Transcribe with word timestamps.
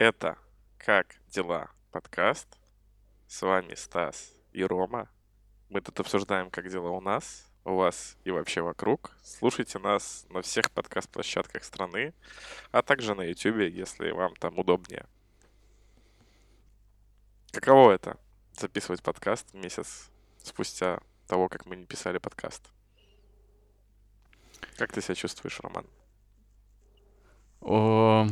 Это 0.00 0.38
«Как 0.78 1.16
дела?» 1.28 1.70
подкаст. 1.92 2.48
С 3.28 3.42
вами 3.42 3.74
Стас 3.74 4.32
и 4.50 4.64
Рома. 4.64 5.10
Мы 5.68 5.82
тут 5.82 6.00
обсуждаем, 6.00 6.48
как 6.48 6.70
дела 6.70 6.88
у 6.88 7.02
нас, 7.02 7.46
у 7.66 7.74
вас 7.74 8.16
и 8.24 8.30
вообще 8.30 8.62
вокруг. 8.62 9.14
Слушайте 9.22 9.78
нас 9.78 10.24
на 10.30 10.40
всех 10.40 10.70
подкаст-площадках 10.70 11.64
страны, 11.64 12.14
а 12.72 12.80
также 12.80 13.14
на 13.14 13.20
YouTube, 13.20 13.58
если 13.70 14.10
вам 14.12 14.34
там 14.36 14.58
удобнее. 14.58 15.04
Каково 17.52 17.92
это? 17.92 18.16
Записывать 18.54 19.02
подкаст 19.02 19.52
месяц 19.52 20.08
спустя 20.42 21.02
того, 21.26 21.50
как 21.50 21.66
мы 21.66 21.76
не 21.76 21.84
писали 21.84 22.16
подкаст. 22.16 22.70
Как 24.78 24.92
ты 24.92 25.02
себя 25.02 25.14
чувствуешь, 25.14 25.60
Роман? 25.60 25.84
О, 27.60 28.26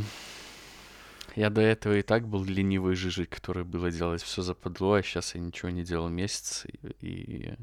я 1.38 1.50
до 1.50 1.60
этого 1.60 1.94
и 1.94 2.02
так 2.02 2.26
был 2.26 2.44
ленивый 2.44 2.96
жижик, 2.96 3.30
который 3.30 3.62
было 3.62 3.92
делать 3.92 4.22
все 4.22 4.42
западло, 4.42 4.94
а 4.94 5.02
сейчас 5.04 5.36
я 5.36 5.40
ничего 5.40 5.70
не 5.70 5.84
делал 5.84 6.08
месяц 6.08 6.66
и, 6.66 7.06
и 7.06 7.54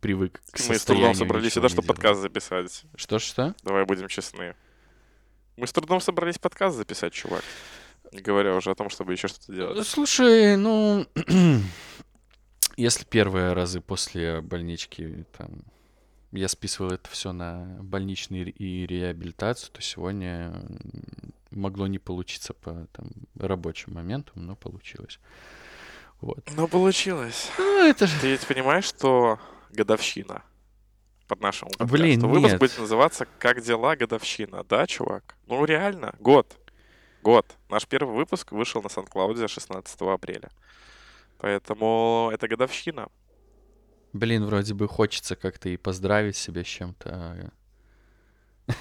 привык 0.00 0.40
к 0.52 0.60
Мы 0.68 0.78
с 0.78 0.84
трудом 0.84 1.14
собрались 1.14 1.54
сюда, 1.54 1.68
чтобы 1.68 1.88
подкаст 1.88 2.20
записать. 2.20 2.84
Что-что? 2.94 3.56
Давай 3.64 3.84
будем 3.86 4.06
честны. 4.06 4.54
Мы 5.56 5.66
с 5.66 5.72
трудом 5.72 6.00
собрались 6.00 6.38
подкаст 6.38 6.76
записать, 6.76 7.12
чувак. 7.12 7.42
Не 8.12 8.20
говоря 8.20 8.54
уже 8.54 8.70
о 8.70 8.76
том, 8.76 8.88
чтобы 8.88 9.14
еще 9.14 9.26
что-то 9.26 9.52
делать. 9.52 9.86
Слушай, 9.88 10.56
ну... 10.56 11.06
Если 12.76 13.04
первые 13.04 13.52
разы 13.52 13.80
после 13.80 14.42
больнички 14.42 15.26
там 15.36 15.64
я 16.32 16.48
списывал 16.48 16.92
это 16.92 17.08
все 17.10 17.32
на 17.32 17.78
больничный 17.80 18.42
и 18.42 18.86
реабилитацию, 18.86 19.72
то 19.72 19.80
сегодня 19.80 20.62
могло 21.50 21.86
не 21.86 21.98
получиться 21.98 22.54
по 22.54 22.86
там, 22.92 23.08
рабочим 23.38 23.94
моментам, 23.94 24.46
но 24.46 24.56
получилось. 24.56 25.18
Вот. 26.20 26.48
Но 26.54 26.68
получилось. 26.68 27.50
Ну, 27.58 27.84
это 27.84 28.06
же... 28.06 28.20
Ты 28.20 28.32
ведь 28.32 28.46
понимаешь, 28.46 28.84
что 28.84 29.38
годовщина 29.70 30.42
под 31.26 31.40
нашим 31.40 31.68
подкасту. 31.68 31.94
Блин, 31.94 32.20
Выпуск 32.20 32.52
нет. 32.52 32.60
будет 32.60 32.78
называться 32.78 33.26
«Как 33.38 33.62
дела? 33.62 33.96
Годовщина». 33.96 34.64
Да, 34.64 34.86
чувак? 34.86 35.36
Ну, 35.46 35.64
реально, 35.64 36.14
год. 36.18 36.56
Год. 37.22 37.46
Наш 37.68 37.86
первый 37.86 38.14
выпуск 38.14 38.52
вышел 38.52 38.82
на 38.82 38.88
Сан-Клауде 38.88 39.48
16 39.48 40.00
апреля. 40.02 40.50
Поэтому 41.38 42.30
это 42.32 42.48
годовщина. 42.48 43.08
Блин, 44.12 44.44
вроде 44.44 44.74
бы 44.74 44.88
хочется 44.88 45.36
как-то 45.36 45.68
и 45.68 45.76
поздравить 45.76 46.36
себя 46.36 46.64
с 46.64 46.66
чем-то. 46.66 47.10
а 47.10 48.74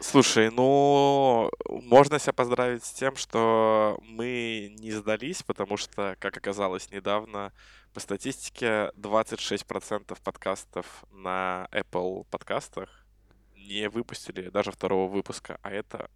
Слушай, 0.00 0.50
ну, 0.50 1.50
можно 1.68 2.18
себя 2.18 2.32
поздравить 2.32 2.84
с 2.84 2.92
тем, 2.92 3.16
что 3.16 3.98
мы 4.02 4.74
не 4.78 4.92
сдались, 4.92 5.42
потому 5.42 5.76
что, 5.76 6.16
как 6.20 6.36
оказалось 6.36 6.90
недавно, 6.90 7.52
по 7.92 8.00
статистике 8.00 8.92
26% 8.96 10.16
подкастов 10.22 11.04
на 11.10 11.66
Apple 11.72 12.26
подкастах 12.30 12.88
не 13.56 13.88
выпустили 13.88 14.50
даже 14.50 14.70
второго 14.70 15.10
выпуска, 15.10 15.58
а 15.62 15.70
это, 15.70 16.10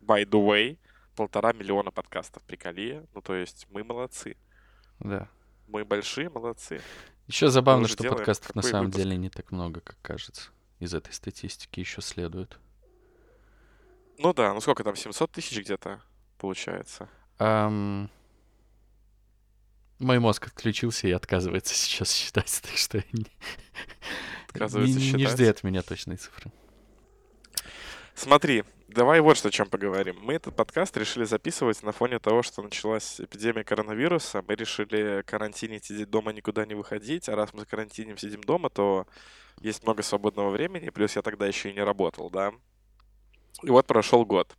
by 0.00 0.24
the 0.24 0.44
way, 0.44 0.78
полтора 1.16 1.52
миллиона 1.52 1.90
подкастов. 1.90 2.42
Приколи. 2.42 3.06
Ну, 3.14 3.22
то 3.22 3.34
есть 3.34 3.66
мы 3.70 3.84
молодцы. 3.84 4.36
Да. 4.98 5.28
Мы 5.66 5.84
большие 5.84 6.28
молодцы. 6.28 6.80
Еще 7.26 7.48
забавно, 7.48 7.88
что 7.88 8.02
делаем 8.02 8.18
подкастов 8.18 8.54
на 8.54 8.62
самом 8.62 8.86
выпуск? 8.86 9.02
деле 9.02 9.16
не 9.16 9.30
так 9.30 9.50
много, 9.52 9.80
как 9.80 9.96
кажется. 10.02 10.50
Из 10.80 10.92
этой 10.92 11.12
статистики 11.12 11.80
еще 11.80 12.02
следует. 12.02 12.58
Ну 14.18 14.34
да, 14.34 14.52
ну 14.52 14.60
сколько 14.60 14.84
там, 14.84 14.96
700 14.96 15.30
тысяч 15.32 15.58
где-то 15.58 16.02
получается? 16.38 17.08
Ам, 17.38 18.10
Мой 19.98 20.18
мозг 20.18 20.46
отключился 20.48 21.06
и 21.08 21.12
отказывается 21.12 21.74
сейчас 21.76 22.12
считать, 22.12 22.60
так 22.62 22.76
что 22.76 22.98
не, 23.12 23.26
Отказывается 24.48 24.98
не- 24.98 25.12
не 25.12 25.18
считать? 25.18 25.32
жди 25.34 25.44
от 25.46 25.62
меня 25.62 25.82
точной 25.82 26.16
цифры. 26.16 26.52
Смотри, 28.14 28.64
давай 28.92 29.20
вот 29.20 29.36
что 29.36 29.48
о 29.48 29.50
чем 29.50 29.68
поговорим. 29.68 30.18
Мы 30.20 30.34
этот 30.34 30.54
подкаст 30.54 30.96
решили 30.96 31.24
записывать 31.24 31.82
на 31.82 31.92
фоне 31.92 32.18
того, 32.18 32.42
что 32.42 32.62
началась 32.62 33.20
эпидемия 33.20 33.64
коронавируса. 33.64 34.44
Мы 34.46 34.54
решили 34.54 35.22
карантинить, 35.26 35.84
сидеть 35.84 36.10
дома, 36.10 36.32
никуда 36.32 36.66
не 36.66 36.74
выходить. 36.74 37.28
А 37.28 37.36
раз 37.36 37.52
мы 37.52 37.60
за 37.60 37.66
карантинем 37.66 38.18
сидим 38.18 38.42
дома, 38.42 38.70
то 38.70 39.06
есть 39.60 39.82
много 39.82 40.02
свободного 40.02 40.50
времени. 40.50 40.90
Плюс 40.90 41.16
я 41.16 41.22
тогда 41.22 41.46
еще 41.46 41.70
и 41.70 41.74
не 41.74 41.82
работал, 41.82 42.30
да. 42.30 42.52
И 43.62 43.70
вот 43.70 43.86
прошел 43.86 44.24
год. 44.24 44.56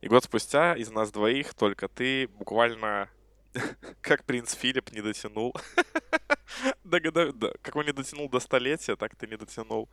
И 0.00 0.08
год 0.08 0.24
спустя 0.24 0.74
из 0.74 0.90
нас 0.90 1.10
двоих 1.10 1.54
только 1.54 1.88
ты 1.88 2.28
буквально 2.28 3.08
как 4.00 4.24
принц 4.24 4.54
Филипп 4.54 4.92
не 4.92 5.00
дотянул. 5.00 5.54
до 6.84 7.00
Как 7.62 7.76
он 7.76 7.86
не 7.86 7.92
дотянул 7.92 8.28
до 8.28 8.40
столетия, 8.40 8.96
так 8.96 9.16
ты 9.16 9.26
не 9.26 9.36
дотянул 9.36 9.88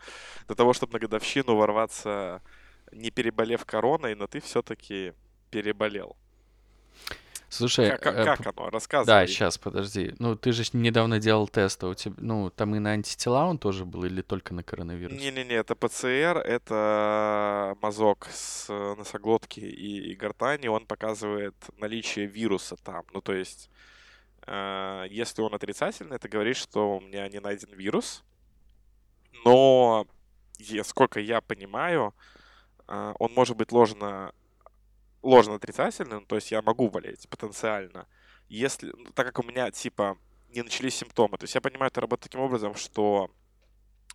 до 0.48 0.56
того, 0.56 0.74
чтобы 0.74 0.94
на 0.94 1.00
годовщину 1.00 1.56
ворваться, 1.56 2.42
не 2.92 3.12
переболев 3.12 3.66
короной, 3.66 4.16
но 4.16 4.28
ты 4.28 4.40
все-таки 4.40 5.14
переболел. 5.52 6.16
Слушай, 7.52 7.90
Как, 7.90 8.02
как- 8.02 8.16
э, 8.16 8.26
как 8.26 8.44
п- 8.44 8.50
оно? 8.56 8.70
Рассказывай. 8.70 9.08
да, 9.08 9.26
сейчас, 9.28 9.58
подожди. 9.58 10.14
Ну, 10.20 10.36
ты 10.36 10.52
же 10.52 10.64
недавно 10.74 11.18
делал 11.20 11.48
тест, 11.48 11.84
а 11.84 11.88
у 11.88 11.96
тебя, 11.96 12.14
ну, 12.20 12.52
там 12.52 12.76
и 12.76 12.80
на 12.80 12.92
антитела 12.92 13.46
он 13.46 13.58
тоже 13.58 13.86
был 13.86 14.04
или 14.04 14.22
только 14.22 14.54
на 14.54 14.62
коронавирус? 14.62 15.20
Не-не-не, 15.20 15.56
это 15.56 15.74
ПЦР, 15.76 16.38
это 16.46 17.76
мазок 17.82 18.28
с 18.32 18.68
э, 18.70 18.96
носоглотки 18.96 19.62
и, 19.62 20.12
и 20.12 20.16
гортани, 20.16 20.68
он 20.68 20.86
показывает 20.86 21.56
наличие 21.78 22.28
вируса 22.28 22.76
там. 22.76 23.04
Ну, 23.14 23.22
то 23.22 23.34
есть, 23.34 23.72
э, 24.46 25.08
если 25.10 25.42
он 25.42 25.56
отрицательный, 25.56 26.18
это 26.18 26.30
говорит, 26.30 26.56
что 26.56 26.98
у 26.98 27.02
меня 27.02 27.28
не 27.30 27.40
найден 27.40 27.74
вирус. 27.74 28.24
Но, 29.44 30.06
сколько 30.84 31.20
я 31.20 31.42
понимаю, 31.42 32.14
э, 32.16 32.39
он 32.90 33.34
может 33.34 33.56
быть 33.56 33.72
ложно, 33.72 34.34
ложно 35.22 35.56
отрицательным, 35.56 36.26
то 36.26 36.36
есть 36.36 36.52
я 36.52 36.62
могу 36.62 36.90
болеть 36.90 37.28
потенциально. 37.30 38.08
Если, 38.48 38.92
ну, 38.98 39.12
так 39.14 39.28
как 39.28 39.40
у 39.40 39.44
меня, 39.44 39.70
типа, 39.70 40.18
не 40.50 40.64
начались 40.64 40.96
симптомы. 40.96 41.38
То 41.38 41.44
есть 41.44 41.56
я 41.56 41.62
понимаю, 41.62 41.92
это 41.92 42.02
работает 42.02 42.32
таким 42.32 42.42
образом, 42.42 42.74
что 42.76 43.30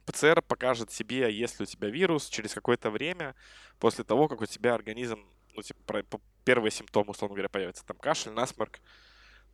ПЦР 0.06 0.42
покажет 0.42 0.90
тебе, 0.90 1.32
есть 1.32 1.60
ли 1.60 1.64
у 1.64 1.66
тебя 1.66 1.88
вирус 1.88 2.28
через 2.28 2.52
какое-то 2.52 2.90
время 2.90 3.34
после 3.78 4.04
того, 4.04 4.28
как 4.28 4.40
у 4.40 4.46
тебя 4.46 4.74
организм, 4.74 5.24
ну, 5.54 5.62
типа, 5.62 6.02
первые 6.44 6.70
симптомы, 6.70 7.10
условно 7.10 7.36
говоря, 7.36 7.48
появятся. 7.48 7.86
Там 7.86 7.96
кашель, 7.96 8.32
насморк. 8.32 8.80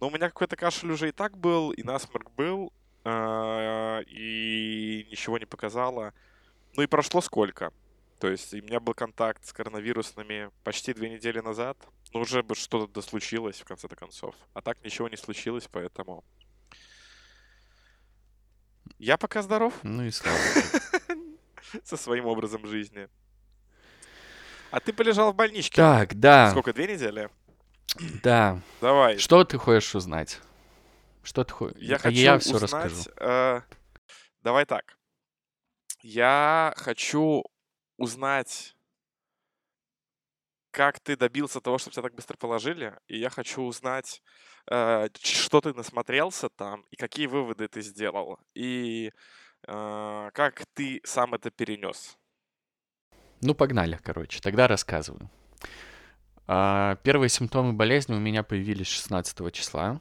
Но 0.00 0.08
у 0.08 0.10
меня 0.10 0.28
какой-то 0.28 0.56
кашель 0.56 0.90
уже 0.90 1.10
и 1.10 1.12
так 1.12 1.36
был, 1.36 1.72
и 1.72 1.82
насморк 1.82 2.30
был, 2.30 2.72
а, 3.04 4.00
и 4.06 5.06
ничего 5.10 5.38
не 5.38 5.46
показало. 5.46 6.14
Ну 6.74 6.82
и 6.82 6.86
прошло 6.86 7.20
сколько? 7.20 7.72
То 8.20 8.28
есть 8.28 8.52
у 8.52 8.58
меня 8.58 8.80
был 8.80 8.92
контакт 8.92 9.46
с 9.46 9.52
коронавирусными 9.52 10.50
почти 10.62 10.92
две 10.92 11.08
недели 11.08 11.40
назад. 11.40 11.78
Ну 12.12 12.20
уже 12.20 12.42
бы 12.42 12.54
что-то 12.54 12.92
да 12.92 13.00
случилось 13.00 13.58
в 13.58 13.64
конце-то 13.64 13.96
концов. 13.96 14.34
А 14.52 14.60
так 14.60 14.84
ничего 14.84 15.08
не 15.08 15.16
случилось, 15.16 15.66
поэтому... 15.72 16.22
Я 18.98 19.16
пока 19.16 19.40
здоров 19.40 19.72
Ну 19.82 20.04
и 20.04 20.10
слава 20.10 20.36
со 21.84 21.96
своим 21.96 22.26
образом 22.26 22.66
жизни. 22.66 23.08
А 24.70 24.80
ты 24.80 24.92
полежал 24.92 25.32
в 25.32 25.36
больничке. 25.36 25.76
Так, 25.76 26.14
да, 26.14 26.50
Сколько, 26.50 26.74
две 26.74 26.92
недели? 26.92 27.30
да. 28.22 28.60
Давай. 28.82 29.16
Что 29.16 29.44
ты 29.44 29.56
хочешь 29.56 29.94
узнать? 29.94 30.40
Что 31.22 31.42
ты 31.42 31.54
хочешь? 31.54 31.80
Я 31.80 31.96
хочу 31.96 32.18
я 32.18 32.38
все 32.38 32.56
узнать... 32.56 32.84
расскажу. 32.84 33.10
э, 33.16 33.62
давай 34.42 34.66
так. 34.66 34.98
Я 36.02 36.74
хочу 36.76 37.44
узнать, 38.00 38.74
как 40.70 41.00
ты 41.00 41.16
добился 41.16 41.60
того, 41.60 41.78
чтобы 41.78 41.92
тебя 41.92 42.04
так 42.04 42.14
быстро 42.14 42.36
положили. 42.36 42.98
И 43.08 43.18
я 43.18 43.28
хочу 43.30 43.62
узнать, 43.62 44.22
э, 44.70 45.08
что 45.22 45.60
ты 45.60 45.74
насмотрелся 45.74 46.48
там, 46.48 46.84
и 46.90 46.96
какие 46.96 47.26
выводы 47.26 47.68
ты 47.68 47.82
сделал. 47.82 48.38
И 48.54 49.12
э, 49.68 50.30
как 50.32 50.64
ты 50.74 51.00
сам 51.04 51.34
это 51.34 51.50
перенес. 51.50 52.16
Ну, 53.42 53.54
погнали, 53.54 53.98
короче. 54.02 54.40
Тогда 54.40 54.66
рассказываю. 54.66 55.30
А, 56.46 56.96
Первые 57.02 57.28
симптомы 57.28 57.74
болезни 57.74 58.14
у 58.14 58.18
меня 58.20 58.42
появились 58.42 58.86
16 58.86 59.52
числа. 59.52 60.00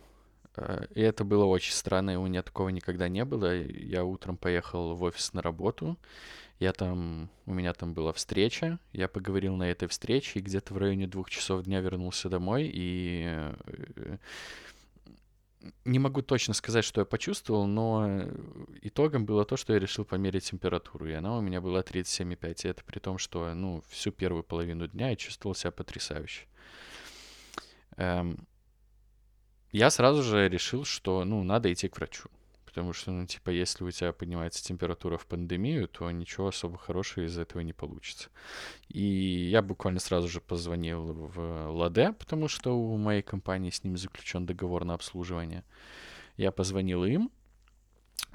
Э, 0.56 0.86
И 0.96 1.02
это 1.02 1.26
было 1.26 1.46
очень 1.46 1.74
странно, 1.74 2.12
и 2.12 2.16
у 2.16 2.28
меня 2.28 2.44
такого 2.44 2.70
никогда 2.70 3.10
не 3.10 3.26
было. 3.26 3.54
Я 3.56 4.06
утром 4.06 4.38
поехал 4.38 4.96
в 4.96 5.04
офис 5.04 5.34
на 5.34 5.42
работу. 5.42 5.98
Я 6.60 6.74
там, 6.74 7.30
у 7.46 7.54
меня 7.54 7.74
там 7.74 7.94
была 7.94 8.12
встреча, 8.12 8.80
я 8.92 9.08
поговорил 9.08 9.56
на 9.56 9.72
этой 9.72 9.88
встрече, 9.88 10.40
и 10.40 10.42
где-то 10.42 10.74
в 10.74 10.78
районе 10.78 11.08
двух 11.08 11.30
часов 11.30 11.64
дня 11.64 11.80
вернулся 11.80 12.28
домой, 12.28 12.70
и 12.72 13.24
э, 13.26 14.18
не 15.86 16.00
могу 16.00 16.22
точно 16.22 16.54
сказать, 16.54 16.86
что 16.86 17.02
я 17.02 17.06
почувствовал, 17.06 17.66
но 17.66 18.24
итогом 18.82 19.26
было 19.26 19.46
то, 19.46 19.58
что 19.58 19.74
я 19.74 19.80
решил 19.80 20.06
померить 20.06 20.50
температуру, 20.50 21.08
и 21.08 21.14
она 21.14 21.38
у 21.38 21.42
меня 21.42 21.62
была 21.62 21.82
37,5. 21.82 22.66
И 22.66 22.68
это 22.70 22.84
при 22.84 23.00
том, 23.00 23.18
что, 23.18 23.54
ну, 23.54 23.84
всю 23.90 24.12
первую 24.12 24.44
половину 24.44 24.88
дня 24.88 25.10
я 25.10 25.16
чувствовал 25.16 25.56
себя 25.56 25.72
потрясающе. 25.72 26.46
Эм, 27.98 28.48
я 29.72 29.90
сразу 29.90 30.24
же 30.24 30.48
решил, 30.48 30.86
что, 30.86 31.26
ну, 31.26 31.44
надо 31.44 31.72
идти 31.72 31.90
к 31.90 31.98
врачу. 31.98 32.30
Потому 32.70 32.94
что, 32.94 33.10
ну, 33.10 33.26
типа, 33.26 33.50
если 33.50 33.84
у 33.84 33.90
тебя 33.90 34.14
поднимается 34.14 34.64
температура 34.64 35.18
в 35.18 35.26
пандемию, 35.26 35.88
то 35.88 36.12
ничего 36.12 36.50
особо 36.50 36.78
хорошего 36.78 37.26
из 37.26 37.36
этого 37.36 37.62
не 37.62 37.74
получится. 37.74 38.30
И 38.90 39.04
я 39.04 39.64
буквально 39.64 40.00
сразу 40.00 40.28
же 40.28 40.40
позвонил 40.40 41.02
в 41.02 41.72
Ладе, 41.72 42.14
потому 42.14 42.48
что 42.48 42.78
у 42.78 42.96
моей 42.96 43.24
компании 43.24 43.72
с 43.72 43.84
ним 43.84 43.98
заключен 43.98 44.46
договор 44.46 44.86
на 44.86 44.94
обслуживание. 44.94 45.64
Я 46.38 46.52
позвонил 46.52 47.04
им, 47.06 47.32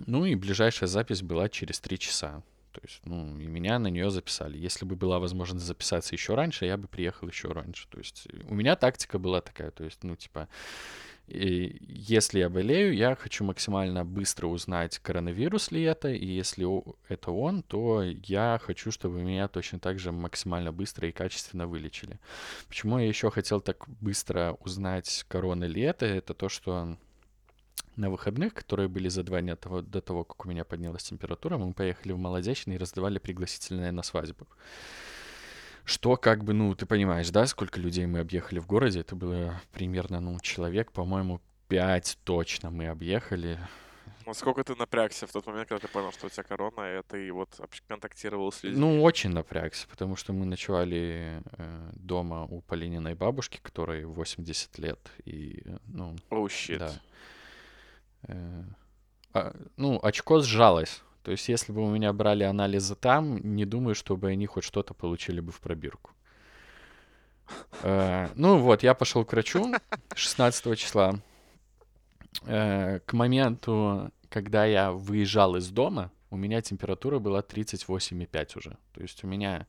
ну 0.05 0.25
и 0.25 0.35
ближайшая 0.35 0.89
запись 0.89 1.23
была 1.23 1.49
через 1.49 1.79
три 1.79 1.97
часа. 1.97 2.43
То 2.73 2.81
есть, 2.83 3.03
ну, 3.05 3.39
и 3.39 3.47
меня 3.47 3.79
на 3.79 3.87
нее 3.87 4.11
записали. 4.11 4.59
Если 4.59 4.85
бы 4.85 4.97
была 4.97 5.21
возможность 5.21 5.65
записаться 5.65 6.13
еще 6.13 6.35
раньше, 6.35 6.67
я 6.67 6.77
бы 6.77 6.89
приехал 6.89 7.29
еще 7.29 7.53
раньше. 7.53 7.87
То 7.89 7.99
есть, 7.99 8.27
у 8.49 8.55
меня 8.55 8.75
тактика 8.75 9.21
была 9.21 9.41
такая, 9.41 9.71
то 9.71 9.85
есть, 9.85 10.03
ну, 10.03 10.17
типа, 10.17 10.49
и 11.27 11.79
если 11.89 12.41
я 12.41 12.51
болею, 12.51 12.95
я 12.95 13.17
хочу 13.17 13.45
максимально 13.45 14.05
быстро 14.05 14.47
узнать, 14.47 14.99
коронавирус 14.99 15.71
ли 15.71 15.83
это, 15.83 16.09
и 16.09 16.27
если 16.27 16.67
это 17.09 17.31
он, 17.31 17.63
то 17.63 18.03
я 18.03 18.61
хочу, 18.63 18.91
чтобы 18.91 19.23
меня 19.23 19.49
точно 19.49 19.79
так 19.79 19.99
же 19.99 20.13
максимально 20.13 20.71
быстро 20.71 21.09
и 21.09 21.13
качественно 21.13 21.67
вылечили. 21.67 22.19
Почему 22.69 22.99
я 22.99 23.09
еще 23.09 23.31
хотел 23.31 23.61
так 23.61 23.89
быстро 24.01 24.57
узнать, 24.61 25.25
корона 25.29 25.65
ли 25.65 25.81
это, 25.81 26.05
это 26.05 26.35
то, 26.35 26.49
что 26.51 26.97
на 27.97 28.11
выходных, 28.11 28.53
которые 28.53 28.89
были 28.89 29.09
за 29.09 29.23
два 29.23 29.41
дня 29.41 29.57
того, 29.57 29.81
до 29.81 30.01
того, 30.01 30.25
как 30.25 30.45
у 30.45 30.49
меня 30.49 30.65
поднялась 30.65 31.05
температура, 31.05 31.57
мы 31.57 31.73
поехали 31.73 32.13
в 32.13 32.19
Молодечный 32.19 32.75
и 32.75 32.79
раздавали 32.79 33.19
пригласительные 33.19 33.93
на 33.93 34.03
свадьбу. 34.03 34.47
Что 35.85 36.17
как 36.17 36.45
бы, 36.45 36.55
ну, 36.55 36.75
ты 36.75 36.87
понимаешь, 36.87 37.31
да, 37.31 37.47
сколько 37.47 37.79
людей 37.79 38.07
мы 38.07 38.21
объехали 38.21 38.59
в 38.59 38.67
городе? 38.67 39.01
Это 39.01 39.15
было 39.15 39.61
примерно, 39.73 40.21
ну, 40.21 40.41
человек, 40.41 40.93
по-моему, 40.93 41.41
пять 41.69 42.19
точно 42.25 42.71
мы 42.71 42.89
объехали. 42.89 43.59
Ну, 44.27 44.33
сколько 44.33 44.65
ты 44.65 44.75
напрягся 44.75 45.27
в 45.27 45.33
тот 45.33 45.47
момент, 45.47 45.69
когда 45.69 45.87
ты 45.87 45.93
понял, 45.93 46.11
что 46.13 46.27
у 46.27 46.31
тебя 46.31 46.43
корона, 46.43 46.99
и 46.99 47.03
ты 47.03 47.31
вот 47.31 47.61
контактировал 47.87 48.51
с 48.51 48.63
людьми? 48.63 48.81
Ну, 48.81 49.03
очень 49.03 49.31
напрягся, 49.31 49.87
потому 49.87 50.17
что 50.17 50.33
мы 50.33 50.47
ночевали 50.47 51.43
э, 51.59 51.91
дома 51.93 52.45
у 52.45 52.63
Полининой 52.63 53.15
бабушки, 53.15 53.61
которой 53.63 54.07
80 54.07 54.79
лет, 54.79 54.99
и, 55.27 55.63
ну... 55.87 56.17
Оу, 56.31 56.47
oh, 56.47 56.51
щит. 56.51 56.79
Да. 56.79 56.93
Э, 58.29 58.65
а, 59.35 59.55
ну, 59.77 60.01
очко 60.03 60.41
сжалось. 60.41 61.03
То 61.25 61.31
есть, 61.31 61.49
если 61.49 61.73
бы 61.73 61.83
у 61.83 61.91
меня 61.91 62.13
брали 62.13 62.45
анализы 62.45 62.95
там, 62.95 63.39
не 63.57 63.65
думаю, 63.65 63.95
чтобы 63.95 64.29
они 64.29 64.45
хоть 64.47 64.65
что-то 64.65 64.93
получили 64.93 65.41
бы 65.41 65.53
в 65.53 65.61
пробирку. 65.61 66.11
Э, 67.83 68.29
ну 68.35 68.59
вот, 68.59 68.83
я 68.83 68.93
пошел 68.93 69.25
к 69.25 69.33
врачу 69.33 69.75
16 70.15 70.79
числа. 70.79 71.19
Э, 72.43 73.01
к 73.07 73.15
моменту, 73.15 74.13
когда 74.29 74.67
я 74.67 74.93
выезжал 74.93 75.57
из 75.57 75.71
дома, 75.71 76.13
у 76.29 76.37
меня 76.37 76.61
температура 76.61 77.19
была 77.19 77.41
38,5 77.41 78.59
уже. 78.59 78.77
То 78.93 79.01
есть 79.01 79.25
у 79.25 79.27
меня 79.27 79.67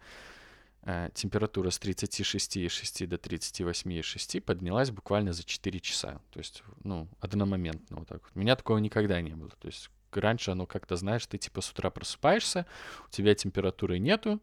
э, 0.82 1.10
температура 1.14 1.70
с 1.70 1.80
36,6 1.80 3.08
до 3.08 3.16
38,6 3.16 4.42
поднялась 4.42 4.92
буквально 4.92 5.32
за 5.32 5.46
4 5.46 5.80
часа. 5.80 6.20
То 6.32 6.40
есть, 6.40 6.64
ну, 6.84 7.08
одномоментно 7.22 7.96
вот 7.96 8.10
так 8.10 8.24
вот. 8.24 8.32
У 8.36 8.40
меня 8.40 8.58
такого 8.58 8.80
никогда 8.80 9.22
не 9.22 9.36
было. 9.36 9.52
То 9.62 9.68
есть 9.68 9.90
раньше 10.22 10.52
оно 10.52 10.66
как-то, 10.66 10.96
знаешь, 10.96 11.26
ты 11.26 11.38
типа 11.38 11.62
с 11.62 11.72
утра 11.72 11.90
просыпаешься, 11.90 12.66
у 13.08 13.10
тебя 13.10 13.36
температуры 13.36 14.00
нету, 14.00 14.42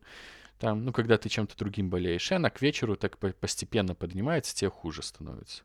там, 0.58 0.84
ну, 0.84 0.92
когда 0.92 1.18
ты 1.18 1.28
чем-то 1.28 1.56
другим 1.56 1.90
болеешь, 1.90 2.30
и 2.30 2.34
она 2.36 2.48
к 2.48 2.62
вечеру 2.62 2.96
так 2.96 3.18
постепенно 3.18 3.94
поднимается, 3.96 4.54
тебе 4.54 4.70
хуже 4.70 5.02
становится. 5.02 5.64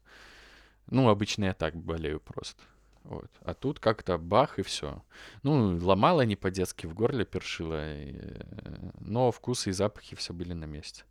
Ну, 0.88 1.09
обычно 1.09 1.45
я 1.45 1.54
так 1.54 1.75
болею 1.75 2.19
просто. 2.19 2.63
Вот. 3.04 3.30
А 3.42 3.54
тут 3.54 3.80
как-то 3.80 4.18
бах 4.18 4.59
и 4.59 4.63
все. 4.63 5.04
Ну, 5.44 5.77
ломала 5.77 6.24
не 6.24 6.36
по-детски, 6.36 6.88
в 6.88 6.94
горле 6.94 7.25
першила, 7.25 7.95
и... 7.95 8.18
Э, 8.18 8.89
но 9.00 9.31
вкусы 9.31 9.69
и 9.69 9.74
запахи 9.74 10.15
все 10.15 10.33
были 10.33 10.54
на 10.54 10.65
месте. 10.65 11.04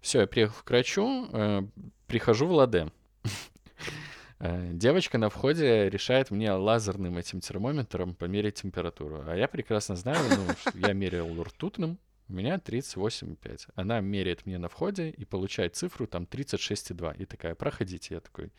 Все, 0.00 0.20
я 0.20 0.26
приехал 0.26 0.62
к 0.64 0.70
врачу, 0.70 1.28
э, 1.32 1.62
прихожу 2.06 2.46
в 2.46 2.52
Ладе. 2.52 2.90
Э, 4.38 4.70
девочка 4.72 5.18
на 5.18 5.30
входе 5.30 5.88
решает 5.88 6.30
мне 6.30 6.52
лазерным 6.52 7.16
этим 7.16 7.40
термометром 7.40 8.14
померить 8.14 8.56
температуру. 8.56 9.24
А 9.26 9.34
я 9.36 9.48
прекрасно 9.48 9.96
знаю, 9.96 10.18
ну, 10.28 10.54
что 10.60 10.78
я 10.78 10.92
мерил 10.92 11.42
ртутным, 11.42 11.98
у 12.28 12.32
меня 12.32 12.56
38,5. 12.56 13.68
Она 13.74 14.00
меряет 14.00 14.46
мне 14.46 14.58
на 14.58 14.68
входе 14.68 15.10
и 15.10 15.24
получает 15.24 15.76
цифру 15.76 16.06
там 16.06 16.24
36,2. 16.24 17.16
И 17.18 17.24
такая, 17.24 17.54
проходите. 17.54 18.14
Я 18.14 18.20
такой, 18.20 18.52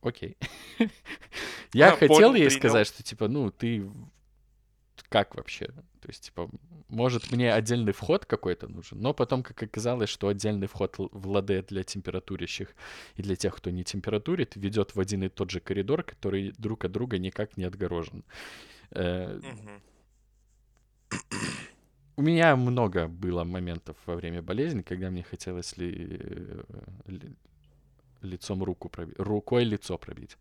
окей. 0.00 0.36
Я 1.72 1.90
хотел 1.92 2.34
ей 2.34 2.50
сказать, 2.50 2.86
что 2.86 3.02
типа, 3.02 3.28
ну, 3.28 3.50
ты 3.50 3.90
как 5.08 5.34
вообще? 5.34 5.66
То 5.66 6.08
есть, 6.08 6.26
типа, 6.26 6.48
может, 6.88 7.30
мне 7.32 7.52
отдельный 7.52 7.92
вход 7.92 8.26
какой-то 8.26 8.68
нужен, 8.68 9.00
но 9.00 9.12
потом, 9.12 9.42
как 9.42 9.62
оказалось, 9.62 10.08
что 10.08 10.28
отдельный 10.28 10.66
вход 10.66 10.96
в 10.98 11.28
ладе 11.28 11.62
для 11.62 11.82
температурящих 11.82 12.74
и 13.16 13.22
для 13.22 13.36
тех, 13.36 13.56
кто 13.56 13.70
не 13.70 13.84
температурит, 13.84 14.56
ведет 14.56 14.94
в 14.94 15.00
один 15.00 15.24
и 15.24 15.28
тот 15.28 15.50
же 15.50 15.60
коридор, 15.60 16.02
который 16.02 16.52
друг 16.58 16.84
от 16.84 16.92
друга 16.92 17.18
никак 17.18 17.56
не 17.56 17.64
отгорожен. 17.64 18.24
Э, 18.90 19.40
у 22.16 22.22
меня 22.22 22.56
много 22.56 23.08
было 23.08 23.44
моментов 23.44 23.96
во 24.06 24.14
время 24.14 24.42
болезни, 24.42 24.82
когда 24.82 25.10
мне 25.10 25.22
хотелось 25.22 25.76
ли, 25.76 26.06
э, 26.08 26.62
лицом 28.22 28.62
руку 28.62 28.88
пробить, 28.88 29.18
рукой 29.18 29.64
лицо 29.64 29.98
пробить. 29.98 30.36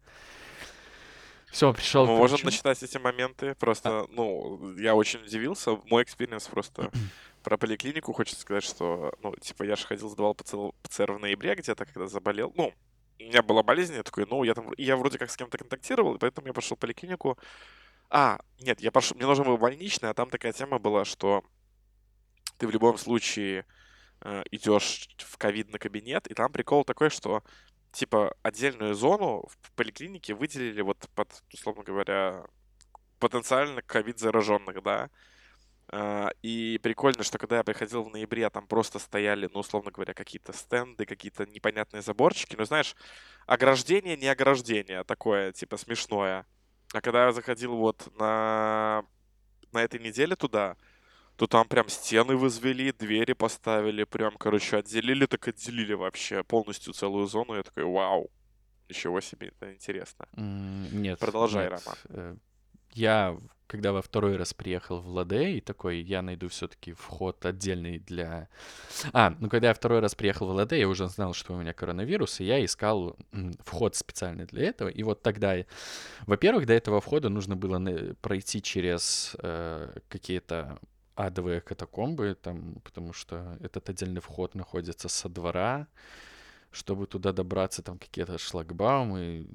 Все, 1.55 1.71
пришел. 1.71 2.05
Мы 2.05 2.17
можем 2.17 2.41
начитать 2.43 2.83
эти 2.83 2.97
моменты. 2.97 3.55
Просто, 3.55 4.01
а... 4.01 4.07
ну, 4.09 4.75
я 4.77 4.93
очень 4.93 5.21
удивился. 5.21 5.79
Мой 5.85 6.03
experience 6.03 6.49
просто 6.49 6.91
про 7.43 7.55
поликлинику 7.57 8.11
хочется 8.11 8.41
сказать, 8.41 8.65
что, 8.65 9.13
ну, 9.21 9.33
типа, 9.37 9.63
я 9.63 9.77
же 9.77 9.85
ходил, 9.87 10.09
сдавал 10.09 10.35
ПЦР 10.35 11.13
в 11.13 11.19
ноябре 11.19 11.55
где-то, 11.55 11.85
когда 11.85 12.07
заболел. 12.07 12.51
Ну, 12.57 12.73
у 13.21 13.23
меня 13.23 13.41
была 13.41 13.63
болезнь, 13.63 13.95
я 13.95 14.03
такой, 14.03 14.27
ну, 14.29 14.43
я 14.43 14.53
там, 14.53 14.73
я 14.77 14.97
вроде 14.97 15.17
как 15.17 15.31
с 15.31 15.37
кем-то 15.37 15.57
контактировал, 15.57 16.15
и 16.15 16.19
поэтому 16.19 16.47
я 16.47 16.51
пошел 16.51 16.75
в 16.75 16.79
поликлинику. 16.81 17.37
А, 18.09 18.41
нет, 18.59 18.81
я 18.81 18.91
пошел, 18.91 19.15
мне 19.15 19.25
нужен 19.25 19.45
был 19.45 19.57
больничный, 19.57 20.09
а 20.09 20.13
там 20.13 20.29
такая 20.29 20.51
тема 20.51 20.77
была, 20.77 21.05
что 21.05 21.41
ты 22.57 22.67
в 22.67 22.71
любом 22.71 22.97
случае 22.97 23.65
э, 24.19 24.43
идешь 24.51 25.07
в 25.19 25.37
ковидный 25.37 25.79
кабинет, 25.79 26.27
и 26.27 26.33
там 26.33 26.51
прикол 26.51 26.83
такой, 26.83 27.09
что 27.09 27.43
типа, 27.95 28.35
отдельную 28.43 28.93
зону 28.93 29.45
в 29.47 29.71
поликлинике 29.71 30.33
выделили 30.33 30.81
вот 30.81 31.09
под, 31.15 31.43
условно 31.53 31.83
говоря, 31.83 32.45
потенциально 33.19 33.81
ковид 33.81 34.19
зараженных, 34.19 34.83
да. 34.83 35.09
А, 35.87 36.29
и 36.41 36.79
прикольно, 36.83 37.23
что 37.23 37.37
когда 37.37 37.57
я 37.57 37.63
приходил 37.63 38.03
в 38.03 38.11
ноябре, 38.11 38.49
там 38.49 38.67
просто 38.67 38.99
стояли, 38.99 39.49
ну, 39.53 39.61
условно 39.61 39.91
говоря, 39.91 40.13
какие-то 40.13 40.51
стенды, 40.51 41.05
какие-то 41.05 41.45
непонятные 41.45 42.01
заборчики. 42.01 42.55
Ну, 42.57 42.65
знаешь, 42.65 42.95
ограждение, 43.45 44.17
не 44.17 44.27
ограждение, 44.27 45.03
такое, 45.05 45.53
типа, 45.53 45.77
смешное. 45.77 46.45
А 46.93 47.01
когда 47.01 47.25
я 47.25 47.31
заходил 47.31 47.75
вот 47.77 48.11
на, 48.17 49.05
на 49.71 49.83
этой 49.83 49.99
неделе 49.99 50.35
туда, 50.35 50.75
то 51.37 51.47
там 51.47 51.67
прям 51.67 51.89
стены 51.89 52.37
возвели, 52.37 52.91
двери 52.91 53.33
поставили, 53.33 54.03
прям, 54.05 54.37
короче, 54.37 54.77
отделили, 54.77 55.25
так 55.25 55.47
отделили 55.47 55.93
вообще 55.93 56.43
полностью 56.43 56.93
целую 56.93 57.27
зону. 57.27 57.55
Я 57.55 57.63
такой, 57.63 57.83
вау, 57.83 58.29
ничего 58.89 59.21
себе, 59.21 59.47
это 59.47 59.73
интересно. 59.73 60.27
нет. 60.35 61.19
Продолжай, 61.19 61.69
нет. 61.69 61.81
Роман. 61.85 61.97
Э, 62.09 62.35
я, 62.93 63.37
когда 63.67 63.91
во 63.91 64.01
второй 64.01 64.37
раз 64.37 64.53
приехал 64.53 65.01
в 65.01 65.09
Ладе, 65.09 65.57
и 65.57 65.61
такой, 65.61 65.99
я 65.99 66.21
найду 66.21 66.47
все-таки 66.47 66.93
вход 66.93 67.45
отдельный 67.45 67.99
для... 67.99 68.47
А, 69.11 69.35
ну 69.37 69.49
когда 69.49 69.69
я 69.69 69.73
второй 69.73 69.99
раз 69.99 70.15
приехал 70.15 70.47
в 70.47 70.51
Ладе, 70.55 70.79
я 70.79 70.87
уже 70.87 71.09
знал, 71.09 71.33
что 71.33 71.53
у 71.53 71.57
меня 71.57 71.73
коронавирус, 71.73 72.39
и 72.39 72.45
я 72.45 72.63
искал 72.63 73.17
вход 73.65 73.95
специальный 73.97 74.45
для 74.45 74.69
этого. 74.69 74.87
И 74.87 75.03
вот 75.03 75.21
тогда, 75.21 75.57
во-первых, 76.25 76.65
до 76.65 76.73
этого 76.73 77.01
входа 77.01 77.27
нужно 77.27 77.57
было 77.57 78.15
пройти 78.21 78.61
через 78.61 79.35
э, 79.39 79.97
какие-то 80.07 80.79
адовые 81.15 81.61
катакомбы, 81.61 82.37
там, 82.41 82.75
потому 82.83 83.13
что 83.13 83.57
этот 83.61 83.89
отдельный 83.89 84.21
вход 84.21 84.55
находится 84.55 85.09
со 85.09 85.29
двора. 85.29 85.87
Чтобы 86.71 87.07
туда 87.07 87.31
добраться, 87.31 87.81
там 87.81 87.97
какие-то 87.97 88.37
шлагбаумы, 88.37 89.47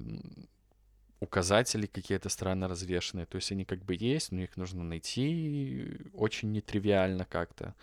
указатели 1.19 1.85
какие-то 1.85 2.29
странно 2.29 2.67
развешенные. 2.67 3.27
То 3.27 3.35
есть 3.35 3.51
они 3.51 3.63
как 3.63 3.85
бы 3.85 3.95
есть, 3.95 4.31
но 4.31 4.41
их 4.41 4.57
нужно 4.57 4.83
найти 4.83 5.99
очень 6.13 6.51
нетривиально 6.51 7.25
как-то. 7.25 7.75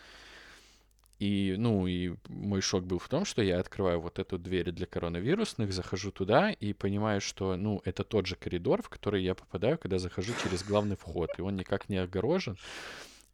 И, 1.20 1.56
ну, 1.58 1.86
и 1.86 2.14
мой 2.28 2.60
шок 2.60 2.84
был 2.84 2.98
в 2.98 3.08
том, 3.08 3.24
что 3.24 3.42
я 3.42 3.58
открываю 3.58 4.00
вот 4.00 4.18
эту 4.18 4.38
дверь 4.38 4.70
для 4.70 4.86
коронавирусных, 4.86 5.72
захожу 5.72 6.12
туда 6.12 6.50
и 6.50 6.72
понимаю, 6.72 7.20
что, 7.20 7.56
ну, 7.56 7.80
это 7.84 8.04
тот 8.04 8.26
же 8.26 8.36
коридор, 8.36 8.82
в 8.82 8.88
который 8.88 9.22
я 9.22 9.34
попадаю, 9.34 9.78
когда 9.78 9.98
захожу 9.98 10.32
через 10.42 10.62
главный 10.62 10.96
вход, 10.96 11.30
и 11.38 11.42
он 11.42 11.56
никак 11.56 11.88
не 11.88 11.96
огорожен. 11.96 12.56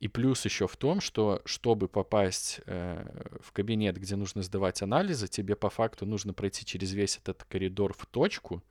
И 0.04 0.08
плюс 0.08 0.44
еще 0.44 0.66
в 0.68 0.76
том, 0.76 1.00
что 1.00 1.40
чтобы 1.46 1.88
попасть 1.88 2.60
э, 2.66 3.38
в 3.40 3.52
кабинет, 3.52 3.96
где 3.96 4.16
нужно 4.16 4.42
сдавать 4.42 4.82
анализы, 4.82 5.28
тебе 5.28 5.56
по 5.56 5.70
факту 5.70 6.04
нужно 6.04 6.34
пройти 6.34 6.66
через 6.66 6.92
весь 6.92 7.16
этот 7.16 7.44
коридор 7.44 7.94
в 7.94 8.04
точку, 8.04 8.62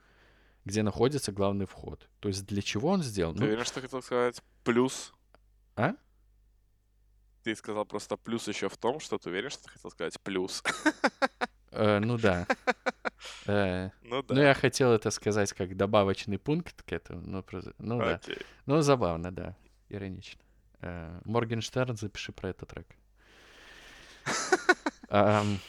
где 0.63 0.83
находится 0.83 1.31
главный 1.31 1.65
вход. 1.65 2.07
То 2.19 2.27
есть 2.29 2.45
для 2.45 2.61
чего 2.61 2.89
он 2.89 3.01
сделан? 3.01 3.33
Ты 3.33 3.39
Ну, 3.41 3.47
уверен, 3.47 3.65
что 3.65 3.81
хотел 3.81 4.03
сказать 4.03 4.43
плюс? 4.63 5.11
а? 5.75 5.95
Ты 7.41 7.55
сказал 7.55 7.85
просто 7.85 8.15
плюс 8.15 8.47
еще 8.47 8.69
в 8.69 8.77
том, 8.77 8.99
что 8.99 9.17
ты 9.17 9.29
уверен, 9.31 9.49
что 9.49 9.63
ты 9.63 9.69
хотел 9.71 9.89
сказать 9.89 10.21
плюс. 10.21 10.61
Э, 11.71 11.97
ну 11.97 12.19
да. 12.19 12.45
Э, 13.47 13.89
Ну 14.03 14.17
Ну, 14.17 14.21
да. 14.35 14.49
я 14.49 14.53
хотел 14.53 14.91
это 14.91 15.09
сказать 15.09 15.51
как 15.53 15.75
добавочный 15.75 16.37
пункт 16.37 16.83
к 16.83 16.91
этому. 16.93 17.21
Ну, 17.21 17.41
просто- 17.41 17.73
ну 17.79 17.97
да. 17.97 18.21
Ну, 18.67 18.81
забавно, 18.81 19.31
да. 19.31 19.55
Иронично. 19.89 20.42
Э, 20.83 21.21
Моргенштерн, 21.23 21.95
запиши 21.95 22.31
про 22.31 22.49
этот 22.49 22.69
трек. 22.69 22.87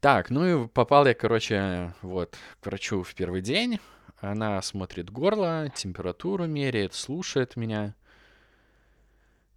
Так, 0.00 0.28
ну 0.30 0.64
и 0.64 0.68
попал 0.68 1.06
я, 1.06 1.14
короче, 1.14 1.94
вот, 2.02 2.36
к 2.60 2.66
врачу 2.66 3.02
в 3.02 3.14
первый 3.14 3.40
день. 3.40 3.80
Она 4.18 4.60
смотрит 4.60 5.10
горло, 5.10 5.70
температуру 5.74 6.46
меряет, 6.46 6.92
слушает 6.92 7.56
меня. 7.56 7.94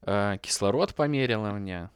Э, 0.03 0.37
Кислород 0.41 0.95
померила 0.95 1.51
мне. 1.51 1.89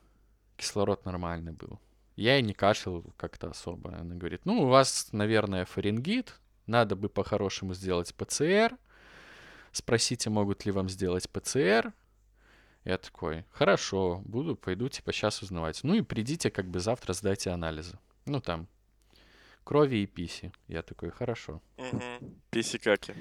Кислород 0.57 1.05
нормальный 1.05 1.53
был. 1.53 1.79
Я 2.15 2.37
и 2.37 2.41
не 2.41 2.53
кашлял 2.53 3.05
как-то 3.15 3.51
особо. 3.51 3.95
Она 3.95 4.15
говорит, 4.15 4.41
ну, 4.45 4.63
у 4.63 4.67
вас, 4.67 5.09
наверное, 5.13 5.65
фарингит. 5.65 6.33
Надо 6.67 6.95
бы 6.95 7.07
по-хорошему 7.07 7.73
сделать 7.73 8.13
ПЦР. 8.15 8.75
Спросите, 9.71 10.29
могут 10.29 10.65
ли 10.65 10.71
вам 10.71 10.89
сделать 10.89 11.29
ПЦР. 11.29 11.93
Я 12.89 12.97
такой, 12.97 13.45
хорошо, 13.51 14.23
буду, 14.25 14.55
пойду, 14.55 14.89
типа, 14.89 15.13
сейчас 15.13 15.43
узнавать. 15.43 15.79
Ну 15.83 15.93
и 15.93 16.01
придите, 16.01 16.49
как 16.49 16.65
бы, 16.65 16.79
завтра 16.79 17.13
сдайте 17.13 17.51
анализы. 17.51 17.99
Ну, 18.25 18.41
там, 18.41 18.67
крови 19.63 19.97
и 19.97 20.07
писи. 20.07 20.51
Я 20.67 20.81
такой, 20.81 21.11
хорошо. 21.11 21.61
Писи-каки. 22.49 23.13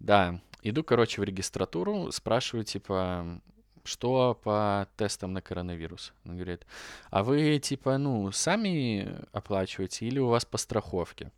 Да, 0.00 0.38
иду, 0.62 0.84
короче, 0.84 1.22
в 1.22 1.24
регистратуру, 1.24 2.12
спрашиваю, 2.12 2.66
типа, 2.66 3.40
что 3.84 4.34
по 4.34 4.86
тестам 4.98 5.32
на 5.32 5.40
коронавирус. 5.40 6.12
Он 6.26 6.34
говорит, 6.34 6.66
а 7.08 7.22
вы, 7.22 7.58
типа, 7.58 7.96
ну, 7.96 8.30
сами 8.32 9.24
оплачиваете 9.32 10.08
или 10.08 10.18
у 10.18 10.26
вас 10.26 10.44
по 10.44 10.58
страховке? 10.58 11.32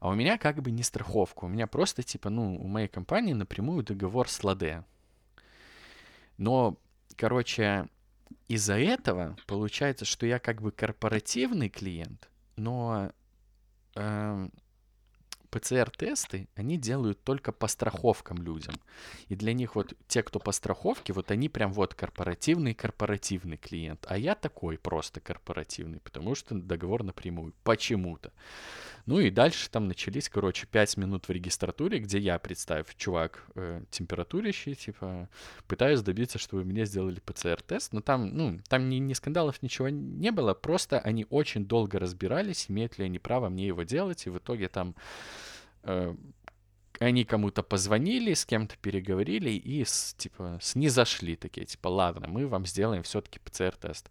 А 0.00 0.10
у 0.10 0.14
меня 0.14 0.36
как 0.36 0.60
бы 0.60 0.70
не 0.70 0.82
страховка, 0.82 1.46
у 1.46 1.48
меня 1.48 1.66
просто, 1.66 2.02
типа, 2.02 2.28
ну, 2.28 2.56
у 2.56 2.66
моей 2.66 2.88
компании 2.88 3.32
напрямую 3.32 3.84
договор 3.84 4.28
с 4.28 4.44
Ладе. 4.44 4.84
Но, 6.36 6.76
короче, 7.20 7.86
из-за 8.48 8.78
этого 8.78 9.36
получается, 9.46 10.06
что 10.06 10.24
я 10.24 10.38
как 10.38 10.62
бы 10.62 10.72
корпоративный 10.72 11.68
клиент, 11.68 12.30
но 12.56 13.12
эм, 13.94 14.50
ПЦР-тесты, 15.50 16.48
они 16.54 16.78
делают 16.78 17.22
только 17.22 17.52
по 17.52 17.66
страховкам 17.66 18.38
людям. 18.38 18.74
И 19.28 19.36
для 19.36 19.52
них 19.52 19.74
вот 19.74 19.92
те, 20.08 20.22
кто 20.22 20.38
по 20.38 20.52
страховке, 20.52 21.12
вот 21.12 21.30
они 21.30 21.50
прям 21.50 21.74
вот 21.74 21.94
корпоративный-корпоративный 21.94 23.58
клиент. 23.58 24.06
А 24.08 24.16
я 24.16 24.34
такой 24.34 24.78
просто 24.78 25.20
корпоративный, 25.20 26.00
потому 26.00 26.34
что 26.34 26.54
договор 26.54 27.02
напрямую. 27.02 27.52
Почему-то. 27.64 28.32
Ну 29.06 29.18
и 29.20 29.30
дальше 29.30 29.70
там 29.70 29.88
начались, 29.88 30.28
короче, 30.28 30.66
5 30.66 30.96
минут 30.96 31.28
в 31.28 31.30
регистратуре, 31.30 31.98
где 31.98 32.18
я, 32.18 32.38
представь, 32.38 32.94
чувак 32.96 33.44
э, 33.54 33.82
температурящий, 33.90 34.74
типа, 34.74 35.28
пытаюсь 35.66 36.02
добиться, 36.02 36.38
чтобы 36.38 36.64
мне 36.64 36.84
сделали 36.84 37.20
ПЦР-тест. 37.20 37.92
Но 37.92 38.00
там, 38.00 38.36
ну, 38.36 38.60
там 38.68 38.88
ни, 38.88 38.96
ни 38.96 39.12
скандалов, 39.12 39.62
ничего 39.62 39.88
не 39.88 40.30
было. 40.30 40.54
Просто 40.54 40.98
они 40.98 41.26
очень 41.30 41.64
долго 41.64 41.98
разбирались, 41.98 42.66
имеют 42.68 42.98
ли 42.98 43.04
они 43.04 43.18
право 43.18 43.48
мне 43.48 43.66
его 43.66 43.82
делать. 43.82 44.26
И 44.26 44.30
в 44.30 44.38
итоге 44.38 44.68
там 44.68 44.94
э, 45.82 46.14
они 47.00 47.24
кому-то 47.24 47.62
позвонили, 47.62 48.34
с 48.34 48.44
кем-то 48.44 48.76
переговорили 48.76 49.50
и 49.50 49.84
с, 49.84 50.14
типа 50.18 50.58
снизошли 50.60 51.34
такие, 51.34 51.66
типа, 51.66 51.88
ладно, 51.88 52.28
мы 52.28 52.46
вам 52.46 52.66
сделаем 52.66 53.02
все-таки 53.02 53.38
ПЦР-тест. 53.38 54.10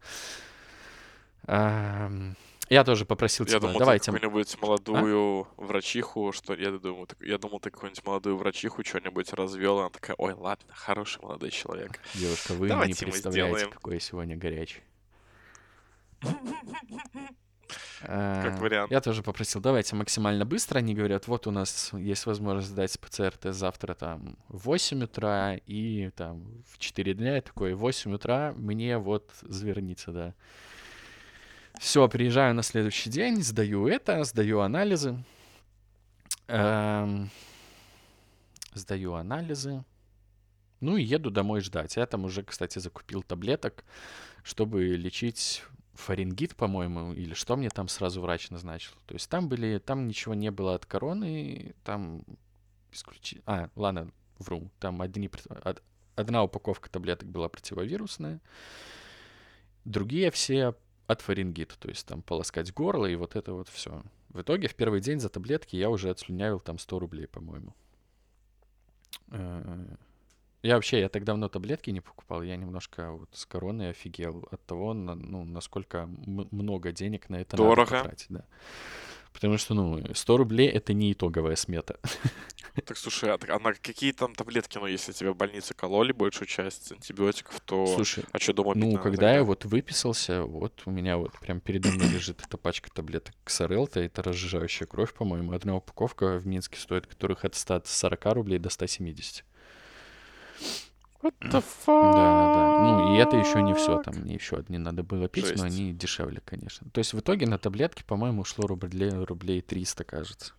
Ам, 1.45 2.35
Я 2.69 2.83
тоже 2.83 3.05
попросил, 3.05 3.45
Я 3.45 3.53
типа, 3.53 3.61
думал, 3.61 3.79
давайте... 3.79 4.11
ты 4.11 4.19
какую-нибудь 4.19 4.61
молодую 4.61 5.47
врачиху, 5.57 6.31
что 6.31 6.53
я 6.53 6.71
думаю, 6.71 7.07
так- 7.07 7.21
я 7.21 7.37
думал, 7.37 7.59
ты 7.59 7.71
какую-нибудь 7.71 8.05
молодую 8.05 8.37
врачиху 8.37 8.83
что-нибудь 8.85 9.33
развел, 9.33 9.79
она 9.79 9.89
такая, 9.89 10.15
ой, 10.17 10.33
ладно, 10.33 10.71
хороший 10.73 11.21
молодой 11.21 11.49
человек. 11.49 11.99
Девушка, 12.13 12.53
вы 12.53 12.67
не 12.67 12.69
Давайте 12.69 13.05
мы 13.07 13.11
представляете, 13.11 13.55
сделаем. 13.57 13.71
какой 13.73 13.95
я 13.95 13.99
сегодня 13.99 14.37
горячий. 14.37 14.81
Как 18.01 18.09
А, 18.09 18.57
вариант. 18.59 18.91
Я 18.91 19.01
тоже 19.01 19.21
попросил, 19.23 19.61
давайте 19.61 19.95
максимально 19.95 20.45
быстро. 20.45 20.79
Они 20.79 20.95
говорят, 20.95 21.27
вот 21.27 21.47
у 21.47 21.51
нас 21.51 21.91
есть 21.93 22.25
возможность 22.25 22.69
сдать 22.69 22.97
ПЦР-тест 22.99 23.59
завтра 23.59 23.93
там 23.93 24.37
в 24.47 24.65
8 24.65 25.03
утра 25.03 25.55
и 25.65 26.09
там 26.15 26.63
в 26.67 26.77
4 26.77 27.13
дня. 27.13 27.35
Я 27.35 27.41
такой, 27.41 27.73
в 27.73 27.79
8 27.79 28.13
утра 28.13 28.53
мне 28.55 28.97
вот 28.97 29.29
зверниться, 29.41 30.11
да. 30.11 30.33
Все, 31.79 32.09
приезжаю 32.09 32.53
на 32.55 32.61
следующий 32.61 33.09
день, 33.09 33.41
сдаю 33.41 33.87
это, 33.87 34.25
сдаю 34.25 34.59
анализы. 34.59 35.23
Эм, 36.47 37.29
Сдаю 38.73 39.13
анализы. 39.13 39.85
Ну 40.81 40.97
и 40.97 41.03
еду 41.03 41.31
домой 41.31 41.61
ждать. 41.61 41.95
Я 41.95 42.05
там 42.05 42.25
уже, 42.25 42.43
кстати, 42.43 42.79
закупил 42.79 43.23
таблеток, 43.23 43.85
чтобы 44.43 44.87
лечить 44.97 45.63
фарингит, 45.93 46.57
по-моему, 46.57 47.13
или 47.13 47.33
что 47.33 47.55
мне 47.55 47.69
там 47.69 47.87
сразу 47.87 48.21
врач 48.21 48.49
назначил. 48.49 48.91
То 49.05 49.13
есть 49.13 49.29
там 49.29 49.47
были, 49.47 49.79
там 49.79 50.05
ничего 50.05 50.33
не 50.33 50.51
было 50.51 50.75
от 50.75 50.85
короны, 50.85 51.75
там 51.85 52.23
исключи... 52.91 53.41
А, 53.45 53.69
ладно, 53.77 54.11
вру. 54.37 54.69
Там 54.79 55.01
одни, 55.01 55.31
одна 56.15 56.43
упаковка 56.43 56.89
таблеток 56.89 57.29
была 57.29 57.47
противовирусная, 57.47 58.41
другие 59.85 60.29
все 60.29 60.75
от 61.09 61.21
фарингита, 61.21 61.75
то 61.79 61.89
есть 61.89 62.05
там 62.07 62.21
полоскать 62.21 62.71
горло 62.73 63.07
и 63.07 63.15
вот 63.15 63.35
это 63.35 63.53
вот 63.53 63.67
все. 63.67 64.03
В 64.29 64.41
итоге 64.41 64.67
в 64.67 64.75
первый 64.75 65.01
день 65.01 65.19
за 65.19 65.29
таблетки 65.29 65.75
я 65.75 65.89
уже 65.89 66.09
отслюнявил 66.11 66.59
там 66.59 66.77
100 66.77 66.99
рублей, 66.99 67.27
по-моему. 67.27 67.73
Э, 69.31 69.85
Я 70.61 70.75
вообще, 70.75 70.99
я 70.99 71.09
так 71.09 71.23
давно 71.23 71.47
таблетки 71.49 71.89
не 71.89 72.01
покупал, 72.01 72.43
я 72.43 72.55
немножко 72.57 73.11
вот 73.11 73.29
с 73.33 73.45
короной 73.45 73.89
офигел 73.89 74.47
от 74.51 74.63
того, 74.65 74.93
ну, 74.93 75.45
насколько 75.45 76.05
много 76.07 76.91
денег 76.91 77.29
на 77.29 77.37
это 77.41 77.55
надо 77.57 77.69
Дорого. 77.69 77.97
потратить, 78.03 78.27
да. 78.29 78.45
Потому 79.33 79.57
что, 79.57 79.73
ну, 79.73 80.03
100 80.13 80.37
рублей— 80.37 80.67
это 80.69 80.93
не 80.93 81.13
итоговая 81.13 81.55
смета. 81.55 81.99
Так 82.85 82.97
слушай, 82.97 83.29
а, 83.29 83.37
а 83.49 83.59
на 83.59 83.73
какие 83.73 84.11
там 84.13 84.33
таблетки, 84.35 84.77
ну, 84.77 84.85
если 84.85 85.11
тебе 85.11 85.31
в 85.31 85.35
больнице 85.35 85.73
кололи 85.73 86.11
большую 86.13 86.47
часть 86.47 86.91
антибиотиков, 86.91 87.59
то... 87.61 87.85
Слушай, 87.87 88.23
А 88.31 88.39
что 88.39 88.53
дома 88.53 88.73
ну, 88.75 88.97
когда 88.97 89.31
я 89.31 89.39
тогда? 89.39 89.43
вот 89.43 89.65
выписался, 89.65 90.43
вот 90.43 90.83
у 90.85 90.91
меня 90.91 91.17
вот 91.17 91.37
прям 91.39 91.59
передо 91.59 91.89
мной 91.89 92.07
лежит 92.07 92.41
эта 92.41 92.57
пачка 92.57 92.89
таблеток 92.93 93.35
Ксарелта, 93.43 93.99
это 93.99 94.21
разжижающая 94.23 94.87
кровь, 94.87 95.13
по-моему. 95.13 95.51
Одна 95.51 95.75
упаковка 95.75 96.37
в 96.37 96.47
Минске 96.47 96.79
стоит, 96.79 97.07
которых 97.07 97.43
от 97.43 97.55
140 97.55 98.25
рублей 98.33 98.59
до 98.59 98.69
170. 98.69 99.43
What 101.21 101.33
the 101.41 101.49
Да, 101.51 101.59
fuck? 101.59 102.13
да. 102.13 102.79
Ну, 102.81 103.13
и 103.13 103.17
это 103.17 103.35
еще 103.35 103.61
не 103.61 103.73
все, 103.73 104.01
там 104.01 104.15
мне 104.15 104.35
еще 104.35 104.55
одни 104.57 104.77
надо 104.77 105.03
было 105.03 105.27
пить, 105.27 105.43
но 105.57 105.63
Жесть. 105.63 105.63
они 105.63 105.91
дешевле, 105.93 106.41
конечно. 106.45 106.87
То 106.91 106.99
есть 106.99 107.13
в 107.13 107.19
итоге 107.19 107.45
на 107.45 107.57
таблетки, 107.57 108.03
по-моему, 108.03 108.41
ушло 108.41 108.65
рублей, 108.67 109.11
рублей 109.11 109.61
300, 109.61 110.03
кажется. 110.05 110.53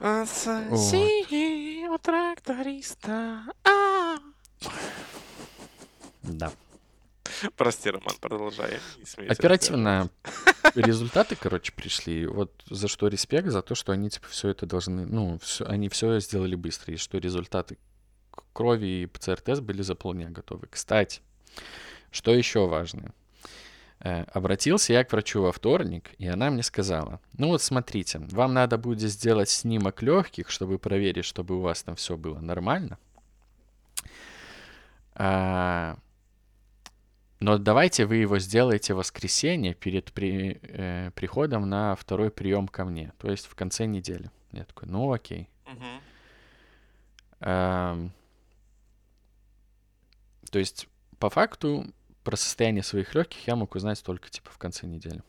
У 0.00 1.98
тракториста. 1.98 3.42
А. 3.64 4.16
Да. 6.22 6.52
Прости, 7.56 7.90
Роман, 7.90 8.14
продолжай. 8.20 8.78
Оперативно 9.28 10.08
результаты, 10.74 11.36
короче, 11.36 11.72
пришли. 11.72 12.26
Вот 12.26 12.50
за 12.70 12.88
что 12.88 13.08
респект, 13.08 13.48
за 13.48 13.62
то, 13.62 13.74
что 13.74 13.92
они, 13.92 14.10
типа, 14.10 14.26
все 14.28 14.48
это 14.48 14.66
должны... 14.66 15.06
Ну, 15.06 15.38
всё- 15.40 15.66
они 15.68 15.88
все 15.88 16.18
сделали 16.20 16.54
быстро, 16.54 16.94
и 16.94 16.96
что 16.96 17.18
результаты 17.18 17.76
крови 18.52 19.02
и 19.02 19.06
ПЦР-тест 19.06 19.62
были 19.62 19.82
за 19.82 19.94
полдня 19.94 20.28
готовы. 20.30 20.66
Кстати, 20.70 21.20
что 22.10 22.32
еще 22.34 22.66
важно? 22.66 23.12
Э, 24.00 24.24
Обратился 24.32 24.92
я 24.92 25.04
к 25.04 25.12
врачу 25.12 25.42
во 25.42 25.52
вторник, 25.52 26.10
и 26.18 26.26
она 26.26 26.50
мне 26.50 26.62
сказала, 26.62 27.20
ну 27.36 27.48
вот 27.48 27.62
смотрите, 27.62 28.20
вам 28.30 28.54
надо 28.54 28.78
будет 28.78 29.10
сделать 29.10 29.48
снимок 29.50 30.02
легких, 30.02 30.50
чтобы 30.50 30.78
проверить, 30.78 31.24
чтобы 31.24 31.56
у 31.56 31.60
вас 31.60 31.82
там 31.82 31.96
все 31.96 32.16
было 32.16 32.38
нормально. 32.40 32.98
А, 35.14 35.96
Но 37.40 37.58
давайте 37.58 38.04
вы 38.06 38.16
его 38.16 38.38
сделаете 38.38 38.94
в 38.94 38.98
воскресенье 38.98 39.74
перед 39.74 40.12
при, 40.12 40.58
э, 40.62 41.10
приходом 41.14 41.68
на 41.68 41.94
второй 41.96 42.30
прием 42.30 42.66
ко 42.68 42.84
мне, 42.84 43.12
то 43.18 43.30
есть 43.30 43.46
в 43.46 43.54
конце 43.54 43.86
недели. 43.86 44.30
Я 44.52 44.64
такой, 44.64 44.88
ну 44.88 45.12
окей. 45.12 45.48
Мгм. 45.66 46.00
Эм, 47.40 48.12
то 50.50 50.58
есть, 50.58 50.88
по 51.18 51.30
факту, 51.30 51.86
про 52.24 52.36
состояние 52.36 52.82
своих 52.82 53.14
легких 53.14 53.46
я 53.46 53.56
мог 53.56 53.74
узнать 53.74 54.02
только 54.02 54.28
типа 54.30 54.50
в 54.50 54.58
конце 54.58 54.86
недели. 54.86 55.22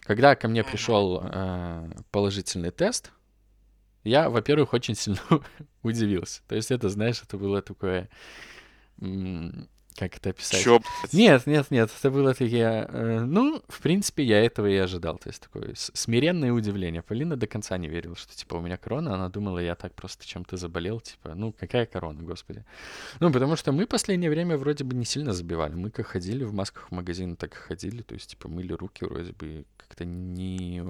Когда 0.00 0.36
ко 0.36 0.46
мне 0.46 0.62
пришел 0.62 1.20
э, 1.22 1.90
положительный 2.12 2.70
тест, 2.70 3.10
я, 4.04 4.30
во-первых, 4.30 4.72
очень 4.72 4.94
сильно 4.94 5.20
удивился. 5.82 6.42
То 6.46 6.54
есть 6.54 6.70
это, 6.70 6.88
знаешь, 6.88 7.20
это 7.22 7.36
было 7.36 7.60
такое, 7.60 8.08
м, 9.00 9.68
как 9.96 10.16
это 10.16 10.30
описать? 10.30 10.62
Чё? 10.62 10.80
Нет, 11.12 11.46
нет, 11.46 11.70
нет, 11.70 11.90
это 11.98 12.10
было 12.10 12.34
такие, 12.34 12.86
э, 12.88 13.20
ну, 13.20 13.62
в 13.68 13.80
принципе, 13.80 14.22
я 14.22 14.44
этого 14.44 14.66
и 14.66 14.76
ожидал. 14.76 15.18
То 15.18 15.28
есть 15.28 15.42
такое 15.42 15.72
смиренное 15.74 16.52
удивление. 16.52 17.02
Полина 17.02 17.36
до 17.36 17.46
конца 17.46 17.76
не 17.78 17.88
верила, 17.88 18.16
что, 18.16 18.34
типа, 18.36 18.56
у 18.56 18.60
меня 18.60 18.76
корона. 18.76 19.14
Она 19.14 19.28
думала, 19.28 19.58
я 19.58 19.74
так 19.74 19.94
просто 19.94 20.26
чем-то 20.26 20.56
заболел. 20.56 21.00
Типа, 21.00 21.34
ну, 21.34 21.52
какая 21.52 21.86
корона, 21.86 22.22
господи. 22.22 22.64
Ну, 23.20 23.32
потому 23.32 23.56
что 23.56 23.72
мы 23.72 23.86
последнее 23.86 24.30
время 24.30 24.56
вроде 24.56 24.84
бы 24.84 24.94
не 24.94 25.04
сильно 25.04 25.32
забивали. 25.32 25.74
Мы 25.74 25.90
как 25.90 26.06
ходили 26.06 26.44
в 26.44 26.52
масках 26.52 26.88
в 26.90 26.94
магазин, 26.94 27.36
так 27.36 27.54
и 27.54 27.56
ходили. 27.56 28.02
То 28.02 28.14
есть, 28.14 28.30
типа, 28.30 28.48
мыли 28.48 28.72
руки 28.72 29.04
вроде 29.04 29.32
бы 29.32 29.64
как-то 29.76 30.04
не, 30.04 30.82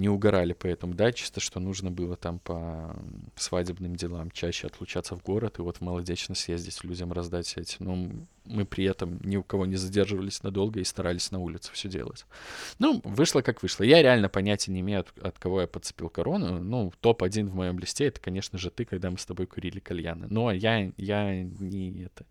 не 0.00 0.08
угорали 0.08 0.54
поэтому. 0.54 0.94
Да, 0.94 1.12
чисто 1.12 1.40
что 1.40 1.60
нужно 1.60 1.90
было 1.90 2.16
там 2.16 2.38
по 2.38 2.96
свадебным 3.36 3.96
делам 3.96 4.30
чаще 4.30 4.66
отлучаться 4.66 5.14
в 5.14 5.22
город 5.22 5.58
и 5.58 5.62
вот 5.62 5.76
в 5.76 5.80
молодечно 5.82 6.34
съездить 6.34 6.82
людям 6.84 7.12
раздать 7.12 7.52
эти. 7.58 7.76
Но 7.80 8.08
мы 8.46 8.64
при 8.64 8.84
этом 8.86 9.20
ни 9.22 9.36
у 9.36 9.42
кого 9.42 9.66
не 9.66 9.76
задерживались 9.76 10.42
надолго 10.42 10.80
и 10.80 10.84
старались 10.84 11.30
на 11.30 11.38
улице 11.38 11.70
все 11.74 11.90
делать. 11.90 12.24
Ну, 12.78 13.02
вышло 13.04 13.42
как 13.42 13.62
вышло. 13.62 13.84
Я 13.84 14.02
реально 14.02 14.30
понятия 14.30 14.72
не 14.72 14.80
имею, 14.80 15.00
от, 15.00 15.18
от 15.18 15.38
кого 15.38 15.60
я 15.60 15.66
подцепил 15.66 16.08
корону. 16.08 16.58
Ну, 16.58 16.92
топ-1 17.00 17.48
в 17.48 17.54
моем 17.54 17.78
листе 17.78 18.06
это, 18.06 18.20
конечно 18.20 18.58
же, 18.58 18.70
ты, 18.70 18.86
когда 18.86 19.10
мы 19.10 19.18
с 19.18 19.26
тобой 19.26 19.46
курили 19.46 19.80
кальяны. 19.80 20.28
Но 20.30 20.50
я, 20.50 20.90
я 20.96 21.42
не 21.42 22.04
это. 22.04 22.24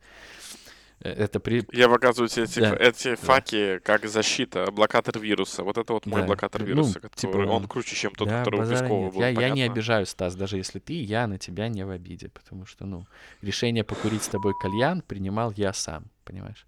Э, 1.01 1.09
Это 1.09 1.39
при... 1.39 1.65
Я 1.71 1.89
показываю 1.89 2.29
тебе 2.29 2.43
эти, 2.45 2.59
Да, 2.59 2.75
эти 2.75 3.15
факи 3.15 3.79
как 3.79 4.07
защита, 4.07 4.71
блокатор 4.71 5.19
вируса. 5.19 5.63
Вот 5.63 5.77
это 5.77 5.93
вот 5.93 6.05
мой 6.05 6.21
Да, 6.21 6.27
блокатор 6.27 6.61
ну, 6.61 6.67
вируса, 6.67 6.93
типа, 6.93 7.09
который 7.09 7.47
он 7.47 7.67
круче, 7.67 7.95
чем 7.95 8.13
тот, 8.13 8.27
да, 8.27 8.43
который 8.43 8.65
у 8.65 8.69
Пескова 8.69 9.03
нет. 9.05 9.13
был. 9.13 9.21
Я, 9.21 9.29
я 9.29 9.49
не 9.49 9.63
обижаю, 9.63 10.05
Стас, 10.05 10.35
даже 10.35 10.57
если 10.57 10.79
ты, 10.79 10.93
я 11.01 11.27
на 11.27 11.37
тебя 11.37 11.67
не 11.67 11.85
в 11.85 11.89
обиде, 11.89 12.29
потому 12.29 12.65
что, 12.65 12.85
ну, 12.85 13.05
решение 13.41 13.83
покурить 13.83 14.23
с 14.23 14.27
тобой 14.27 14.53
кальян 14.61 15.01
принимал 15.01 15.51
я 15.55 15.73
сам, 15.73 16.05
понимаешь? 16.23 16.65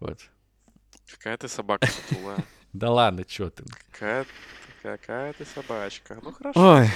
Вот. 0.00 0.20
Какая 1.10 1.36
ты 1.36 1.48
собака 1.48 1.86
сутулая. 1.86 2.38
Да 2.72 2.90
ладно, 2.90 3.24
чё 3.24 3.48
ты. 3.48 3.64
Какая, 3.90 4.26
какая 4.82 5.32
ты 5.32 5.46
собачка. 5.46 6.18
Ну 6.22 6.30
хорошо. 6.30 6.60
Ой. 6.60 6.88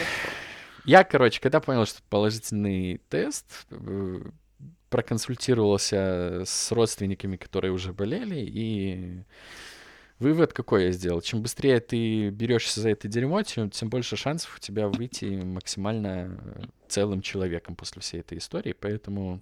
Я, 0.85 1.05
короче, 1.05 1.41
когда 1.41 1.61
понял, 1.61 1.87
что 1.87 2.03
положительный 2.11 3.01
тест, 3.09 3.67
э, 3.71 4.21
проконсультировался 4.91 6.43
с 6.45 6.73
родственниками, 6.73 7.37
которые 7.37 7.73
уже 7.73 7.93
болели, 7.93 8.41
и 8.41 9.25
вывод 10.19 10.53
какой 10.53 10.85
я 10.87 10.93
сделал? 10.93 11.21
Чем 11.23 11.43
быстрее 11.43 11.81
ты 11.81 12.31
берешься 12.31 12.81
за 12.81 12.91
это 12.91 13.09
дерьмо, 13.09 13.43
тем, 13.43 13.71
тем 13.71 13.89
больше 13.89 14.17
шансов 14.17 14.57
у 14.57 14.61
тебя 14.61 14.89
выйти 14.89 15.25
максимально 15.25 16.39
э, 16.39 16.63
целым 16.89 17.23
человеком 17.23 17.77
после 17.77 18.03
всей 18.03 18.21
этой 18.21 18.39
истории, 18.39 18.75
поэтому... 18.79 19.41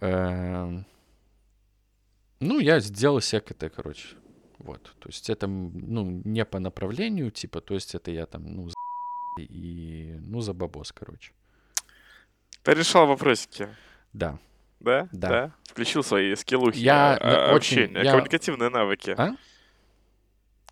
эм, 0.00 0.84
ну, 2.40 2.58
я 2.58 2.80
сделал 2.80 3.20
КТ, 3.20 3.72
короче. 3.74 4.08
Вот. 4.58 4.82
То 4.98 5.08
есть 5.08 5.30
это, 5.30 5.46
ну, 5.46 6.22
не 6.24 6.44
по 6.44 6.58
направлению, 6.58 7.30
типа, 7.30 7.60
то 7.60 7.74
есть 7.74 7.94
это 7.94 8.10
я 8.10 8.26
там, 8.26 8.44
ну, 8.44 8.68
за 8.68 8.74
и, 9.38 10.18
ну, 10.20 10.40
за 10.40 10.52
бабос, 10.52 10.92
короче. 10.92 11.32
Ты 12.62 12.74
решал 12.74 13.06
вопросики. 13.06 13.68
Да. 14.12 14.38
Да? 14.80 15.08
Да. 15.12 15.52
Включил 15.64 16.02
свои 16.02 16.34
скиллухи, 16.34 16.78
Я, 16.78 17.14
а, 17.14 17.50
а, 17.50 17.54
очень- 17.54 17.82
общения, 17.82 18.02
я- 18.04 18.10
коммуникативные 18.12 18.68
навыки. 18.70 19.14
А? 19.16 19.36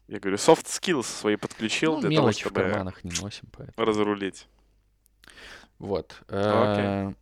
Я 0.09 0.19
говорю, 0.19 0.37
soft 0.37 0.67
skills 0.67 1.05
свои 1.05 1.37
подключил 1.37 1.95
Ну, 1.95 2.01
для 2.01 2.11
того, 2.11 2.21
мелочи 2.23 2.39
в 2.39 2.41
чтобы 2.41 2.61
карманах 2.63 3.05
не 3.05 3.13
носим, 3.21 3.49
поэтому. 3.57 3.87
разрулить. 3.87 4.47
Вот. 5.79 6.15
Окей. 6.29 6.35
Э, 6.37 7.13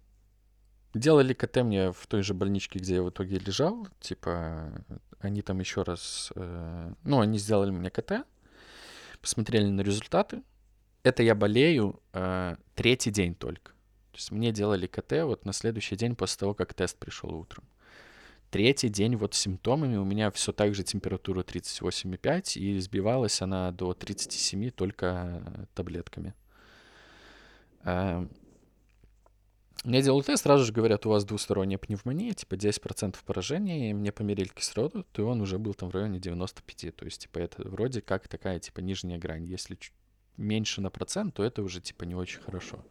Делали 0.94 1.34
КТ 1.34 1.56
мне 1.58 1.92
в 1.92 2.06
той 2.06 2.22
же 2.22 2.32
больничке, 2.32 2.78
где 2.78 2.94
я 2.96 3.02
в 3.02 3.10
итоге 3.10 3.38
лежал. 3.38 3.86
Типа, 4.00 4.72
они 5.20 5.42
там 5.42 5.60
еще 5.60 5.82
раз... 5.82 6.32
э, 6.34 6.92
Ну, 7.04 7.20
они 7.20 7.38
сделали 7.38 7.70
мне 7.70 7.90
КТ, 7.90 8.24
посмотрели 9.20 9.66
на 9.66 9.82
результаты. 9.82 10.42
Это 11.02 11.22
я 11.22 11.34
болею 11.34 12.00
э, 12.14 12.56
третий 12.74 13.10
день 13.10 13.34
только. 13.34 13.72
То 14.12 14.16
есть 14.16 14.30
мне 14.30 14.52
делали 14.52 14.86
КТ 14.86 15.24
вот 15.24 15.44
на 15.44 15.52
следующий 15.52 15.96
день 15.96 16.16
после 16.16 16.38
того, 16.38 16.54
как 16.54 16.74
тест 16.74 16.98
пришел 16.98 17.34
утром. 17.34 17.64
Третий 18.50 18.88
день 18.88 19.16
вот 19.16 19.34
с 19.34 19.38
симптомами. 19.38 19.96
У 19.96 20.04
меня 20.04 20.30
все 20.30 20.52
так 20.52 20.74
же 20.74 20.82
температура 20.82 21.42
38,5, 21.42 22.58
и 22.58 22.78
сбивалась 22.78 23.42
она 23.42 23.72
до 23.72 23.92
37 23.92 24.70
только 24.70 25.42
э, 25.44 25.64
таблетками. 25.74 26.34
Э, 27.84 28.26
Мне 29.84 30.00
делают 30.00 30.26
тест, 30.26 30.44
сразу 30.44 30.64
же 30.64 30.72
говорят, 30.72 31.04
у 31.04 31.10
вас 31.10 31.26
двусторонняя 31.26 31.78
пневмония, 31.78 32.32
типа 32.32 32.54
10% 32.54 33.16
поражения, 33.26 33.90
и 33.90 33.94
мне 33.94 34.12
померили 34.12 34.48
кислород, 34.48 35.06
и 35.18 35.20
он 35.20 35.42
уже 35.42 35.58
был 35.58 35.74
там 35.74 35.90
в 35.90 35.94
районе 35.94 36.18
95. 36.18 36.96
То 36.96 37.04
есть, 37.04 37.22
типа, 37.22 37.38
это 37.40 37.68
вроде 37.68 38.00
как 38.00 38.28
такая, 38.28 38.58
типа, 38.60 38.80
нижняя 38.80 39.18
грань. 39.18 39.44
Если 39.44 39.78
меньше 40.38 40.80
на 40.80 40.88
процент, 40.88 41.34
то 41.34 41.44
это 41.44 41.62
уже, 41.62 41.82
типа, 41.82 42.04
не 42.04 42.14
очень 42.14 42.40
хорошо. 42.40 42.82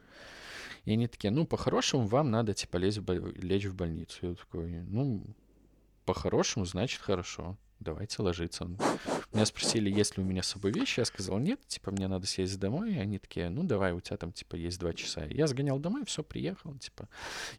И 0.88 0.94
они 0.94 1.08
такие, 1.08 1.32
ну, 1.32 1.46
по-хорошему 1.46 2.08
вам 2.08 2.32
надо, 2.32 2.54
типа, 2.54 2.78
лезть 2.78 3.00
в 3.00 3.04
боль- 3.04 3.34
лечь 3.42 3.66
в 3.66 3.76
больницу. 3.76 4.18
Я 4.22 4.36
такой, 4.36 4.84
ну, 4.84 5.22
по-хорошему, 6.06 6.64
значит, 6.64 7.02
хорошо. 7.02 7.58
Давайте 7.80 8.22
ложиться. 8.22 8.70
Меня 9.34 9.46
спросили, 9.46 9.90
есть 9.90 10.18
ли 10.18 10.24
у 10.24 10.26
меня 10.26 10.42
с 10.42 10.48
собой 10.48 10.72
вещи. 10.72 11.00
Я 11.00 11.06
сказал, 11.06 11.38
нет, 11.38 11.60
типа, 11.68 11.92
мне 11.92 12.08
надо 12.08 12.26
съездить 12.26 12.60
домой. 12.60 12.94
И 12.94 12.98
они 12.98 13.20
такие, 13.20 13.50
ну, 13.50 13.64
давай, 13.64 13.94
у 13.94 14.00
тебя 14.00 14.18
там, 14.18 14.32
типа, 14.32 14.56
есть 14.56 14.80
два 14.80 14.94
часа. 14.94 15.26
Я 15.26 15.48
сгонял 15.48 15.80
домой, 15.80 16.04
все, 16.06 16.24
приехал, 16.24 16.76
типа. 16.76 17.08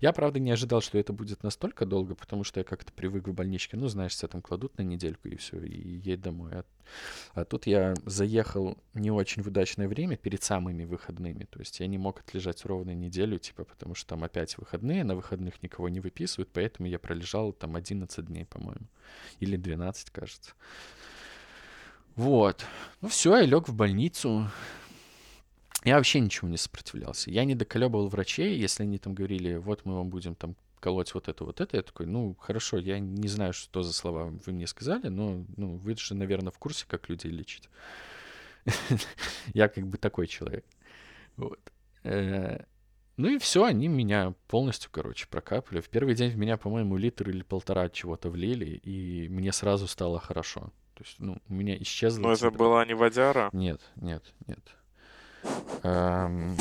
Я, 0.01 0.13
правда, 0.13 0.41
не 0.41 0.51
ожидал, 0.51 0.81
что 0.81 0.99
это 0.99 1.13
будет 1.13 1.43
настолько 1.43 1.87
долго, 1.87 2.15
потому 2.15 2.43
что 2.43 2.61
я 2.61 2.65
как-то 2.65 2.93
привык 2.93 3.29
в 3.29 3.33
больничке. 3.33 3.77
Ну, 3.77 3.87
знаешь, 3.89 4.17
тебя 4.17 4.29
там 4.29 4.43
кладут 4.43 4.77
на 4.79 4.83
недельку 4.83 5.29
и 5.29 5.37
все, 5.37 5.61
и 5.61 5.99
едь 5.99 6.21
домой. 6.21 6.53
А, 6.53 6.65
а 7.35 7.45
тут 7.45 7.67
я 7.67 7.95
заехал 8.05 8.77
не 8.95 9.11
очень 9.11 9.43
в 9.43 9.47
удачное 9.47 9.89
время, 9.89 10.17
перед 10.17 10.43
самыми 10.43 10.85
выходными. 10.85 11.45
То 11.45 11.61
есть 11.61 11.81
я 11.81 11.87
не 11.87 11.99
мог 11.99 12.21
отлежать 12.21 12.65
ровно 12.65 12.93
неделю, 12.95 13.39
типа, 13.39 13.65
потому 13.65 13.95
что 13.95 14.09
там 14.09 14.25
опять 14.25 14.59
выходные, 14.59 15.05
на 15.05 15.15
выходных 15.15 15.63
никого 15.63 15.89
не 15.89 16.01
выписывают, 16.01 16.51
поэтому 16.53 16.89
я 16.89 16.99
пролежал 16.99 17.53
там 17.53 17.77
11 17.77 18.25
дней, 18.25 18.47
по-моему. 18.47 18.87
Или 19.41 19.57
12, 19.57 20.11
кажется. 20.11 20.53
Вот. 22.17 22.65
Ну 23.01 23.09
все, 23.09 23.37
я 23.37 23.47
лег 23.47 23.69
в 23.69 23.75
больницу. 23.75 24.51
Я 25.85 25.97
вообще 25.97 26.21
ничего 26.21 26.49
не 26.49 26.57
сопротивлялся. 26.57 27.31
Я 27.31 27.45
не 27.45 27.55
доколебывал 27.55 28.09
врачей, 28.09 28.59
если 28.59 28.83
они 28.83 28.99
там 28.99 29.15
говорили, 29.15 29.57
вот 29.57 29.85
мы 29.85 29.95
вам 29.95 30.11
будем 30.11 30.35
там 30.35 30.57
колоть 30.81 31.15
вот 31.15 31.29
это, 31.29 31.45
вот 31.45 31.61
это. 31.61 31.77
Я 31.77 31.83
такой, 31.83 32.07
ну, 32.07 32.35
хорошо, 32.41 32.79
я 32.79 32.99
не 32.99 33.29
знаю, 33.29 33.53
что 33.53 33.83
за 33.83 33.93
слова 33.93 34.25
вы 34.25 34.53
мне 34.53 34.67
сказали, 34.67 35.09
но 35.09 35.45
ну, 35.57 35.77
вы 35.77 35.97
же, 35.97 36.15
наверное, 36.15 36.51
в 36.51 36.59
курсе, 36.59 36.85
как 36.89 37.09
людей 37.09 37.31
лечить. 37.31 37.69
Я 39.55 39.69
как 39.69 39.87
бы 39.87 39.97
такой 39.99 40.27
человек. 40.27 40.65
Вот. 41.37 41.61
Ну 43.19 43.29
и 43.29 43.39
все, 43.39 43.65
они 43.65 43.89
меня 43.89 44.33
полностью, 44.47 44.91
короче, 44.93 45.27
прокапали. 45.29 45.81
В 45.81 45.89
первый 45.89 46.15
день 46.15 46.31
в 46.31 46.37
меня, 46.39 46.57
по-моему, 46.57 46.97
литр 46.97 47.29
или 47.29 47.43
полтора 47.43 47.89
чего-то 47.91 48.31
влили, 48.31 48.77
и 48.85 49.29
мне 49.29 49.53
сразу 49.53 49.89
стало 49.89 50.21
хорошо. 50.21 50.73
То 50.95 51.05
есть, 51.05 51.17
ну, 51.19 51.37
у 51.49 51.53
меня 51.53 51.77
исчезла... 51.83 52.23
Но 52.23 52.33
это 52.33 52.51
была 52.53 52.87
не 52.87 52.95
водяра. 52.95 53.51
Нет, 53.53 53.81
нет, 53.97 54.23
нет. 54.47 54.61
Эм, 55.83 56.57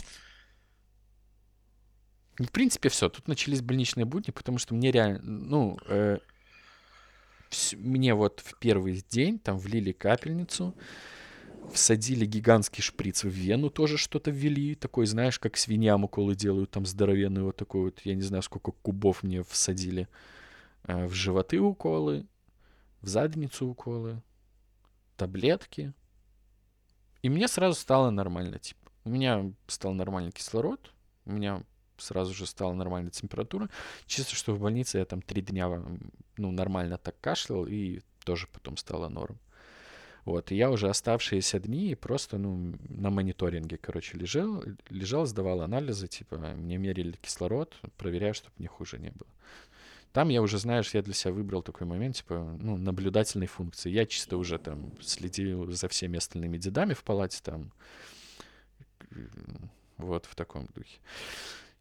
В 2.39 2.51
принципе, 2.51 2.89
все. 2.89 3.09
Тут 3.09 3.27
начались 3.27 3.61
больничные 3.61 4.05
будни, 4.05 4.31
потому 4.31 4.57
что 4.57 4.73
мне 4.75 4.91
реально, 4.91 5.19
ну, 5.23 5.77
э, 5.87 6.17
вс- 7.49 7.75
мне 7.77 8.13
вот 8.13 8.41
в 8.41 8.57
первый 8.59 9.03
день 9.09 9.39
там 9.39 9.57
влили 9.57 9.91
капельницу, 9.91 10.75
всадили 11.73 12.25
гигантский 12.25 12.81
шприц 12.81 13.23
в 13.23 13.29
вену, 13.29 13.69
тоже 13.69 13.97
что-то 13.97 14.31
ввели, 14.31 14.75
такой, 14.75 15.05
знаешь, 15.05 15.39
как 15.39 15.57
свиньям 15.57 16.03
уколы 16.03 16.35
делают, 16.35 16.71
там 16.71 16.85
здоровенный 16.85 17.43
вот 17.43 17.55
такой 17.55 17.85
вот, 17.85 18.01
я 18.03 18.15
не 18.15 18.21
знаю, 18.21 18.43
сколько 18.43 18.71
кубов 18.71 19.23
мне 19.23 19.43
всадили. 19.43 20.07
Э, 20.83 21.05
В 21.05 21.13
животы 21.13 21.59
уколы, 21.59 22.25
в 23.01 23.07
задницу 23.07 23.67
уколы, 23.67 24.21
таблетки. 25.15 25.93
И 27.21 27.29
мне 27.29 27.47
сразу 27.47 27.79
стало 27.79 28.09
нормально, 28.09 28.59
типа. 28.59 28.91
У 29.03 29.09
меня 29.09 29.51
стал 29.67 29.93
нормальный 29.93 30.31
кислород, 30.31 30.93
у 31.25 31.31
меня 31.31 31.63
сразу 31.97 32.33
же 32.33 32.45
стала 32.45 32.73
нормальная 32.73 33.11
температура. 33.11 33.69
Чисто, 34.05 34.35
что 34.35 34.53
в 34.53 34.59
больнице 34.59 34.99
я 34.99 35.05
там 35.05 35.21
три 35.21 35.41
дня 35.41 35.69
ну, 36.37 36.51
нормально 36.51 36.97
так 36.97 37.19
кашлял, 37.21 37.65
и 37.65 38.01
тоже 38.23 38.47
потом 38.51 38.77
стало 38.77 39.09
норм. 39.09 39.39
Вот, 40.27 40.51
и 40.51 40.57
я 40.57 40.69
уже 40.69 40.89
оставшиеся 40.89 41.57
дни 41.57 41.95
просто, 41.95 42.37
ну, 42.37 42.75
на 42.89 43.09
мониторинге, 43.09 43.77
короче, 43.77 44.17
лежал, 44.17 44.61
лежал, 44.89 45.25
сдавал 45.25 45.61
анализы, 45.61 46.09
типа, 46.09 46.35
мне 46.37 46.77
мерили 46.77 47.13
кислород, 47.21 47.73
проверяю, 47.95 48.33
чтобы 48.33 48.53
мне 48.57 48.67
хуже 48.67 48.99
не 48.99 49.11
было. 49.11 49.29
Там 50.11 50.27
я 50.27 50.41
уже, 50.41 50.57
знаешь, 50.57 50.93
я 50.93 51.01
для 51.01 51.13
себя 51.13 51.31
выбрал 51.31 51.61
такой 51.61 51.87
момент, 51.87 52.17
типа, 52.17 52.57
ну, 52.59 52.75
наблюдательной 52.75 53.47
функции. 53.47 53.89
Я 53.89 54.05
чисто 54.05 54.35
уже 54.35 54.57
там 54.57 54.91
следил 54.99 55.71
за 55.71 55.87
всеми 55.87 56.17
остальными 56.17 56.57
дедами 56.57 56.93
в 56.93 57.05
палате, 57.05 57.39
там, 57.41 57.71
вот 59.95 60.25
в 60.25 60.35
таком 60.35 60.67
духе. 60.75 60.99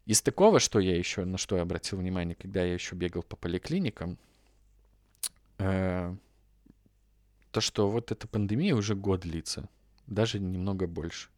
Из 0.05 0.21
такого, 0.21 0.61
что 0.61 0.79
я 0.79 0.95
еще, 0.95 1.25
на 1.25 1.37
что 1.37 1.57
я 1.57 1.63
обратил 1.63 1.97
внимание, 1.97 2.35
когда 2.35 2.63
я 2.63 2.75
еще 2.75 2.95
бегал 2.95 3.23
по 3.23 3.35
поликлиникам, 3.35 4.17
э, 5.57 6.15
то, 7.57 7.61
что 7.61 7.89
вот 7.89 8.11
эта 8.11 8.27
пандемия 8.27 8.75
уже 8.75 8.93
год 8.93 9.21
длится, 9.21 9.67
даже 10.05 10.39
немного 10.39 10.85
больше. 10.85 11.29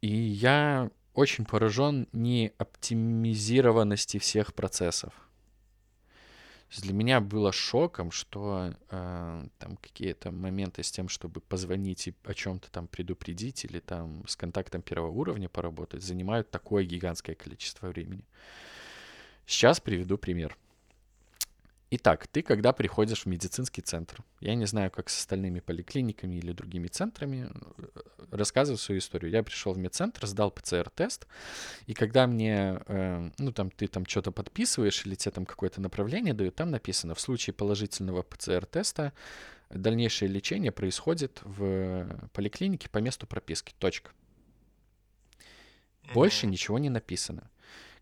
И 0.00 0.14
я 0.14 0.92
очень 1.12 1.44
поражен 1.44 2.06
не 2.12 2.52
оптимизированности 2.56 4.18
всех 4.18 4.54
процессов 4.54 5.12
для 6.76 6.92
меня 6.92 7.20
было 7.20 7.50
шоком, 7.50 8.12
что 8.12 8.74
э, 8.90 9.48
там 9.58 9.76
какие-то 9.78 10.30
моменты 10.30 10.82
с 10.82 10.92
тем, 10.92 11.08
чтобы 11.08 11.40
позвонить 11.40 12.08
и 12.08 12.14
о 12.24 12.34
чем-то 12.34 12.70
там 12.70 12.86
предупредить 12.86 13.64
или 13.64 13.80
там 13.80 14.22
с 14.28 14.36
контактом 14.36 14.82
первого 14.82 15.10
уровня 15.10 15.48
поработать, 15.48 16.02
занимают 16.02 16.50
такое 16.50 16.84
гигантское 16.84 17.34
количество 17.34 17.88
времени. 17.88 18.24
Сейчас 19.46 19.80
приведу 19.80 20.18
пример. 20.18 20.56
Итак, 21.90 22.26
ты 22.26 22.42
когда 22.42 22.74
приходишь 22.74 23.22
в 23.22 23.26
медицинский 23.26 23.80
центр, 23.80 24.22
я 24.40 24.54
не 24.54 24.66
знаю, 24.66 24.90
как 24.90 25.08
с 25.08 25.20
остальными 25.20 25.60
поликлиниками 25.60 26.36
или 26.36 26.52
другими 26.52 26.86
центрами, 26.88 27.50
рассказываю 28.30 28.76
свою 28.76 28.98
историю. 28.98 29.30
Я 29.30 29.42
пришел 29.42 29.72
в 29.72 29.78
медцентр, 29.78 30.26
сдал 30.26 30.50
ПЦР-тест, 30.50 31.26
и 31.86 31.94
когда 31.94 32.26
мне, 32.26 32.78
э, 32.86 33.30
ну 33.38 33.52
там 33.52 33.70
ты 33.70 33.86
там 33.86 34.04
что-то 34.04 34.32
подписываешь 34.32 35.06
или 35.06 35.14
тебе 35.14 35.32
там 35.32 35.46
какое-то 35.46 35.80
направление 35.80 36.34
дают, 36.34 36.56
там 36.56 36.70
написано, 36.70 37.14
в 37.14 37.20
случае 37.20 37.54
положительного 37.54 38.22
ПЦР-теста 38.22 39.14
дальнейшее 39.70 40.28
лечение 40.28 40.72
происходит 40.72 41.40
в 41.42 42.28
поликлинике 42.34 42.90
по 42.90 42.98
месту 42.98 43.26
прописки. 43.26 43.74
Точка. 43.78 44.10
Больше 46.12 46.46
ничего 46.46 46.78
не 46.78 46.90
написано. 46.90 47.50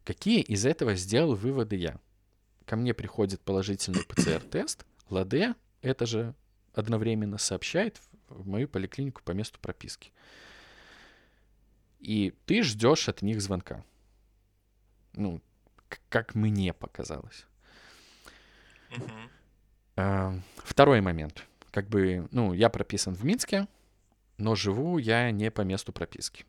Какие 0.03 0.41
из 0.41 0.67
этого 0.67 0.97
сделал 0.97 1.37
выводы 1.37 1.77
я? 1.77 2.01
Ко 2.67 2.77
мне 2.77 2.93
приходит 2.93 3.41
положительный 3.41 4.05
ПЦР-тест, 4.09 4.85
ЛАДЕ 5.09 5.55
это 5.81 6.05
же 6.05 6.35
одновременно 6.75 7.39
сообщает 7.39 8.01
в 8.29 8.47
мою 8.47 8.69
поликлинику 8.69 9.23
по 9.23 9.33
месту 9.33 9.59
прописки. 9.61 10.13
И 12.01 12.35
ты 12.45 12.63
ждешь 12.63 13.09
от 13.09 13.23
них 13.23 13.41
звонка. 13.41 13.85
Ну, 15.15 15.41
как 16.09 16.35
мне 16.35 16.75
показалось. 16.75 17.47
Uh-huh. 19.97 20.41
Второй 20.57 21.01
момент. 21.01 21.45
Как 21.71 21.89
бы, 21.89 22.29
ну, 22.33 22.53
я 22.53 22.69
прописан 22.69 23.15
в 23.15 23.25
Минске, 23.25 23.67
но 24.37 24.55
живу 24.55 24.99
я 24.99 25.31
не 25.31 25.51
по 25.51 25.63
месту 25.63 25.93
прописки. 25.93 26.45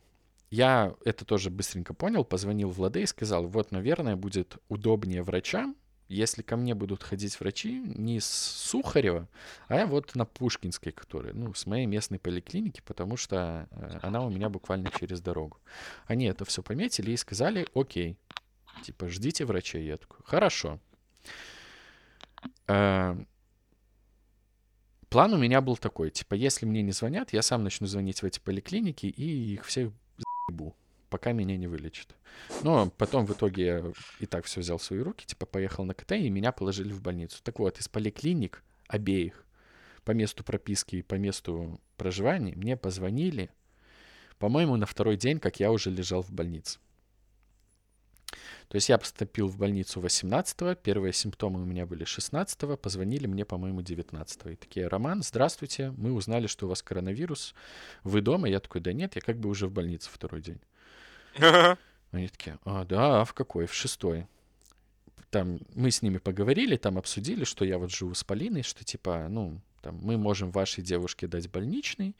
Я 0.50 0.96
это 1.06 1.26
тоже 1.26 1.50
быстренько 1.50 1.94
понял, 1.94 2.24
позвонил 2.26 2.70
в 2.70 2.80
Ладе 2.80 3.04
и 3.04 3.06
сказал, 3.06 3.48
вот, 3.48 3.72
наверное, 3.72 4.16
будет 4.16 4.58
удобнее 4.70 5.24
врачам, 5.24 5.76
если 6.08 6.42
ко 6.42 6.56
мне 6.56 6.74
будут 6.74 7.04
ходить 7.04 7.40
врачи 7.40 7.80
не 7.80 8.20
с 8.20 8.28
Сухарева, 8.28 9.28
а 9.68 9.86
вот 9.86 10.16
на 10.16 10.26
Пушкинской, 10.26 10.92
которая, 10.92 11.34
ну, 11.34 11.54
с 11.54 11.66
моей 11.66 11.86
местной 11.86 12.20
поликлиники, 12.20 12.82
потому 12.86 13.18
что 13.18 13.68
э, 13.72 14.00
она 14.02 14.22
у 14.24 14.30
меня 14.30 14.50
буквально 14.50 14.92
через 14.98 15.22
дорогу. 15.22 15.60
Они 16.06 16.26
это 16.26 16.46
все 16.46 16.64
пометили 16.64 17.12
и 17.12 17.18
сказали, 17.18 17.68
окей, 17.74 18.18
типа, 18.84 19.10
ждите 19.10 19.46
врача. 19.46 19.80
Я 19.80 19.98
такой, 19.98 20.20
хорошо. 20.24 20.80
Э, 22.68 23.18
план 25.10 25.34
у 25.34 25.38
меня 25.38 25.62
был 25.62 25.78
такой, 25.78 26.10
типа, 26.10 26.36
если 26.36 26.66
мне 26.66 26.82
не 26.82 26.92
звонят, 26.92 27.34
я 27.34 27.42
сам 27.42 27.64
начну 27.64 27.88
звонить 27.88 28.22
в 28.22 28.26
эти 28.26 28.40
поликлиники 28.40 29.08
и 29.08 29.54
их 29.54 29.66
всех 29.66 29.92
заебу 30.18 30.76
пока 31.10 31.32
меня 31.32 31.58
не 31.58 31.68
вылечат. 31.68 32.16
Но 32.64 32.90
потом 32.98 33.26
в 33.26 33.34
итоге 33.34 33.66
я 33.66 33.94
и 34.20 34.26
так 34.26 34.46
все 34.46 34.62
взял 34.62 34.78
в 34.78 34.84
свои 34.84 35.00
руки, 35.00 35.26
типа 35.26 35.46
поехал 35.46 35.86
на 35.86 35.94
КТ, 35.94 36.14
и 36.14 36.30
меня 36.30 36.52
положили 36.52 36.92
в 36.92 37.02
больницу. 37.02 37.40
Так 37.44 37.60
вот, 37.60 37.80
из 37.80 37.88
поликлиник 37.88 38.64
обеих 38.88 39.46
по 40.04 40.12
месту 40.12 40.44
прописки 40.44 40.98
и 40.98 41.02
по 41.02 41.16
месту 41.16 41.82
проживания 41.98 42.56
мне 42.56 42.78
позвонили, 42.78 43.50
по-моему, 44.40 44.76
на 44.78 44.86
второй 44.86 45.18
день, 45.18 45.40
как 45.40 45.60
я 45.60 45.72
уже 45.72 45.90
лежал 45.90 46.22
в 46.22 46.32
больнице. 46.32 46.80
То 48.68 48.76
есть 48.76 48.90
я 48.90 48.98
поступил 48.98 49.48
в 49.48 49.58
больницу 49.58 50.02
18-го, 50.02 50.76
первые 50.76 51.14
симптомы 51.14 51.62
у 51.62 51.66
меня 51.66 51.86
были 51.86 52.06
16-го, 52.06 52.76
позвонили 52.76 53.26
мне, 53.26 53.46
по-моему, 53.46 53.82
19-го. 53.82 54.50
И 54.50 54.56
такие, 54.56 54.88
Роман, 54.88 55.24
здравствуйте, 55.24 55.94
мы 55.98 56.12
узнали, 56.12 56.48
что 56.48 56.66
у 56.66 56.70
вас 56.70 56.84
коронавирус, 56.84 57.56
вы 58.04 58.22
дома? 58.22 58.50
Я 58.50 58.60
такой, 58.60 58.82
да 58.82 58.92
нет, 58.92 59.16
я 59.16 59.22
как 59.22 59.40
бы 59.40 59.50
уже 59.50 59.68
в 59.68 59.72
больнице 59.72 60.10
второй 60.12 60.42
день. 60.42 60.60
Они 62.12 62.28
такие, 62.28 62.58
а, 62.64 62.86
да, 62.86 63.22
а 63.22 63.26
в 63.26 63.34
какой? 63.34 63.66
В 63.66 63.74
шестой. 63.74 64.28
Там 65.30 65.60
мы 65.76 65.92
с 65.92 66.02
ними 66.02 66.18
поговорили, 66.18 66.78
там 66.78 66.98
обсудили, 66.98 67.44
что 67.44 67.66
я 67.66 67.78
вот 67.78 67.92
живу 67.92 68.14
с 68.14 68.24
Полиной, 68.24 68.64
что 68.64 68.84
типа, 68.84 69.28
ну, 69.30 69.60
там, 69.82 70.00
мы 70.02 70.18
можем 70.18 70.52
вашей 70.52 70.84
девушке 70.84 71.28
дать 71.28 71.50
больничный. 71.50 72.16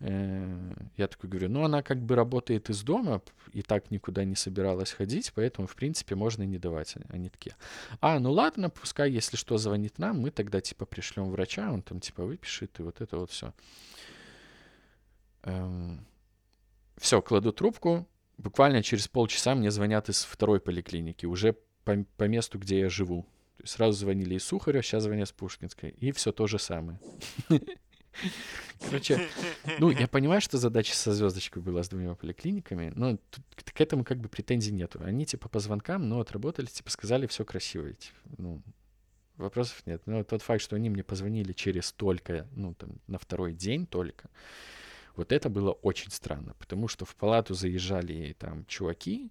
Э, 0.00 0.74
я 0.96 1.06
такой 1.06 1.30
говорю, 1.30 1.48
ну, 1.50 1.64
она 1.64 1.82
как 1.82 1.98
бы 2.00 2.14
работает 2.14 2.70
из 2.70 2.82
дома 2.82 3.22
и 3.52 3.62
так 3.62 3.90
никуда 3.90 4.24
не 4.24 4.34
собиралась 4.34 4.90
ходить, 4.90 5.32
поэтому, 5.34 5.66
в 5.66 5.74
принципе, 5.76 6.14
можно 6.14 6.42
и 6.42 6.46
не 6.46 6.58
давать. 6.58 6.96
Они 7.10 7.28
такие, 7.28 7.56
а, 8.00 8.18
ну 8.18 8.32
ладно, 8.32 8.70
пускай, 8.70 9.10
если 9.10 9.36
что, 9.36 9.58
звонит 9.58 9.98
нам, 9.98 10.20
мы 10.20 10.30
тогда, 10.30 10.60
типа, 10.60 10.86
пришлем 10.86 11.30
врача, 11.30 11.70
он 11.70 11.82
там, 11.82 12.00
типа, 12.00 12.24
выпишет, 12.24 12.80
и 12.80 12.82
вот 12.82 13.00
это 13.00 13.18
вот 13.18 13.30
все. 13.30 13.52
Эм, 15.42 16.04
все, 16.98 17.20
кладу 17.22 17.52
трубку, 17.52 18.08
буквально 18.38 18.82
через 18.82 19.08
полчаса 19.08 19.54
мне 19.54 19.70
звонят 19.70 20.08
из 20.08 20.24
второй 20.24 20.60
поликлиники, 20.60 21.26
уже 21.26 21.56
по, 21.84 22.04
по 22.16 22.24
месту, 22.24 22.58
где 22.58 22.80
я 22.80 22.88
живу. 22.88 23.26
Сразу 23.64 23.98
звонили 23.98 24.34
из 24.34 24.44
Сухаря, 24.44 24.82
сейчас 24.82 25.04
звонят 25.04 25.28
с 25.28 25.32
Пушкинской. 25.32 25.90
И 25.90 26.12
все 26.12 26.32
то 26.32 26.46
же 26.46 26.58
самое. 26.58 26.98
Короче, 28.80 29.28
ну, 29.78 29.90
я 29.90 30.06
понимаю, 30.08 30.40
что 30.40 30.58
задача 30.58 30.94
со 30.94 31.12
звездочкой 31.12 31.62
была 31.62 31.82
с 31.82 31.88
двумя 31.88 32.14
поликлиниками, 32.14 32.92
но 32.94 33.16
тут, 33.16 33.70
к 33.72 33.80
этому 33.80 34.04
как 34.04 34.18
бы 34.18 34.28
претензий 34.28 34.72
нету. 34.72 35.00
Они 35.02 35.24
типа 35.24 35.48
по 35.48 35.60
звонкам, 35.60 36.08
но 36.08 36.20
отработали, 36.20 36.66
типа 36.66 36.90
сказали, 36.90 37.26
все 37.26 37.44
красиво. 37.44 37.92
Типа, 37.92 38.16
ну, 38.38 38.62
вопросов 39.36 39.82
нет. 39.86 40.02
Но 40.06 40.22
тот 40.24 40.42
факт, 40.42 40.62
что 40.62 40.76
они 40.76 40.90
мне 40.90 41.02
позвонили 41.02 41.52
через 41.52 41.92
только, 41.92 42.46
ну, 42.54 42.74
там, 42.74 43.00
на 43.06 43.18
второй 43.18 43.52
день 43.52 43.86
только, 43.86 44.28
вот 45.16 45.32
это 45.32 45.48
было 45.48 45.72
очень 45.72 46.10
странно, 46.10 46.54
потому 46.58 46.88
что 46.88 47.04
в 47.04 47.14
палату 47.14 47.54
заезжали 47.54 48.34
там 48.38 48.64
чуваки, 48.66 49.30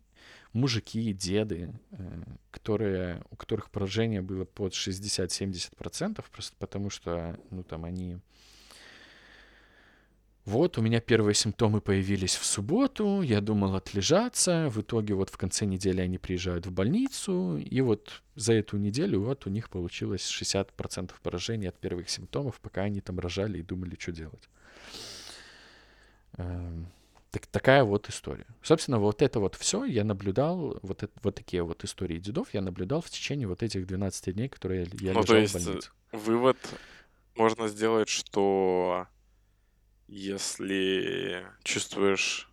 мужики, 0.54 1.14
деды, 1.14 1.74
э, 1.92 2.24
которые, 2.52 3.24
у 3.32 3.36
которых 3.36 3.70
поражение 3.70 4.22
было 4.22 4.46
под 4.46 4.74
60-70%, 4.74 6.24
просто 6.32 6.56
потому 6.58 6.90
что, 6.90 7.40
ну, 7.50 7.64
там 7.64 7.86
они... 7.86 8.18
Вот, 10.46 10.78
у 10.78 10.82
меня 10.82 11.00
первые 11.00 11.36
симптомы 11.36 11.80
появились 11.80 12.36
в 12.36 12.44
субботу, 12.44 13.22
я 13.22 13.40
думал 13.40 13.76
отлежаться, 13.76 14.70
в 14.70 14.82
итоге 14.82 15.14
вот 15.14 15.30
в 15.30 15.38
конце 15.38 15.66
недели 15.66 16.02
они 16.02 16.18
приезжают 16.18 16.66
в 16.66 16.72
больницу, 16.72 17.58
и 17.58 17.80
вот 17.80 18.22
за 18.36 18.54
эту 18.54 18.76
неделю 18.78 19.22
вот 19.22 19.48
у 19.48 19.50
них 19.50 19.70
получилось 19.70 20.30
60% 20.30 21.12
поражения 21.24 21.70
от 21.70 21.80
первых 21.80 22.10
симптомов, 22.10 22.60
пока 22.60 22.82
они 22.82 23.00
там 23.00 23.20
рожали 23.20 23.60
и 23.60 23.64
думали, 23.64 23.96
что 23.98 24.12
делать. 24.12 24.50
Эм, 26.38 26.88
так, 27.32 27.48
такая 27.48 27.84
вот 27.84 28.10
история. 28.10 28.46
Собственно, 28.62 29.00
вот 29.00 29.22
это 29.22 29.40
вот 29.40 29.56
все 29.56 29.86
я 29.86 30.04
наблюдал, 30.04 30.80
вот, 30.84 31.04
это, 31.04 31.14
вот 31.24 31.36
такие 31.36 31.64
вот 31.64 31.84
истории 31.84 32.20
дедов 32.20 32.54
я 32.54 32.62
наблюдал 32.62 33.02
в 33.02 33.10
течение 33.10 33.48
вот 33.48 33.64
этих 33.64 33.88
12 33.88 34.36
дней, 34.36 34.50
которые 34.50 34.84
я 35.00 35.14
ну, 35.14 35.22
лежал 35.22 35.24
то 35.24 35.38
есть 35.38 35.56
в 35.56 35.66
больнице. 35.66 35.90
вывод 36.12 36.58
можно 37.36 37.68
сделать, 37.68 38.10
что 38.10 39.08
если 40.08 41.44
чувствуешь 41.64 42.50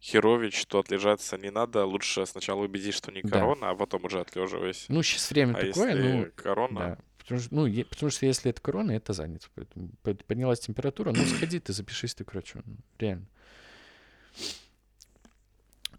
херович, 0.00 0.66
то 0.66 0.78
отлежаться 0.78 1.36
не 1.36 1.50
надо. 1.50 1.84
Лучше 1.84 2.24
сначала 2.26 2.62
убедись, 2.62 2.94
что 2.94 3.10
не 3.10 3.22
корона, 3.22 3.62
да. 3.62 3.70
а 3.70 3.74
потом 3.74 4.04
уже 4.04 4.20
отлеживайся. 4.20 4.92
Ну, 4.92 5.02
сейчас 5.02 5.30
время 5.30 5.56
а 5.56 5.66
такое, 5.66 5.94
ну... 5.96 6.26
корона... 6.36 6.80
Да. 6.80 6.98
Потому 7.28 7.42
что, 7.42 7.54
ну, 7.54 7.66
е, 7.66 7.84
потому 7.84 8.10
что 8.10 8.24
если 8.24 8.50
это 8.50 8.62
корона, 8.62 8.92
это 8.92 9.12
занято. 9.12 9.48
Поэтому 9.54 9.90
поднялась 10.26 10.60
температура, 10.60 11.12
ну, 11.12 11.22
сходи 11.26 11.60
ты, 11.60 11.74
запишись 11.74 12.14
ты 12.14 12.24
к 12.24 12.32
врачу. 12.32 12.62
Ну, 12.64 12.76
реально. 12.98 13.26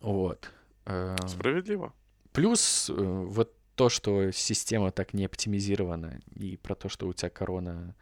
Вот. 0.01 0.51
Эм. 0.85 1.27
Справедливо. 1.27 1.93
Плюс 2.31 2.89
э, 2.89 2.93
вот 2.95 3.53
то, 3.75 3.89
что 3.89 4.31
система 4.31 4.91
так 4.91 5.13
не 5.13 5.23
оптимизирована, 5.23 6.19
и 6.33 6.57
про 6.57 6.73
то, 6.73 6.89
что 6.89 7.07
у 7.07 7.13
тебя 7.13 7.29
корона, 7.29 7.95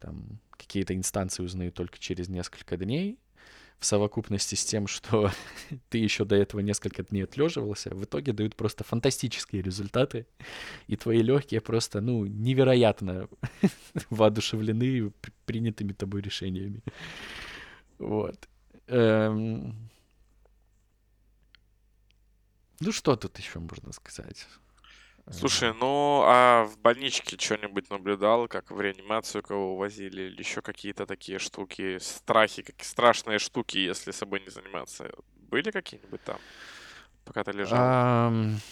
там, 0.00 0.40
какие-то 0.50 0.96
инстанции 0.96 1.44
узнают 1.44 1.76
только 1.76 2.00
через 2.00 2.28
несколько 2.28 2.76
дней, 2.76 3.20
в 3.82 3.84
совокупности 3.84 4.54
с 4.54 4.64
тем, 4.64 4.86
что 4.86 5.30
ты 5.90 5.98
еще 5.98 6.24
до 6.24 6.36
этого 6.36 6.60
несколько 6.60 7.02
дней 7.02 7.24
отлеживался, 7.24 7.90
в 7.90 8.04
итоге 8.04 8.32
дают 8.32 8.54
просто 8.54 8.84
фантастические 8.84 9.60
результаты, 9.60 10.26
и 10.86 10.96
твои 10.96 11.20
легкие 11.20 11.60
просто, 11.60 12.00
ну, 12.00 12.24
невероятно 12.24 13.28
воодушевлены 14.10 15.12
принятыми 15.44 15.92
тобой 15.92 16.22
решениями. 16.22 16.80
Вот. 17.98 18.48
Эм... 18.86 19.90
Ну, 22.80 22.92
что 22.92 23.16
тут 23.16 23.38
еще 23.38 23.58
можно 23.58 23.92
сказать? 23.92 24.46
Слушай, 25.30 25.72
ну 25.74 26.22
а 26.24 26.64
в 26.64 26.78
больничке 26.78 27.38
что-нибудь 27.38 27.90
наблюдал, 27.90 28.48
как 28.48 28.70
в 28.70 28.80
реанимацию 28.80 29.42
кого 29.42 29.74
увозили, 29.74 30.22
или 30.22 30.38
еще 30.40 30.62
какие-то 30.62 31.06
такие 31.06 31.38
штуки, 31.38 31.98
страхи, 31.98 32.62
какие 32.62 32.86
страшные 32.86 33.38
штуки, 33.38 33.78
если 33.78 34.10
собой 34.10 34.40
не 34.40 34.50
заниматься, 34.50 35.10
были 35.36 35.70
какие-нибудь 35.70 36.22
там, 36.24 36.42
пока 37.24 37.44
ты 37.44 37.52
лежал? 37.52 37.96
Ам, 38.28 38.62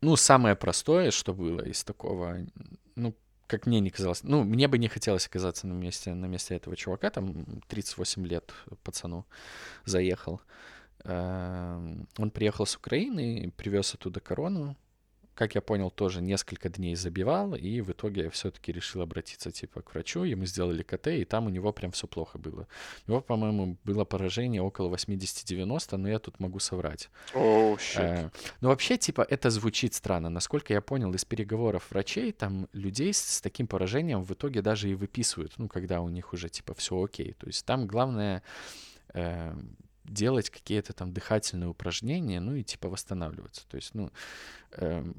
Ну, 0.00 0.16
самое 0.16 0.56
простое, 0.56 1.10
что 1.12 1.32
было 1.32 1.60
из 1.64 1.84
такого, 1.84 2.38
ну, 2.96 3.14
как 3.46 3.66
мне 3.66 3.80
не 3.80 3.90
казалось, 3.90 4.24
ну, 4.24 4.42
мне 4.42 4.66
бы 4.66 4.78
не 4.78 4.88
хотелось 4.88 5.26
оказаться 5.26 5.66
на 5.66 5.74
месте, 5.74 6.12
на 6.14 6.26
месте 6.26 6.56
этого 6.56 6.76
чувака, 6.76 7.10
там 7.10 7.60
38 7.68 8.26
лет 8.26 8.52
пацану 8.82 9.26
заехал. 9.84 10.40
Эм, 11.04 12.06
он 12.18 12.30
приехал 12.30 12.66
с 12.66 12.76
Украины, 12.76 13.52
привез 13.56 13.94
оттуда 13.94 14.20
корону. 14.20 14.76
Как 15.34 15.54
я 15.54 15.62
понял, 15.62 15.90
тоже 15.90 16.20
несколько 16.20 16.68
дней 16.68 16.94
забивал, 16.94 17.54
и 17.54 17.80
в 17.80 17.90
итоге 17.90 18.24
я 18.24 18.30
все-таки 18.30 18.70
решил 18.70 19.00
обратиться 19.00 19.50
типа 19.50 19.80
к 19.80 19.94
врачу. 19.94 20.24
Ему 20.24 20.44
сделали 20.44 20.82
КТ, 20.82 21.06
и 21.06 21.24
там 21.24 21.46
у 21.46 21.48
него 21.48 21.72
прям 21.72 21.90
все 21.90 22.06
плохо 22.06 22.38
было. 22.38 22.68
У 23.06 23.10
него, 23.10 23.22
по-моему, 23.22 23.78
было 23.82 24.04
поражение 24.04 24.60
около 24.60 24.94
80-90, 24.94 25.96
но 25.96 26.08
я 26.10 26.18
тут 26.18 26.38
могу 26.38 26.58
соврать. 26.58 27.08
Оу, 27.34 27.76
oh, 27.76 27.78
э, 27.96 28.30
но 28.60 28.68
вообще, 28.68 28.98
типа, 28.98 29.26
это 29.28 29.48
звучит 29.48 29.94
странно. 29.94 30.28
Насколько 30.28 30.74
я 30.74 30.82
понял 30.82 31.12
из 31.14 31.24
переговоров 31.24 31.90
врачей, 31.90 32.32
там 32.32 32.68
людей 32.74 33.14
с, 33.14 33.40
таким 33.40 33.66
поражением 33.66 34.22
в 34.24 34.32
итоге 34.32 34.60
даже 34.60 34.90
и 34.90 34.94
выписывают, 34.94 35.54
ну, 35.56 35.66
когда 35.66 36.02
у 36.02 36.10
них 36.10 36.34
уже, 36.34 36.50
типа, 36.50 36.74
все 36.74 37.02
окей. 37.02 37.32
То 37.32 37.46
есть 37.46 37.64
там 37.64 37.86
главное 37.86 38.42
э, 39.14 39.54
делать 40.04 40.50
какие-то 40.50 40.92
там 40.92 41.12
дыхательные 41.12 41.68
упражнения, 41.68 42.40
ну 42.40 42.54
и 42.54 42.62
типа 42.62 42.88
восстанавливаться. 42.88 43.66
То 43.68 43.76
есть, 43.76 43.94
ну, 43.94 44.10
э, 44.72 45.12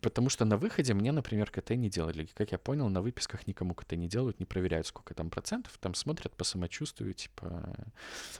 потому 0.00 0.28
что 0.28 0.44
на 0.44 0.56
выходе 0.56 0.94
мне, 0.94 1.12
например, 1.12 1.50
КТ 1.50 1.70
не 1.70 1.88
делали. 1.88 2.28
Как 2.34 2.52
я 2.52 2.58
понял, 2.58 2.88
на 2.88 3.02
выписках 3.02 3.46
никому 3.46 3.74
КТ 3.74 3.92
не 3.92 4.08
делают, 4.08 4.40
не 4.40 4.46
проверяют, 4.46 4.86
сколько 4.86 5.14
там 5.14 5.30
процентов, 5.30 5.76
там 5.78 5.94
смотрят 5.94 6.34
по 6.34 6.44
самочувствию, 6.44 7.14
типа 7.14 7.74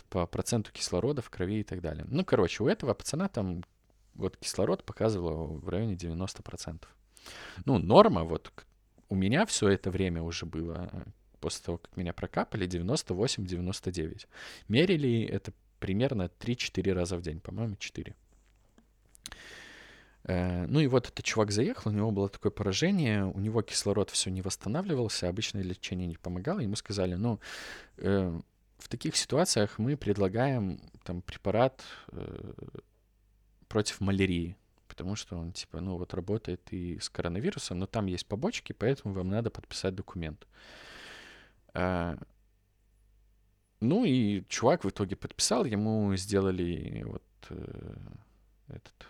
по 0.08 0.26
проценту 0.26 0.72
кислорода 0.72 1.22
в 1.22 1.30
крови 1.30 1.60
и 1.60 1.64
так 1.64 1.80
далее. 1.80 2.04
Ну, 2.08 2.24
короче, 2.24 2.62
у 2.62 2.68
этого 2.68 2.94
пацана 2.94 3.28
там 3.28 3.62
вот 4.14 4.36
кислород 4.36 4.84
показывал 4.84 5.58
в 5.58 5.68
районе 5.68 5.94
90%. 5.94 6.82
Ну, 7.64 7.78
норма, 7.78 8.24
вот 8.24 8.52
у 9.08 9.14
меня 9.14 9.46
все 9.46 9.68
это 9.68 9.90
время 9.90 10.22
уже 10.22 10.46
было 10.46 10.90
после 11.42 11.64
того, 11.64 11.78
как 11.78 11.96
меня 11.96 12.12
прокапали, 12.12 12.66
98-99. 12.66 14.26
Мерили 14.68 15.24
это 15.24 15.52
примерно 15.78 16.30
3-4 16.40 16.92
раза 16.92 17.16
в 17.16 17.22
день, 17.22 17.40
по-моему, 17.40 17.76
4. 17.76 18.14
Э, 20.24 20.66
ну 20.66 20.80
и 20.80 20.86
вот 20.86 21.08
этот 21.08 21.24
чувак 21.24 21.50
заехал, 21.50 21.90
у 21.90 21.94
него 21.94 22.10
было 22.12 22.28
такое 22.28 22.52
поражение, 22.52 23.24
у 23.24 23.38
него 23.40 23.62
кислород 23.62 24.10
все 24.10 24.30
не 24.30 24.42
восстанавливался, 24.42 25.28
обычное 25.28 25.64
лечение 25.64 26.06
не 26.06 26.16
помогало. 26.16 26.60
Ему 26.60 26.76
сказали, 26.76 27.16
ну, 27.16 27.40
э, 27.98 28.40
в 28.78 28.88
таких 28.88 29.16
ситуациях 29.16 29.78
мы 29.78 29.96
предлагаем 29.96 30.80
там 31.04 31.22
препарат 31.22 31.82
э, 32.12 32.52
против 33.68 34.00
малярии, 34.00 34.56
потому 34.88 35.16
что 35.16 35.36
он 35.36 35.52
типа, 35.52 35.80
ну 35.80 35.96
вот 35.96 36.14
работает 36.14 36.60
и 36.72 36.98
с 37.00 37.08
коронавирусом, 37.08 37.78
но 37.78 37.86
там 37.86 38.06
есть 38.06 38.26
побочки, 38.26 38.72
поэтому 38.72 39.14
вам 39.14 39.28
надо 39.28 39.50
подписать 39.50 39.94
документ. 39.94 40.46
Ну 41.74 42.16
и 44.04 44.44
чувак 44.48 44.84
в 44.84 44.90
итоге 44.90 45.16
подписал, 45.16 45.64
ему 45.64 46.14
сделали 46.16 47.02
вот 47.04 47.24
э, 47.50 47.94
этот... 48.68 49.06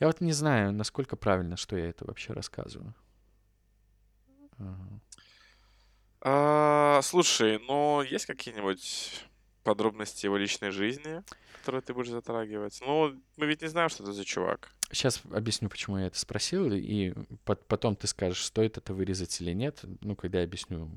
Я 0.00 0.08
вот 0.08 0.20
не 0.20 0.32
знаю, 0.32 0.72
насколько 0.72 1.16
правильно, 1.16 1.56
что 1.56 1.76
я 1.76 1.88
это 1.88 2.04
вообще 2.04 2.32
рассказываю. 2.32 2.94
А, 6.22 7.00
слушай, 7.02 7.58
ну 7.58 8.02
есть 8.02 8.26
какие-нибудь 8.26 9.24
подробности 9.62 10.26
его 10.26 10.36
личной 10.36 10.70
жизни, 10.70 11.22
которые 11.58 11.82
ты 11.82 11.94
будешь 11.94 12.10
затрагивать? 12.10 12.80
Ну, 12.84 13.20
мы 13.36 13.46
ведь 13.46 13.62
не 13.62 13.68
знаем, 13.68 13.88
что 13.88 14.02
это 14.02 14.12
за 14.12 14.24
чувак. 14.24 14.70
Сейчас 14.92 15.22
объясню, 15.32 15.68
почему 15.68 15.98
я 15.98 16.06
это 16.06 16.18
спросил, 16.18 16.72
и 16.72 17.14
потом 17.44 17.94
ты 17.94 18.06
скажешь, 18.06 18.44
стоит 18.44 18.76
это 18.76 18.92
вырезать 18.92 19.40
или 19.40 19.52
нет. 19.52 19.80
Ну, 20.00 20.16
когда 20.16 20.38
я 20.38 20.44
объясню 20.44 20.90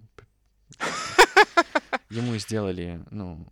Ему 2.09 2.37
сделали, 2.37 3.03
ну, 3.09 3.47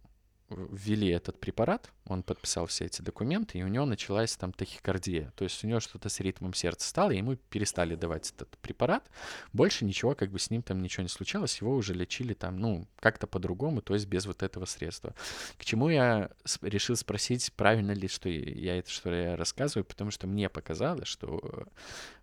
ввели 0.49 1.09
этот 1.09 1.39
препарат, 1.39 1.89
он 2.11 2.23
подписал 2.23 2.65
все 2.67 2.85
эти 2.85 3.01
документы, 3.01 3.57
и 3.57 3.63
у 3.63 3.67
него 3.67 3.85
началась 3.85 4.35
там 4.35 4.53
тахикардия. 4.53 5.31
То 5.35 5.43
есть 5.43 5.63
у 5.63 5.67
него 5.67 5.79
что-то 5.79 6.09
с 6.09 6.19
ритмом 6.19 6.53
сердца 6.53 6.87
стало, 6.87 7.11
и 7.11 7.17
ему 7.17 7.35
перестали 7.35 7.95
давать 7.95 8.31
этот 8.31 8.57
препарат. 8.57 9.09
Больше 9.53 9.85
ничего, 9.85 10.15
как 10.15 10.31
бы 10.31 10.39
с 10.39 10.49
ним 10.49 10.61
там 10.61 10.81
ничего 10.81 11.03
не 11.03 11.09
случалось, 11.09 11.59
его 11.59 11.75
уже 11.75 11.93
лечили 11.93 12.33
там, 12.33 12.57
ну, 12.57 12.87
как-то 12.99 13.27
по-другому, 13.27 13.81
то 13.81 13.93
есть 13.93 14.07
без 14.07 14.25
вот 14.25 14.43
этого 14.43 14.65
средства. 14.65 15.15
К 15.57 15.65
чему 15.65 15.89
я 15.89 16.29
решил 16.61 16.95
спросить, 16.95 17.51
правильно 17.53 17.91
ли, 17.91 18.07
что 18.07 18.29
я 18.29 18.77
это, 18.77 18.89
что 18.89 19.13
я 19.13 19.35
рассказываю, 19.35 19.85
потому 19.85 20.11
что 20.11 20.27
мне 20.27 20.49
показалось, 20.49 21.07
что 21.07 21.67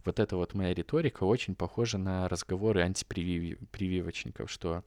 вот 0.04 0.18
эта 0.20 0.36
вот 0.36 0.54
моя 0.54 0.74
риторика 0.74 1.24
очень 1.24 1.54
похожа 1.54 1.98
на 1.98 2.28
разговоры 2.28 2.82
антипрививочников, 2.82 4.50
что 4.50 4.84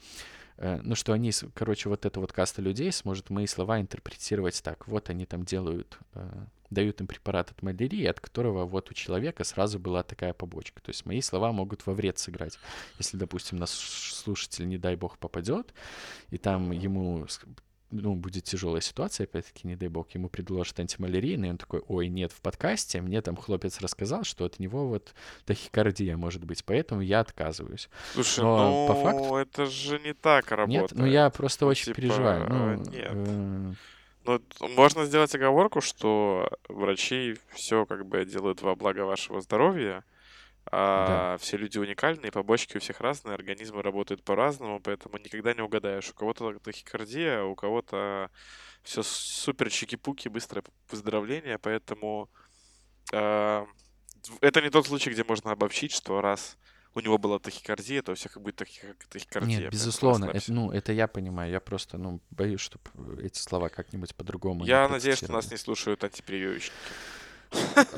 Э, 0.62 0.80
ну, 0.84 0.94
что 0.94 1.14
они, 1.14 1.32
короче, 1.56 1.90
вот 1.90 2.06
эта 2.06 2.20
вот 2.20 2.32
каста 2.32 2.62
людей 2.62 2.92
сможет 2.92 3.32
мои 3.32 3.48
слова 3.48 3.82
интерпретировать 3.82 4.62
так. 4.64 4.88
Вот 4.92 5.10
они 5.10 5.26
там 5.26 5.44
делают, 5.44 5.98
э, 6.14 6.30
дают 6.70 7.02
им 7.02 7.08
препарат 7.08 7.50
от 7.52 7.62
малярии, 7.64 8.06
от 8.06 8.20
которого 8.20 8.66
вот 8.66 8.92
у 8.92 8.94
человека 8.94 9.44
сразу 9.44 9.80
была 9.80 10.04
такая 10.04 10.34
побочка. 10.34 10.82
То 10.82 10.90
есть 10.90 11.06
мои 11.06 11.22
слова 11.22 11.52
могут 11.52 11.86
во 11.86 11.94
вред 11.94 12.20
сыграть. 12.20 12.60
Если, 13.00 13.18
допустим, 13.18 13.58
наш 13.58 13.70
слушатель, 13.70 14.68
не 14.68 14.78
дай 14.78 14.96
бог, 14.96 15.18
попадет, 15.18 15.74
и 16.30 16.38
там 16.38 16.72
ему 16.72 17.26
ну, 17.92 18.16
будет 18.16 18.46
тяжелая 18.46 18.82
ситуация, 18.82 19.26
опять-таки, 19.26 19.68
не 19.68 19.76
дай 19.76 19.90
бог, 19.90 20.10
ему 20.12 20.30
предложат 20.30 20.80
антималярийный, 20.80 21.50
и 21.50 21.52
он 21.52 21.58
такой, 21.58 21.82
ой, 21.88 22.08
нет, 22.08 22.32
в 22.32 22.42
подкасте 22.42 23.02
мне 23.02 23.22
там 23.22 23.36
хлопец 23.36 23.80
рассказал, 23.82 24.24
что 24.24 24.46
от 24.46 24.60
него 24.60 24.88
вот 24.88 25.14
тахикардия 25.46 26.18
может 26.18 26.44
быть, 26.44 26.64
поэтому 26.66 27.02
я 27.02 27.20
отказываюсь. 27.20 27.90
Слушай, 28.14 28.44
Но 28.44 28.88
ну, 28.88 28.88
по 28.88 29.02
факту... 29.02 29.36
это 29.36 29.66
же 29.66 30.00
не 30.00 30.14
так 30.14 30.52
работает. 30.52 30.92
Нет, 30.92 31.00
ну 31.00 31.06
я 31.06 31.30
просто 31.30 31.66
ну, 31.66 31.72
очень 31.72 31.86
типа, 31.86 31.96
переживаю. 31.98 32.50
Ну, 32.50 32.76
нет. 32.92 33.12
Э... 33.14 33.74
Ну, 34.24 34.42
можно 34.62 35.06
сделать 35.06 35.34
оговорку, 35.34 35.82
что 35.82 36.50
врачи 36.70 37.38
все 37.54 37.86
как 37.86 38.06
бы 38.06 38.24
делают 38.26 38.62
во 38.62 38.76
благо 38.76 39.02
вашего 39.06 39.42
здоровья, 39.42 40.04
а, 40.66 41.08
да. 41.34 41.38
Все 41.38 41.58
люди 41.58 41.80
уникальные, 41.80 42.32
побочки 42.32 42.78
у 42.78 42.80
всех 42.80 43.02
разные, 43.02 43.34
организмы 43.34 43.82
работают 43.82 44.24
по-разному, 44.24 44.80
поэтому 44.80 45.18
никогда 45.18 45.54
не 45.54 45.62
угадаешь. 45.62 46.10
У 46.12 46.14
кого-то 46.14 46.60
тахикардия, 46.60 47.44
у 47.44 47.56
кого-то 47.56 48.30
все 48.84 49.02
супер 49.04 49.70
чики-пуки, 49.70 50.28
быстрое 50.30 50.64
выздоровление, 50.90 51.58
поэтому 51.58 52.30
э, 53.12 53.66
это 54.42 54.62
не 54.62 54.70
тот 54.70 54.86
случай, 54.86 55.10
где 55.10 55.24
можно 55.24 55.52
обобщить, 55.52 55.92
что 55.92 56.22
раз 56.22 56.58
у 56.94 57.00
него 57.00 57.18
была 57.18 57.40
тахикардия, 57.40 58.02
то 58.02 58.12
у 58.12 58.16
всех 58.16 58.40
будет 58.40 58.56
тахикардия. 59.10 59.60
Нет, 59.60 59.72
безусловно, 59.72 60.26
это, 60.26 60.52
ну, 60.52 60.72
это 60.72 60.92
я 60.92 61.08
понимаю, 61.08 61.52
я 61.52 61.60
просто, 61.60 61.98
ну, 61.98 62.20
боюсь, 62.32 62.62
чтобы 62.62 62.84
эти 63.24 63.40
слова 63.40 63.70
как-нибудь 63.70 64.14
по-другому 64.16 64.66
Я 64.66 64.88
надеюсь, 64.90 65.18
что 65.18 65.32
нас 65.32 65.50
не 65.52 65.58
слушают 65.58 66.04
антипрививочники. 66.04 66.74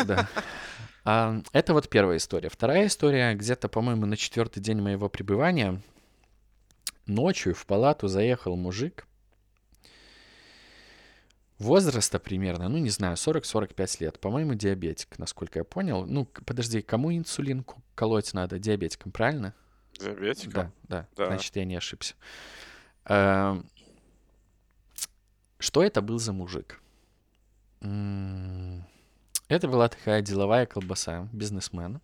Да. 0.06 0.28
А, 1.06 1.42
это 1.52 1.74
вот 1.74 1.90
первая 1.90 2.16
история. 2.16 2.48
Вторая 2.48 2.88
история, 2.88 3.34
где-то, 3.34 3.68
по-моему, 3.68 4.06
на 4.06 4.16
четвертый 4.16 4.62
день 4.62 4.80
моего 4.80 5.10
пребывания 5.10 5.82
ночью 7.08 7.54
в 7.54 7.66
палату 7.66 8.08
заехал 8.08 8.56
мужик 8.56 9.06
возраста 11.63 12.19
примерно, 12.19 12.69
ну, 12.69 12.78
не 12.78 12.89
знаю, 12.89 13.15
40-45 13.15 13.97
лет. 14.02 14.19
По-моему, 14.19 14.54
диабетик, 14.54 15.17
насколько 15.17 15.60
я 15.60 15.63
понял. 15.63 16.06
Ну, 16.06 16.26
подожди, 16.26 16.82
кому 16.82 17.12
инсулин 17.12 17.65
колоть 17.95 18.34
надо? 18.34 18.60
Диабетикам, 18.60 19.12
правильно? 19.12 19.54
Диабетикам? 19.99 20.52
Да, 20.54 20.71
да, 20.88 21.08
да. 21.15 21.26
Значит, 21.28 21.56
я 21.56 21.65
не 21.65 21.76
ошибся. 21.76 22.15
А, 23.06 23.62
что 25.58 25.84
это 25.84 26.02
был 26.02 26.19
за 26.19 26.34
мужик? 26.34 26.80
Это 27.82 29.67
была 29.67 29.89
такая 29.89 30.21
деловая 30.21 30.65
колбаса, 30.65 31.28
бизнесмен, 31.34 31.99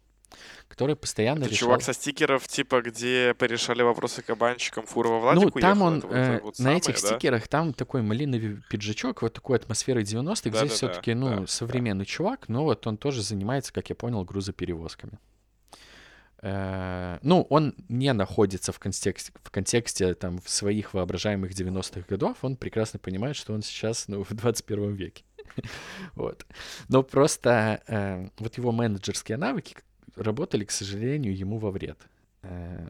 который 0.67 0.95
постоянно 0.95 1.43
Это 1.43 1.49
решал... 1.51 1.67
чувак 1.67 1.81
со 1.81 1.93
стикеров, 1.93 2.47
типа, 2.47 2.81
где 2.81 3.33
порешали 3.33 3.81
вопросы 3.81 4.21
кабанчиком, 4.21 4.85
фура 4.85 5.09
во 5.09 5.33
Ну, 5.33 5.41
Владику 5.41 5.59
там 5.59 5.71
ехала? 5.79 5.87
он, 5.87 5.97
Это 5.97 6.07
вот 6.07 6.15
э, 6.15 6.39
вот 6.43 6.59
на 6.59 6.63
самое, 6.63 6.77
этих 6.77 7.01
да? 7.01 7.07
стикерах, 7.07 7.47
там 7.47 7.73
такой 7.73 8.01
малиновый 8.01 8.61
пиджачок, 8.69 9.21
вот 9.21 9.33
такой 9.33 9.57
атмосферой 9.57 10.03
90-х. 10.03 10.35
Здесь 10.35 10.51
Да-да-да, 10.53 10.73
все-таки, 10.73 11.13
ну, 11.13 11.29
да, 11.29 11.35
да. 11.41 11.47
современный 11.47 12.05
чувак, 12.05 12.47
но 12.49 12.63
вот 12.63 12.85
он 12.87 12.97
тоже 12.97 13.21
занимается, 13.21 13.73
как 13.73 13.89
я 13.89 13.95
понял, 13.95 14.23
грузоперевозками. 14.23 15.19
Э, 16.41 17.17
Ну, 17.21 17.45
он 17.49 17.75
не 17.89 18.13
находится 18.13 18.71
в 18.71 18.79
контексте, 18.79 19.33
в 19.43 19.51
контексте 19.51 20.13
там 20.13 20.39
в 20.39 20.49
своих 20.49 20.93
воображаемых 20.93 21.51
90-х 21.51 22.05
годов, 22.07 22.37
он 22.41 22.55
прекрасно 22.55 22.99
понимает, 22.99 23.35
что 23.35 23.53
он 23.53 23.61
сейчас, 23.61 24.07
ну, 24.07 24.23
в 24.23 24.33
21 24.33 24.93
веке. 24.95 25.23
Вот. 26.15 26.45
Но 26.87 27.03
просто 27.03 27.81
э, 27.87 28.27
вот 28.37 28.57
его 28.57 28.71
менеджерские 28.71 29.37
навыки 29.37 29.75
работали, 30.23 30.65
к 30.65 30.71
сожалению, 30.71 31.35
ему 31.35 31.57
во 31.57 31.71
вред. 31.71 31.99
Э, 32.43 32.89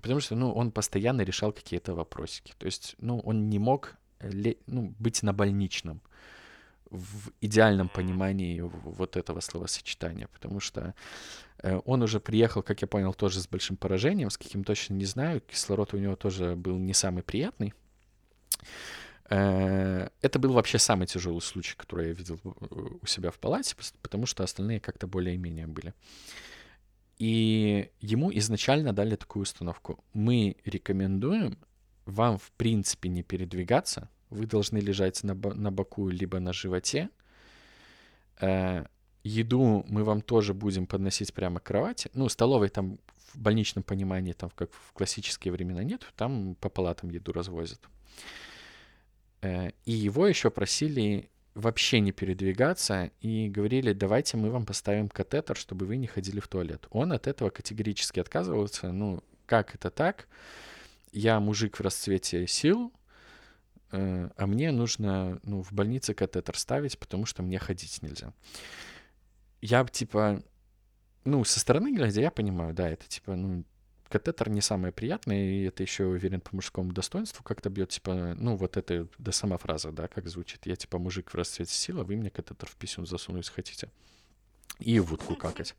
Потому 0.00 0.20
что, 0.20 0.36
ну, 0.36 0.52
он 0.52 0.70
постоянно 0.70 1.22
решал 1.22 1.52
какие-то 1.52 1.94
вопросики. 1.94 2.54
То 2.58 2.66
есть, 2.66 2.94
ну, 2.98 3.18
он 3.20 3.48
не 3.48 3.58
мог 3.58 3.96
ле- 4.20 4.58
ну, 4.66 4.94
быть 4.98 5.22
на 5.22 5.32
больничном 5.32 6.00
в 6.90 7.30
идеальном 7.40 7.88
понимании 7.88 8.60
вот 8.60 9.16
этого 9.16 9.40
словосочетания, 9.40 10.28
потому 10.28 10.60
что 10.60 10.94
э, 11.62 11.80
он 11.84 12.02
уже 12.02 12.18
приехал, 12.20 12.62
как 12.62 12.80
я 12.80 12.88
понял, 12.88 13.12
тоже 13.12 13.40
с 13.40 13.48
большим 13.48 13.76
поражением, 13.76 14.30
с 14.30 14.38
каким 14.38 14.64
точно 14.64 14.94
не 14.94 15.04
знаю, 15.04 15.40
кислород 15.40 15.92
у 15.94 15.98
него 15.98 16.16
тоже 16.16 16.54
был 16.56 16.78
не 16.78 16.94
самый 16.94 17.22
приятный. 17.22 17.74
Э, 19.30 20.08
Это 20.20 20.38
был 20.38 20.52
вообще 20.52 20.78
самый 20.78 21.06
тяжелый 21.06 21.40
случай, 21.40 21.76
который 21.76 22.08
я 22.08 22.14
видел 22.14 22.40
у 23.02 23.06
себя 23.06 23.30
в 23.30 23.38
палате, 23.38 23.76
потому 24.02 24.26
что 24.26 24.44
остальные 24.44 24.80
как-то 24.80 25.06
более-менее 25.06 25.66
были. 25.66 25.94
И 27.18 27.90
ему 28.00 28.30
изначально 28.32 28.92
дали 28.92 29.16
такую 29.16 29.42
установку. 29.42 30.04
Мы 30.12 30.56
рекомендуем 30.64 31.58
вам, 32.06 32.38
в 32.38 32.50
принципе, 32.52 33.08
не 33.08 33.22
передвигаться. 33.22 34.08
Вы 34.30 34.46
должны 34.46 34.78
лежать 34.78 35.22
на, 35.24 35.34
на 35.34 35.72
боку 35.72 36.08
либо 36.08 36.38
на 36.38 36.52
животе. 36.52 37.10
Э, 38.40 38.86
еду 39.24 39.84
мы 39.88 40.04
вам 40.04 40.20
тоже 40.20 40.54
будем 40.54 40.86
подносить 40.86 41.34
прямо 41.34 41.60
к 41.60 41.64
кровати. 41.64 42.10
Ну, 42.14 42.28
столовой 42.28 42.68
там 42.68 42.98
в 43.34 43.38
больничном 43.38 43.82
понимании, 43.82 44.32
там 44.32 44.50
как 44.50 44.70
в 44.72 44.92
классические 44.92 45.52
времена 45.52 45.82
нет, 45.82 46.06
там 46.16 46.54
по 46.54 46.68
палатам 46.68 47.10
еду 47.10 47.32
развозят. 47.32 47.80
И 49.42 49.92
его 49.92 50.26
еще 50.26 50.50
просили 50.50 51.30
вообще 51.58 52.00
не 52.00 52.12
передвигаться 52.12 53.10
и 53.20 53.48
говорили, 53.48 53.92
давайте 53.92 54.36
мы 54.36 54.50
вам 54.50 54.64
поставим 54.64 55.08
катетер, 55.08 55.56
чтобы 55.56 55.86
вы 55.86 55.96
не 55.96 56.06
ходили 56.06 56.40
в 56.40 56.48
туалет. 56.48 56.86
Он 56.90 57.12
от 57.12 57.26
этого 57.26 57.50
категорически 57.50 58.20
отказывался. 58.20 58.92
Ну, 58.92 59.22
как 59.46 59.74
это 59.74 59.90
так? 59.90 60.28
Я 61.10 61.40
мужик 61.40 61.78
в 61.78 61.80
расцвете 61.80 62.46
сил, 62.46 62.92
э, 63.90 64.30
а 64.36 64.46
мне 64.46 64.70
нужно 64.70 65.40
ну, 65.42 65.62
в 65.62 65.72
больнице 65.72 66.14
катетер 66.14 66.56
ставить, 66.56 66.98
потому 66.98 67.26
что 67.26 67.42
мне 67.42 67.58
ходить 67.58 68.02
нельзя. 68.02 68.32
Я 69.60 69.84
типа, 69.84 70.44
ну, 71.24 71.42
со 71.44 71.58
стороны 71.58 71.92
глядя, 71.92 72.20
я 72.20 72.30
понимаю, 72.30 72.72
да, 72.72 72.88
это 72.88 73.08
типа, 73.08 73.34
ну, 73.34 73.64
катетер 74.08 74.50
не 74.50 74.60
самое 74.60 74.92
приятное, 74.92 75.50
и 75.50 75.62
это 75.64 75.82
еще, 75.82 76.04
уверен, 76.04 76.40
по 76.40 76.54
мужскому 76.54 76.92
достоинству 76.92 77.42
как-то 77.42 77.70
бьет, 77.70 77.90
типа, 77.90 78.34
ну, 78.36 78.56
вот 78.56 78.76
это, 78.76 79.06
да, 79.18 79.32
сама 79.32 79.58
фраза, 79.58 79.92
да, 79.92 80.08
как 80.08 80.28
звучит. 80.28 80.66
Я, 80.66 80.76
типа, 80.76 80.98
мужик 80.98 81.30
в 81.30 81.34
расцвете 81.34 81.72
сил, 81.72 82.00
а 82.00 82.04
вы 82.04 82.16
мне 82.16 82.30
катетер 82.30 82.68
в 82.68 82.76
писюн 82.76 83.06
засунуть 83.06 83.48
хотите. 83.48 83.90
И 84.78 85.00
в 85.00 85.12
утку 85.12 85.36
какать. 85.36 85.74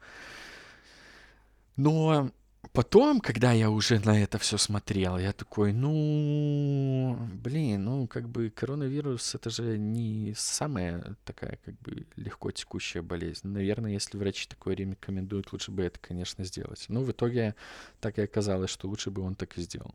Но 1.75 2.31
потом, 2.73 3.19
когда 3.21 3.51
я 3.51 3.69
уже 3.69 3.99
на 3.99 4.21
это 4.21 4.37
все 4.37 4.57
смотрел, 4.57 5.17
я 5.17 5.33
такой, 5.33 5.73
ну, 5.73 7.17
блин, 7.43 7.85
ну, 7.85 8.07
как 8.07 8.29
бы 8.29 8.49
коронавирус 8.49 9.35
это 9.35 9.49
же 9.49 9.77
не 9.77 10.33
самая 10.37 11.15
такая, 11.25 11.57
как 11.65 11.75
бы, 11.81 12.05
легко 12.15 12.51
текущая 12.51 13.01
болезнь. 13.01 13.47
Наверное, 13.47 13.91
если 13.91 14.17
врачи 14.17 14.47
такое 14.47 14.75
рекомендуют, 14.75 15.51
лучше 15.53 15.71
бы 15.71 15.83
это, 15.83 15.99
конечно, 15.99 16.43
сделать. 16.45 16.85
Но 16.89 17.01
в 17.01 17.11
итоге 17.11 17.55
так 17.99 18.17
и 18.19 18.21
оказалось, 18.23 18.69
что 18.71 18.87
лучше 18.87 19.11
бы 19.11 19.21
он 19.21 19.35
так 19.35 19.57
и 19.57 19.61
сделал. 19.61 19.93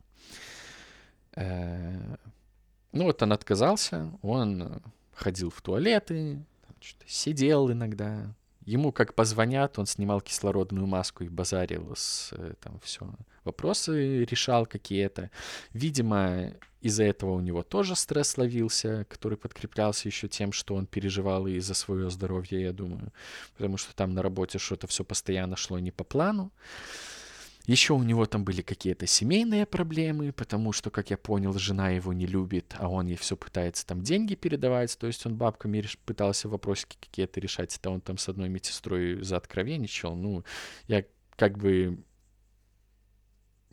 Э, 1.35 2.15
Ну, 2.91 3.03
вот 3.05 3.21
он 3.21 3.33
отказался, 3.33 4.09
он 4.21 4.81
ходил 5.13 5.49
в 5.49 5.61
туалеты, 5.61 6.43
сидел 7.05 7.71
иногда, 7.71 8.33
Ему 8.65 8.91
как 8.91 9.13
позвонят, 9.13 9.77
он 9.77 9.85
снимал 9.85 10.21
кислородную 10.21 10.87
маску 10.87 11.23
и 11.23 11.29
базарил 11.29 11.93
с 11.95 12.33
э, 12.33 12.53
там 12.59 12.79
все. 12.79 13.07
Вопросы 13.43 14.25
решал 14.25 14.65
какие-то. 14.65 15.29
Видимо, 15.71 16.51
из-за 16.81 17.03
этого 17.03 17.31
у 17.31 17.39
него 17.41 17.61
тоже 17.61 17.95
стресс 17.95 18.37
ловился, 18.37 19.05
который 19.07 19.37
подкреплялся 19.37 20.07
еще 20.07 20.27
тем, 20.27 20.51
что 20.51 20.75
он 20.75 20.87
переживал 20.87 21.45
и 21.45 21.59
за 21.59 21.75
свое 21.75 22.09
здоровье, 22.09 22.61
я 22.61 22.73
думаю. 22.73 23.11
Потому 23.57 23.77
что 23.77 23.95
там 23.95 24.13
на 24.15 24.23
работе 24.23 24.57
что-то 24.57 24.87
все 24.87 25.03
постоянно 25.03 25.55
шло 25.55 25.79
не 25.79 25.91
по 25.91 26.03
плану. 26.03 26.51
Еще 27.67 27.93
у 27.93 28.03
него 28.03 28.25
там 28.25 28.43
были 28.43 28.61
какие-то 28.61 29.07
семейные 29.07 29.65
проблемы, 29.65 30.31
потому 30.31 30.71
что, 30.71 30.91
как 30.91 31.09
я 31.09 31.17
понял, 31.17 31.53
жена 31.53 31.89
его 31.89 32.13
не 32.13 32.27
любит, 32.27 32.75
а 32.77 32.89
он 32.89 33.07
ей 33.07 33.15
все 33.15 33.35
пытается 33.35 33.85
там 33.87 34.01
деньги 34.01 34.35
передавать, 34.35 34.95
то 34.97 35.07
есть 35.07 35.25
он 35.25 35.35
бабками 35.35 35.79
реш- 35.79 35.97
пытался 36.05 36.47
вопросики 36.47 36.97
какие-то 36.99 37.39
решать, 37.39 37.75
это 37.75 37.89
он 37.89 38.01
там 38.01 38.17
с 38.17 38.29
одной 38.29 38.49
медсестрой 38.49 39.23
заоткровенничал. 39.23 40.15
Ну, 40.15 40.43
я 40.87 41.05
как 41.35 41.57
бы 41.57 42.03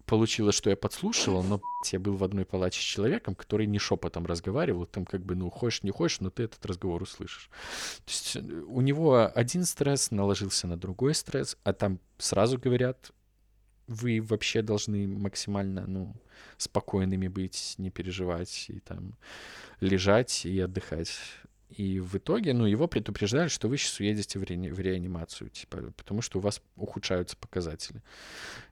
получилось, 0.06 0.54
что 0.54 0.70
я 0.70 0.76
подслушивал, 0.76 1.42
но 1.42 1.60
я 1.90 2.00
был 2.00 2.16
в 2.16 2.24
одной 2.24 2.44
палате 2.44 2.78
с 2.78 2.82
человеком, 2.82 3.34
который 3.34 3.66
не 3.66 3.78
шепотом 3.78 4.26
разговаривал, 4.26 4.86
там 4.86 5.04
как 5.04 5.24
бы, 5.24 5.34
ну, 5.34 5.50
хочешь, 5.50 5.82
не 5.82 5.90
хочешь, 5.90 6.20
но 6.20 6.30
ты 6.30 6.44
этот 6.44 6.64
разговор 6.66 7.02
услышишь. 7.02 7.50
То 8.04 8.10
есть 8.10 8.36
э, 8.36 8.40
у 8.40 8.80
него 8.80 9.30
один 9.34 9.64
стресс 9.64 10.10
наложился 10.10 10.66
на 10.66 10.76
другой 10.76 11.14
стресс, 11.14 11.56
а 11.64 11.72
там 11.72 11.98
сразу 12.18 12.58
говорят, 12.58 13.12
вы 13.92 14.20
вообще 14.20 14.62
должны 14.62 15.06
максимально, 15.06 15.86
ну, 15.86 16.14
спокойными 16.56 17.28
быть, 17.28 17.74
не 17.78 17.90
переживать 17.90 18.66
и 18.68 18.80
там 18.80 19.16
лежать 19.80 20.46
и 20.46 20.60
отдыхать. 20.60 21.12
И 21.78 22.00
в 22.00 22.16
итоге, 22.16 22.52
ну, 22.52 22.66
его 22.66 22.86
предупреждали, 22.86 23.48
что 23.48 23.68
вы 23.68 23.78
сейчас 23.78 23.98
уедете 24.00 24.38
в, 24.38 24.42
реани- 24.42 24.70
в 24.70 24.78
реанимацию, 24.78 25.48
типа, 25.48 25.92
потому 25.96 26.20
что 26.20 26.38
у 26.38 26.42
вас 26.42 26.60
ухудшаются 26.76 27.36
показатели. 27.36 28.02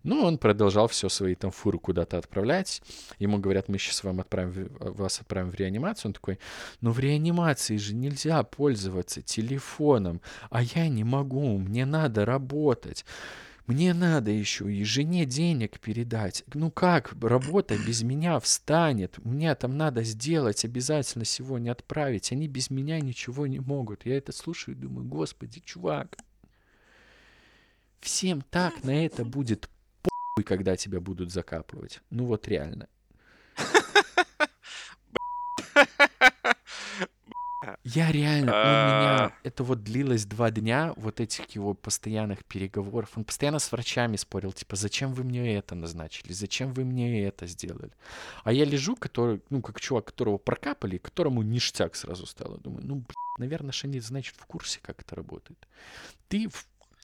Ну, 0.03 0.23
он 0.23 0.37
продолжал 0.39 0.87
все 0.89 1.09
свои 1.09 1.35
там 1.35 1.51
фуры 1.51 1.79
куда-то 1.79 2.19
отправлять. 2.19 2.83
Ему 3.19 3.39
говорят, 3.39 3.69
мы 3.69 3.79
сейчас 3.79 4.05
вам 4.05 4.21
отправим, 4.21 4.51
в- 4.51 4.97
вас 4.99 5.21
отправим 5.21 5.51
в 5.51 5.55
реанимацию. 5.55 6.11
Он 6.11 6.13
такой, 6.13 6.39
ну, 6.81 6.91
в 6.91 6.99
реанимации 6.99 7.79
же 7.79 7.95
нельзя 7.95 8.43
пользоваться 8.43 9.23
телефоном, 9.23 10.21
а 10.51 10.63
я 10.63 10.89
не 10.89 11.05
могу, 11.05 11.59
мне 11.59 11.87
надо 11.87 12.27
работать. 12.27 13.05
Мне 13.71 13.95
надо 13.95 14.33
еще 14.33 14.69
и 14.69 14.83
жене 14.83 15.25
денег 15.25 15.79
передать. 15.79 16.43
Ну 16.55 16.73
как 16.73 17.15
работа 17.23 17.79
без 17.79 18.03
меня 18.03 18.41
встанет? 18.41 19.25
Мне 19.25 19.55
там 19.55 19.77
надо 19.79 20.03
сделать, 20.03 20.65
обязательно 20.65 21.25
сегодня 21.25 21.71
отправить. 21.71 22.33
Они 22.33 22.49
без 22.49 22.71
меня 22.71 22.99
ничего 22.99 23.47
не 23.47 23.61
могут. 23.61 24.07
Я 24.07 24.19
это 24.19 24.33
слушаю 24.33 24.75
и 24.75 24.79
думаю, 24.81 25.07
господи, 25.07 25.63
чувак. 25.65 26.17
Всем 28.01 28.43
так 28.43 28.83
на 28.83 29.07
это 29.07 29.25
будет 29.25 29.71
похуй, 30.03 30.43
когда 30.45 30.77
тебя 30.77 31.01
будут 31.01 31.31
закапывать. 31.31 32.01
Ну 32.11 32.25
вот 32.25 32.49
реально. 32.49 32.89
Я 37.83 38.13
реально, 38.13 38.51
меня, 38.51 39.27
А. 39.27 39.33
это 39.43 39.65
вот 39.65 39.83
длилось 39.83 40.27
два 40.27 40.51
дня, 40.51 40.93
вот 40.97 41.19
этих 41.19 41.49
его 41.51 41.73
постоянных 41.73 42.45
переговоров. 42.45 43.13
Он 43.17 43.25
постоянно 43.25 43.59
с 43.59 43.73
врачами 43.73 44.17
спорил, 44.17 44.53
типа, 44.53 44.77
зачем 44.77 45.15
вы 45.15 45.25
мне 45.25 45.57
это 45.57 45.75
назначили, 45.75 46.33
зачем 46.33 46.73
вы 46.73 46.85
мне 46.85 47.25
это 47.25 47.47
сделали. 47.47 47.93
А 48.45 48.53
я 48.53 48.67
лежу, 48.67 48.97
который, 48.97 49.41
ну, 49.49 49.63
как 49.63 49.81
чувак, 49.81 50.07
которого 50.07 50.37
прокапали, 50.37 50.99
которому 50.99 51.41
ништяк 51.41 51.97
сразу 51.97 52.27
стало. 52.27 52.59
Думаю, 52.59 52.85
ну, 52.85 52.95
блин, 52.97 53.07
наверное, 53.39 53.73
они, 53.83 54.01
значит, 54.01 54.37
в 54.37 54.45
курсе, 54.45 54.79
как 54.83 55.01
это 55.01 55.17
работает. 55.17 55.67
Ты, 56.29 56.51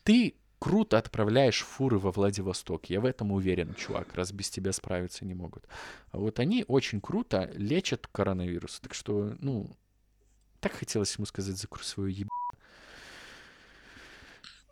ты 0.02 0.34
круто 0.58 0.98
отправляешь 0.98 1.62
фуры 1.62 1.98
во 1.98 2.12
Владивосток. 2.12 2.90
Я 2.90 3.00
в 3.00 3.06
этом 3.06 3.32
уверен, 3.32 3.74
чувак, 3.74 4.14
раз 4.14 4.30
без 4.32 4.50
тебя 4.50 4.72
справиться 4.72 5.24
не 5.24 5.34
могут. 5.34 5.66
А 6.10 6.18
вот 6.18 6.38
они 6.38 6.64
очень 6.68 7.00
круто 7.00 7.50
лечат 7.54 8.06
коронавирус. 8.08 8.80
Так 8.80 8.92
что, 8.92 9.34
ну, 9.40 9.70
так 10.68 10.78
хотелось 10.78 11.14
ему 11.16 11.26
сказать, 11.26 11.56
закрой 11.56 11.84
свою 11.84 12.08
еб... 12.08 12.28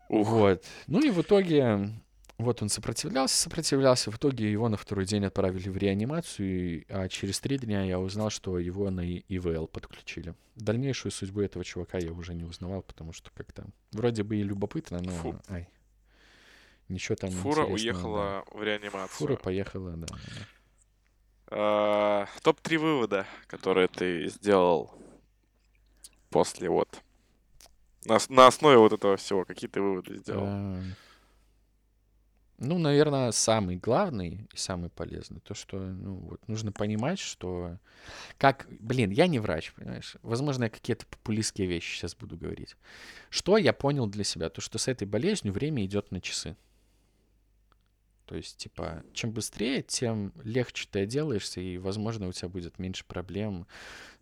Ух. 0.08 0.28
Вот. 0.28 0.64
Ну 0.86 1.00
и 1.00 1.10
в 1.10 1.22
итоге 1.22 1.90
Вот 2.36 2.62
он 2.62 2.68
сопротивлялся, 2.68 3.36
сопротивлялся. 3.36 4.10
В 4.10 4.16
итоге 4.16 4.50
его 4.50 4.68
на 4.68 4.76
второй 4.76 5.06
день 5.06 5.24
отправили 5.24 5.68
в 5.68 5.76
реанимацию, 5.76 6.84
а 6.88 7.08
через 7.08 7.38
три 7.38 7.58
дня 7.58 7.84
я 7.84 8.00
узнал, 8.00 8.30
что 8.30 8.58
его 8.58 8.90
на 8.90 9.02
ИВЛ 9.08 9.68
подключили. 9.68 10.34
Дальнейшую 10.56 11.12
судьбу 11.12 11.42
этого 11.42 11.64
чувака 11.64 11.98
я 11.98 12.12
уже 12.12 12.34
не 12.34 12.42
узнавал, 12.42 12.82
потому 12.82 13.12
что 13.12 13.30
как-то 13.32 13.66
вроде 13.92 14.24
бы 14.24 14.36
и 14.36 14.42
любопытно, 14.42 15.00
но 15.00 15.12
Фу. 15.12 15.40
ай, 15.48 15.68
ничего 16.88 17.14
там 17.14 17.30
Фура 17.30 17.64
уехала 17.64 18.44
да. 18.52 18.58
в 18.58 18.62
реанимацию. 18.64 19.16
Фура 19.16 19.36
поехала, 19.36 19.92
да. 19.92 20.06
да. 20.06 20.16
А, 21.46 22.26
топ-3 22.42 22.78
вывода, 22.78 23.26
которые 23.46 23.86
ты 23.86 24.28
сделал 24.28 24.92
после 26.34 26.68
вот 26.68 27.00
на, 28.06 28.18
на 28.28 28.48
основе 28.48 28.76
вот 28.76 28.92
этого 28.92 29.16
всего, 29.16 29.44
какие 29.44 29.70
ты 29.70 29.80
выводы 29.80 30.16
сделал? 30.16 30.42
А, 30.44 30.82
ну, 32.58 32.78
наверное, 32.78 33.30
самый 33.30 33.76
главный 33.76 34.48
и 34.52 34.56
самый 34.56 34.90
полезный, 34.90 35.40
то, 35.40 35.54
что, 35.54 35.78
ну, 35.78 36.16
вот, 36.16 36.40
нужно 36.48 36.72
понимать, 36.72 37.20
что, 37.20 37.78
как, 38.36 38.66
блин, 38.80 39.10
я 39.10 39.28
не 39.28 39.38
врач, 39.38 39.72
понимаешь, 39.74 40.16
возможно, 40.22 40.64
я 40.64 40.70
какие-то 40.70 41.06
популистские 41.06 41.68
вещи 41.68 41.96
сейчас 41.96 42.16
буду 42.16 42.36
говорить. 42.36 42.76
Что 43.30 43.56
я 43.56 43.72
понял 43.72 44.08
для 44.08 44.24
себя? 44.24 44.50
То, 44.50 44.60
что 44.60 44.78
с 44.78 44.88
этой 44.88 45.06
болезнью 45.06 45.54
время 45.54 45.84
идет 45.84 46.10
на 46.10 46.20
часы. 46.20 46.56
То 48.26 48.36
есть, 48.36 48.56
типа, 48.56 49.02
чем 49.12 49.32
быстрее, 49.32 49.82
тем 49.82 50.32
легче 50.42 50.88
ты 50.90 51.04
делаешься, 51.04 51.60
и, 51.60 51.76
возможно, 51.76 52.26
у 52.28 52.32
тебя 52.32 52.48
будет 52.48 52.78
меньше 52.78 53.04
проблем 53.04 53.66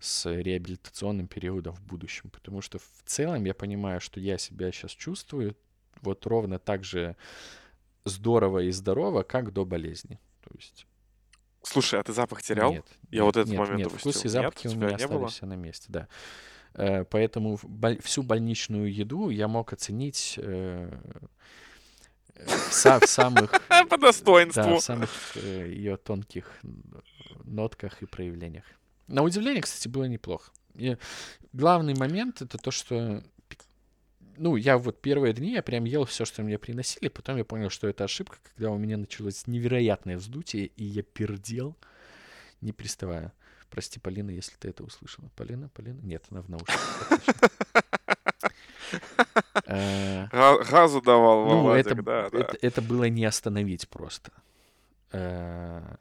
с 0.00 0.28
реабилитационным 0.28 1.28
периодом 1.28 1.74
в 1.74 1.82
будущем. 1.82 2.30
Потому 2.30 2.60
что 2.60 2.78
в 2.78 3.02
целом 3.04 3.44
я 3.44 3.54
понимаю, 3.54 4.00
что 4.00 4.18
я 4.18 4.38
себя 4.38 4.72
сейчас 4.72 4.90
чувствую 4.90 5.56
вот 6.00 6.26
ровно 6.26 6.58
так 6.58 6.84
же 6.84 7.16
здорово 8.04 8.60
и 8.60 8.70
здорово, 8.72 9.22
как 9.22 9.52
до 9.52 9.64
болезни. 9.64 10.18
То 10.40 10.50
есть... 10.54 10.86
Слушай, 11.62 12.00
а 12.00 12.02
ты 12.02 12.12
запах 12.12 12.42
терял? 12.42 12.72
Нет. 12.72 12.86
Я 13.10 13.18
нет, 13.18 13.24
вот 13.24 13.36
этот 13.36 13.50
нет, 13.50 13.60
момент 13.60 13.78
нет, 13.78 13.86
упустил. 13.86 14.10
вкус 14.10 14.24
и 14.24 14.28
запахи 14.28 14.66
нет, 14.66 14.76
у 14.76 14.80
меня 14.80 14.94
остались 14.96 15.32
все 15.32 15.46
на 15.46 15.54
месте, 15.54 15.86
да. 15.90 16.08
Э, 16.74 17.04
поэтому 17.04 17.56
всю 18.00 18.24
больничную 18.24 18.92
еду 18.92 19.28
я 19.28 19.46
мог 19.46 19.72
оценить 19.72 20.40
в 22.46 23.06
самых... 23.06 23.52
По 23.88 23.98
достоинству. 23.98 24.62
Да, 24.62 24.76
в 24.76 24.80
самых 24.80 25.10
э, 25.36 25.68
ее 25.68 25.96
тонких 25.96 26.46
нотках 27.44 28.02
и 28.02 28.06
проявлениях. 28.06 28.64
На 29.08 29.22
удивление, 29.22 29.62
кстати, 29.62 29.88
было 29.88 30.04
неплохо. 30.04 30.50
И 30.74 30.96
главный 31.52 31.94
момент— 31.94 32.40
это 32.42 32.58
то, 32.58 32.70
что 32.70 33.22
ну, 34.36 34.56
я 34.56 34.78
вот 34.78 35.00
первые 35.00 35.34
дни 35.34 35.52
я 35.52 35.62
прям 35.62 35.84
ел 35.84 36.04
все, 36.04 36.24
что 36.24 36.42
мне 36.42 36.58
приносили, 36.58 37.08
потом 37.08 37.36
я 37.36 37.44
понял, 37.44 37.70
что 37.70 37.88
это 37.88 38.04
ошибка, 38.04 38.38
когда 38.54 38.70
у 38.70 38.78
меня 38.78 38.96
началось 38.96 39.46
невероятное 39.46 40.16
вздутие, 40.16 40.66
и 40.66 40.84
я 40.84 41.02
пердел, 41.02 41.76
не 42.60 42.72
переставая. 42.72 43.32
Прости, 43.70 44.00
Полина, 44.00 44.30
если 44.30 44.54
ты 44.56 44.68
это 44.68 44.84
услышала. 44.84 45.30
Полина, 45.36 45.68
Полина? 45.70 46.00
Нет, 46.02 46.24
она 46.30 46.42
в 46.42 46.48
наушниках. 46.48 47.20
Газу 50.58 51.00
давал 51.00 51.46
Ну, 51.46 51.70
это 52.60 52.82
было 52.82 53.04
не 53.04 53.24
остановить 53.24 53.88
просто. 53.88 54.32
Э, 55.12 55.96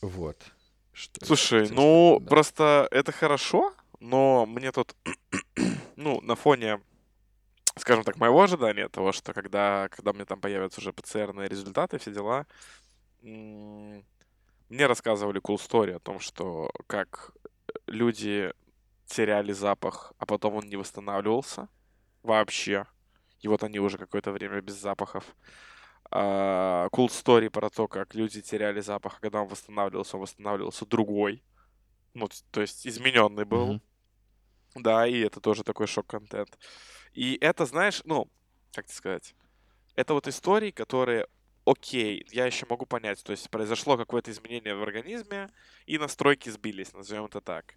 вот. 0.00 0.36
Слушай, 1.22 1.68
ну, 1.70 2.22
просто 2.28 2.86
это 2.90 3.10
хорошо, 3.10 3.74
но 4.00 4.46
мне 4.46 4.70
тут 4.70 4.94
ну, 5.96 6.20
на 6.20 6.36
фоне, 6.36 6.80
скажем 7.76 8.04
так, 8.04 8.16
моего 8.16 8.42
ожидания 8.42 8.88
того, 8.88 9.12
что 9.12 9.32
когда, 9.32 9.88
когда 9.90 10.12
мне 10.12 10.24
там 10.24 10.40
появятся 10.40 10.80
уже 10.80 10.92
ПЦРные 10.92 11.48
результаты, 11.48 11.98
все 11.98 12.12
дела, 12.12 12.46
мне 13.22 14.86
рассказывали 14.86 15.40
cool 15.40 15.56
story 15.56 15.94
о 15.94 16.00
том, 16.00 16.20
что 16.20 16.70
как 16.86 17.32
люди 17.86 18.52
теряли 19.06 19.52
запах, 19.52 20.12
а 20.18 20.26
потом 20.26 20.54
он 20.54 20.68
не 20.68 20.76
восстанавливался 20.76 21.68
вообще. 22.24 22.86
И 23.40 23.48
вот 23.48 23.62
они 23.62 23.78
уже 23.78 23.98
какое-то 23.98 24.32
время 24.32 24.60
без 24.60 24.74
запахов. 24.74 25.36
Uh, 26.10 26.88
cool 26.90 27.08
story 27.08 27.50
про 27.50 27.70
то, 27.70 27.88
как 27.88 28.14
люди 28.14 28.40
теряли 28.40 28.80
запах, 28.80 29.16
а 29.16 29.20
когда 29.20 29.42
он 29.42 29.48
восстанавливался, 29.48 30.16
он 30.16 30.22
восстанавливался 30.22 30.86
другой. 30.86 31.42
Ну, 32.14 32.28
то 32.50 32.60
есть 32.60 32.86
измененный 32.86 33.44
был. 33.44 33.74
Mm-hmm. 33.74 33.80
Да, 34.76 35.06
и 35.06 35.20
это 35.20 35.40
тоже 35.40 35.62
такой 35.62 35.86
шок-контент. 35.86 36.58
И 37.12 37.38
это, 37.40 37.64
знаешь, 37.66 38.02
ну, 38.04 38.28
как 38.72 38.86
тебе 38.86 38.96
сказать, 38.96 39.34
это 39.94 40.14
вот 40.14 40.26
истории, 40.26 40.70
которые, 40.70 41.26
окей, 41.64 42.26
я 42.30 42.46
еще 42.46 42.66
могу 42.68 42.86
понять, 42.86 43.22
то 43.22 43.30
есть 43.30 43.50
произошло 43.50 43.96
какое-то 43.96 44.30
изменение 44.30 44.74
в 44.74 44.82
организме, 44.82 45.48
и 45.86 45.98
настройки 45.98 46.48
сбились, 46.48 46.92
назовем 46.92 47.26
это 47.26 47.40
так. 47.40 47.74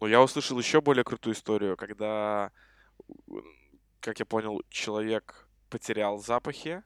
Но 0.00 0.08
я 0.08 0.20
услышал 0.20 0.58
еще 0.58 0.80
более 0.80 1.04
крутую 1.04 1.34
историю, 1.34 1.76
когда, 1.76 2.50
как 4.00 4.18
я 4.18 4.26
понял, 4.26 4.60
человек 4.68 5.48
потерял 5.70 6.18
запахи, 6.18 6.82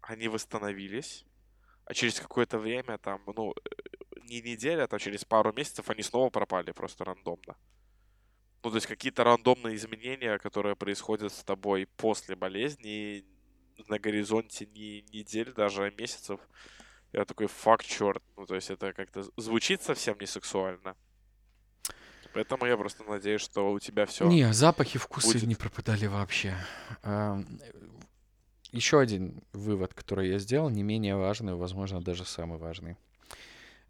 они 0.00 0.28
восстановились, 0.28 1.24
а 1.84 1.94
через 1.94 2.20
какое-то 2.20 2.58
время, 2.58 2.98
там, 2.98 3.22
ну, 3.26 3.54
не 4.28 4.40
неделя, 4.42 4.84
а 4.84 4.88
там 4.88 4.98
через 4.98 5.24
пару 5.24 5.52
месяцев 5.52 5.88
они 5.90 6.02
снова 6.02 6.30
пропали 6.30 6.72
просто 6.72 7.04
рандомно. 7.04 7.56
Ну, 8.62 8.70
то 8.70 8.76
есть 8.76 8.86
какие-то 8.86 9.24
рандомные 9.24 9.76
изменения, 9.76 10.38
которые 10.38 10.74
происходят 10.74 11.32
с 11.32 11.44
тобой 11.44 11.86
после 11.96 12.34
болезни, 12.34 13.24
на 13.88 13.98
горизонте 13.98 14.66
не 14.66 15.02
недель, 15.02 15.52
даже 15.52 15.84
а 15.84 15.90
месяцев. 15.90 16.40
Я 17.12 17.24
такой, 17.24 17.46
фак, 17.46 17.84
черт. 17.84 18.22
Ну, 18.36 18.46
то 18.46 18.54
есть 18.54 18.70
это 18.70 18.92
как-то 18.92 19.22
звучит 19.36 19.82
совсем 19.82 20.18
не 20.18 20.26
сексуально. 20.26 20.96
Поэтому 22.36 22.66
я 22.66 22.76
просто 22.76 23.02
надеюсь, 23.04 23.40
что 23.40 23.72
у 23.72 23.78
тебя 23.78 24.04
все. 24.04 24.28
Не, 24.28 24.52
запахи, 24.52 24.98
вкусы 24.98 25.32
будет. 25.32 25.44
не 25.44 25.54
пропадали 25.54 26.06
вообще. 26.06 26.54
Еще 28.72 29.00
один 29.00 29.42
вывод, 29.54 29.94
который 29.94 30.28
я 30.28 30.38
сделал, 30.38 30.68
не 30.68 30.82
менее 30.82 31.16
важный, 31.16 31.54
возможно, 31.54 32.02
даже 32.02 32.26
самый 32.26 32.58
важный. 32.58 32.98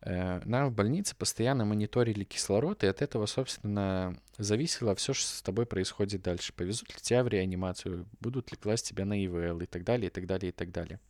Э, 0.02 0.40
нам 0.44 0.68
в 0.68 0.72
больнице 0.72 1.16
постоянно 1.16 1.64
мониторили 1.64 2.22
кислород, 2.22 2.84
и 2.84 2.86
от 2.86 3.02
этого, 3.02 3.26
собственно, 3.26 4.16
зависело 4.38 4.94
все, 4.94 5.12
что 5.12 5.26
с 5.26 5.42
тобой 5.42 5.66
происходит 5.66 6.22
дальше. 6.22 6.52
Повезут 6.52 6.90
ли 6.90 7.00
тебя 7.00 7.24
в 7.24 7.28
реанимацию, 7.28 8.06
будут 8.20 8.52
ли 8.52 8.56
класть 8.56 8.86
тебя 8.86 9.04
на 9.04 9.24
ИВЛ 9.24 9.62
и 9.62 9.66
так 9.66 9.82
далее, 9.82 10.06
и 10.06 10.10
так 10.10 10.26
далее, 10.26 10.50
и 10.50 10.52
так 10.52 10.70
далее. 10.70 11.00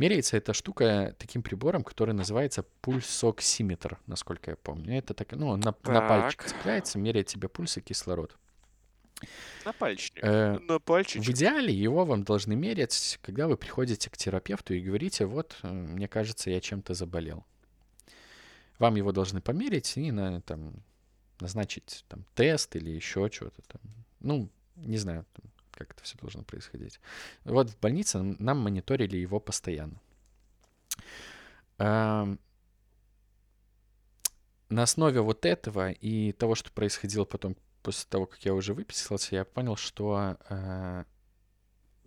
Меряется 0.00 0.38
эта 0.38 0.54
штука 0.54 1.14
таким 1.18 1.42
прибором, 1.42 1.84
который 1.84 2.14
называется 2.14 2.64
пульсоксиметр, 2.80 3.98
насколько 4.06 4.52
я 4.52 4.56
помню. 4.56 4.96
Это 4.96 5.12
так, 5.12 5.32
ну, 5.32 5.54
на, 5.56 5.74
так. 5.74 5.88
на 5.88 6.00
пальчик 6.00 6.42
цепляется, 6.42 6.98
меряет 6.98 7.26
тебе 7.26 7.50
пульс 7.50 7.76
и 7.76 7.82
кислород. 7.82 8.34
На 9.66 9.74
пальчик. 9.74 10.18
Э, 10.22 10.58
на 10.58 10.78
пальчик. 10.78 11.22
В 11.22 11.28
идеале 11.28 11.74
его 11.74 12.06
вам 12.06 12.22
должны 12.22 12.56
мерять, 12.56 13.18
когда 13.20 13.46
вы 13.46 13.58
приходите 13.58 14.08
к 14.08 14.16
терапевту 14.16 14.72
и 14.72 14.80
говорите, 14.80 15.26
вот, 15.26 15.54
э, 15.62 15.70
мне 15.70 16.08
кажется, 16.08 16.48
я 16.48 16.62
чем-то 16.62 16.94
заболел. 16.94 17.44
Вам 18.78 18.94
его 18.94 19.12
должны 19.12 19.42
померить 19.42 19.98
и 19.98 20.10
на, 20.10 20.40
там, 20.40 20.82
назначить 21.40 22.06
там, 22.08 22.24
тест 22.34 22.74
или 22.74 22.88
еще 22.88 23.28
что-то 23.30 23.60
там. 23.68 23.82
Ну, 24.20 24.48
не 24.76 24.96
знаю, 24.96 25.26
как 25.80 25.92
это 25.92 26.04
все 26.04 26.18
должно 26.18 26.42
происходить. 26.42 27.00
Вот 27.44 27.70
в 27.70 27.78
больнице 27.80 28.18
нам 28.38 28.58
мониторили 28.58 29.16
его 29.16 29.40
постоянно. 29.40 30.00
на 31.78 32.38
основе 34.70 35.20
вот 35.20 35.44
этого 35.44 35.90
и 35.90 36.32
того, 36.32 36.54
что 36.54 36.70
происходило 36.70 37.24
потом 37.24 37.56
после 37.82 38.06
того, 38.08 38.26
как 38.26 38.44
я 38.44 38.54
уже 38.54 38.74
выписался, 38.74 39.36
я 39.36 39.44
понял, 39.44 39.76
что 39.76 40.36
э, 40.48 41.04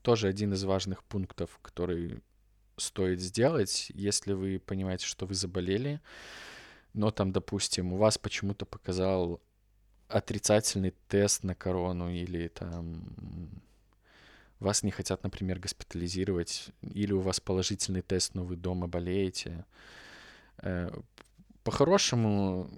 тоже 0.01 0.28
один 0.28 0.53
из 0.53 0.63
важных 0.63 1.03
пунктов, 1.03 1.59
который 1.61 2.21
стоит 2.78 3.19
сделать, 3.19 3.91
если 3.93 4.34
вы 4.34 4.59
понимаете, 4.59 5.05
что 5.05 5.26
вы 5.26 5.34
заболели, 5.34 6.01
но 6.93 7.11
там, 7.11 7.32
допустим, 7.32 7.93
у 7.93 7.97
вас 7.97 8.17
почему-то 8.17 8.65
показал 8.65 9.41
отрицательный 10.14 10.93
тест 11.07 11.43
на 11.43 11.55
корону 11.55 12.09
или 12.11 12.47
там 12.47 13.03
вас 14.59 14.84
не 14.84 14.91
хотят, 14.91 15.24
например, 15.24 15.59
госпитализировать, 15.59 16.70
или 16.82 17.11
у 17.11 17.20
вас 17.20 17.39
положительный 17.39 18.01
тест, 18.01 18.36
но 18.36 18.43
вы 18.43 18.55
дома 18.55 18.88
болеете. 18.88 19.66
Э, 20.59 20.89
по-хорошему, 21.64 22.70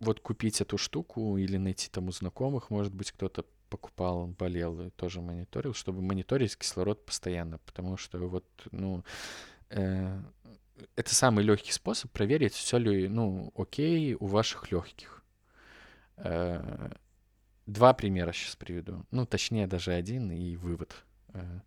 вот 0.00 0.20
купить 0.20 0.60
эту 0.60 0.78
штуку 0.78 1.36
или 1.36 1.56
найти 1.56 1.88
там 1.90 2.08
у 2.08 2.12
знакомых, 2.12 2.70
может 2.70 2.94
быть, 2.94 3.10
кто-то 3.10 3.44
покупал, 3.70 4.28
болел 4.28 4.80
и 4.82 4.90
тоже 4.90 5.20
мониторил, 5.20 5.74
чтобы 5.74 6.00
мониторить 6.00 6.56
кислород 6.56 7.04
постоянно, 7.04 7.58
потому 7.58 7.96
что 7.96 8.18
вот, 8.18 8.44
ну, 8.70 9.02
э, 9.70 10.20
это 10.94 11.14
самый 11.14 11.44
легкий 11.44 11.72
способ 11.72 12.12
проверить, 12.12 12.54
все 12.54 12.78
ли, 12.78 13.08
ну, 13.08 13.52
окей 13.56 14.14
у 14.14 14.26
ваших 14.26 14.70
легких. 14.70 15.23
Э, 16.16 16.90
два 17.66 17.94
примера 17.94 18.32
сейчас 18.32 18.56
приведу. 18.56 19.04
Ну, 19.10 19.26
точнее, 19.26 19.66
даже 19.66 19.92
один 19.92 20.30
и 20.30 20.56
вывод. 20.56 20.94
Э, 21.32 21.60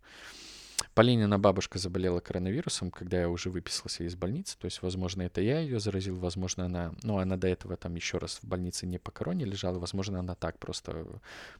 Полинина 0.94 1.38
бабушка 1.38 1.78
заболела 1.78 2.20
коронавирусом, 2.20 2.90
когда 2.90 3.20
я 3.20 3.28
уже 3.28 3.50
выписался 3.50 4.04
из 4.04 4.16
больницы. 4.16 4.56
То 4.58 4.64
есть, 4.64 4.82
возможно, 4.82 5.22
это 5.22 5.40
я 5.40 5.60
ее 5.60 5.80
заразил, 5.80 6.16
возможно, 6.16 6.64
она... 6.66 6.94
Ну, 7.02 7.18
она 7.18 7.36
до 7.36 7.48
этого 7.48 7.76
там 7.76 7.94
еще 7.94 8.18
раз 8.18 8.40
в 8.42 8.44
больнице 8.44 8.86
не 8.86 8.98
по 8.98 9.10
короне 9.10 9.44
лежала, 9.44 9.78
возможно, 9.78 10.20
она 10.20 10.34
так 10.34 10.58
просто 10.58 11.06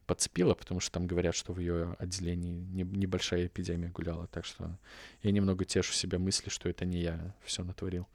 подцепила, 0.06 0.54
потому 0.54 0.80
что 0.80 0.92
там 0.92 1.06
говорят, 1.06 1.34
что 1.34 1.52
в 1.52 1.60
ее 1.60 1.94
отделении 1.98 2.60
не, 2.60 2.82
небольшая 2.82 3.46
эпидемия 3.46 3.88
гуляла. 3.90 4.26
Так 4.28 4.44
что 4.44 4.76
я 5.22 5.30
немного 5.30 5.64
тешу 5.64 5.92
себя 5.92 6.18
мысли, 6.18 6.48
что 6.48 6.68
это 6.68 6.84
не 6.84 6.98
я 6.98 7.34
все 7.44 7.62
натворил. 7.64 8.06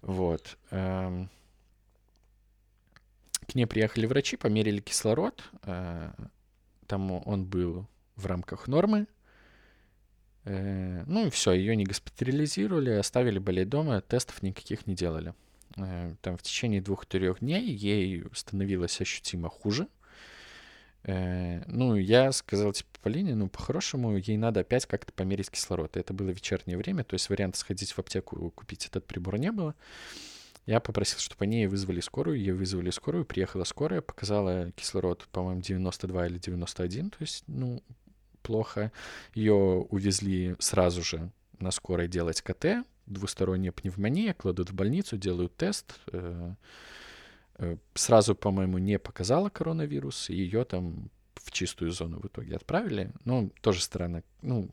Вот. 0.00 0.56
Эм. 0.70 1.28
К 3.48 3.54
ней 3.54 3.64
приехали 3.64 4.04
врачи, 4.04 4.36
померили 4.36 4.80
кислород. 4.80 5.42
Э, 5.62 6.12
там 6.86 7.10
он 7.10 7.46
был 7.46 7.88
в 8.14 8.26
рамках 8.26 8.68
нормы. 8.68 9.06
Э, 10.44 11.02
ну 11.06 11.26
и 11.26 11.30
все, 11.30 11.52
ее 11.52 11.74
не 11.74 11.84
госпитализировали, 11.84 12.90
оставили 12.90 13.38
болеть 13.38 13.70
дома, 13.70 14.02
тестов 14.02 14.42
никаких 14.42 14.86
не 14.86 14.94
делали. 14.94 15.32
Э, 15.78 16.14
там 16.20 16.36
в 16.36 16.42
течение 16.42 16.82
двух-трех 16.82 17.40
дней 17.40 17.64
ей 17.64 18.24
становилось 18.34 19.00
ощутимо 19.00 19.48
хуже. 19.48 19.88
Ну, 21.04 21.94
я 21.94 22.32
сказал, 22.32 22.72
типа, 22.72 22.90
Полине, 23.00 23.34
ну, 23.34 23.48
по-хорошему, 23.48 24.18
ей 24.18 24.36
надо 24.36 24.60
опять 24.60 24.84
как-то 24.84 25.12
померить 25.12 25.48
кислород. 25.48 25.96
Это 25.96 26.12
было 26.12 26.28
вечернее 26.30 26.76
время, 26.76 27.02
то 27.02 27.14
есть 27.14 27.30
варианта 27.30 27.56
сходить 27.56 27.92
в 27.92 27.98
аптеку 27.98 28.50
купить 28.50 28.84
этот 28.84 29.06
прибор 29.06 29.38
не 29.38 29.50
было. 29.52 29.74
Я 30.68 30.80
попросил, 30.80 31.18
чтобы 31.18 31.44
они 31.44 31.66
вызвали 31.66 32.00
скорую, 32.00 32.38
ее 32.38 32.52
вызвали 32.52 32.90
скорую, 32.90 33.24
приехала 33.24 33.64
скорая, 33.64 34.02
показала 34.02 34.70
кислород, 34.72 35.26
по-моему, 35.32 35.62
92 35.62 36.26
или 36.26 36.36
91, 36.36 37.08
то 37.08 37.16
есть, 37.20 37.42
ну, 37.46 37.82
плохо. 38.42 38.92
Ее 39.32 39.54
увезли 39.54 40.56
сразу 40.58 41.02
же 41.02 41.30
на 41.58 41.70
скорой 41.70 42.06
делать 42.06 42.42
КТ, 42.42 42.84
двусторонняя 43.06 43.72
пневмония, 43.72 44.34
кладут 44.34 44.68
в 44.68 44.74
больницу, 44.74 45.16
делают 45.16 45.56
тест. 45.56 45.98
Э, 46.12 46.52
э, 47.54 47.76
сразу, 47.94 48.34
по-моему, 48.34 48.76
не 48.76 48.98
показала 48.98 49.48
коронавирус, 49.48 50.28
и 50.28 50.34
ее 50.34 50.66
там 50.66 51.08
в 51.36 51.50
чистую 51.50 51.92
зону 51.92 52.20
в 52.20 52.26
итоге 52.26 52.56
отправили. 52.56 53.10
Но 53.24 53.48
тоже 53.62 53.80
странно. 53.80 54.22
Ну, 54.42 54.68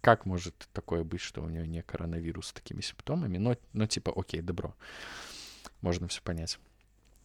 как 0.00 0.26
может 0.26 0.68
такое 0.72 1.04
быть, 1.04 1.20
что 1.20 1.42
у 1.42 1.48
нее 1.48 1.66
не 1.66 1.82
коронавирус 1.82 2.48
с 2.48 2.52
такими 2.52 2.80
симптомами? 2.80 3.38
Но, 3.38 3.56
но 3.72 3.86
типа, 3.86 4.12
окей, 4.14 4.40
добро. 4.40 4.74
Можно 5.80 6.08
все 6.08 6.22
понять. 6.22 6.58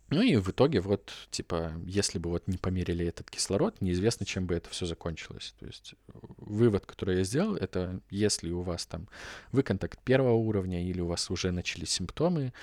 Ну 0.10 0.22
и 0.22 0.36
в 0.36 0.50
итоге 0.50 0.80
вот, 0.80 1.12
типа, 1.32 1.74
если 1.86 2.20
бы 2.20 2.30
вот 2.30 2.48
не 2.48 2.58
померили 2.58 3.06
этот 3.06 3.32
кислород, 3.32 3.82
неизвестно, 3.82 4.26
чем 4.26 4.46
бы 4.46 4.54
это 4.54 4.70
все 4.70 4.86
закончилось. 4.86 5.56
То 5.60 5.66
есть 5.66 5.96
вывод, 6.38 6.86
который 6.86 7.18
я 7.18 7.24
сделал, 7.24 7.56
это 7.56 8.00
если 8.10 8.52
у 8.52 8.62
вас 8.62 8.86
там 8.86 9.08
вы 9.52 9.64
контакт 9.64 10.00
первого 10.04 10.34
уровня, 10.34 10.88
или 10.88 11.02
у 11.02 11.08
вас 11.08 11.32
уже 11.32 11.52
начались 11.52 11.92
симптомы, 11.92 12.54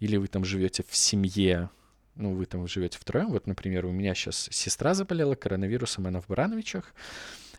или 0.00 0.16
вы 0.16 0.26
там 0.26 0.44
живете 0.44 0.84
в 0.86 0.94
семье, 0.94 1.70
ну, 2.16 2.34
вы 2.34 2.46
там 2.46 2.66
живете 2.66 2.98
втроем. 2.98 3.30
Вот, 3.30 3.46
например, 3.46 3.86
у 3.86 3.90
меня 3.92 4.14
сейчас 4.14 4.48
сестра 4.50 4.94
заболела 4.94 5.34
коронавирусом, 5.34 6.06
она 6.06 6.20
в 6.20 6.26
Барановичах. 6.26 6.94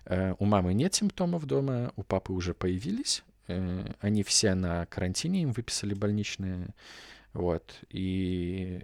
Э, 0.06 0.36
у 0.40 0.46
мамы 0.46 0.74
нет 0.74 0.94
симптомов 0.94 1.46
дома, 1.46 1.92
у 1.96 2.04
папы 2.04 2.34
уже 2.34 2.54
появились. 2.54 3.24
Э, 3.48 3.86
они 4.00 4.24
все 4.24 4.56
на 4.56 4.86
карантине, 4.86 5.44
им 5.44 5.52
выписали 5.52 5.94
больничные 5.94 6.74
вот. 7.36 7.82
И, 7.90 8.80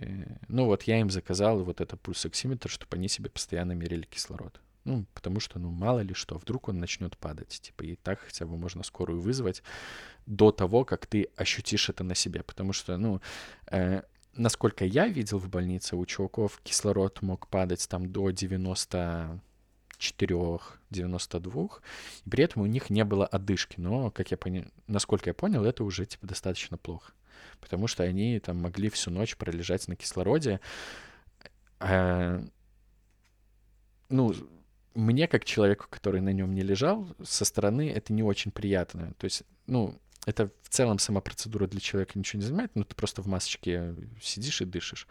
ну 0.49 0.65
вот 0.65 0.84
я 0.84 0.99
им 0.99 1.09
заказал 1.09 1.63
вот 1.63 1.80
этот 1.80 2.01
пульсоксиметр, 2.01 2.69
чтобы 2.69 2.97
они 2.97 3.07
себе 3.07 3.30
постоянно 3.30 3.72
мерили 3.72 4.03
кислород. 4.03 4.59
Ну, 4.84 5.05
потому 5.13 5.39
что, 5.39 5.57
ну, 5.57 5.69
мало 5.69 5.99
ли 5.99 6.13
что, 6.13 6.38
вдруг 6.38 6.67
он 6.67 6.80
начнет 6.80 7.17
падать. 7.17 7.61
Типа, 7.61 7.84
и 7.84 7.95
так 7.95 8.19
хотя 8.19 8.45
бы 8.45 8.57
можно 8.57 8.84
скорую 8.84 9.22
вызвать 9.22 9.63
до 10.26 10.51
того, 10.51 10.84
как 10.84 11.05
ты 11.05 11.30
ощутишь 11.38 11.88
это 11.88 12.03
на 12.03 12.13
себе. 12.13 12.43
Потому 12.43 12.74
что, 12.74 12.97
ну, 12.97 13.22
э, 13.72 14.01
насколько 14.36 14.84
я 14.84 15.07
видел 15.07 15.38
в 15.38 15.47
больнице, 15.47 15.95
у 15.95 16.05
чуваков 16.05 16.59
кислород 16.61 17.22
мог 17.22 17.47
падать 17.47 17.88
там 17.88 18.11
до 18.11 18.32
90 18.32 19.39
4-92, 20.01 21.71
и 22.25 22.29
при 22.29 22.43
этом 22.43 22.63
у 22.63 22.65
них 22.65 22.89
не 22.89 23.05
было 23.05 23.25
одышки. 23.25 23.75
Но, 23.79 24.11
как 24.11 24.31
я 24.31 24.37
понял, 24.37 24.65
насколько 24.87 25.29
я 25.29 25.33
понял, 25.33 25.63
это 25.63 25.83
уже 25.83 26.05
типа 26.05 26.27
достаточно 26.27 26.77
плохо 26.77 27.13
потому 27.61 27.87
что 27.87 28.03
они 28.03 28.39
там 28.39 28.57
могли 28.57 28.89
всю 28.89 29.11
ночь 29.11 29.37
пролежать 29.37 29.87
на 29.87 29.95
кислороде. 29.95 30.59
А, 31.79 32.43
ну, 34.09 34.33
мне, 34.93 35.27
как 35.27 35.45
человеку, 35.45 35.85
который 35.89 36.21
на 36.21 36.33
нем 36.33 36.53
не 36.53 36.63
лежал, 36.63 37.07
со 37.23 37.45
стороны 37.45 37.89
это 37.89 38.11
не 38.11 38.23
очень 38.23 38.51
приятно. 38.51 39.13
То 39.17 39.25
есть, 39.25 39.43
ну, 39.67 39.97
это 40.25 40.51
в 40.63 40.69
целом 40.69 40.99
сама 40.99 41.21
процедура 41.21 41.67
для 41.67 41.79
человека 41.79 42.19
ничего 42.19 42.41
не 42.41 42.45
занимает, 42.45 42.71
ну, 42.75 42.83
ты 42.83 42.95
просто 42.95 43.21
в 43.21 43.27
масочке 43.27 43.95
сидишь 44.21 44.61
и 44.61 44.65
дышишь. 44.65 45.07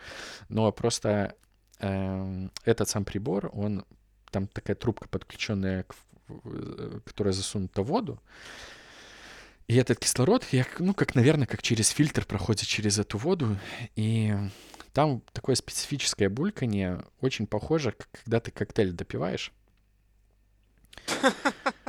Но 0.49 0.70
просто 0.72 1.34
э, 1.78 2.49
этот 2.64 2.88
сам 2.88 3.05
прибор, 3.05 3.51
он, 3.53 3.84
там 4.31 4.47
такая 4.47 4.76
трубка 4.76 5.09
подключенная, 5.09 5.85
к, 5.85 5.95
которая 7.05 7.33
засунута 7.33 7.83
в 7.83 7.87
воду, 7.87 8.20
и 9.70 9.76
этот 9.76 10.01
кислород, 10.01 10.45
я, 10.51 10.66
ну, 10.81 10.95
как, 10.95 11.14
наверное, 11.14 11.47
как 11.47 11.62
через 11.62 11.91
фильтр 11.91 12.24
проходит 12.24 12.66
через 12.66 12.99
эту 12.99 13.18
воду, 13.18 13.57
и 13.95 14.35
там 14.93 15.22
такое 15.33 15.55
специфическое 15.55 16.28
бульканье, 16.28 17.05
очень 17.20 17.47
похоже, 17.47 17.95
когда 18.11 18.41
ты 18.41 18.51
коктейль 18.51 18.91
допиваешь. 18.91 19.53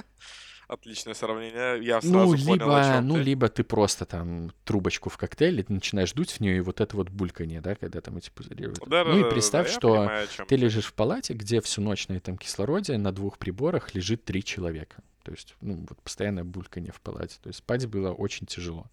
Отличное 0.72 1.14
сравнение. 1.16 1.84
Я 1.84 2.00
сразу 2.00 2.18
ну, 2.18 2.34
либо, 2.34 2.48
понял, 2.48 2.76
о 2.76 2.84
чем 2.84 3.08
ну, 3.10 3.16
ты. 3.16 3.24
либо 3.24 3.50
ты 3.50 3.66
просто 3.66 4.06
там 4.06 4.54
трубочку 4.64 5.10
в 5.10 5.18
коктейле, 5.18 5.64
ты 5.64 5.74
начинаешь 5.74 6.14
дуть 6.14 6.32
в 6.32 6.40
нее, 6.40 6.56
и 6.56 6.60
вот 6.62 6.80
это 6.80 6.96
вот 6.96 7.10
бульканье, 7.10 7.60
да, 7.60 7.76
когда 7.76 8.00
там 8.00 8.16
эти 8.16 8.30
пузыри. 8.30 8.68
Да, 8.88 9.04
ну 9.04 9.22
да, 9.22 9.28
и 9.28 9.30
представь, 9.30 9.68
да, 9.68 9.74
что 9.74 9.90
понимаю, 9.90 10.28
ты 10.48 10.56
лежишь 10.56 10.86
в 10.86 10.94
палате, 10.94 11.34
где 11.34 11.60
всю 11.60 11.82
ночь 11.82 12.08
на 12.08 12.14
этом 12.14 12.38
кислороде 12.38 12.98
на 12.98 13.12
двух 13.12 13.38
приборах 13.38 13.94
лежит 13.94 14.24
три 14.24 14.46
человека. 14.46 15.04
То 15.24 15.32
есть, 15.34 15.56
ну, 15.60 15.86
вот 15.90 16.02
постоянное 16.02 16.46
бульканье 16.46 16.94
в 16.94 17.02
палате. 17.02 17.36
То 17.44 17.50
есть 17.50 17.60
спать 17.60 17.86
было 17.88 18.14
очень 18.14 18.48
тяжело. 18.48 18.86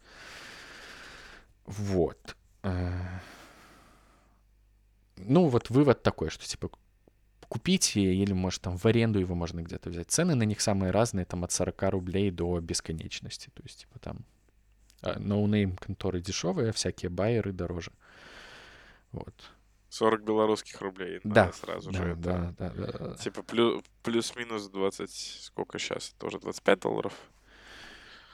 Вот. 1.65 2.35
Э, 2.65 2.91
ну, 5.17 5.47
вот 5.47 5.71
вывод 5.71 6.03
такой, 6.03 6.31
что, 6.31 6.45
типа, 6.45 6.71
купите 7.49 8.01
или, 8.01 8.33
может, 8.33 8.63
там 8.63 8.77
в 8.77 8.85
аренду 8.87 9.19
его 9.19 9.35
можно 9.35 9.63
где-то 9.63 9.91
взять. 9.91 10.11
Цены 10.11 10.35
на 10.35 10.45
них 10.45 10.61
самые 10.61 10.91
разные, 10.91 11.25
там 11.25 11.45
от 11.45 11.53
40 11.53 11.83
рублей 11.91 12.31
до 12.31 12.61
бесконечности. 12.61 13.51
То 13.55 13.63
есть, 13.63 13.81
типа, 13.81 13.99
там 13.99 14.25
no-name 15.03 15.77
конторы 15.77 16.21
дешевые, 16.21 16.71
а 16.71 16.73
всякие 16.73 17.11
байеры 17.11 17.53
дороже. 17.53 17.93
Вот. 19.13 19.35
40 19.91 20.23
белорусских 20.23 20.81
рублей. 20.81 21.21
Да, 21.25 21.53
сразу 21.53 21.91
да, 21.91 21.99
же. 21.99 22.15
Да, 22.17 22.55
да, 22.59 22.71
да, 22.71 22.93
да. 22.99 23.15
Типа 23.15 23.43
плюс, 23.43 23.83
плюс-минус 24.03 24.69
20, 24.69 25.11
сколько 25.11 25.79
сейчас? 25.79 26.15
Тоже 26.19 26.39
25 26.39 26.81
долларов? 26.81 27.15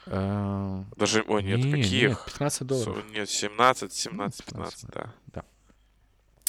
А, 0.06 0.84
Даже, 0.96 1.24
ой, 1.26 1.42
нет, 1.42 1.64
не, 1.64 1.72
каких? 1.72 2.10
Нет, 2.10 2.24
15 2.26 2.66
долларов. 2.66 3.04
Нет, 3.10 3.30
17, 3.30 3.92
17, 3.92 4.44
15, 4.44 4.46
15 4.46 4.90
да. 4.90 5.14
Да. 5.26 5.44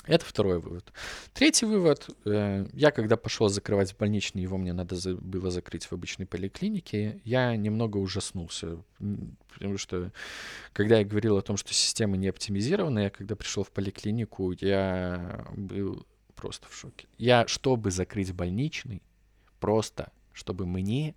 Это 0.07 0.23
второй 0.23 0.59
вывод. 0.59 0.93
Третий 1.33 1.65
вывод. 1.65 2.07
Э, 2.25 2.67
я 2.73 2.91
когда 2.91 3.17
пошел 3.17 3.49
закрывать 3.49 3.95
больничный, 3.97 4.43
его 4.43 4.57
мне 4.57 4.71
надо 4.71 4.95
было 5.15 5.49
закрыть 5.49 5.85
в 5.85 5.93
обычной 5.93 6.27
поликлинике, 6.27 7.21
я 7.23 7.55
немного 7.55 7.97
ужаснулся. 7.97 8.77
Потому 9.53 9.77
что, 9.77 10.11
когда 10.73 10.99
я 10.99 11.05
говорил 11.05 11.37
о 11.37 11.41
том, 11.41 11.57
что 11.57 11.73
система 11.73 12.17
не 12.17 12.27
оптимизирована, 12.27 12.99
я 12.99 13.09
когда 13.09 13.35
пришел 13.35 13.63
в 13.63 13.71
поликлинику, 13.71 14.51
я 14.59 15.47
был 15.55 16.05
просто 16.35 16.67
в 16.69 16.75
шоке. 16.75 17.07
Я, 17.17 17.47
чтобы 17.47 17.89
закрыть 17.89 18.31
больничный, 18.31 19.01
просто, 19.59 20.11
чтобы 20.33 20.67
мне 20.67 21.15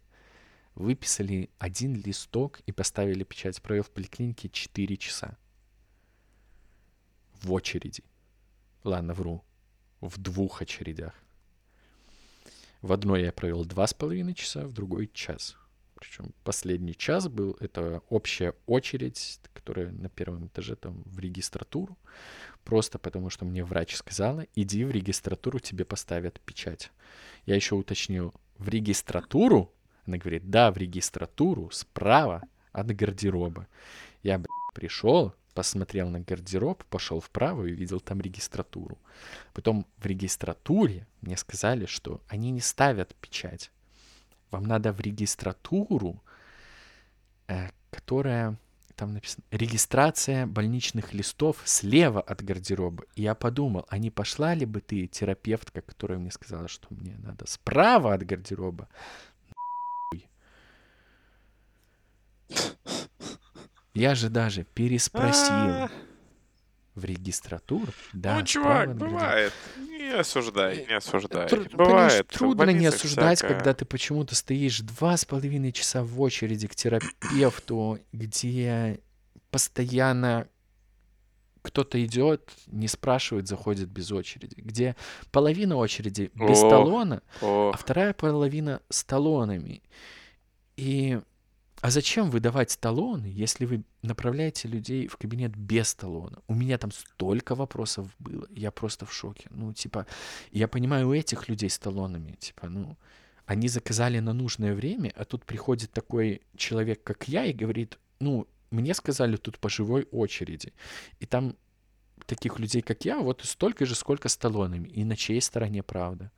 выписали 0.74 1.51
один 1.59 1.95
листок 1.95 2.61
и 2.64 2.72
поставили 2.72 3.24
печать, 3.24 3.61
провел 3.61 3.82
в 3.82 3.91
поликлинике 3.91 4.49
4 4.49 4.97
часа 4.97 5.36
в 7.43 7.53
очереди. 7.53 8.03
Ладно, 8.85 9.14
вру. 9.14 9.45
В 10.01 10.18
двух 10.18 10.62
очередях. 10.62 11.14
В 12.81 12.93
одной 12.93 13.22
я 13.22 13.33
провел 13.33 13.64
два 13.64 13.87
с 13.87 13.95
половиной 13.95 14.35
часа, 14.35 14.64
в 14.66 14.72
другой 14.72 15.11
час. 15.12 15.57
Причем 15.97 16.33
последний 16.45 16.95
час 16.95 17.26
был, 17.26 17.57
это 17.59 18.03
общая 18.09 18.55
очередь, 18.66 19.41
которая 19.53 19.91
на 19.91 20.09
первом 20.09 20.47
этаже 20.47 20.76
там 20.76 21.03
в 21.05 21.18
регистратуру. 21.18 21.99
Просто 22.62 23.01
потому, 23.01 23.31
что 23.31 23.45
мне 23.45 23.64
врач 23.64 23.97
сказала, 23.97 24.47
иди 24.55 24.85
в 24.85 24.93
регистратуру, 24.93 25.59
тебе 25.59 25.85
поставят 25.85 26.41
печать. 26.41 26.93
Я 27.47 27.57
еще 27.57 27.74
уточнил, 27.74 28.33
в 28.59 28.68
регистратуру? 28.68 29.74
Она 30.07 30.18
говорит, 30.18 30.49
да, 30.49 30.70
в 30.70 30.76
регистратуру, 30.76 31.70
справа 31.70 32.43
от 32.72 32.95
гардероба. 32.95 33.66
Я, 34.22 34.39
блядь, 34.39 34.49
пришел, 34.74 35.35
посмотрел 35.59 36.09
на 36.09 36.20
гардероб, 36.20 36.84
пошел 36.84 37.18
вправо 37.18 37.64
и 37.64 37.72
увидел 37.72 37.98
там 37.98 38.20
регистратуру. 38.20 38.96
Потом 39.52 39.86
в 39.96 40.06
регистратуре 40.06 41.04
мне 41.20 41.36
сказали, 41.36 41.86
что 41.86 42.20
они 42.28 42.52
не 42.52 42.61
ставят 42.61 43.12
печать. 43.16 43.72
Вам 44.52 44.62
надо 44.62 44.92
в 44.92 45.00
регистратуру, 45.00 46.22
э, 47.48 47.70
которая 47.90 48.56
там 48.94 49.14
написано 49.14 49.42
регистрация 49.50 50.46
больничных 50.46 51.12
листов 51.12 51.56
слева 51.64 52.20
от 52.20 52.44
гардероба. 52.44 53.02
И 53.16 53.22
я 53.22 53.34
подумал, 53.34 53.84
а 53.88 53.98
не 53.98 54.11
пошла 54.11 54.54
ли 54.54 54.64
бы 54.64 54.80
ты, 54.80 55.09
терапевтка, 55.09 55.80
которая 55.80 56.20
мне 56.20 56.30
сказала, 56.30 56.68
что 56.68 56.86
мне 56.90 57.16
надо 57.18 57.48
справа 57.48 58.14
от 58.14 58.22
гардероба? 58.22 58.88
Я 63.99 64.14
же 64.14 64.28
даже 64.28 64.64
переспросил 64.64 65.53
А, 65.55 65.90
в 66.94 67.05
регистратуру. 67.05 67.92
Да, 68.12 68.36
Ну, 68.38 68.44
чувак, 68.44 68.94
бывает. 68.96 69.53
Не 69.76 70.14
осуждай, 70.18 70.86
не 70.88 70.94
осуждай. 70.94 71.46
Тр- 71.46 71.74
Бывает. 71.76 72.26
трудно 72.28 72.70
не 72.70 72.86
осуждать, 72.86 73.38
всякое. 73.38 73.57
когда 73.57 73.74
ты 73.74 73.84
почему-то 73.84 74.34
стоишь 74.34 74.80
два 74.80 75.16
с 75.16 75.24
половиной 75.24 75.72
часа 75.72 76.03
в 76.03 76.20
очереди 76.20 76.66
к 76.66 76.74
терапевту, 76.74 77.99
где 78.12 79.01
постоянно 79.51 80.49
кто-то 81.62 82.03
идет, 82.05 82.51
не 82.66 82.88
спрашивает, 82.88 83.49
заходит 83.49 83.88
без 83.88 84.11
очереди, 84.12 84.55
где 84.57 84.96
половина 85.30 85.76
очереди 85.76 86.30
без 86.34 86.62
О. 86.62 86.70
талона, 86.70 87.22
О, 87.42 87.72
а 87.74 87.76
вторая 87.76 88.14
половина 88.14 88.80
с 88.88 89.05
талонами. 89.05 89.82
И 90.76 91.20
а 91.81 91.91
зачем 91.91 92.31
выдавать 92.31 92.79
талоны, 92.81 93.26
если 93.26 93.64
вы 93.64 93.85
направляете 94.03 94.68
людей 94.68 95.07
в 95.07 95.16
кабинет 95.16 95.57
без 95.57 95.95
талона? 95.95 96.39
У 96.49 96.55
меня 96.55 96.79
там 96.79 96.91
столько 96.91 97.55
вопросов 97.55 98.09
было, 98.18 98.47
я 98.51 98.70
просто 98.70 99.07
в 99.07 99.12
шоке. 99.12 99.49
Ну, 99.51 99.72
типа, 99.72 100.07
я 100.51 100.66
понимаю 100.66 101.09
у 101.09 101.14
этих 101.14 101.49
людей 101.49 101.70
с 101.70 101.79
талонами, 101.79 102.33
типа, 102.33 102.68
ну, 102.68 102.97
они 103.47 103.68
заказали 103.68 104.18
на 104.20 104.33
нужное 104.33 104.74
время, 104.74 105.12
а 105.16 105.24
тут 105.24 105.45
приходит 105.45 105.93
такой 105.93 106.43
человек, 106.57 107.03
как 107.03 107.29
я, 107.29 107.45
и 107.45 107.53
говорит, 107.53 107.99
ну, 108.20 108.47
мне 108.70 108.93
сказали 108.95 109.37
тут 109.37 109.59
по 109.59 109.68
живой 109.68 110.07
очереди. 110.11 110.72
И 111.20 111.26
там 111.26 111.57
таких 112.26 112.59
людей, 112.59 112.83
как 112.83 113.05
я, 113.05 113.18
вот 113.18 113.43
столько 113.45 113.87
же, 113.87 113.95
сколько 113.95 114.29
с 114.29 114.37
талонами. 114.37 114.89
И 114.89 115.05
на 115.05 115.16
чьей 115.16 115.41
стороне 115.41 115.83
правда? 115.83 116.31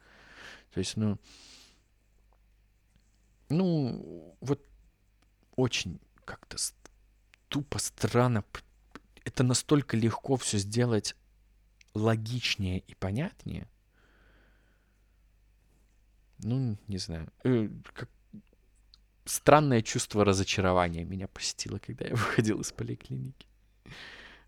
То 0.73 0.79
есть, 0.79 0.97
ну, 0.97 1.19
ну, 3.49 4.37
вот 4.41 4.70
очень 5.61 6.01
как-то 6.25 6.57
тупо, 7.49 7.79
странно. 7.79 8.45
Это 9.25 9.43
настолько 9.43 9.97
легко 9.97 10.37
все 10.37 10.59
сделать 10.59 11.15
логичнее 11.95 12.81
и 12.81 12.95
понятнее. 12.95 13.69
Ну, 16.39 16.79
не 16.89 16.99
знаю. 16.99 17.29
Э, 17.45 17.69
как- 17.93 18.09
Странное 19.27 19.83
чувство 19.83 20.25
разочарования 20.25 21.05
меня 21.05 21.29
посетило, 21.29 21.79
когда 21.79 22.07
я 22.07 22.15
выходил 22.15 22.61
из 22.61 22.73
поликлиники. 22.73 23.47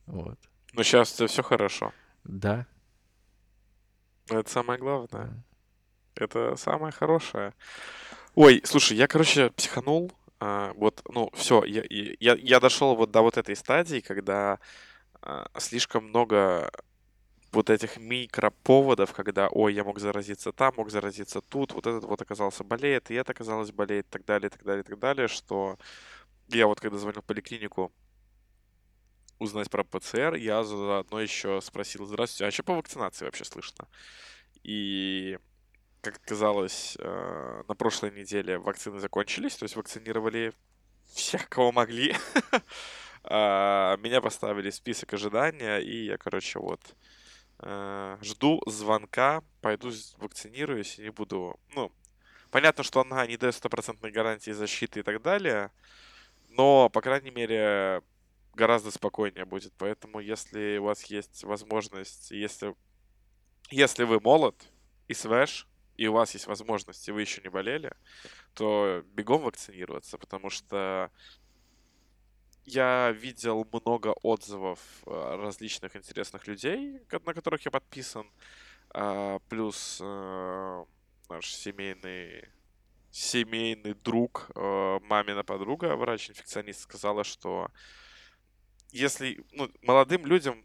Вот. 0.07 0.39
ну 0.73 0.83
сейчас 0.83 1.11
все 1.13 1.43
хорошо. 1.43 1.93
Да. 2.25 2.67
Это 4.29 4.51
самое 4.51 4.79
главное. 4.81 5.09
да. 5.11 5.45
Это 6.15 6.57
самое 6.57 6.93
хорошее. 6.93 7.55
Ой, 8.35 8.63
слушай, 8.65 8.97
я, 8.97 9.07
короче, 9.07 9.51
психанул. 9.51 10.11
А, 10.45 10.73
вот, 10.75 11.03
ну, 11.09 11.31
все, 11.35 11.63
я, 11.63 11.85
я, 11.89 12.35
я 12.35 12.59
дошел 12.59 12.97
вот 12.97 13.13
до 13.13 13.23
вот 13.23 13.37
этой 13.37 13.55
стадии, 13.55 14.01
когда 14.01 14.59
а, 15.21 15.47
слишком 15.57 16.09
много 16.09 16.73
вот 17.53 17.71
этих 17.71 17.97
микроповодов, 17.97 19.13
когда, 19.13 19.49
ой, 19.49 19.73
я 19.73 19.85
мог 19.85 20.01
заразиться 20.01 20.51
там, 20.51 20.75
мог 20.77 20.91
заразиться 20.91 21.43
тут, 21.43 21.71
вот 21.75 21.87
этот 21.87 22.03
вот 22.03 22.21
оказался 22.23 22.65
болеет, 22.65 23.13
и 23.13 23.15
это 23.15 23.31
оказалось 23.31 23.71
болеет, 23.71 24.11
так 24.11 24.25
далее, 24.25 24.51
так 24.51 24.65
далее, 24.65 24.83
так 24.83 24.99
далее, 24.99 25.29
что 25.29 25.79
я 26.49 26.67
вот 26.67 26.81
когда 26.81 26.99
звонил 26.99 27.23
в 27.23 27.25
поликлинику 27.25 27.93
узнать 29.39 29.71
про 29.71 29.85
ПЦР, 29.85 30.35
я 30.35 30.65
заодно 30.65 31.21
еще 31.21 31.61
спросил, 31.61 32.05
здравствуйте, 32.05 32.49
а 32.49 32.51
что 32.51 32.65
по 32.65 32.75
вакцинации 32.75 33.27
вообще 33.27 33.45
слышно? 33.45 33.87
И 34.65 35.39
как 36.03 36.17
оказалось, 36.17 36.97
э, 36.99 37.63
на 37.69 37.75
прошлой 37.75 38.11
неделе 38.11 38.59
вакцины 38.59 38.99
закончились, 38.99 39.57
то 39.57 39.65
есть 39.65 39.77
вакцинировали 39.77 40.53
всех, 41.15 41.49
кого 41.49 41.73
могли. 41.73 42.15
А, 43.25 43.97
Меня 43.99 44.21
поставили 44.21 44.71
в 44.71 44.75
список 44.75 45.15
ожидания, 45.15 45.79
и 45.79 46.07
я, 46.07 46.19
короче, 46.19 46.59
вот 46.59 46.81
э, 47.61 48.19
жду 48.21 48.61
звонка, 48.67 49.45
пойду 49.61 49.93
вакцинируюсь 50.17 50.99
и 50.99 51.03
не 51.03 51.11
буду... 51.11 51.57
Ну, 51.77 51.93
понятно, 52.51 52.83
что 52.83 53.01
она 53.01 53.25
не 53.29 53.37
дает 53.37 53.55
стопроцентной 53.55 54.11
гарантии 54.11 54.51
защиты 54.51 55.01
и 55.01 55.03
так 55.05 55.23
далее, 55.23 55.71
но, 56.49 56.89
по 56.91 57.01
крайней 57.01 57.31
мере, 57.31 58.03
гораздо 58.55 58.91
спокойнее 58.91 59.45
будет. 59.45 59.73
Поэтому, 59.79 60.19
если 60.19 60.79
у 60.79 60.85
вас 60.87 61.05
есть 61.05 61.45
возможность, 61.45 62.33
если, 62.33 62.75
если 63.71 64.03
вы 64.03 64.19
молод 64.19 64.57
и 65.07 65.15
свеж, 65.15 65.69
и 66.03 66.09
у 66.09 66.13
вас 66.15 66.35
есть 66.35 66.49
возможность, 66.49 67.09
и 67.09 67.13
вы 67.13 67.21
еще 67.21 67.41
не 67.43 67.49
болели, 67.49 67.93
то 68.55 69.05
бегом 69.15 69.43
вакцинироваться, 69.43 70.19
потому 70.19 70.51
что 70.51 71.13
я 72.65 73.13
видел 73.13 73.65
много 73.71 74.09
отзывов 74.23 74.81
э, 75.07 75.37
различных 75.37 75.95
интересных 75.95 76.49
людей, 76.49 76.99
на 77.09 77.35
которых 77.35 77.65
я 77.65 77.71
подписан, 77.71 78.27
а, 78.91 79.39
плюс 79.49 80.01
э, 80.03 80.85
наш 81.29 81.55
семейный 81.55 82.49
семейный 83.13 83.95
друг, 83.95 84.51
э, 84.57 84.99
мамина 85.03 85.45
подруга, 85.45 85.95
врач-инфекционист, 85.95 86.81
сказала, 86.81 87.23
что 87.23 87.69
если 88.91 89.45
ну, 89.53 89.71
молодым 89.83 90.27
людям 90.27 90.65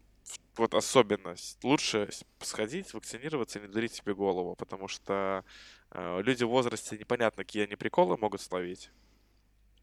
вот 0.58 0.74
особенно 0.74 1.36
с- 1.36 1.58
лучше 1.62 2.10
сходить, 2.40 2.92
вакцинироваться 2.94 3.58
и 3.58 3.62
не 3.62 3.68
дарить 3.68 3.94
себе 3.94 4.14
голову, 4.14 4.54
потому 4.56 4.88
что 4.88 5.44
э, 5.90 6.22
люди 6.22 6.44
в 6.44 6.48
возрасте 6.48 6.98
непонятно, 6.98 7.44
какие 7.44 7.64
они 7.64 7.76
приколы 7.76 8.16
могут 8.16 8.40
словить. 8.40 8.90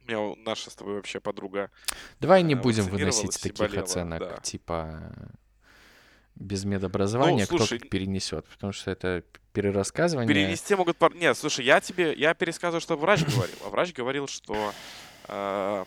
У 0.04 0.12
меня 0.12 0.36
наша 0.46 0.70
с 0.70 0.76
тобой 0.76 0.96
вообще 0.96 1.20
подруга 1.20 1.72
Давай 2.20 2.44
не 2.44 2.54
э, 2.54 2.58
будем 2.58 2.84
выносить 2.86 3.42
таких 3.42 3.58
болела, 3.58 3.84
оценок, 3.84 4.20
да. 4.20 4.38
типа 4.38 5.14
без 6.36 6.66
медобразования, 6.66 7.46
кто 7.46 7.60
слушай, 7.60 7.80
как 7.80 7.90
перенесет, 7.90 8.46
потому 8.46 8.74
что 8.74 8.92
это 8.92 9.24
перерассказывание. 9.54 10.28
Перенести 10.28 10.76
могут... 10.76 10.98
Нет, 11.16 11.38
слушай, 11.38 11.64
я 11.64 11.80
тебе... 11.80 12.14
Я 12.14 12.34
пересказываю, 12.34 12.82
что 12.82 12.98
врач 12.98 13.24
говорил. 13.24 13.56
А 13.66 13.70
врач 13.70 13.94
говорил, 13.94 14.28
что 14.28 14.74
э, 15.30 15.86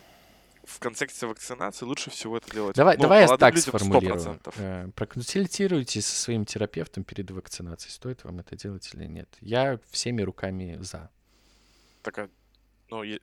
в 0.69 0.79
контексте 0.81 1.27
вакцинации 1.27 1.85
лучше 1.87 2.11
всего 2.11 2.37
это 2.37 2.51
делать. 2.53 2.77
Давай, 2.77 2.97
ну, 2.97 3.03
давай 3.03 3.23
я 3.23 3.37
так 3.37 3.55
людям 3.55 3.69
сформулирую. 3.79 4.21
100%. 4.21 4.55
Э, 4.59 4.89
Проконсультируйтесь 4.95 6.07
со 6.07 6.17
своим 6.17 6.45
терапевтом 6.45 7.05
перед 7.05 7.31
вакцинацией. 7.31 7.93
Стоит 7.93 8.25
вам 8.25 8.41
это 8.41 8.57
делать 8.57 8.89
или 8.95 9.05
нет? 9.07 9.29
Я 9.41 9.81
всеми 9.91 10.23
руками 10.23 10.79
за. 10.81 11.11
Так, 12.03 12.31
ну, 12.91 13.03
е- 13.03 13.21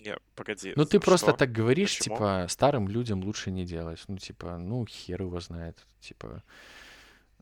не, 0.00 0.16
погоди. 0.34 0.72
Ну, 0.76 0.84
ты 0.84 1.00
просто 1.00 1.30
что? 1.30 1.38
так 1.38 1.52
говоришь, 1.52 1.98
Почему? 1.98 2.16
типа, 2.16 2.46
старым 2.48 2.88
людям 2.88 3.22
лучше 3.22 3.50
не 3.50 3.64
делать. 3.64 4.02
Ну, 4.08 4.18
типа, 4.18 4.58
ну, 4.58 4.84
хер 4.86 5.22
его 5.22 5.40
знает. 5.40 5.78
Типа, 6.00 6.42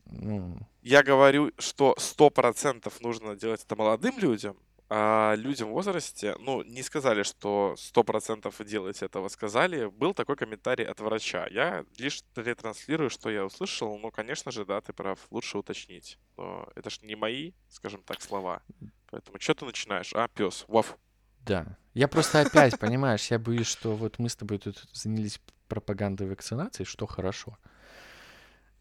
ну, 0.05 0.57
Я 0.81 1.03
говорю, 1.03 1.51
что 1.57 1.95
100% 1.97 2.91
нужно 3.01 3.35
делать 3.35 3.63
это 3.63 3.75
молодым 3.75 4.17
людям, 4.19 4.55
а 4.93 5.35
людям 5.35 5.69
в 5.69 5.71
возрасте, 5.71 6.35
ну, 6.39 6.63
не 6.63 6.83
сказали, 6.83 7.23
что 7.23 7.75
100% 7.77 8.65
делать 8.65 9.01
этого 9.01 9.29
сказали. 9.29 9.85
Был 9.85 10.13
такой 10.13 10.35
комментарий 10.35 10.85
от 10.85 10.99
врача. 10.99 11.47
Я 11.47 11.85
лишь 11.97 12.21
ретранслирую, 12.35 13.09
что 13.09 13.29
я 13.29 13.45
услышал. 13.45 13.97
Ну, 13.97 14.11
конечно 14.11 14.51
же, 14.51 14.65
да, 14.65 14.81
ты 14.81 14.91
прав, 14.91 15.17
лучше 15.29 15.57
уточнить. 15.57 16.19
Но 16.35 16.67
это 16.75 16.89
ж 16.89 16.99
не 17.03 17.15
мои, 17.15 17.53
скажем 17.69 18.03
так, 18.03 18.21
слова. 18.21 18.61
Поэтому 19.09 19.39
что 19.39 19.53
ты 19.53 19.63
начинаешь? 19.63 20.11
А, 20.13 20.27
пес, 20.27 20.65
ваф. 20.67 20.97
да. 21.39 21.77
Я 21.93 22.09
просто 22.09 22.41
опять, 22.41 22.77
понимаешь, 22.77 23.31
я 23.31 23.39
боюсь, 23.39 23.67
что 23.67 23.95
вот 23.95 24.19
мы 24.19 24.27
с 24.27 24.35
тобой 24.35 24.57
тут 24.59 24.77
занялись 24.91 25.39
пропагандой 25.69 26.27
вакцинации, 26.27 26.83
что 26.83 27.05
хорошо. 27.05 27.57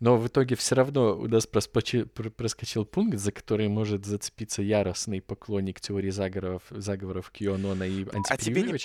Но 0.00 0.16
в 0.16 0.26
итоге 0.26 0.56
все 0.56 0.74
равно 0.74 1.14
у 1.14 1.28
нас 1.28 1.46
проспочи- 1.46 2.06
пр- 2.06 2.30
проскочил 2.30 2.86
пункт, 2.86 3.18
за 3.18 3.32
который 3.32 3.68
может 3.68 4.06
зацепиться 4.06 4.62
яростный 4.62 5.20
поклонник 5.20 5.78
теории 5.80 6.08
заговоров, 6.08 6.62
заговоров 6.70 7.30
Кионона 7.30 7.84
и 7.84 8.06
А 8.28 8.36
тебе 8.38 8.62
не. 8.62 8.78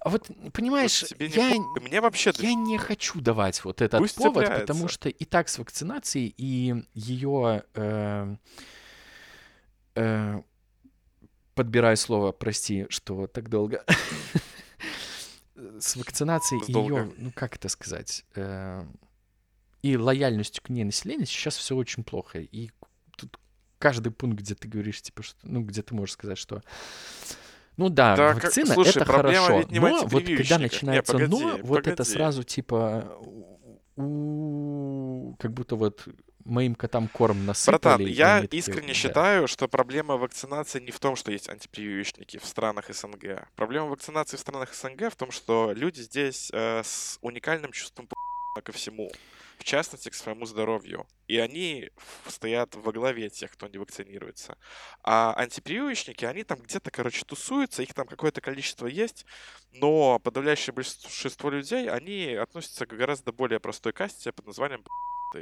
А 0.00 0.10
вот, 0.10 0.28
понимаешь, 0.52 1.02
Вот 1.10 1.20
не 1.20 1.26
я, 1.28 1.50
похуй. 1.56 1.82
Мне 1.82 2.00
вообще... 2.02 2.32
я 2.38 2.52
не 2.54 2.76
хочу 2.76 3.20
давать 3.22 3.64
вот 3.64 3.80
этот 3.80 3.98
Пусть 4.00 4.16
повод, 4.16 4.44
цепляется. 4.44 4.66
потому 4.66 4.88
что 4.88 5.08
и 5.08 5.24
так 5.24 5.48
с 5.48 5.58
вакцинацией 5.58 6.34
и 6.36 6.74
ее... 6.92 7.64
э, 7.74 8.36
э, 9.94 10.42
подбираю 11.54 11.96
слово, 11.96 12.32
прости, 12.32 12.86
что 12.90 13.26
так 13.26 13.48
долго. 13.48 13.84
С 15.78 15.96
вакцинацией 15.96 16.62
ее, 16.66 17.12
ну 17.16 17.30
как 17.34 17.56
это 17.56 17.68
сказать, 17.68 18.24
э, 18.34 18.84
и 19.82 19.96
лояльностью 19.96 20.62
к 20.62 20.68
ней 20.68 20.84
населения 20.84 21.26
сейчас 21.26 21.56
все 21.56 21.74
очень 21.76 22.04
плохо. 22.04 22.38
И 22.40 22.70
тут 23.16 23.38
каждый 23.78 24.10
пункт, 24.12 24.38
где 24.40 24.54
ты 24.54 24.68
говоришь, 24.68 25.02
типа, 25.02 25.22
что, 25.22 25.36
ну, 25.42 25.60
где 25.62 25.82
ты 25.82 25.94
можешь 25.94 26.12
сказать, 26.14 26.38
что 26.38 26.62
Ну 27.76 27.88
да, 27.88 28.14
Да, 28.16 28.34
как- 28.34 28.44
вакцина 28.44 28.74
слушай, 28.74 28.90
это 28.96 29.04
хорошо, 29.04 29.58
ведь 29.58 29.70
не 29.70 29.80
но 29.80 29.88
вот 29.88 30.00
когда 30.02 30.16
антипрививочниках. 30.18 30.58
Не, 30.58 30.62
начинается 30.64 31.12
погоди, 31.12 31.30
но, 31.32 31.58
вот 31.62 31.78
это 31.86 31.90
погоди. 31.96 32.10
сразу 32.10 32.42
типа 32.44 33.18
у- 33.96 35.36
как 35.38 35.52
будто 35.52 35.76
вот 35.76 36.06
моим 36.44 36.74
котам 36.74 37.08
корм 37.08 37.46
насыпали. 37.46 37.78
Братан, 37.80 38.06
я 38.06 38.40
такие, 38.42 38.58
искренне 38.58 38.88
да. 38.88 38.94
считаю, 38.94 39.46
что 39.48 39.68
проблема 39.68 40.16
вакцинации 40.16 40.80
не 40.80 40.90
в 40.90 40.98
том, 40.98 41.14
что 41.16 41.30
есть 41.30 41.48
антипрививочники 41.48 42.38
в 42.38 42.44
странах 42.44 42.86
СНГ. 42.92 43.46
Проблема 43.54 43.86
вакцинации 43.86 44.36
в 44.36 44.40
странах 44.40 44.74
СНГ 44.74 45.10
в 45.12 45.16
том, 45.16 45.30
что 45.30 45.72
люди 45.72 46.00
здесь 46.00 46.50
э, 46.52 46.82
с 46.84 47.18
уникальным 47.22 47.70
чувством 47.72 48.08
ко 48.62 48.72
всему, 48.72 49.10
в 49.58 49.64
частности, 49.64 50.08
к 50.08 50.14
своему 50.14 50.46
здоровью. 50.46 51.06
И 51.28 51.38
они 51.38 51.90
стоят 52.26 52.74
во 52.74 52.92
главе 52.92 53.30
тех, 53.30 53.52
кто 53.52 53.68
не 53.68 53.78
вакцинируется. 53.78 54.58
А 55.02 55.34
антипрививочники, 55.36 56.24
они 56.24 56.44
там 56.44 56.60
где-то, 56.60 56.90
короче, 56.90 57.24
тусуются, 57.24 57.82
их 57.82 57.94
там 57.94 58.06
какое-то 58.06 58.40
количество 58.40 58.86
есть, 58.86 59.24
но 59.72 60.18
подавляющее 60.18 60.74
большинство 60.74 61.50
людей, 61.50 61.88
они 61.88 62.34
относятся 62.34 62.86
к 62.86 62.96
гораздо 62.96 63.32
более 63.32 63.60
простой 63.60 63.92
касте 63.92 64.32
под 64.32 64.46
названием 64.46 64.84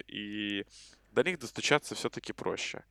и 0.07 0.65
до 1.11 1.25
них 1.25 1.39
достучаться 1.39 1.95
все-таки 1.95 2.33
проще. 2.33 2.85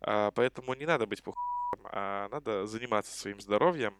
А, 0.00 0.30
поэтому 0.30 0.74
не 0.74 0.86
надо 0.86 1.06
быть 1.06 1.22
пухом, 1.22 1.80
а 1.84 2.28
надо 2.28 2.66
заниматься 2.66 3.16
своим 3.16 3.40
здоровьем. 3.40 3.96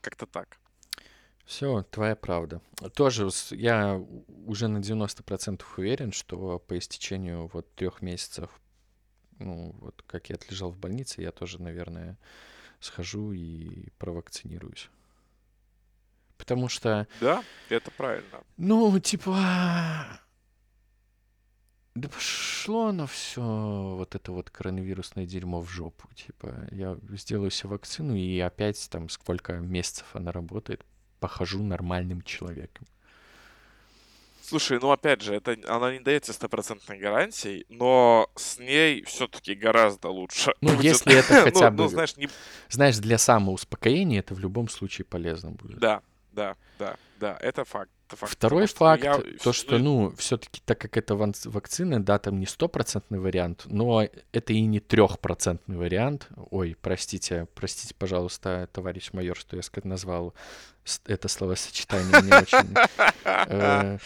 Как-то 0.00 0.26
так. 0.26 0.58
Все, 1.44 1.82
твоя 1.90 2.16
правда. 2.16 2.60
Тоже 2.94 3.30
с- 3.30 3.52
я 3.54 4.02
уже 4.46 4.68
на 4.68 4.78
90% 4.80 5.62
уверен, 5.78 6.10
что 6.12 6.58
по 6.58 6.78
истечению 6.78 7.50
вот 7.52 7.72
трех 7.74 8.00
месяцев, 8.02 8.48
ну 9.38 9.74
вот 9.80 10.02
как 10.06 10.30
я 10.30 10.36
отлежал 10.36 10.70
в 10.70 10.78
больнице, 10.78 11.20
я 11.20 11.32
тоже, 11.32 11.60
наверное, 11.60 12.16
схожу 12.80 13.32
и 13.32 13.90
провакцинируюсь. 13.98 14.88
Потому 16.38 16.68
что, 16.68 17.06
Да, 17.20 17.44
это 17.68 17.90
правильно. 17.90 18.42
ну, 18.56 18.98
типа, 18.98 19.36
да 21.94 22.08
пошло 22.08 22.88
оно 22.88 23.06
все, 23.06 23.40
вот 23.96 24.14
это 24.14 24.32
вот 24.32 24.50
коронавирусное 24.50 25.26
дерьмо 25.26 25.60
в 25.60 25.68
жопу. 25.68 26.08
Типа, 26.14 26.66
я 26.72 26.98
сделаю 27.12 27.50
себе 27.50 27.70
вакцину, 27.70 28.16
и 28.16 28.38
опять 28.40 28.88
там 28.90 29.08
сколько 29.10 29.52
месяцев 29.58 30.06
она 30.14 30.32
работает, 30.32 30.84
похожу 31.24 31.62
нормальным 31.62 32.20
человеком. 32.20 32.86
Слушай, 34.42 34.78
ну 34.78 34.90
опять 34.90 35.22
же, 35.22 35.34
это 35.34 35.56
она 35.66 35.90
не 35.90 36.00
дается 36.00 36.34
стопроцентной 36.34 36.98
гарантией, 36.98 37.64
но 37.70 38.28
с 38.36 38.58
ней 38.58 39.02
все-таки 39.04 39.54
гораздо 39.54 40.10
лучше. 40.10 40.52
Ну, 40.60 40.72
будет. 40.76 40.84
если 40.84 41.14
это 41.18 41.32
Ну, 41.34 41.44
хотя 41.44 41.70
ну, 41.70 41.84
бы- 41.84 41.88
знаешь, 41.88 42.14
не... 42.18 42.28
Знаешь, 42.68 42.98
для 42.98 43.16
самоуспокоения 43.16 44.18
это 44.18 44.34
в 44.34 44.38
любом 44.38 44.68
случае 44.68 45.06
полезно 45.06 45.52
будет. 45.52 45.78
Да, 45.78 46.02
да, 46.32 46.56
да, 46.78 46.96
да, 47.16 47.38
это 47.40 47.64
факт. 47.64 47.90
Это 48.14 48.20
факт, 48.20 48.32
Второй 48.32 48.66
потому 48.68 48.78
факт, 48.96 49.04
я- 49.04 49.38
то, 49.42 49.52
что, 49.52 49.78
ну, 49.78 50.14
все-таки, 50.16 50.60
так 50.64 50.78
как 50.80 50.96
это 50.96 51.14
вакцина, 51.46 52.02
да, 52.02 52.18
там 52.18 52.38
не 52.40 52.46
стопроцентный 52.46 53.18
вариант, 53.18 53.62
но 53.66 54.08
это 54.32 54.52
и 54.52 54.60
не 54.62 54.80
трехпроцентный 54.80 55.76
вариант. 55.76 56.28
Ой, 56.50 56.76
простите, 56.80 57.46
простите, 57.54 57.94
пожалуйста, 57.94 58.68
товарищ 58.72 59.12
майор, 59.12 59.36
что 59.36 59.56
я 59.56 59.62
назвал 59.88 60.34
это 61.06 61.28
словосочетание 61.28 62.20
не 62.22 62.32
очень. 62.32 62.74
Э, 63.24 63.98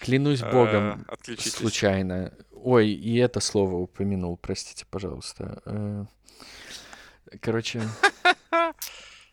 Клянусь 0.00 0.42
э, 0.42 0.50
богом, 0.50 1.06
случайно. 1.38 2.32
Ой, 2.52 2.88
и 2.90 3.16
это 3.18 3.40
слово 3.40 3.76
упомянул, 3.76 4.36
простите, 4.36 4.84
пожалуйста. 4.90 5.60
Э, 5.64 6.04
Короче, 7.40 7.82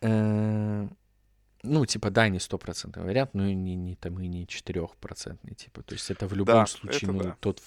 ну, 1.62 1.86
типа, 1.86 2.10
да, 2.10 2.28
не 2.28 2.40
стопроцентный 2.40 3.04
вариант, 3.04 3.34
но 3.34 3.46
и 3.46 3.54
не, 3.54 3.76
не 3.76 3.94
там 3.94 4.20
и 4.20 4.26
не 4.26 4.46
четырехпроцентный, 4.46 5.54
типа. 5.54 5.82
То 5.82 5.94
есть 5.94 6.10
это 6.10 6.26
в 6.26 6.34
любом 6.34 6.56
Да, 6.56 6.66
случае, 6.66 7.12
ну, 7.12 7.22
да. 7.22 7.36
тот... 7.40 7.62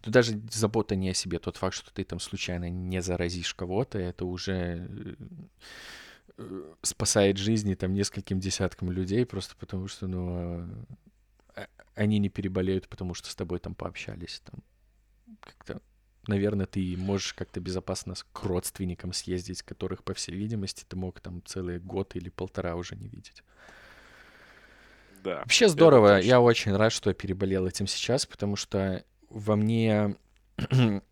Тут 0.00 0.12
даже 0.12 0.40
забота 0.50 0.96
не 0.96 1.10
о 1.10 1.14
себе, 1.14 1.38
тот 1.38 1.56
факт, 1.56 1.76
что 1.76 1.92
ты 1.92 2.02
там 2.02 2.18
случайно 2.18 2.68
не 2.68 3.00
заразишь 3.00 3.54
кого-то, 3.54 3.98
это 3.98 4.24
уже 4.24 5.16
э, 6.36 6.74
спасает 6.82 7.36
жизни 7.36 7.74
там 7.76 7.94
нескольким 7.94 8.40
десяткам 8.40 8.90
людей, 8.90 9.24
просто 9.24 9.54
потому 9.56 9.86
что, 9.86 10.08
ну, 10.08 10.66
а, 11.54 11.68
они 11.94 12.18
не 12.18 12.28
переболеют, 12.28 12.88
потому 12.88 13.14
что 13.14 13.30
с 13.30 13.36
тобой 13.36 13.60
там 13.60 13.76
пообщались. 13.76 14.42
Там 14.44 14.64
как-то, 15.40 15.80
наверное, 16.26 16.66
ты 16.66 16.96
можешь 16.96 17.32
как-то 17.34 17.60
безопасно 17.60 18.14
к 18.32 18.42
родственникам 18.44 19.12
съездить, 19.12 19.62
которых, 19.62 20.04
по 20.04 20.14
всей 20.14 20.34
видимости, 20.34 20.84
ты 20.88 20.96
мог 20.96 21.20
там 21.20 21.42
целый 21.44 21.78
год 21.78 22.16
или 22.16 22.28
полтора 22.28 22.76
уже 22.76 22.96
не 22.96 23.08
видеть. 23.08 23.42
Да. 25.22 25.38
Вообще 25.38 25.68
здорово. 25.68 26.20
Я 26.20 26.40
очень 26.40 26.74
рад, 26.74 26.92
что 26.92 27.10
я 27.10 27.14
переболел 27.14 27.66
этим 27.66 27.86
сейчас, 27.86 28.26
потому 28.26 28.56
что 28.56 29.04
во 29.28 29.56
мне 29.56 30.16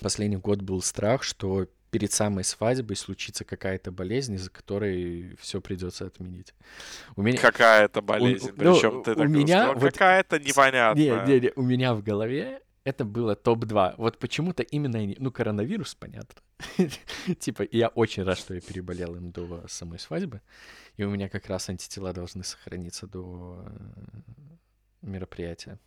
последний 0.00 0.36
год 0.36 0.62
был 0.62 0.82
страх, 0.82 1.22
что 1.22 1.66
перед 1.90 2.10
самой 2.10 2.42
свадьбой 2.42 2.96
случится 2.96 3.44
какая-то 3.44 3.92
болезнь, 3.92 4.34
из-за 4.34 4.50
которой 4.50 5.36
все 5.38 5.60
придется 5.60 6.06
отменить. 6.06 6.54
У 7.16 7.22
меня... 7.22 7.38
Какая-то 7.38 8.00
болезнь. 8.00 8.50
ну, 8.56 8.74
Причем 8.74 9.02
ты 9.02 9.12
у 9.12 9.16
так 9.16 9.28
меня 9.28 9.64
сказал, 9.64 9.74
вот- 9.74 9.92
Какая-то 9.92 10.40
непонятная. 10.40 11.26
Не, 11.26 11.32
не, 11.34 11.40
не, 11.40 11.52
у 11.54 11.62
меня 11.62 11.92
в 11.94 12.02
голове 12.02 12.62
это 12.84 13.04
было 13.04 13.34
топ-2. 13.34 13.94
Вот 13.96 14.18
почему-то 14.18 14.62
именно 14.62 14.98
они... 14.98 15.16
Ну, 15.18 15.30
коронавирус, 15.30 15.94
понятно. 15.94 16.42
Типа, 17.38 17.66
я 17.70 17.88
очень 17.88 18.24
рад, 18.24 18.38
что 18.38 18.54
я 18.54 18.60
переболел 18.60 19.14
им 19.16 19.30
до 19.30 19.66
самой 19.68 19.98
свадьбы. 19.98 20.40
И 20.96 21.04
у 21.04 21.10
меня 21.10 21.28
как 21.28 21.46
раз 21.48 21.68
антитела 21.68 22.12
должны 22.12 22.44
сохраниться 22.44 23.06
до 23.06 23.64
э, 23.64 23.76
мероприятия. 25.02 25.78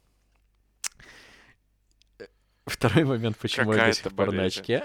Э, 2.20 2.26
Второй 2.66 3.04
момент, 3.04 3.38
почему 3.38 3.74
я 3.74 3.88
до 3.88 3.94
сих 3.94 4.16
пор 4.16 4.32
на 4.32 4.44
очке. 4.44 4.84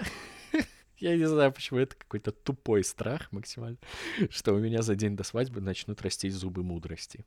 Я 1.01 1.17
не 1.17 1.25
знаю, 1.25 1.51
почему 1.51 1.79
это 1.79 1.95
какой-то 1.95 2.31
тупой 2.31 2.83
страх 2.83 3.31
максимально, 3.31 3.79
что 4.29 4.53
у 4.53 4.59
меня 4.59 4.83
за 4.83 4.95
день 4.95 5.15
до 5.15 5.23
свадьбы 5.23 5.59
начнут 5.59 5.99
расти 6.03 6.29
зубы 6.29 6.63
мудрости. 6.63 7.25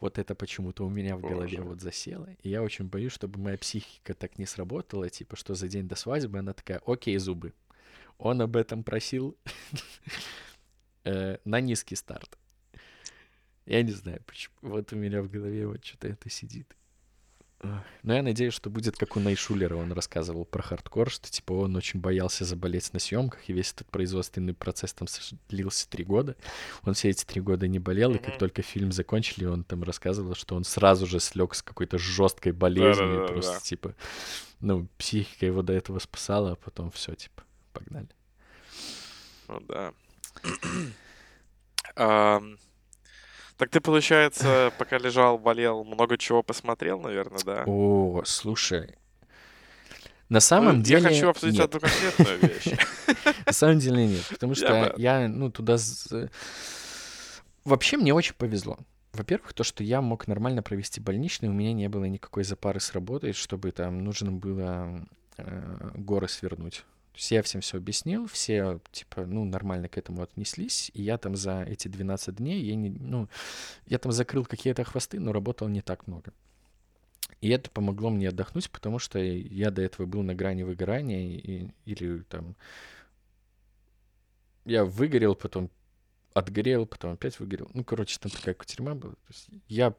Вот 0.00 0.18
это 0.18 0.34
почему-то 0.34 0.86
у 0.86 0.88
меня 0.88 1.16
в 1.16 1.20
голове 1.20 1.58
Боже. 1.58 1.62
вот 1.68 1.80
засело. 1.82 2.26
И 2.42 2.48
я 2.48 2.62
очень 2.62 2.86
боюсь, 2.86 3.12
чтобы 3.12 3.38
моя 3.38 3.58
психика 3.58 4.14
так 4.14 4.38
не 4.38 4.46
сработала, 4.46 5.10
типа, 5.10 5.36
что 5.36 5.54
за 5.54 5.68
день 5.68 5.86
до 5.86 5.96
свадьбы 5.96 6.38
она 6.38 6.54
такая, 6.54 6.80
окей, 6.86 7.18
зубы. 7.18 7.52
Он 8.16 8.40
об 8.40 8.56
этом 8.56 8.82
просил 8.82 9.36
э, 11.04 11.36
на 11.44 11.60
низкий 11.60 11.96
старт. 11.96 12.38
Я 13.66 13.82
не 13.82 13.92
знаю, 13.92 14.22
почему. 14.26 14.54
Вот 14.62 14.92
у 14.94 14.96
меня 14.96 15.20
в 15.20 15.30
голове 15.30 15.66
вот 15.66 15.84
что-то 15.84 16.08
это 16.08 16.30
сидит. 16.30 16.74
Но 18.02 18.14
я 18.14 18.22
надеюсь, 18.22 18.54
что 18.54 18.70
будет 18.70 18.96
как 18.96 19.16
у 19.16 19.20
Найшулера. 19.20 19.76
Он 19.76 19.92
рассказывал 19.92 20.44
про 20.44 20.62
хардкор, 20.62 21.10
что 21.10 21.30
типа 21.30 21.52
он 21.52 21.76
очень 21.76 22.00
боялся 22.00 22.44
заболеть 22.44 22.92
на 22.92 22.98
съемках, 22.98 23.48
и 23.48 23.52
весь 23.52 23.72
этот 23.72 23.88
производственный 23.88 24.54
процесс 24.54 24.92
там 24.92 25.08
длился 25.48 25.88
три 25.88 26.04
года. 26.04 26.36
Он 26.82 26.94
все 26.94 27.10
эти 27.10 27.24
три 27.24 27.40
года 27.40 27.66
не 27.66 27.78
болел, 27.78 28.14
и 28.14 28.18
как 28.18 28.38
только 28.38 28.62
фильм 28.62 28.92
закончили, 28.92 29.44
он 29.46 29.64
там 29.64 29.82
рассказывал, 29.82 30.34
что 30.34 30.54
он 30.54 30.64
сразу 30.64 31.06
же 31.06 31.20
слег 31.20 31.54
с 31.54 31.62
какой-то 31.62 31.98
жесткой 31.98 32.52
болезнью, 32.52 33.08
Да-да-да-да. 33.08 33.32
просто 33.32 33.64
типа, 33.64 33.94
ну, 34.60 34.86
психика 34.98 35.46
его 35.46 35.62
до 35.62 35.72
этого 35.72 35.98
спасала, 35.98 36.52
а 36.52 36.56
потом 36.56 36.90
все, 36.90 37.14
типа, 37.14 37.42
погнали. 37.72 38.08
Ну 39.48 39.60
да. 39.60 39.92
Так 43.56 43.70
ты, 43.70 43.80
получается, 43.80 44.72
пока 44.78 44.98
лежал, 44.98 45.38
болел, 45.38 45.84
много 45.84 46.18
чего 46.18 46.42
посмотрел, 46.42 47.00
наверное, 47.00 47.38
да? 47.44 47.62
О, 47.66 48.22
слушай. 48.24 48.96
На 50.28 50.36
Ну, 50.36 50.40
самом 50.40 50.82
деле 50.82 51.02
Я 51.02 51.08
хочу 51.08 51.28
обсудить 51.28 51.58
нет. 51.58 51.64
одну 51.74 51.80
конкретную 51.80 52.38
вещь. 52.40 52.78
На 53.46 53.52
самом 53.52 53.78
деле 53.78 54.06
нет, 54.06 54.24
потому 54.30 54.54
что 54.54 54.94
я, 54.96 55.28
ну, 55.28 55.50
туда... 55.50 55.76
з- 55.76 56.30
Вообще 57.64 57.96
мне 57.96 58.12
очень 58.12 58.34
повезло. 58.34 58.78
Во-первых, 59.12 59.52
то, 59.52 59.62
что 59.64 59.84
я 59.84 60.00
мог 60.02 60.26
нормально 60.26 60.62
провести 60.62 61.00
больничный, 61.00 61.48
у 61.48 61.52
меня 61.52 61.72
не 61.72 61.88
было 61.88 62.04
никакой 62.04 62.42
запары 62.44 62.80
с 62.80 62.92
работой, 62.92 63.32
чтобы 63.32 63.70
там 63.70 64.02
нужно 64.02 64.32
было 64.32 65.06
э, 65.36 65.90
горы 65.94 66.26
свернуть. 66.28 66.84
То 67.14 67.18
есть 67.18 67.30
я 67.30 67.42
всем 67.42 67.60
все 67.60 67.76
объяснил, 67.76 68.26
все, 68.26 68.80
типа, 68.90 69.24
ну, 69.24 69.44
нормально 69.44 69.88
к 69.88 69.96
этому 69.96 70.22
отнеслись, 70.22 70.90
и 70.94 71.02
я 71.02 71.16
там 71.16 71.36
за 71.36 71.62
эти 71.62 71.86
12 71.86 72.34
дней, 72.34 72.60
я 72.64 72.74
не, 72.74 72.90
ну, 72.90 73.28
я 73.86 73.98
там 73.98 74.10
закрыл 74.10 74.44
какие-то 74.44 74.82
хвосты, 74.82 75.20
но 75.20 75.32
работал 75.32 75.68
не 75.68 75.80
так 75.80 76.08
много. 76.08 76.32
И 77.40 77.50
это 77.50 77.70
помогло 77.70 78.10
мне 78.10 78.30
отдохнуть, 78.30 78.68
потому 78.68 78.98
что 78.98 79.20
я 79.20 79.70
до 79.70 79.80
этого 79.82 80.06
был 80.06 80.24
на 80.24 80.34
грани 80.34 80.64
выгорания, 80.64 81.38
и, 81.38 81.68
или 81.84 82.22
там 82.22 82.56
я 84.64 84.84
выгорел, 84.84 85.36
потом 85.36 85.70
отгорел, 86.32 86.84
потом 86.84 87.12
опять 87.12 87.38
выгорел. 87.38 87.70
Ну, 87.74 87.84
короче, 87.84 88.18
там 88.18 88.32
такая 88.32 88.54
кутерьма 88.54 88.96
была. 88.96 89.12
То 89.12 89.28
есть 89.28 89.48
я 89.68 89.94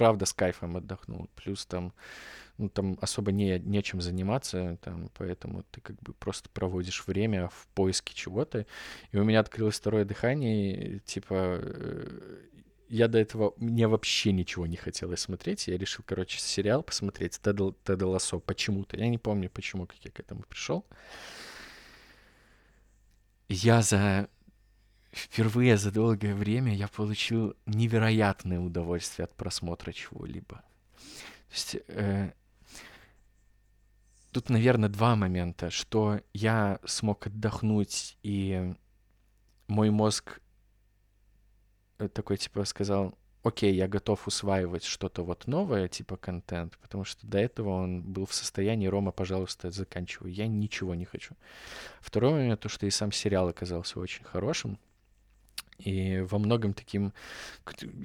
правда 0.00 0.24
с 0.24 0.32
кайфом 0.32 0.78
отдохнул. 0.78 1.28
Плюс 1.36 1.66
там, 1.66 1.92
ну, 2.56 2.70
там 2.70 2.96
особо 3.02 3.32
не, 3.32 3.58
нечем 3.58 4.00
заниматься, 4.00 4.78
там, 4.80 5.10
поэтому 5.18 5.62
ты 5.70 5.82
как 5.82 6.00
бы 6.00 6.14
просто 6.14 6.48
проводишь 6.48 7.06
время 7.06 7.48
в 7.48 7.66
поиске 7.74 8.14
чего-то. 8.14 8.64
И 9.12 9.18
у 9.18 9.24
меня 9.24 9.40
открылось 9.40 9.78
второе 9.78 10.06
дыхание, 10.06 10.96
и, 10.96 11.00
типа, 11.00 11.34
э, 11.60 12.38
я 12.88 13.08
до 13.08 13.18
этого, 13.18 13.52
мне 13.58 13.86
вообще 13.88 14.32
ничего 14.32 14.66
не 14.66 14.76
хотелось 14.76 15.20
смотреть. 15.20 15.68
Я 15.68 15.76
решил, 15.76 16.02
короче, 16.08 16.38
сериал 16.38 16.82
посмотреть 16.82 17.38
Теда, 17.38 17.74
Теда 17.84 18.06
Лассо 18.06 18.40
почему-то. 18.40 18.96
Я 18.96 19.06
не 19.08 19.18
помню, 19.18 19.50
почему, 19.50 19.86
как 19.86 19.98
я 20.02 20.10
к 20.10 20.18
этому 20.18 20.44
пришел. 20.48 20.86
Я 23.50 23.82
за 23.82 24.30
впервые 25.12 25.76
за 25.76 25.90
долгое 25.90 26.34
время 26.34 26.74
я 26.74 26.88
получил 26.88 27.54
невероятное 27.66 28.60
удовольствие 28.60 29.24
от 29.24 29.34
просмотра 29.34 29.92
чего-либо. 29.92 30.56
То 30.56 31.54
есть 31.54 31.76
э, 31.88 32.32
тут, 34.30 34.50
наверное, 34.50 34.88
два 34.88 35.16
момента, 35.16 35.70
что 35.70 36.20
я 36.32 36.78
смог 36.84 37.26
отдохнуть, 37.26 38.16
и 38.22 38.74
мой 39.66 39.90
мозг 39.90 40.40
э, 41.98 42.08
такой, 42.08 42.36
типа, 42.36 42.64
сказал, 42.64 43.18
окей, 43.42 43.74
я 43.74 43.88
готов 43.88 44.26
усваивать 44.26 44.84
что-то 44.84 45.24
вот 45.24 45.46
новое, 45.46 45.88
типа 45.88 46.16
контент, 46.16 46.78
потому 46.78 47.04
что 47.04 47.26
до 47.26 47.38
этого 47.38 47.70
он 47.70 48.02
был 48.02 48.26
в 48.26 48.34
состоянии, 48.34 48.86
Рома, 48.86 49.12
пожалуйста, 49.12 49.70
заканчивай, 49.70 50.32
я 50.32 50.46
ничего 50.46 50.94
не 50.94 51.04
хочу. 51.04 51.34
Второй 52.00 52.32
момент, 52.32 52.60
то, 52.60 52.68
что 52.68 52.86
и 52.86 52.90
сам 52.90 53.12
сериал 53.12 53.48
оказался 53.48 53.98
очень 53.98 54.24
хорошим, 54.24 54.78
и 55.84 56.20
во 56.20 56.38
многом 56.38 56.72
таким... 56.74 57.12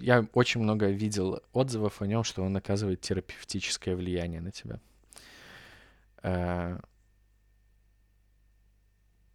Я 0.02 0.28
очень 0.34 0.62
много 0.62 0.88
видел 0.88 1.42
отзывов 1.54 2.02
о 2.02 2.08
нем, 2.08 2.24
что 2.24 2.44
он 2.44 2.56
оказывает 2.56 3.02
терапевтическое 3.02 3.96
влияние 3.96 4.42
на 4.42 4.52
тебя. 4.52 4.80
Э, 6.24 6.80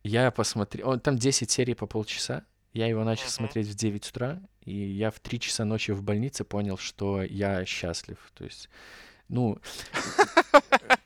я 0.02 0.30
посмотрел... 0.30 0.98
Там 1.00 1.16
10 1.16 1.50
серий 1.50 1.74
по 1.74 1.86
полчаса. 1.86 2.44
Я 2.72 2.86
его 2.86 3.04
начал 3.04 3.26
uh-huh. 3.26 3.30
смотреть 3.30 3.66
в 3.66 3.74
9 3.74 4.08
утра, 4.08 4.40
и 4.64 4.72
я 4.72 5.10
в 5.10 5.18
3 5.20 5.40
часа 5.40 5.64
ночи 5.64 5.90
в 5.90 6.02
больнице 6.02 6.44
понял, 6.44 6.78
что 6.78 7.22
я 7.22 7.64
счастлив. 7.64 8.18
То 8.34 8.44
есть, 8.44 8.68
ну, 9.28 9.58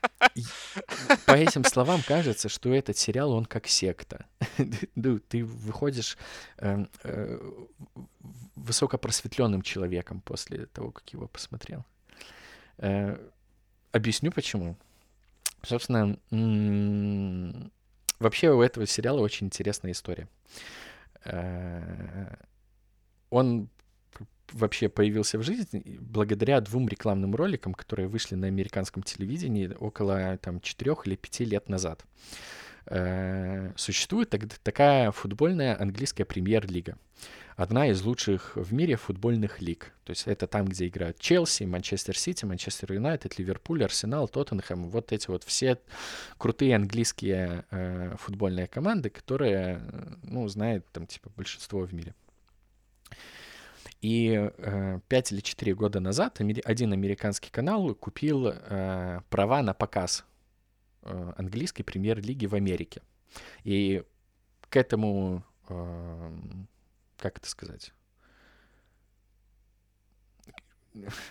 по 1.25 1.31
этим 1.31 1.63
словам 1.63 2.01
кажется, 2.01 2.49
что 2.49 2.73
этот 2.73 2.97
сериал, 2.97 3.31
он 3.31 3.45
как 3.45 3.67
секта. 3.67 4.25
ты 5.19 5.43
выходишь 5.43 6.17
э, 6.57 6.85
э, 7.03 7.39
высокопросветленным 8.55 9.61
человеком 9.61 10.21
после 10.21 10.65
того, 10.67 10.91
как 10.91 11.07
его 11.09 11.27
посмотрел. 11.27 11.85
Э, 12.77 13.17
объясню 13.91 14.31
почему. 14.31 14.75
Собственно, 15.63 16.17
вообще 18.19 18.51
у 18.51 18.61
этого 18.61 18.85
сериала 18.85 19.19
очень 19.19 19.47
интересная 19.47 19.91
история. 19.91 20.27
Э, 21.23 22.35
он 23.29 23.69
вообще 24.51 24.89
появился 24.89 25.37
в 25.37 25.43
жизни 25.43 25.97
благодаря 25.99 26.61
двум 26.61 26.87
рекламным 26.87 27.35
роликам, 27.35 27.73
которые 27.73 28.07
вышли 28.07 28.35
на 28.35 28.47
американском 28.47 29.03
телевидении 29.03 29.71
около 29.79 30.37
там, 30.37 30.59
4 30.59 30.95
или 31.05 31.15
5 31.15 31.39
лет 31.41 31.69
назад. 31.69 32.05
Э, 32.87 33.71
существует 33.75 34.33
такая 34.63 35.11
футбольная 35.11 35.79
английская 35.79 36.25
премьер-лига. 36.25 36.97
Одна 37.55 37.87
из 37.87 38.01
лучших 38.03 38.57
в 38.57 38.73
мире 38.73 38.97
футбольных 38.97 39.61
лиг. 39.61 39.93
То 40.03 40.11
есть 40.11 40.27
это 40.27 40.45
там, 40.45 40.65
где 40.65 40.87
играют 40.87 41.17
Челси, 41.19 41.63
Манчестер 41.63 42.17
Сити, 42.17 42.43
Манчестер 42.43 42.91
Юнайтед, 42.91 43.39
Ливерпуль, 43.39 43.85
Арсенал, 43.85 44.27
Тоттенхэм. 44.27 44.89
Вот 44.89 45.13
эти 45.13 45.29
вот 45.29 45.45
все 45.45 45.79
крутые 46.37 46.75
английские 46.75 47.63
э, 47.71 48.15
футбольные 48.19 48.67
команды, 48.67 49.09
которые, 49.09 49.81
ну, 50.23 50.45
знает 50.49 50.85
там 50.91 51.07
типа 51.07 51.31
большинство 51.37 51.79
в 51.79 51.93
мире. 51.93 52.13
И 54.01 54.51
э, 54.57 54.99
5 55.07 55.31
или 55.31 55.39
4 55.39 55.75
года 55.75 55.99
назад 55.99 56.39
один 56.39 56.93
американский 56.93 57.49
канал 57.49 57.95
купил 57.95 58.47
э, 58.47 59.21
права 59.29 59.61
на 59.61 59.73
показ 59.73 60.25
э, 61.01 61.33
английской 61.37 61.83
премьер-лиги 61.83 62.45
в 62.45 62.55
Америке. 62.55 63.01
И 63.63 64.03
к 64.69 64.75
этому, 64.75 65.43
э, 65.69 66.31
как 67.17 67.37
это 67.37 67.49
сказать? 67.49 67.93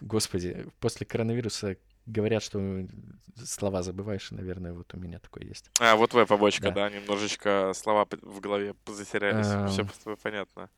Господи, 0.01 0.67
после 0.81 1.07
коронавируса 1.07 1.77
говорят, 2.07 2.43
что 2.43 2.87
слова 3.37 3.83
забываешь, 3.83 4.31
наверное, 4.31 4.73
вот 4.73 4.93
у 4.95 4.99
меня 4.99 5.19
такое 5.19 5.45
есть. 5.45 5.71
А, 5.81 5.97
вот 5.97 6.11
твоя 6.11 6.27
побочка, 6.27 6.71
да, 6.71 6.89
да 6.89 6.91
немножечко 6.91 7.73
слова 7.75 8.07
в 8.23 8.41
голове 8.41 8.75
затерялись, 8.87 9.47
все 9.73 9.83
эм, 9.83 10.17
понятно. 10.23 10.69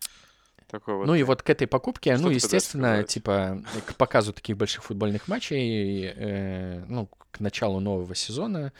Такой 0.68 0.96
вот. 0.96 1.06
Ну 1.06 1.14
и 1.14 1.22
вот 1.22 1.42
к 1.42 1.50
этой 1.50 1.66
покупке, 1.66 2.16
ну, 2.16 2.28
естественно, 2.30 3.04
типа 3.04 3.62
к 3.86 3.94
показу 3.94 4.32
таких 4.32 4.56
больших 4.56 4.82
футбольных 4.84 5.28
матчей, 5.28 6.06
э, 6.06 6.84
ну, 6.88 7.08
к 7.30 7.40
началу 7.40 7.80
нового 7.80 8.14
сезона, 8.14 8.72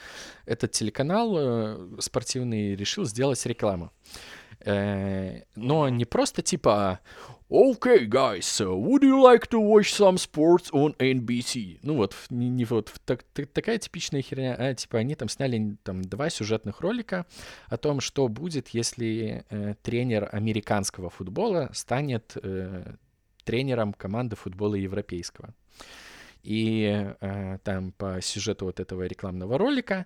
этот 0.45 0.71
телеканал 0.71 1.35
э, 1.37 1.89
спортивный 1.99 2.75
решил 2.75 3.05
сделать 3.05 3.45
рекламу. 3.45 3.91
Э, 4.65 5.43
но 5.55 5.87
не 5.87 6.05
просто 6.05 6.41
типа 6.41 6.99
Okay, 7.49 8.07
guys, 8.07 8.45
so 8.45 8.75
would 8.75 9.03
you 9.03 9.23
like 9.23 9.47
to 9.47 9.57
watch 9.57 9.93
some 9.93 10.17
sports 10.17 10.69
on 10.73 10.93
NBC? 10.99 11.79
Ну 11.81 11.95
вот, 11.95 12.13
не, 12.29 12.49
не 12.49 12.65
вот 12.65 12.93
так, 13.05 13.23
так, 13.23 13.47
такая 13.47 13.77
типичная 13.77 14.21
херня, 14.21 14.53
а 14.53 14.73
типа 14.73 14.97
они 14.97 15.15
там 15.15 15.29
сняли 15.29 15.77
там 15.83 16.01
два 16.01 16.29
сюжетных 16.29 16.81
ролика 16.81 17.25
о 17.69 17.77
том, 17.77 18.01
что 18.01 18.27
будет, 18.27 18.67
если 18.69 19.45
э, 19.49 19.75
тренер 19.81 20.27
американского 20.29 21.09
футбола 21.09 21.69
станет 21.71 22.35
э, 22.35 22.95
тренером 23.45 23.93
команды 23.93 24.35
футбола 24.35 24.75
европейского. 24.75 25.53
И 26.43 27.13
э, 27.21 27.59
там 27.63 27.93
по 27.93 28.19
сюжету 28.21 28.65
вот 28.65 28.81
этого 28.81 29.03
рекламного 29.03 29.57
ролика 29.57 30.05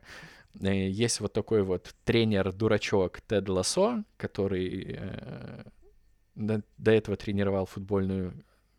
э, 0.59 0.89
есть 0.89 1.19
вот 1.19 1.33
такой 1.33 1.63
вот 1.63 1.95
тренер-дурачок 2.05 3.19
Тед 3.21 3.49
Лассо, 3.49 4.03
который 4.17 4.95
э, 4.99 5.63
до, 6.41 6.63
до 6.77 6.91
этого 6.91 7.17
тренировал 7.17 7.65
футбольную 7.65 8.33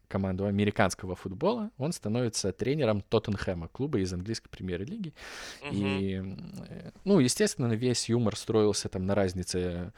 команду 0.09 0.45
американского 0.45 1.17
футбола, 1.17 1.71
он 1.79 1.93
становится 1.93 2.53
тренером 2.53 3.01
Тоттенхэма, 3.01 3.69
клуба 3.69 3.99
из 3.99 4.13
английской 4.13 4.51
премьер-лиги. 4.51 5.15
Uh-huh. 5.63 5.71
И, 5.73 6.23
э, 6.69 6.91
ну, 7.05 7.19
естественно, 7.19 7.73
весь 7.73 8.11
юмор 8.11 8.37
строился 8.37 8.91
там 8.91 9.07
на 9.07 9.15
разнице 9.15 9.93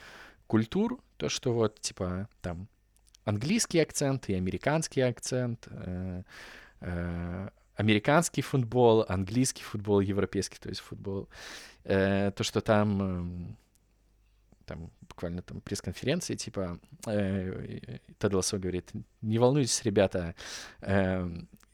культур, 0.47 1.01
то, 1.17 1.29
что 1.29 1.53
вот, 1.53 1.81
типа, 1.81 2.29
там, 2.43 2.69
английский 3.25 3.81
акцент 3.81 4.29
и 4.29 4.35
американский 4.35 5.01
акцент, 5.01 5.67
э, 5.71 6.23
э, 6.81 7.49
американский 7.75 8.43
футбол, 8.43 9.05
английский 9.09 9.65
футбол, 9.65 9.99
европейский, 9.99 10.59
то 10.61 10.69
есть 10.69 10.81
футбол. 10.81 11.29
Э, 11.83 12.31
то, 12.31 12.45
что 12.45 12.61
там... 12.61 13.03
Э, 13.03 13.55
там 14.67 14.91
буквально 15.15 15.43
там 15.43 15.61
пресс-конференции, 15.61 16.35
типа, 16.35 16.79
э, 17.07 17.99
Тед 18.19 18.33
говорит, 18.33 18.91
не 19.23 19.39
волнуйтесь, 19.39 19.85
ребята, 19.85 20.35
э, 20.81 21.29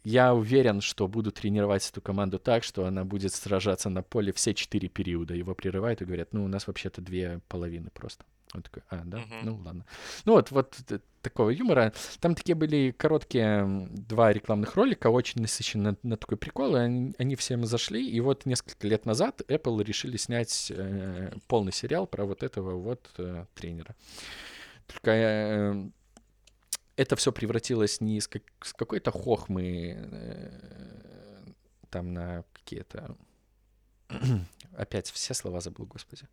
я 0.04 0.34
уверен, 0.34 0.80
что 0.80 1.08
буду 1.08 1.30
тренировать 1.30 1.88
эту 1.90 2.00
команду 2.00 2.38
так, 2.38 2.64
что 2.64 2.84
она 2.86 3.04
будет 3.04 3.32
сражаться 3.32 3.90
на 3.90 4.02
поле 4.02 4.32
все 4.32 4.54
четыре 4.54 4.88
периода. 4.88 5.34
Его 5.34 5.54
прерывают 5.54 6.02
и 6.02 6.04
говорят, 6.04 6.32
ну, 6.32 6.44
у 6.44 6.48
нас 6.48 6.66
вообще-то 6.66 7.00
две 7.00 7.40
половины 7.48 7.90
просто. 7.90 8.24
Он 8.54 8.62
такой, 8.62 8.82
а, 8.88 9.02
да, 9.04 9.18
uh-huh. 9.18 9.40
ну 9.44 9.60
ладно. 9.64 9.84
Ну 10.24 10.32
вот, 10.32 10.50
вот 10.50 10.76
такого 11.22 11.50
юмора. 11.50 11.92
Там 12.20 12.34
такие 12.34 12.54
были 12.54 12.94
короткие 12.96 13.88
два 13.90 14.32
рекламных 14.32 14.74
ролика, 14.74 15.08
очень 15.08 15.42
насыщенные 15.42 15.96
на, 16.02 16.10
на 16.10 16.16
такой 16.16 16.36
прикол, 16.38 16.76
и 16.76 16.80
они, 16.80 17.14
они 17.18 17.36
всем 17.36 17.64
зашли, 17.66 18.08
и 18.08 18.20
вот 18.20 18.46
несколько 18.46 18.86
лет 18.86 19.06
назад 19.06 19.42
Apple 19.48 19.84
решили 19.84 20.16
снять 20.16 20.72
э, 20.74 21.32
полный 21.46 21.72
сериал 21.72 22.06
про 22.06 22.24
вот 22.24 22.42
этого 22.42 22.72
вот 22.72 23.10
э, 23.18 23.44
тренера. 23.54 23.94
Только 24.86 25.10
э, 25.10 25.90
это 26.96 27.16
все 27.16 27.32
превратилось 27.32 28.00
не 28.00 28.16
из, 28.16 28.26
как, 28.28 28.42
с 28.62 28.72
какой-то 28.72 29.10
хохмы 29.10 29.96
э, 29.96 30.50
там 31.90 32.12
на 32.12 32.44
какие-то... 32.52 33.16
Опять 34.76 35.10
все 35.10 35.34
слова 35.34 35.60
забыл, 35.60 35.86
господи. 35.86 36.26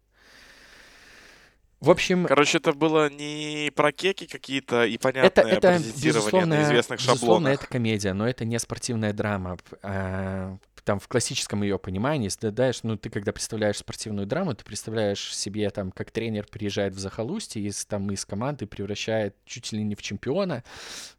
В 1.79 1.91
общем... 1.91 2.25
Короче, 2.25 2.57
это 2.57 2.73
было 2.73 3.09
не 3.09 3.71
про 3.75 3.91
кеки 3.91 4.25
какие-то 4.25 4.85
и 4.85 4.97
понятное 4.97 5.43
это, 5.43 5.69
это, 5.69 5.83
безусловно, 6.03 6.57
на 6.57 6.63
известных 6.63 6.99
шаблонах. 6.99 7.19
Безусловно, 7.19 7.47
это 7.49 7.67
комедия, 7.67 8.13
но 8.13 8.27
это 8.27 8.45
не 8.45 8.57
спортивная 8.57 9.13
драма. 9.13 9.57
А, 9.83 10.57
там 10.87 10.99
в 10.99 11.07
классическом 11.09 11.63
ее 11.63 11.77
понимании, 11.77 12.29
знаешь, 12.29 12.79
ну 12.83 12.95
ты 12.95 13.09
когда 13.09 13.33
представляешь 13.33 13.75
спортивную 13.75 14.25
драму, 14.25 14.55
ты 14.55 14.63
представляешь 14.63 15.35
себе 15.35 15.69
там, 15.69 15.91
как 15.91 16.11
тренер 16.11 16.47
приезжает 16.49 16.95
в 16.95 16.99
захолустье 16.99 17.61
и 17.61 17.71
там 17.89 18.09
из 18.09 18.25
команды 18.25 18.65
превращает 18.67 19.35
чуть 19.45 19.73
ли 19.73 19.83
не 19.83 19.95
в 19.95 20.01
чемпиона, 20.01 20.63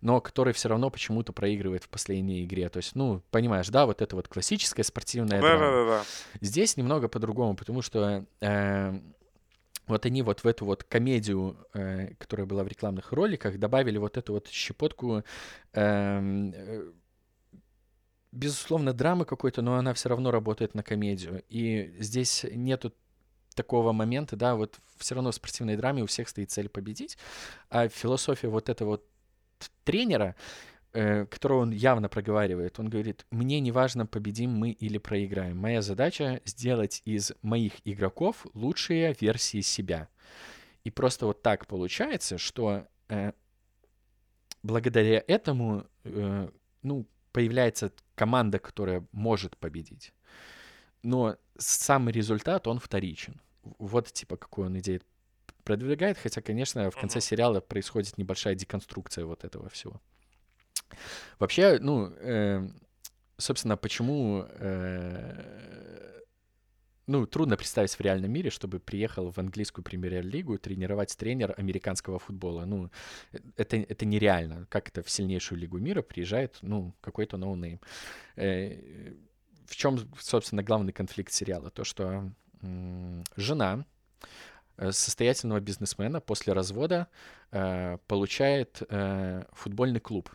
но 0.00 0.22
который 0.22 0.54
все 0.54 0.70
равно 0.70 0.88
почему-то 0.88 1.34
проигрывает 1.34 1.84
в 1.84 1.90
последней 1.90 2.44
игре. 2.44 2.70
То 2.70 2.78
есть, 2.78 2.94
ну, 2.94 3.22
понимаешь, 3.30 3.68
да, 3.68 3.84
вот 3.84 4.00
это 4.00 4.16
вот 4.16 4.26
классическая 4.26 4.84
спортивная 4.84 5.42
драма. 5.42 5.58
Да, 5.58 5.70
да, 5.70 5.84
да. 5.84 6.04
Здесь 6.40 6.78
немного 6.78 7.08
по-другому, 7.08 7.54
потому 7.54 7.82
что 7.82 8.24
э, 8.40 8.98
вот 9.88 10.06
они 10.06 10.22
вот 10.22 10.44
в 10.44 10.46
эту 10.46 10.64
вот 10.64 10.84
комедию, 10.84 11.56
э, 11.74 12.14
которая 12.18 12.46
была 12.46 12.64
в 12.64 12.68
рекламных 12.68 13.12
роликах, 13.12 13.58
добавили 13.58 13.98
вот 13.98 14.16
эту 14.16 14.34
вот 14.34 14.48
щепотку 14.48 15.24
эм, 15.72 16.52
э, 16.54 16.92
безусловно, 18.32 18.92
драмы 18.92 19.24
какой-то, 19.24 19.62
но 19.62 19.76
она 19.76 19.94
все 19.94 20.08
равно 20.08 20.30
работает 20.30 20.74
на 20.74 20.82
комедию. 20.82 21.42
И 21.48 21.94
здесь 21.98 22.44
нету 22.50 22.92
такого 23.54 23.92
момента, 23.92 24.36
да, 24.36 24.54
вот 24.54 24.78
все 24.96 25.14
равно 25.14 25.30
в 25.30 25.34
спортивной 25.34 25.76
драме 25.76 26.02
у 26.02 26.06
всех 26.06 26.28
стоит 26.28 26.50
цель 26.50 26.68
победить, 26.68 27.18
а 27.70 27.88
философия 27.88 28.48
вот 28.48 28.68
этого 28.68 28.90
вот 28.90 29.04
тренера, 29.84 30.36
э, 30.92 31.26
которого 31.26 31.62
он 31.62 31.70
явно 31.70 32.08
проговаривает, 32.08 32.78
он 32.78 32.88
говорит, 32.88 33.26
мне 33.30 33.60
не 33.60 33.72
важно, 33.72 34.06
победим 34.06 34.50
мы 34.50 34.70
или 34.70 34.98
проиграем. 34.98 35.58
Моя 35.58 35.82
задача 35.82 36.40
сделать 36.44 37.02
из 37.04 37.32
моих 37.42 37.74
игроков 37.84 38.46
лучшие 38.54 39.14
версии 39.20 39.60
себя. 39.60 40.08
И 40.84 40.90
просто 40.90 41.26
вот 41.26 41.42
так 41.42 41.66
получается, 41.66 42.38
что 42.38 42.86
э, 43.08 43.32
благодаря 44.62 45.22
этому, 45.26 45.86
э, 46.04 46.48
ну, 46.82 47.06
появляется 47.32 47.92
команда, 48.14 48.58
которая 48.58 49.06
может 49.12 49.56
победить. 49.56 50.12
Но 51.02 51.36
сам 51.56 52.08
результат, 52.08 52.66
он 52.66 52.78
вторичен. 52.78 53.40
Вот, 53.78 54.12
типа, 54.12 54.36
какой 54.36 54.66
он 54.66 54.78
идею 54.78 55.00
продвигает, 55.68 56.16
хотя, 56.16 56.40
конечно, 56.40 56.90
в 56.90 56.96
конце 56.96 57.20
сериала 57.20 57.60
происходит 57.60 58.16
небольшая 58.16 58.54
деконструкция 58.54 59.26
вот 59.26 59.44
этого 59.44 59.68
всего. 59.68 60.00
Вообще, 61.38 61.78
ну, 61.80 62.12
э, 62.16 62.68
собственно, 63.36 63.76
почему 63.76 64.44
э, 64.48 66.18
ну, 67.08 67.26
трудно 67.26 67.56
представить 67.56 67.94
в 67.94 68.00
реальном 68.00 68.30
мире, 68.30 68.50
чтобы 68.50 68.78
приехал 68.80 69.30
в 69.30 69.38
английскую 69.38 69.82
премьер-лигу 69.82 70.58
тренировать 70.58 71.16
тренер 71.16 71.54
американского 71.56 72.18
футбола. 72.18 72.66
Ну, 72.66 72.90
это, 73.56 73.76
это 73.78 74.04
нереально. 74.04 74.66
Как 74.68 74.88
это 74.88 75.02
в 75.02 75.10
сильнейшую 75.10 75.58
лигу 75.58 75.78
мира 75.78 76.02
приезжает, 76.02 76.58
ну, 76.60 76.94
какой-то 77.00 77.38
ноунейм. 77.38 77.80
Э, 78.36 79.14
в 79.66 79.74
чем, 79.74 79.98
собственно, 80.18 80.62
главный 80.62 80.92
конфликт 80.92 81.32
сериала? 81.32 81.70
То, 81.70 81.84
что 81.84 82.30
жена 83.36 83.86
э, 83.86 84.24
состоятельного 84.90 85.60
бизнесмена 85.60 86.20
после 86.20 86.52
развода 86.52 87.08
э, 87.50 87.98
получает 88.06 88.82
э, 88.88 89.44
футбольный 89.52 90.00
клуб. 90.00 90.30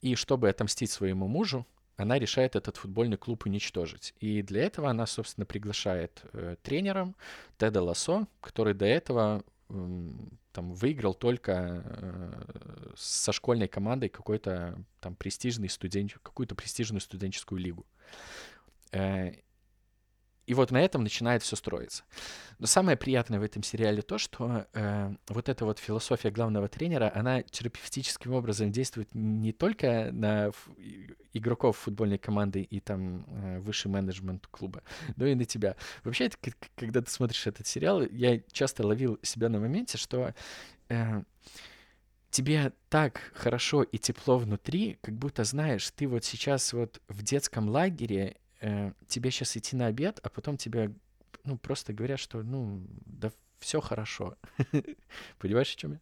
И 0.00 0.14
чтобы 0.14 0.48
отомстить 0.48 0.90
своему 0.90 1.26
мужу, 1.26 1.66
она 1.96 2.18
решает 2.18 2.54
этот 2.54 2.76
футбольный 2.76 3.16
клуб 3.16 3.44
уничтожить. 3.44 4.14
И 4.20 4.42
для 4.42 4.62
этого 4.62 4.88
она, 4.88 5.06
собственно, 5.06 5.44
приглашает 5.44 6.22
э, 6.32 6.56
тренером 6.62 7.16
Теда 7.56 7.82
Лассо, 7.82 8.28
который 8.40 8.74
до 8.74 8.86
этого 8.86 9.42
э, 9.68 10.08
там 10.52 10.72
выиграл 10.74 11.14
только 11.14 11.82
э, 11.84 12.92
со 12.96 13.32
школьной 13.32 13.66
командой 13.66 14.08
какой-то 14.08 14.78
там 15.00 15.16
престижный 15.16 15.68
студент, 15.68 16.12
какую-то 16.22 16.54
престижную 16.54 17.00
студенческую 17.00 17.60
лигу. 17.60 17.84
Э, 18.92 19.32
и 20.48 20.54
вот 20.54 20.70
на 20.70 20.80
этом 20.80 21.02
начинает 21.02 21.42
все 21.42 21.56
строиться. 21.56 22.04
Но 22.58 22.66
самое 22.66 22.96
приятное 22.96 23.38
в 23.38 23.42
этом 23.42 23.62
сериале 23.62 24.00
то, 24.00 24.16
что 24.16 24.66
э, 24.72 25.14
вот 25.28 25.50
эта 25.50 25.66
вот 25.66 25.78
философия 25.78 26.30
главного 26.30 26.68
тренера, 26.68 27.12
она 27.14 27.42
терапевтическим 27.42 28.32
образом 28.32 28.72
действует 28.72 29.14
не 29.14 29.52
только 29.52 30.08
на 30.10 30.50
игроков 31.34 31.76
футбольной 31.76 32.16
команды 32.16 32.62
и 32.62 32.80
там 32.80 33.26
э, 33.28 33.58
высший 33.60 33.88
менеджмент 33.88 34.46
клуба, 34.46 34.82
но 35.16 35.26
и 35.26 35.34
на 35.34 35.44
тебя. 35.44 35.76
Вообще, 36.02 36.24
это, 36.24 36.38
когда 36.76 37.02
ты 37.02 37.10
смотришь 37.10 37.46
этот 37.46 37.66
сериал, 37.66 38.00
я 38.10 38.40
часто 38.50 38.86
ловил 38.86 39.18
себя 39.22 39.50
на 39.50 39.60
моменте, 39.60 39.98
что 39.98 40.32
э, 40.88 41.22
тебе 42.30 42.72
так 42.88 43.20
хорошо 43.34 43.82
и 43.82 43.98
тепло 43.98 44.38
внутри, 44.38 44.98
как 45.02 45.14
будто 45.14 45.44
знаешь, 45.44 45.90
ты 45.90 46.08
вот 46.08 46.24
сейчас 46.24 46.72
вот 46.72 47.02
в 47.08 47.22
детском 47.22 47.68
лагере 47.68 48.38
э, 48.60 48.92
тебе 49.06 49.30
сейчас 49.30 49.56
идти 49.56 49.76
на 49.76 49.86
обед, 49.86 50.20
а 50.22 50.28
потом 50.28 50.56
тебе, 50.56 50.92
ну, 51.44 51.58
просто 51.58 51.92
говорят, 51.92 52.20
что, 52.20 52.42
ну, 52.42 52.86
да 53.06 53.32
все 53.58 53.80
хорошо. 53.80 54.36
Понимаешь, 55.38 55.72
о 55.74 55.76
чем 55.76 55.92
я? 55.92 55.98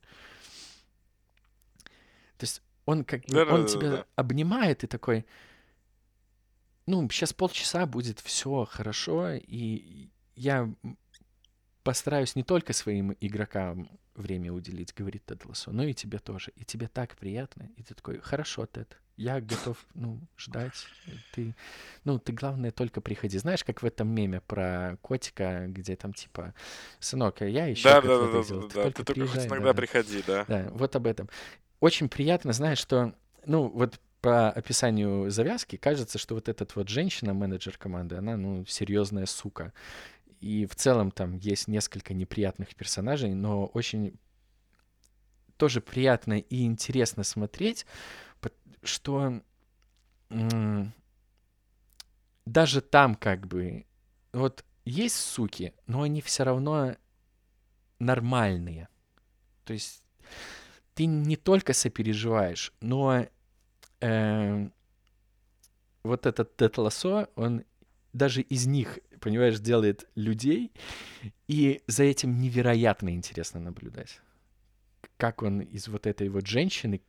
То 2.37 2.45
есть 2.45 2.63
он 2.85 3.05
как 3.05 3.27
да, 3.27 3.45
он 3.45 3.63
да, 3.63 3.69
тебя 3.69 3.91
да. 3.91 4.07
обнимает 4.15 4.85
и 4.85 4.87
такой, 4.87 5.27
ну, 6.87 7.09
сейчас 7.11 7.33
полчаса 7.33 7.87
будет 7.87 8.21
все 8.21 8.65
хорошо, 8.65 9.31
и 9.33 10.11
я 10.35 10.73
постараюсь 11.83 12.37
не 12.37 12.43
только 12.43 12.73
своим 12.73 13.17
игрокам 13.21 13.89
время 14.17 14.53
уделить, 14.53 14.95
говорит 14.95 15.25
Тед 15.27 15.45
Лассо, 15.45 15.73
но 15.73 15.85
и 15.85 15.95
тебе 15.95 16.19
тоже. 16.19 16.53
И 16.57 16.65
тебе 16.65 16.89
так 16.89 17.17
приятно. 17.17 17.69
И 17.77 17.83
ты 17.83 17.95
такой, 17.95 18.19
хорошо, 18.19 18.67
Тед, 18.67 18.99
я 19.17 19.41
готов, 19.41 19.79
ну, 19.95 20.21
ждать. 20.37 20.87
Ты, 21.33 21.55
ну, 22.05 22.19
ты, 22.19 22.33
главное, 22.33 22.71
только 22.71 23.01
приходи. 23.01 23.39
Знаешь, 23.39 23.65
как 23.65 23.83
в 23.83 23.87
этом 23.87 24.09
меме 24.09 24.41
про 24.41 24.99
котика, 25.01 25.67
где 25.69 25.97
там, 25.97 26.13
типа, 26.13 26.55
сынок, 27.01 27.41
а 27.41 27.47
я 27.47 27.67
еще 27.67 27.85
да, 27.85 28.01
да, 28.03 28.09
да, 28.09 28.27
да, 28.27 28.43
да, 28.43 28.61
да, 28.61 28.83
только 28.83 29.05
ты 29.05 29.15
только 29.15 29.27
хоть 29.27 29.47
иногда 29.47 29.73
да. 29.73 29.75
приходи, 29.75 30.23
да. 30.27 30.45
Да, 30.47 30.69
вот 30.73 30.95
об 30.97 31.07
этом. 31.07 31.29
Очень 31.81 32.09
приятно, 32.09 32.53
знаешь, 32.53 32.79
что, 32.79 33.15
ну, 33.47 33.69
вот 33.69 33.99
по 34.21 34.51
описанию 34.51 35.31
завязки 35.31 35.77
кажется, 35.77 36.19
что 36.19 36.35
вот 36.35 36.49
эта 36.49 36.67
вот 36.75 36.89
женщина, 36.89 37.33
менеджер 37.33 37.79
команды, 37.79 38.17
она, 38.17 38.37
ну, 38.37 38.67
серьезная 38.67 39.27
сука. 39.27 39.73
И 40.41 40.67
в 40.67 40.75
целом 40.75 41.11
там 41.11 41.37
есть 41.37 41.69
несколько 41.69 42.15
неприятных 42.15 42.75
персонажей, 42.75 43.35
но 43.35 43.67
очень 43.67 44.19
тоже 45.57 45.81
приятно 45.81 46.39
и 46.39 46.65
интересно 46.65 47.25
смотреть, 47.25 47.87
что 48.83 49.41
даже 52.45 52.81
там 52.81 53.15
как 53.15 53.47
бы 53.47 53.87
вот 54.33 54.65
есть 54.85 55.17
суки, 55.17 55.75
но 55.87 56.03
они 56.03 56.21
все 56.21 56.45
равно 56.45 56.97
нормальные. 57.99 58.89
То 59.65 59.73
есть 59.73 60.03
ты 60.95 61.07
не 61.07 61.37
только 61.37 61.73
сопереживаешь, 61.73 62.73
но 62.81 63.27
э, 64.01 64.69
вот 66.03 66.27
этот 66.27 66.57
Тед 66.57 66.79
Лассо, 66.79 67.29
он 67.35 67.65
даже 68.17 68.41
из 68.41 68.67
них, 68.67 68.99
понимаешь, 69.21 69.59
делает 69.59 70.09
людей, 70.15 70.73
и 71.49 71.83
за 71.87 72.05
этим 72.05 72.41
невероятно 72.41 73.11
интересно 73.11 73.61
наблюдать. 73.61 74.21
Как 75.17 75.43
он 75.43 75.61
из 75.61 75.89
вот 75.89 76.07
этой 76.07 76.29
вот 76.29 76.47
женщины, 76.47 77.01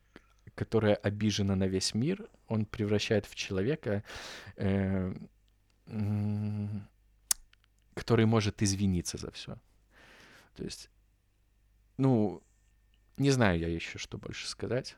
которая 0.55 0.95
обижена 0.95 1.55
на 1.55 1.67
весь 1.67 1.93
мир, 1.93 2.27
он 2.47 2.65
превращает 2.65 3.25
в 3.25 3.35
человека, 3.35 4.03
э, 4.55 5.13
который 7.93 8.25
может 8.25 8.61
извиниться 8.61 9.17
за 9.17 9.31
все. 9.31 9.57
То 10.55 10.63
есть, 10.63 10.89
ну, 11.97 12.41
не 13.17 13.31
знаю 13.31 13.59
я 13.59 13.67
еще, 13.67 13.97
что 13.97 14.17
больше 14.17 14.47
сказать. 14.47 14.97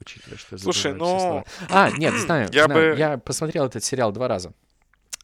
Учитывая, 0.00 0.38
что 0.38 0.58
Слушай, 0.58 0.94
ну... 0.94 1.44
А, 1.68 1.90
нет, 1.90 2.14
знаю. 2.14 2.48
Я, 2.52 2.64
знаю. 2.64 2.94
Бы... 2.94 2.98
я 2.98 3.18
посмотрел 3.18 3.66
этот 3.66 3.84
сериал 3.84 4.12
два 4.12 4.28
раза. 4.28 4.54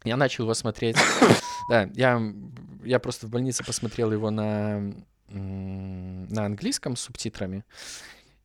Я 0.05 0.16
начал 0.16 0.44
его 0.44 0.55
смотреть. 0.55 0.96
да, 1.68 1.90
я, 1.94 2.22
я 2.84 2.98
просто 2.98 3.26
в 3.26 3.30
больнице 3.30 3.64
посмотрел 3.64 4.12
его 4.12 4.30
на, 4.30 4.94
на 5.28 6.44
английском 6.44 6.96
с 6.96 7.03
субтитрами. 7.03 7.64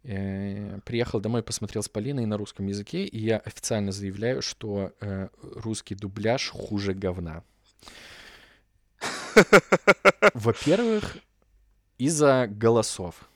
Э, 0.07 0.79
приехал 0.85 1.19
домой, 1.19 1.41
посмотрел 1.41 1.81
с 1.81 1.89
Полиной 1.89 2.27
на 2.27 2.37
русском 2.37 2.67
языке, 2.67 3.05
и 3.05 3.17
я 3.17 3.37
официально 3.37 3.91
заявляю, 3.91 4.43
что 4.43 4.93
э, 5.01 5.29
русский 5.41 5.95
дубляж 5.95 6.49
хуже 6.51 6.93
говна. 6.93 7.43
Во-первых, 10.35 11.17
из-за 11.97 12.47
голосов. 12.47 13.27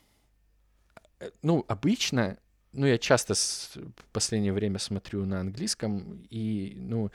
Э, 1.19 1.31
ну, 1.41 1.65
обычно, 1.67 2.37
ну, 2.71 2.85
я 2.85 2.99
часто 2.99 3.33
в 3.33 4.05
последнее 4.11 4.53
время 4.53 4.77
смотрю 4.77 5.25
на 5.25 5.39
английском, 5.39 6.27
и, 6.29 6.73
ну, 6.77 7.09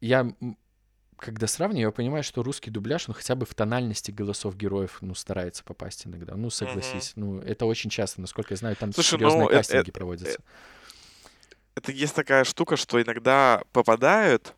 я 0.00 0.30
когда 1.18 1.46
сравниваю, 1.46 1.86
я 1.86 1.92
понимаю, 1.92 2.22
что 2.22 2.42
русский 2.42 2.70
дубляж, 2.70 3.08
он 3.08 3.14
хотя 3.14 3.34
бы 3.34 3.46
в 3.46 3.54
тональности 3.54 4.10
голосов 4.10 4.54
героев, 4.54 4.98
ну, 5.00 5.14
старается 5.14 5.64
попасть 5.64 6.06
иногда. 6.06 6.34
Ну, 6.36 6.50
согласись. 6.50 7.12
Mm-hmm. 7.12 7.20
Ну, 7.20 7.38
это 7.40 7.64
очень 7.64 7.88
часто, 7.88 8.20
насколько 8.20 8.52
я 8.52 8.58
знаю, 8.58 8.76
там 8.76 8.92
Слушай, 8.92 9.12
серьезные 9.12 9.44
ну, 9.44 9.48
кастинги 9.48 9.80
это, 9.88 9.92
проводятся. 9.92 10.34
Это, 10.34 10.42
это 11.76 11.92
есть 11.92 12.14
такая 12.14 12.44
штука, 12.44 12.76
что 12.76 13.00
иногда 13.00 13.62
попадают 13.72 14.54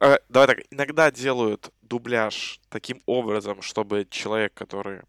Э, 0.00 0.18
давай 0.28 0.46
так, 0.46 0.58
иногда 0.70 1.10
делают 1.10 1.72
дубляж 1.82 2.60
таким 2.68 3.02
образом, 3.06 3.62
чтобы 3.62 4.06
человек, 4.08 4.54
который 4.54 5.00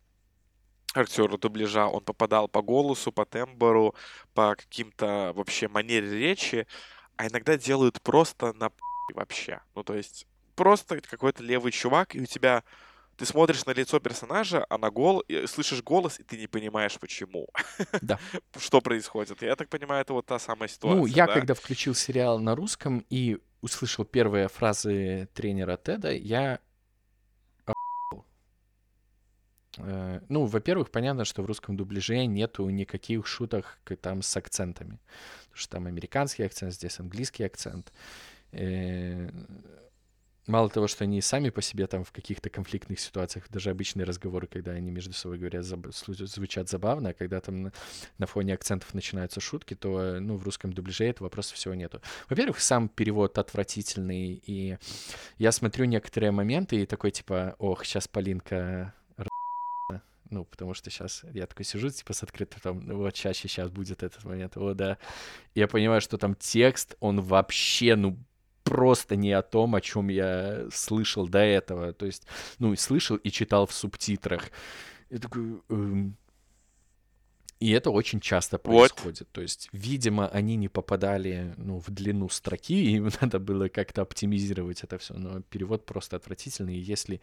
актер 0.96 1.38
дубляжа, 1.38 1.88
он 1.88 2.04
попадал 2.04 2.48
по 2.48 2.62
голосу, 2.64 3.12
по 3.12 3.26
тембру, 3.26 3.94
по 4.34 4.56
каким-то 4.56 5.32
вообще 5.36 5.68
манере 5.68 6.10
речи, 6.10 6.66
а 7.18 7.28
иногда 7.28 7.58
делают 7.58 8.02
просто 8.02 8.54
на 8.54 8.72
вообще. 9.14 9.62
Ну, 9.76 9.84
то 9.84 9.96
есть 9.96 10.28
просто 10.56 11.00
какой-то 11.02 11.44
левый 11.44 11.72
чувак, 11.72 12.16
и 12.16 12.22
у 12.22 12.26
тебя 12.26 12.64
ты 13.20 13.26
смотришь 13.26 13.66
на 13.66 13.72
лицо 13.72 14.00
персонажа, 14.00 14.66
а 14.70 14.78
на 14.78 14.90
гол, 14.90 15.20
и 15.20 15.46
слышишь 15.46 15.84
голос, 15.84 16.20
и 16.22 16.24
ты 16.24 16.38
не 16.38 16.48
понимаешь, 16.48 16.98
почему. 17.00 17.48
Да. 18.02 18.18
Что 18.58 18.80
происходит. 18.80 19.42
Я 19.42 19.58
так 19.58 19.68
понимаю, 19.68 20.02
это 20.02 20.14
вот 20.14 20.26
та 20.26 20.40
самая 20.40 20.70
ситуация. 20.70 21.00
Ну, 21.00 21.06
я 21.06 21.28
да? 21.28 21.34
когда 21.34 21.54
включил 21.54 21.94
сериал 21.94 22.40
на 22.40 22.56
русском 22.56 23.06
и 23.10 23.40
услышал 23.62 24.06
первые 24.06 24.48
фразы 24.48 25.28
тренера 25.34 25.76
Теда, 25.76 26.14
я. 26.14 26.60
Э, 29.78 30.22
Ну, 30.30 30.46
во-первых, 30.46 30.90
понятно, 30.90 31.26
что 31.26 31.42
в 31.42 31.46
русском 31.46 31.76
дубляже 31.76 32.26
нету 32.26 32.70
никаких 32.70 33.28
шуток 33.28 33.80
там 34.02 34.22
с 34.22 34.38
акцентами. 34.38 35.00
Потому 35.42 35.58
что 35.58 35.70
там 35.72 35.88
американский 35.88 36.44
акцент, 36.44 36.74
здесь 36.74 37.00
английский 37.00 37.44
акцент. 37.44 37.92
Э, 38.52 39.30
Мало 40.50 40.68
того, 40.68 40.88
что 40.88 41.04
они 41.04 41.22
сами 41.22 41.52
по 41.52 41.62
себе 41.62 41.86
там 41.86 42.04
в 42.04 42.12
каких-то 42.12 42.50
конфликтных 42.50 43.00
ситуациях, 43.00 43.46
даже 43.52 43.70
обычные 43.70 44.04
разговоры, 44.04 44.48
когда 44.48 44.72
они 44.72 44.90
между 44.90 45.14
собой 45.14 45.38
говорят, 45.38 45.64
заб- 45.64 45.92
звучат 46.26 46.68
забавно, 46.68 47.10
а 47.10 47.14
когда 47.14 47.40
там 47.40 47.62
на, 47.62 47.74
на 48.18 48.26
фоне 48.26 48.56
акцентов 48.56 48.96
начинаются 48.96 49.40
шутки, 49.42 49.76
то, 49.76 50.02
э, 50.02 50.20
ну, 50.20 50.38
в 50.38 50.44
русском 50.44 50.74
дубляже 50.74 51.06
этого 51.06 51.30
просто 51.30 51.54
всего 51.54 51.76
нету. 51.76 52.02
Во-первых, 52.30 52.62
сам 52.62 52.90
перевод 52.90 53.38
отвратительный, 53.38 54.42
и 54.44 54.80
я 55.38 55.52
смотрю 55.52 55.86
некоторые 55.86 56.32
моменты 56.32 56.82
и 56.82 56.88
такой, 56.88 57.12
типа, 57.12 57.56
ох, 57.60 57.86
сейчас 57.86 58.08
Полинка 58.08 58.96
р***на». 59.20 60.02
ну, 60.32 60.46
потому 60.46 60.74
что 60.74 60.90
сейчас 60.90 61.24
я 61.32 61.46
такой 61.46 61.64
сижу, 61.66 61.92
типа, 61.92 62.14
с 62.14 62.24
открытым, 62.24 62.60
ртом, 62.60 62.80
ну, 62.88 62.98
вот 62.98 63.14
чаще 63.14 63.48
сейчас 63.48 63.70
будет 63.70 64.02
этот 64.02 64.24
момент, 64.24 64.58
о, 64.58 64.74
да. 64.74 64.98
Я 65.54 65.68
понимаю, 65.68 66.02
что 66.02 66.18
там 66.18 66.34
текст, 66.34 66.96
он 67.00 67.22
вообще, 67.22 67.96
ну, 67.96 68.18
просто 68.70 69.16
не 69.16 69.32
о 69.34 69.42
том, 69.42 69.74
о 69.74 69.82
чем 69.82 70.10
я 70.10 70.68
слышал 70.72 71.28
до 71.28 71.40
этого. 71.40 71.92
То 71.94 72.06
есть, 72.06 72.28
ну, 72.60 72.72
и 72.74 72.76
слышал 72.76 73.18
и 73.18 73.32
читал 73.32 73.66
в 73.66 73.74
субтитрах. 73.74 74.52
Я 75.10 75.18
такой... 75.18 75.62
эм, 75.70 76.16
И 77.60 77.72
это 77.72 77.92
очень 77.92 78.22
часто 78.22 78.60
Вот. 78.64 78.92
происходит. 78.94 79.28
То 79.32 79.42
есть, 79.42 79.70
видимо, 79.74 80.30
они 80.30 80.56
не 80.56 80.70
попадали 80.70 81.54
ну, 81.58 81.80
в 81.80 81.90
длину 81.90 82.30
строки, 82.30 82.74
и 82.74 82.96
им 82.96 83.10
надо 83.22 83.40
было 83.40 83.68
как-то 83.68 84.02
оптимизировать 84.02 84.84
это 84.84 84.98
все. 84.98 85.14
Но 85.16 85.42
перевод 85.42 85.86
просто 85.86 86.16
отвратительный. 86.16 86.76
И 86.76 86.80
если 86.80 87.20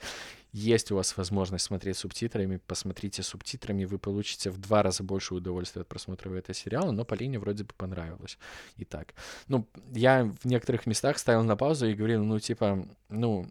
есть 0.53 0.91
у 0.91 0.97
вас 0.97 1.17
возможность 1.17 1.65
смотреть 1.65 1.97
субтитрами, 1.97 2.61
посмотрите 2.67 3.23
субтитрами, 3.23 3.87
вы 3.87 3.99
получите 3.99 4.51
в 4.51 4.59
два 4.59 4.83
раза 4.83 5.03
больше 5.03 5.35
удовольствия 5.35 5.83
от 5.83 5.89
просмотра 5.89 6.31
этого 6.35 6.55
сериала, 6.55 6.91
но 6.91 7.05
Полине 7.05 7.39
вроде 7.39 7.65
бы 7.65 7.73
понравилось. 7.75 8.39
И 8.77 8.85
так. 8.85 9.15
Ну, 9.49 9.67
я 9.93 10.25
в 10.43 10.45
некоторых 10.45 10.87
местах 10.87 11.19
ставил 11.19 11.45
на 11.45 11.57
паузу 11.57 11.87
и 11.87 11.95
говорил, 11.95 12.23
ну, 12.25 12.39
типа, 12.39 12.87
ну, 13.09 13.47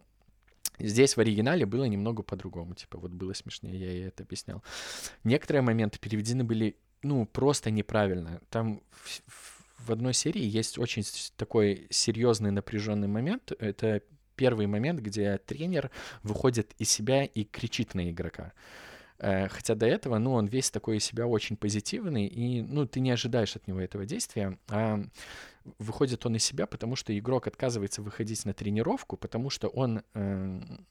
Здесь 0.79 1.15
в 1.15 1.19
оригинале 1.19 1.65
было 1.65 1.85
немного 1.85 2.23
по-другому, 2.23 2.75
типа 2.75 2.97
вот 2.97 3.11
было 3.11 3.33
смешнее, 3.33 3.79
я 3.79 3.91
ей 3.91 4.07
это 4.07 4.23
объяснял. 4.23 4.63
Некоторые 5.23 5.61
моменты 5.61 5.99
переведены 5.99 6.43
были, 6.43 6.77
ну, 7.03 7.25
просто 7.25 7.71
неправильно. 7.71 8.41
Там 8.49 8.81
в, 8.91 9.87
в 9.87 9.91
одной 9.91 10.13
серии 10.13 10.43
есть 10.43 10.77
очень 10.77 11.03
такой 11.37 11.87
серьезный 11.89 12.51
напряженный 12.51 13.07
момент. 13.07 13.51
Это 13.59 14.01
первый 14.35 14.67
момент, 14.67 14.99
где 14.99 15.37
тренер 15.37 15.91
выходит 16.23 16.73
из 16.77 16.89
себя 16.89 17.23
и 17.23 17.43
кричит 17.43 17.93
на 17.95 18.09
игрока. 18.09 18.53
Э, 19.19 19.47
Хотя 19.47 19.75
до 19.75 19.85
этого, 19.85 20.17
ну, 20.17 20.33
он 20.33 20.45
весь 20.45 20.71
такой 20.71 20.97
из 20.97 21.05
себя 21.05 21.27
очень 21.27 21.57
позитивный, 21.57 22.27
и, 22.27 22.61
ну, 22.61 22.85
ты 22.85 22.99
не 22.99 23.11
ожидаешь 23.11 23.55
от 23.55 23.67
него 23.67 23.79
этого 23.79 24.05
действия, 24.05 24.57
а 24.69 25.01
выходит 25.79 26.25
он 26.25 26.35
из 26.35 26.43
себя, 26.43 26.67
потому 26.67 26.95
что 26.95 27.17
игрок 27.17 27.47
отказывается 27.47 28.01
выходить 28.01 28.45
на 28.45 28.53
тренировку, 28.53 29.17
потому 29.17 29.49
что 29.49 29.67
он, 29.67 30.03
эм, 30.13 30.85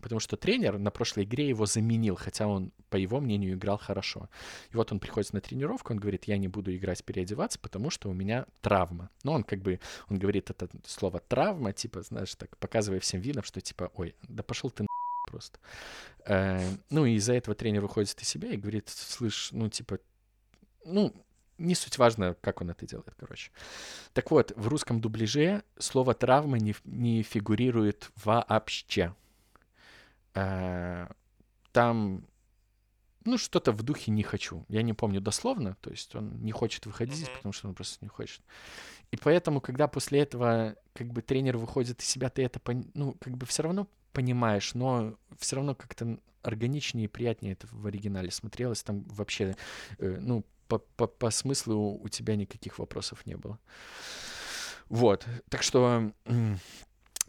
потому 0.00 0.20
что 0.20 0.36
тренер 0.36 0.78
на 0.78 0.90
прошлой 0.90 1.24
игре 1.24 1.48
его 1.48 1.66
заменил, 1.66 2.16
хотя 2.16 2.46
он, 2.46 2.72
по 2.90 2.96
его 2.96 3.20
мнению, 3.20 3.54
играл 3.54 3.78
хорошо. 3.78 4.28
И 4.70 4.76
вот 4.76 4.92
он 4.92 5.00
приходит 5.00 5.32
на 5.32 5.40
тренировку, 5.40 5.92
он 5.92 5.98
говорит, 5.98 6.24
я 6.24 6.38
не 6.38 6.48
буду 6.48 6.74
играть, 6.74 7.04
переодеваться, 7.04 7.58
потому 7.58 7.90
что 7.90 8.10
у 8.10 8.12
меня 8.12 8.46
травма. 8.60 9.10
Но 9.24 9.32
он 9.32 9.44
как 9.44 9.60
бы, 9.60 9.80
он 10.08 10.18
говорит 10.18 10.50
это 10.50 10.68
слово 10.86 11.20
травма, 11.20 11.72
типа, 11.72 12.02
знаешь, 12.02 12.34
так, 12.34 12.56
показывая 12.58 13.00
всем 13.00 13.20
видом, 13.20 13.42
что 13.42 13.60
типа, 13.60 13.90
ой, 13.94 14.14
да 14.22 14.42
пошел 14.42 14.70
ты 14.70 14.84
на 14.84 14.88
просто. 15.26 15.58
Э, 16.26 16.60
ну, 16.90 17.04
и 17.06 17.14
из-за 17.14 17.32
этого 17.34 17.54
тренер 17.54 17.82
выходит 17.82 18.20
из 18.20 18.28
себя 18.28 18.50
и 18.50 18.56
говорит, 18.56 18.88
слышь, 18.88 19.50
ну, 19.52 19.68
типа, 19.68 19.98
ну, 20.84 21.12
не 21.58 21.74
суть 21.74 21.98
важно, 21.98 22.34
как 22.40 22.60
он 22.60 22.70
это 22.70 22.86
делает, 22.86 23.14
короче. 23.18 23.50
Так 24.12 24.30
вот, 24.30 24.52
в 24.56 24.68
русском 24.68 25.00
дубляже 25.00 25.62
слово 25.78 26.14
травма 26.14 26.58
не, 26.58 26.74
не 26.84 27.22
фигурирует 27.22 28.10
вообще. 28.24 29.14
Э, 30.34 31.06
Там, 31.72 32.26
ну, 33.24 33.38
что-то 33.38 33.72
в 33.72 33.82
духе 33.82 34.10
не 34.10 34.22
хочу. 34.22 34.64
Я 34.68 34.82
не 34.82 34.92
помню 34.92 35.20
дословно, 35.20 35.76
то 35.80 35.90
есть 35.90 36.14
он 36.14 36.42
не 36.42 36.52
хочет 36.52 36.84
выходить, 36.86 37.26
Мгм. 37.28 37.36
потому 37.36 37.52
что 37.52 37.68
он 37.68 37.74
просто 37.74 37.98
не 38.04 38.08
хочет. 38.08 38.42
И 39.10 39.16
поэтому, 39.16 39.60
когда 39.60 39.88
после 39.88 40.20
этого, 40.20 40.76
как 40.94 41.06
бы, 41.12 41.22
тренер 41.22 41.56
выходит 41.58 42.00
из 42.02 42.06
себя, 42.08 42.28
ты 42.28 42.42
это, 42.44 42.58
пон- 42.58 42.90
ну, 42.94 43.14
как 43.20 43.36
бы 43.36 43.46
все 43.46 43.62
равно 43.62 43.86
понимаешь, 44.12 44.74
но 44.74 45.16
все 45.38 45.56
равно 45.56 45.74
как-то 45.74 46.18
органичнее 46.42 47.04
и 47.04 47.08
приятнее 47.08 47.52
это 47.52 47.66
в 47.70 47.86
оригинале 47.86 48.30
смотрелось. 48.30 48.82
Там 48.82 49.04
вообще, 49.04 49.56
э, 49.98 50.18
ну, 50.20 50.44
по, 50.68 50.78
по, 50.78 51.06
по 51.06 51.30
смыслу 51.30 52.00
у 52.02 52.08
тебя 52.08 52.36
никаких 52.36 52.78
вопросов 52.78 53.26
не 53.26 53.36
было. 53.36 53.58
Вот, 54.88 55.26
так 55.48 55.62
что 55.62 56.12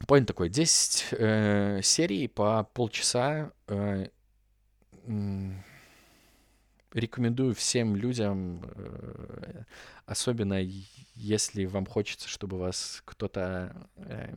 поинт 0.07 0.27
такой, 0.27 0.49
10 0.49 1.07
э, 1.11 1.79
серий 1.83 2.27
по 2.27 2.63
полчаса. 2.73 3.51
э, 3.67 4.07
рекомендую 6.93 7.55
всем 7.55 7.95
людям, 7.95 8.61
э, 8.75 9.63
особенно 10.05 10.59
если 11.15 11.65
вам 11.65 11.85
хочется, 11.85 12.27
чтобы 12.27 12.57
вас 12.57 13.01
кто-то 13.05 13.89
э, 13.95 14.35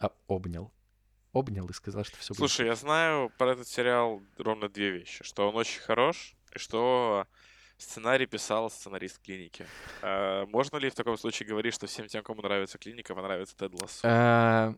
а- 0.00 0.12
обнял. 0.26 0.72
Обнял 1.36 1.66
и 1.66 1.72
сказал, 1.72 2.04
что 2.04 2.16
все 2.16 2.32
будет 2.32 2.38
Слушай, 2.38 2.66
я 2.66 2.74
знаю 2.74 3.30
про 3.36 3.52
этот 3.52 3.68
сериал 3.68 4.22
ровно 4.38 4.68
две 4.68 4.90
вещи. 4.90 5.22
Что 5.22 5.48
он 5.48 5.56
очень 5.56 5.80
хорош, 5.80 6.34
и 6.54 6.58
что 6.58 7.26
сценарий 7.78 8.26
писал 8.26 8.70
сценарист 8.70 9.20
клиники. 9.22 9.66
А 10.02 10.46
можно 10.46 10.76
ли 10.78 10.88
в 10.88 10.94
таком 10.94 11.18
случае 11.18 11.48
говорить, 11.48 11.74
что 11.74 11.86
всем 11.86 12.06
тем, 12.08 12.22
кому 12.22 12.42
нравится 12.42 12.78
клиника, 12.78 13.14
понравится 13.14 13.56
Тед 13.56 13.80
Лассо? 13.80 14.08
Э, 14.08 14.74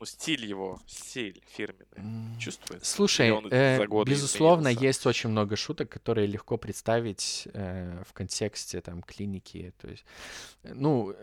Ну, 0.00 0.06
стиль 0.06 0.44
его, 0.44 0.80
стиль 0.86 1.42
фирменный, 1.46 2.36
чувствуется. 2.40 2.92
Слушай, 2.92 3.28
э, 3.52 3.86
безусловно, 4.04 4.68
изменился? 4.68 4.84
есть 4.84 5.06
очень 5.06 5.30
много 5.30 5.54
шуток, 5.54 5.90
которые 5.90 6.26
легко 6.26 6.56
представить 6.56 7.46
э, 7.54 8.02
в 8.04 8.12
контексте 8.12 8.80
там 8.80 9.02
клиники. 9.02 9.72
То 9.80 9.88
есть, 9.88 10.04
ну, 10.64 11.14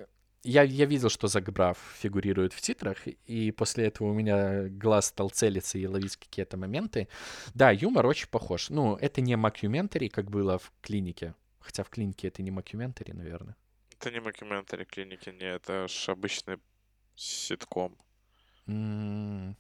я, 0.44 0.64
я 0.64 0.86
видел, 0.86 1.10
что 1.10 1.28
Зак 1.28 1.47
Брафф 1.47 1.78
фигурирует 1.98 2.54
в 2.54 2.62
титрах, 2.62 3.08
и 3.08 3.52
после 3.52 3.88
этого 3.88 4.10
у 4.10 4.14
меня 4.14 4.70
глаз 4.70 5.08
стал 5.08 5.30
целиться 5.30 5.78
и 5.78 5.86
ловить 5.86 6.18
какие-то 6.18 6.58
моменты. 6.58 7.08
Да, 7.54 7.72
юмор 7.72 8.06
очень 8.06 8.30
похож. 8.30 8.70
Ну, 8.70 8.96
это 8.96 9.22
не 9.22 9.36
макюментари, 9.36 10.08
как 10.08 10.30
было 10.30 10.58
в 10.58 10.72
клинике. 10.82 11.36
Хотя 11.60 11.84
в 11.84 11.90
клинике 11.90 12.30
это 12.30 12.42
не 12.42 12.52
макюментари, 12.52 13.12
наверное. 13.12 13.56
Это 13.92 14.12
не 14.12 14.22
мокюментари 14.22 14.86
клиники, 14.86 15.30
не, 15.30 15.46
это 15.46 15.88
ж 15.88 16.10
обычный 16.10 16.58
ситком. 17.16 17.98
М. 18.68 19.58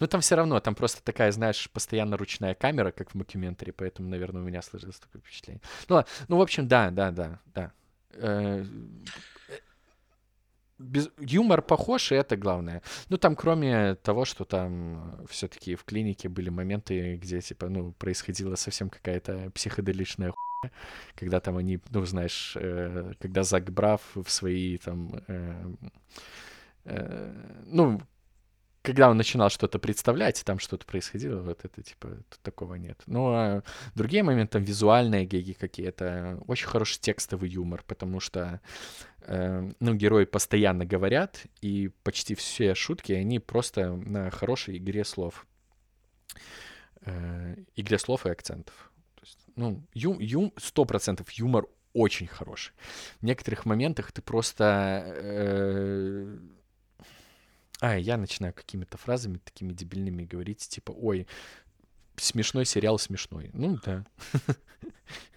Ну, 0.00 0.06
там 0.06 0.20
все 0.20 0.34
равно, 0.34 0.60
там 0.60 0.74
просто 0.74 1.02
такая, 1.02 1.30
знаешь, 1.30 1.70
постоянно 1.70 2.16
ручная 2.16 2.54
камера, 2.54 2.90
как 2.90 3.10
в 3.10 3.14
мокюментаре, 3.14 3.72
поэтому, 3.72 4.08
наверное, 4.08 4.42
у 4.42 4.44
меня 4.44 4.62
сложилось 4.62 4.98
такое 4.98 5.20
впечатление. 5.20 5.62
Ну, 5.88 5.96
ладно. 5.96 6.10
ну 6.28 6.36
в 6.38 6.40
общем, 6.40 6.66
да, 6.66 6.90
да, 6.90 7.10
да, 7.10 7.40
да. 7.54 7.72
Э, 8.14 8.64
без- 10.78 11.10
Юмор 11.18 11.62
похож, 11.62 12.12
и 12.12 12.14
это 12.14 12.36
главное. 12.36 12.82
Ну, 13.08 13.18
там, 13.18 13.36
кроме 13.36 13.94
того, 13.96 14.24
что 14.24 14.44
там 14.44 15.26
все-таки 15.28 15.74
в 15.74 15.84
клинике 15.84 16.28
были 16.28 16.50
моменты, 16.50 17.16
где, 17.16 17.40
типа, 17.40 17.68
ну, 17.68 17.92
происходила 17.92 18.56
совсем 18.56 18.90
какая-то 18.90 19.50
психоделичная 19.54 20.32
хуйня, 20.32 20.74
когда 21.16 21.40
там 21.40 21.56
они, 21.56 21.80
ну, 21.90 22.04
знаешь, 22.04 22.56
э, 22.60 23.12
когда 23.20 23.42
Зак 23.42 23.70
Брав 23.70 24.00
в 24.14 24.30
свои 24.30 24.78
там, 24.78 25.22
э, 25.28 25.74
э, 26.84 27.32
ну, 27.66 28.00
когда 28.88 29.10
он 29.10 29.18
начинал 29.18 29.50
что-то 29.50 29.78
представлять, 29.78 30.42
там 30.46 30.58
что-то 30.58 30.86
происходило, 30.86 31.42
вот 31.42 31.62
это, 31.62 31.82
типа, 31.82 32.08
тут 32.30 32.40
такого 32.40 32.76
нет. 32.76 33.02
Ну, 33.04 33.28
а 33.34 33.62
другие 33.94 34.22
моменты, 34.22 34.52
там, 34.52 34.62
визуальные 34.62 35.26
геги 35.26 35.52
какие-то, 35.52 36.42
очень 36.46 36.66
хороший 36.66 36.98
текстовый 36.98 37.50
юмор, 37.50 37.84
потому 37.86 38.18
что, 38.18 38.62
э, 39.26 39.70
ну, 39.78 39.94
герои 39.94 40.24
постоянно 40.24 40.86
говорят, 40.86 41.42
и 41.60 41.90
почти 42.02 42.34
все 42.34 42.74
шутки, 42.74 43.12
они 43.12 43.40
просто 43.40 43.94
на 43.94 44.30
хорошей 44.30 44.78
игре 44.78 45.04
слов. 45.04 45.46
Э, 47.02 47.56
игре 47.76 47.98
слов 47.98 48.24
и 48.24 48.30
акцентов. 48.30 48.90
То 49.16 49.22
есть, 49.22 49.38
ну, 49.54 49.82
ю, 49.92 50.18
ю, 50.18 50.54
100% 50.56 51.26
юмор 51.34 51.66
очень 51.92 52.26
хороший. 52.26 52.72
В 53.20 53.22
некоторых 53.26 53.66
моментах 53.66 54.12
ты 54.12 54.22
просто... 54.22 55.04
Э, 55.14 56.38
а, 57.80 57.96
я 57.96 58.16
начинаю 58.16 58.52
какими-то 58.54 58.96
фразами 58.98 59.38
такими 59.38 59.72
дебильными 59.72 60.24
говорить, 60.24 60.68
типа, 60.68 60.92
ой, 60.92 61.26
смешной 62.16 62.64
сериал 62.64 62.98
смешной. 62.98 63.50
Ну, 63.52 63.78
да. 63.84 64.04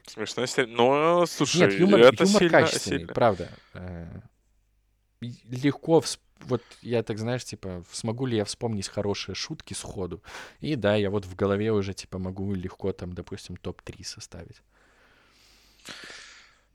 Смешной 0.07 0.47
сериал. 0.47 0.69
Ну, 1.19 1.25
слушай, 1.25 1.61
Нет, 1.69 1.79
юмор, 1.79 1.99
это 2.01 2.23
юмор 2.23 2.39
сильно, 2.39 2.59
качественный, 2.61 2.97
сильно. 2.99 3.13
правда. 3.13 3.49
Э, 3.73 4.21
Легко, 5.21 5.99
всп- 5.99 6.19
вот 6.39 6.63
я 6.81 7.03
так, 7.03 7.19
знаешь, 7.19 7.45
типа, 7.45 7.83
смогу 7.91 8.25
ли 8.25 8.35
я 8.37 8.43
вспомнить 8.45 8.87
хорошие 8.87 9.35
шутки 9.35 9.75
сходу? 9.75 10.23
И 10.59 10.75
да, 10.75 10.95
я 10.95 11.11
вот 11.11 11.25
в 11.25 11.35
голове 11.35 11.71
уже, 11.71 11.93
типа, 11.93 12.17
могу 12.17 12.53
легко 12.55 12.91
там, 12.91 13.13
допустим, 13.13 13.55
топ-3 13.55 14.03
составить. 14.03 14.61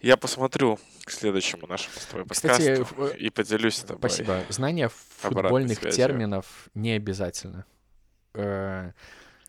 Я 0.00 0.16
посмотрю 0.16 0.78
к 1.04 1.10
следующему 1.10 1.66
нашему 1.66 1.94
с 1.96 2.04
тобой 2.06 2.26
Кстати, 2.28 2.76
подкасту 2.76 2.94
в- 2.94 3.14
и 3.16 3.30
поделюсь 3.30 3.76
с 3.76 3.80
тобой. 3.82 3.98
Спасибо. 4.10 4.44
Знание 4.50 4.88
футбольных 4.88 5.78
связью. 5.78 5.96
терминов 6.06 6.68
не 6.74 6.92
обязательно. 6.92 7.64
Э, 8.34 8.92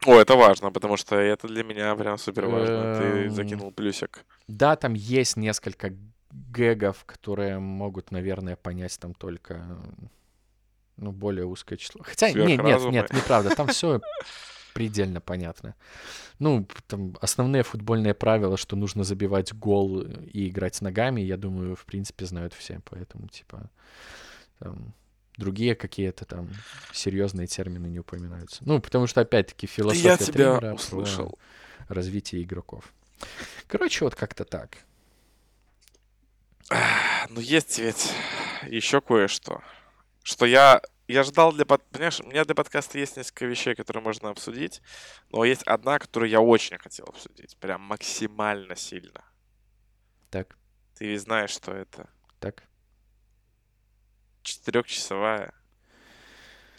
О, 0.06 0.16
это 0.20 0.36
важно, 0.36 0.72
потому 0.72 0.96
что 0.96 1.16
это 1.16 1.48
для 1.48 1.64
меня 1.64 1.94
прям 1.96 2.18
супер 2.18 2.46
важно. 2.48 2.96
Ты 2.98 3.04
Эм, 3.26 3.30
закинул 3.32 3.72
плюсик. 3.72 4.26
Да, 4.48 4.76
там 4.78 4.94
есть 4.94 5.36
несколько 5.36 5.94
гэгов, 6.32 7.04
которые 7.06 7.60
могут, 7.60 8.12
наверное, 8.12 8.56
понять 8.56 8.98
там 9.00 9.14
только 9.14 9.66
ну, 10.96 11.12
более 11.12 11.46
узкое 11.46 11.78
число. 11.78 12.02
Хотя, 12.04 12.32
нет, 12.32 12.64
нет, 12.64 12.82
нет, 12.86 13.14
неправда, 13.14 13.56
там 13.56 13.68
все 13.68 14.00
предельно 14.78 15.22
понятно. 15.22 15.74
Ну, 16.38 16.68
там 16.86 17.18
основные 17.20 17.64
футбольные 17.64 18.14
правила, 18.14 18.58
что 18.58 18.76
нужно 18.76 19.04
забивать 19.04 19.52
гол 19.56 20.02
и 20.02 20.50
играть 20.50 20.82
ногами, 20.82 21.20
я 21.20 21.36
думаю, 21.36 21.76
в 21.76 21.84
принципе, 21.84 22.28
знают 22.28 22.54
все, 22.54 22.80
поэтому, 22.88 23.28
типа, 23.28 23.72
там, 24.60 24.94
другие 25.36 25.74
какие-то 25.74 26.26
там 26.26 26.50
серьезные 26.94 27.48
термины 27.48 27.88
не 27.88 27.98
упоминаются. 28.02 28.62
Ну, 28.68 28.80
потому 28.80 29.08
что, 29.08 29.22
опять-таки, 29.22 29.66
философия 29.66 30.10
Я 30.10 30.18
тебя 30.18 30.60
тренера 30.60 30.76
услышал. 30.76 31.40
развитие 31.88 32.44
игроков. 32.44 32.94
Короче, 33.66 34.06
вот 34.06 34.14
как-то 34.14 34.46
так. 34.46 34.78
Ну, 37.30 37.40
есть 37.40 37.80
ведь 37.80 38.14
еще 38.68 39.02
кое-что. 39.02 39.64
Что 40.22 40.46
я... 40.46 40.82
Я 41.08 41.24
ждал 41.24 41.54
для... 41.54 41.66
под- 41.66 41.84
Понимаешь, 41.90 42.20
у 42.20 42.28
меня 42.28 42.44
для 42.44 42.54
подкаста 42.56 42.98
есть 43.00 43.16
несколько 43.18 43.46
вещей, 43.46 43.76
которые 43.76 44.04
можно 44.04 44.30
обсудить. 44.30 44.82
Но 45.30 45.46
есть 45.46 45.64
одна, 45.64 46.00
которую 46.00 46.30
я 46.30 46.42
очень 46.42 46.78
хотел 46.78 47.06
обсудить. 47.08 47.56
Прям 47.58 47.82
максимально 47.82 48.76
сильно. 48.76 49.24
Так, 50.30 50.58
Ты 50.96 51.06
ведь 51.08 51.22
знаешь, 51.22 51.52
что 51.52 51.74
это. 51.74 52.10
так. 52.40 52.64
Четырехчасовая. 54.44 55.54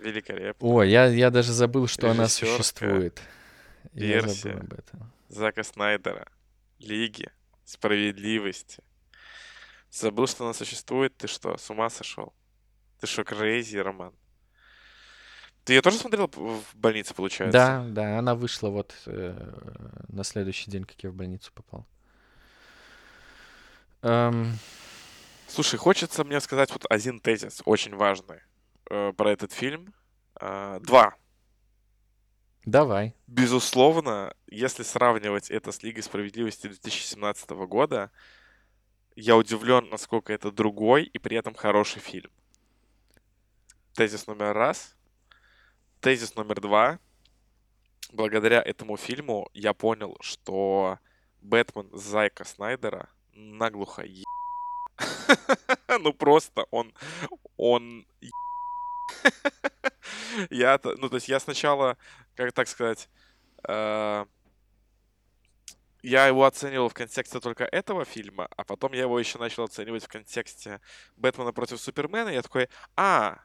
Великолепная. 0.00 0.70
О, 0.70 0.82
я, 0.82 1.06
я 1.06 1.30
даже 1.30 1.52
забыл, 1.52 1.86
что 1.86 2.10
она 2.10 2.28
существует. 2.28 3.20
Я 3.92 4.06
версия. 4.06 4.50
забыл 4.52 4.59
об 4.60 4.72
этом. 4.74 5.12
Зака 5.28 5.62
Снайдера. 5.64 6.28
Лиги. 6.78 7.30
Справедливости. 7.64 8.82
Забыл, 9.90 10.26
что 10.26 10.44
она 10.44 10.55
существует? 10.55 11.16
Ты 11.16 11.26
что, 11.26 11.56
с 11.56 11.68
ума 11.70 11.90
сошел? 11.90 12.32
Ты 13.00 13.06
что, 13.06 13.24
крейзи, 13.24 13.76
Роман? 13.78 14.12
Ты 15.64 15.74
ее 15.74 15.82
тоже 15.82 15.98
смотрел 15.98 16.30
в 16.34 16.74
больнице, 16.74 17.14
получается? 17.14 17.52
Да, 17.52 17.84
да, 17.88 18.18
она 18.18 18.34
вышла 18.34 18.70
вот 18.70 18.94
э, 19.06 20.02
на 20.08 20.24
следующий 20.24 20.70
день, 20.70 20.84
как 20.84 21.02
я 21.02 21.10
в 21.10 21.14
больницу 21.14 21.52
попал. 21.52 21.86
Эм, 24.02 24.58
Слушай, 25.48 25.78
хочется 25.78 26.24
мне 26.24 26.40
сказать 26.40 26.70
вот 26.72 26.84
один 26.90 27.20
тезис, 27.20 27.62
очень 27.64 27.96
важный, 27.96 28.40
э, 28.90 29.12
про 29.16 29.32
этот 29.32 29.50
фильм. 29.52 29.94
Э, 30.40 30.78
два. 30.82 31.14
давай. 32.66 33.14
Безусловно, 33.26 34.34
если 34.46 34.82
сравнивать 34.82 35.50
это 35.50 35.72
с 35.72 35.82
Лигой 35.82 36.02
Справедливости 36.02 36.66
2017 36.66 37.50
года, 37.66 38.10
я 39.16 39.36
удивлен, 39.36 39.88
насколько 39.90 40.32
это 40.34 40.52
другой 40.52 41.04
и 41.04 41.18
при 41.18 41.36
этом 41.36 41.54
хороший 41.54 42.00
фильм. 42.00 42.30
Тезис 43.98 44.28
номер 44.28 44.52
раз. 44.54 44.94
Тезис 46.00 46.36
номер 46.36 46.60
два. 46.60 47.00
Благодаря 48.12 48.62
этому 48.62 48.96
фильму 48.96 49.50
я 49.54 49.74
понял, 49.74 50.16
что 50.20 51.00
Бэтмен 51.40 51.90
Зайка 51.92 52.44
Снайдера 52.44 53.08
наглухо 53.32 54.02
е... 54.02 54.22
Ну 55.98 56.12
просто 56.12 56.66
он... 56.70 56.94
Он... 57.56 58.06
Я... 60.50 60.78
Ну 60.84 61.08
то 61.08 61.16
есть 61.16 61.28
я 61.28 61.40
сначала, 61.40 61.96
как 62.36 62.52
так 62.52 62.68
сказать, 62.68 63.08
э, 63.66 64.26
я 66.02 66.26
его 66.28 66.44
оценивал 66.44 66.88
в 66.88 66.94
контексте 66.94 67.40
только 67.40 67.64
этого 67.64 68.04
фильма, 68.04 68.48
а 68.56 68.62
потом 68.62 68.92
я 68.92 69.00
его 69.00 69.18
еще 69.18 69.38
начал 69.38 69.64
оценивать 69.64 70.04
в 70.04 70.08
контексте 70.08 70.80
Бэтмена 71.16 71.52
против 71.52 71.80
Супермена. 71.80 72.28
и 72.28 72.34
Я 72.34 72.42
такой, 72.42 72.68
а, 72.94 73.40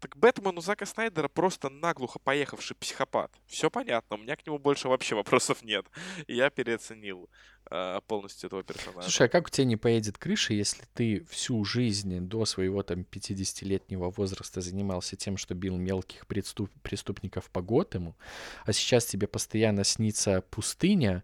так 0.00 0.16
Бэтмен 0.16 0.60
Зака 0.60 0.86
Снайдера 0.86 1.28
просто 1.28 1.68
наглухо 1.68 2.18
поехавший 2.18 2.74
психопат. 2.76 3.30
Все 3.46 3.70
понятно, 3.70 4.16
у 4.16 4.18
меня 4.18 4.34
к 4.34 4.46
нему 4.46 4.58
больше 4.58 4.88
вообще 4.88 5.14
вопросов 5.14 5.62
нет. 5.62 5.86
Я 6.26 6.50
переоценил 6.50 7.28
э, 7.70 8.00
полностью 8.06 8.48
этого 8.48 8.62
персонажа. 8.62 9.02
Слушай, 9.02 9.26
а 9.26 9.28
как 9.28 9.46
у 9.46 9.50
тебя 9.50 9.66
не 9.66 9.76
поедет 9.76 10.16
крыша, 10.18 10.54
если 10.54 10.84
ты 10.94 11.24
всю 11.28 11.64
жизнь 11.64 12.18
до 12.20 12.46
своего 12.46 12.82
там 12.82 13.00
50-летнего 13.00 14.10
возраста 14.10 14.60
занимался 14.60 15.16
тем, 15.16 15.36
что 15.36 15.54
бил 15.54 15.76
мелких 15.76 16.26
преступ- 16.26 16.70
преступников 16.82 17.50
по 17.50 17.60
Готэmu, 17.60 18.16
а 18.64 18.72
сейчас 18.72 19.04
тебе 19.04 19.26
постоянно 19.26 19.84
снится 19.84 20.42
пустыня, 20.50 21.22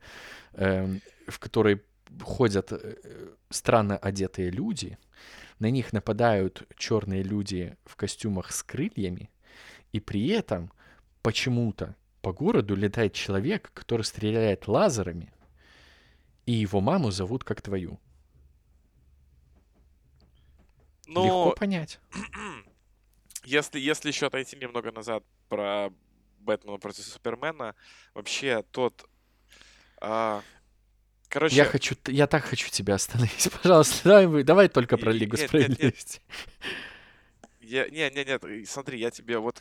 эм, 0.52 1.00
в 1.26 1.38
которой 1.38 1.82
ходят 2.20 2.72
э, 2.72 2.96
странно 3.50 3.96
одетые 3.96 4.50
люди, 4.50 4.98
на 5.58 5.70
них 5.70 5.92
нападают 5.92 6.66
черные 6.76 7.22
люди 7.22 7.76
в 7.84 7.96
костюмах 7.96 8.52
с 8.52 8.62
крыльями, 8.62 9.30
и 9.92 10.00
при 10.00 10.28
этом 10.28 10.72
почему-то 11.22 11.96
по 12.20 12.32
городу 12.32 12.74
летает 12.74 13.14
человек, 13.14 13.70
который 13.72 14.02
стреляет 14.02 14.68
лазерами, 14.68 15.32
и 16.44 16.52
его 16.52 16.80
маму 16.80 17.10
зовут 17.10 17.44
как 17.44 17.62
твою. 17.62 18.00
Легко 21.06 21.20
Но 21.20 21.52
понять. 21.52 22.00
если, 23.44 23.78
если 23.78 24.08
еще 24.08 24.26
отойти 24.26 24.56
немного 24.56 24.90
назад 24.90 25.24
про 25.48 25.90
Бэтмена 26.40 26.78
против 26.78 27.04
Супермена, 27.04 27.74
вообще 28.14 28.64
тот... 28.70 29.08
а, 30.00 30.42
короче, 31.28 31.56
Я 31.56 31.64
хочу, 31.64 31.94
я 32.06 32.26
так 32.26 32.44
хочу 32.44 32.70
тебя 32.70 32.94
остановить, 32.94 33.48
пожалуйста. 33.62 34.08
Давай, 34.08 34.42
давай 34.42 34.68
только 34.68 34.96
про 34.96 35.12
Лигу 35.12 35.36
нет, 35.36 35.52
нет, 35.52 35.52
нет. 35.52 35.68
справедливости. 35.68 36.20
Я, 37.60 37.88
не, 37.88 38.08
не, 38.10 38.24
нет, 38.24 38.44
и 38.44 38.64
смотри, 38.64 39.00
я 39.00 39.10
тебе 39.10 39.38
вот 39.38 39.60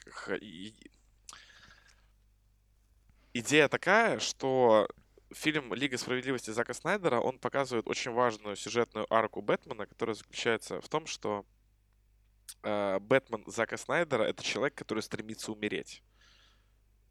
идея 3.34 3.68
такая, 3.68 4.20
что 4.20 4.88
фильм 5.34 5.74
Лига 5.74 5.98
справедливости 5.98 6.52
Зака 6.52 6.74
Снайдера, 6.74 7.20
он 7.20 7.40
показывает 7.40 7.88
очень 7.88 8.12
важную 8.12 8.56
сюжетную 8.56 9.12
арку 9.14 9.42
Бэтмена, 9.42 9.86
которая 9.86 10.16
заключается 10.16 10.80
в 10.80 10.88
том, 10.88 11.06
что 11.06 11.46
э, 12.64 13.00
Бэтмен 13.00 13.44
Зака 13.48 13.78
Снайдера 13.78 14.24
это 14.24 14.44
человек, 14.44 14.76
который 14.76 15.04
стремится 15.04 15.52
умереть. 15.52 16.02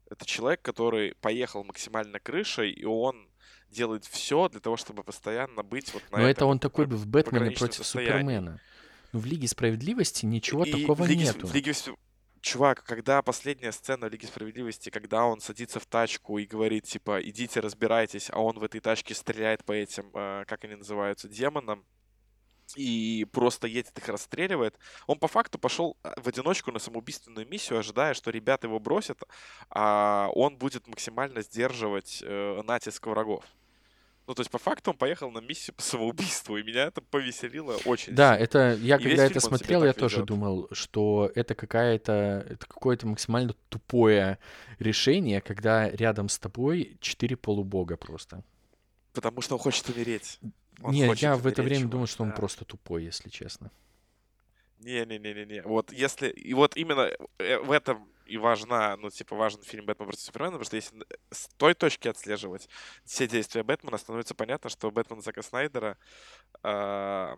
Это 0.09 0.25
человек, 0.25 0.61
который 0.61 1.15
поехал 1.15 1.63
максимально 1.63 2.19
крышей, 2.19 2.71
и 2.71 2.85
он 2.85 3.29
делает 3.69 4.05
все 4.05 4.49
для 4.49 4.59
того, 4.59 4.77
чтобы 4.77 5.03
постоянно 5.03 5.63
быть 5.63 5.93
вот 5.93 6.03
на 6.11 6.17
Но 6.19 6.23
это 6.23 6.31
этом 6.39 6.47
он 6.49 6.55
вот 6.55 6.61
такой 6.61 6.87
пр- 6.87 6.95
в 6.95 7.07
Бэтмене 7.07 7.51
против 7.51 7.75
состоянии. 7.77 8.11
Супермена. 8.11 8.61
Ну, 9.13 9.19
в 9.19 9.25
Лиге 9.25 9.47
справедливости 9.47 10.25
ничего 10.25 10.63
И 10.65 10.71
такого 10.71 11.03
в 11.03 11.07
Лиге, 11.07 11.23
нету. 11.25 11.47
в 11.47 11.53
Лиге 11.53 11.73
Чувак, 12.41 12.83
когда 12.83 13.23
последняя 13.23 13.71
сцена 13.71 14.05
Лиги 14.05 14.27
Справедливости, 14.27 14.91
когда 14.91 15.25
он 15.25 15.41
садится 15.41 15.79
в 15.79 15.87
тачку 15.87 16.37
и 16.37 16.45
говорит, 16.45 16.83
типа, 16.83 17.19
идите 17.27 17.59
разбирайтесь, 17.59 18.29
а 18.31 18.39
он 18.39 18.59
в 18.59 18.63
этой 18.63 18.81
тачке 18.81 19.15
стреляет 19.15 19.65
по 19.65 19.71
этим, 19.71 20.11
э, 20.13 20.43
как 20.45 20.63
они 20.63 20.75
называются, 20.75 21.27
демонам, 21.27 21.83
и 22.75 23.27
просто 23.31 23.67
едет 23.67 23.97
их 23.97 24.07
расстреливает. 24.07 24.77
Он 25.07 25.19
по 25.19 25.27
факту 25.27 25.59
пошел 25.59 25.97
а, 26.03 26.13
в 26.19 26.27
одиночку 26.27 26.71
на 26.71 26.79
самоубийственную 26.79 27.47
миссию, 27.47 27.79
ожидая, 27.79 28.13
что 28.13 28.31
ребята 28.31 28.67
его 28.67 28.79
бросят, 28.79 29.21
а 29.69 30.29
он 30.33 30.57
будет 30.57 30.87
максимально 30.87 31.41
сдерживать 31.41 32.23
э, 32.25 32.61
натиск 32.63 33.05
врагов. 33.07 33.43
Ну, 34.27 34.33
то 34.33 34.41
есть, 34.41 34.49
по 34.49 34.57
факту, 34.57 34.91
он 34.91 34.97
поехал 34.97 35.29
на 35.29 35.37
миссию 35.37 35.75
по 35.75 35.83
самоубийству, 35.83 36.57
и 36.57 36.63
меня 36.63 36.85
это 36.85 36.99
повеселило 37.01 37.77
очень 37.85 38.15
Да, 38.15 38.35
это 38.35 38.75
я 38.81 38.95
И 38.95 39.03
когда 39.03 39.25
это 39.25 39.39
смотрел, 39.39 39.83
я 39.83 39.93
так 39.93 39.99
тоже 39.99 40.17
ведет. 40.17 40.27
думал, 40.27 40.67
что 40.71 41.31
это 41.35 41.53
какая-то, 41.53 42.45
это 42.49 42.65
какое-то 42.65 43.05
максимально 43.05 43.53
тупое 43.69 44.39
решение, 44.79 45.41
когда 45.41 45.89
рядом 45.91 46.29
с 46.29 46.39
тобой 46.39 46.97
четыре 47.01 47.37
полубога 47.37 47.97
просто. 47.97 48.43
Потому 49.13 49.41
что 49.41 49.55
он 49.55 49.59
хочет 49.59 49.87
умереть. 49.89 50.39
Он 50.81 50.93
Не, 50.93 51.07
хочет 51.07 51.23
я 51.23 51.35
в 51.35 51.47
это 51.47 51.63
время 51.63 51.87
думал, 51.87 52.07
что 52.07 52.23
он 52.23 52.29
да. 52.29 52.35
просто 52.35 52.65
тупой, 52.65 53.03
если 53.03 53.29
честно. 53.29 53.71
Не-не-не-не-не. 54.79 55.63
Вот 55.63 55.91
если... 55.91 56.29
И 56.29 56.53
вот 56.53 56.77
именно 56.77 57.09
э, 57.39 57.57
в 57.59 57.71
этом 57.71 58.07
и 58.25 58.37
важна, 58.37 58.97
ну, 58.97 59.09
типа, 59.09 59.35
важен 59.35 59.61
фильм 59.61 59.85
«Бэтмен 59.85 60.07
против 60.07 60.21
Супермена», 60.21 60.53
потому 60.53 60.65
что 60.65 60.75
если 60.75 61.05
с 61.31 61.47
той 61.57 61.73
точки 61.75 62.07
отслеживать 62.07 62.67
все 63.03 63.27
действия 63.27 63.63
Бэтмена, 63.63 63.97
становится 63.97 64.33
понятно, 64.33 64.69
что 64.69 64.91
Бэтмен 64.91 65.21
Зака 65.21 65.43
Снайдера 65.43 65.97
а, 66.63 67.37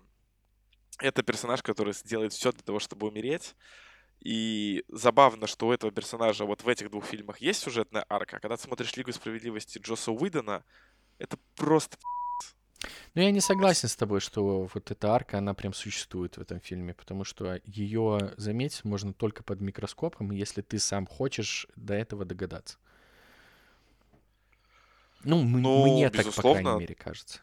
это 0.99 1.23
персонаж, 1.23 1.61
который 1.61 1.93
сделает 1.93 2.33
все 2.33 2.51
для 2.51 2.63
того, 2.63 2.79
чтобы 2.79 3.07
умереть. 3.07 3.55
И 4.19 4.83
забавно, 4.87 5.45
что 5.45 5.67
у 5.67 5.71
этого 5.71 5.91
персонажа 5.91 6.45
вот 6.45 6.63
в 6.63 6.67
этих 6.67 6.89
двух 6.89 7.05
фильмах 7.05 7.39
есть 7.39 7.61
сюжетная 7.61 8.05
арка. 8.09 8.37
А 8.37 8.39
когда 8.39 8.57
ты 8.57 8.63
смотришь 8.63 8.95
«Лигу 8.95 9.11
справедливости» 9.11 9.77
Джосса 9.77 10.11
Уидона, 10.11 10.63
это 11.19 11.37
просто 11.55 11.97
Но 13.15 13.21
я 13.21 13.31
не 13.31 13.41
согласен 13.41 13.89
с 13.89 13.95
тобой, 13.95 14.19
что 14.19 14.69
вот 14.73 14.91
эта 14.91 15.11
арка, 15.11 15.39
она 15.39 15.53
прям 15.53 15.73
существует 15.73 16.37
в 16.37 16.41
этом 16.41 16.59
фильме, 16.59 16.93
потому 16.93 17.23
что 17.23 17.59
ее 17.65 18.33
заметить 18.37 18.83
можно 18.83 19.13
только 19.13 19.43
под 19.43 19.61
микроскопом, 19.61 20.31
если 20.31 20.61
ты 20.61 20.77
сам 20.79 21.07
хочешь 21.07 21.67
до 21.75 21.95
этого 21.95 22.25
догадаться. 22.25 22.77
Ну, 25.23 25.43
Ну, 25.43 25.85
мне 25.85 26.09
так, 26.09 26.31
по 26.33 26.41
крайней 26.41 26.79
мере, 26.79 26.95
кажется. 26.95 27.41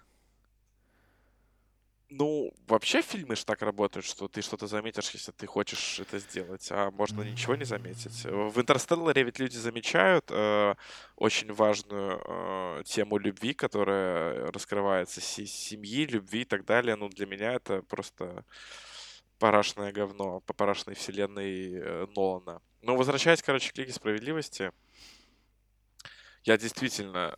Ну, 2.16 2.52
вообще 2.68 3.02
фильмы 3.02 3.34
же 3.34 3.44
так 3.44 3.60
работают, 3.62 4.06
что 4.06 4.28
ты 4.28 4.40
что-то 4.40 4.68
заметишь, 4.68 5.10
если 5.10 5.32
ты 5.32 5.46
хочешь 5.48 5.98
это 5.98 6.20
сделать, 6.20 6.68
а 6.70 6.92
можно 6.92 7.22
ничего 7.22 7.56
не 7.56 7.64
заметить. 7.64 8.24
Э, 8.24 8.30
В 8.30 8.60
«Интерстелларе» 8.60 9.24
ведь 9.24 9.40
люди 9.40 9.56
замечают 9.56 10.26
э, 10.30 10.74
очень 11.16 11.52
важную 11.52 12.22
э, 12.24 12.82
тему 12.84 13.18
любви, 13.18 13.52
которая 13.52 14.52
раскрывается, 14.52 15.20
се- 15.20 15.46
семьи, 15.46 16.06
любви 16.06 16.42
и 16.42 16.44
так 16.44 16.64
далее. 16.64 16.94
Ну, 16.94 17.08
для 17.08 17.26
меня 17.26 17.54
это 17.54 17.82
просто 17.82 18.44
парашное 19.40 19.90
говно 19.90 20.38
по 20.42 20.52
парашной 20.52 20.94
вселенной 20.94 21.74
э, 21.74 22.06
Нолана. 22.14 22.62
Но 22.80 22.94
возвращаясь, 22.94 23.42
короче, 23.42 23.72
к 23.72 23.78
Лиге 23.78 23.92
Справедливости, 23.92 24.70
я 26.44 26.56
действительно 26.58 27.36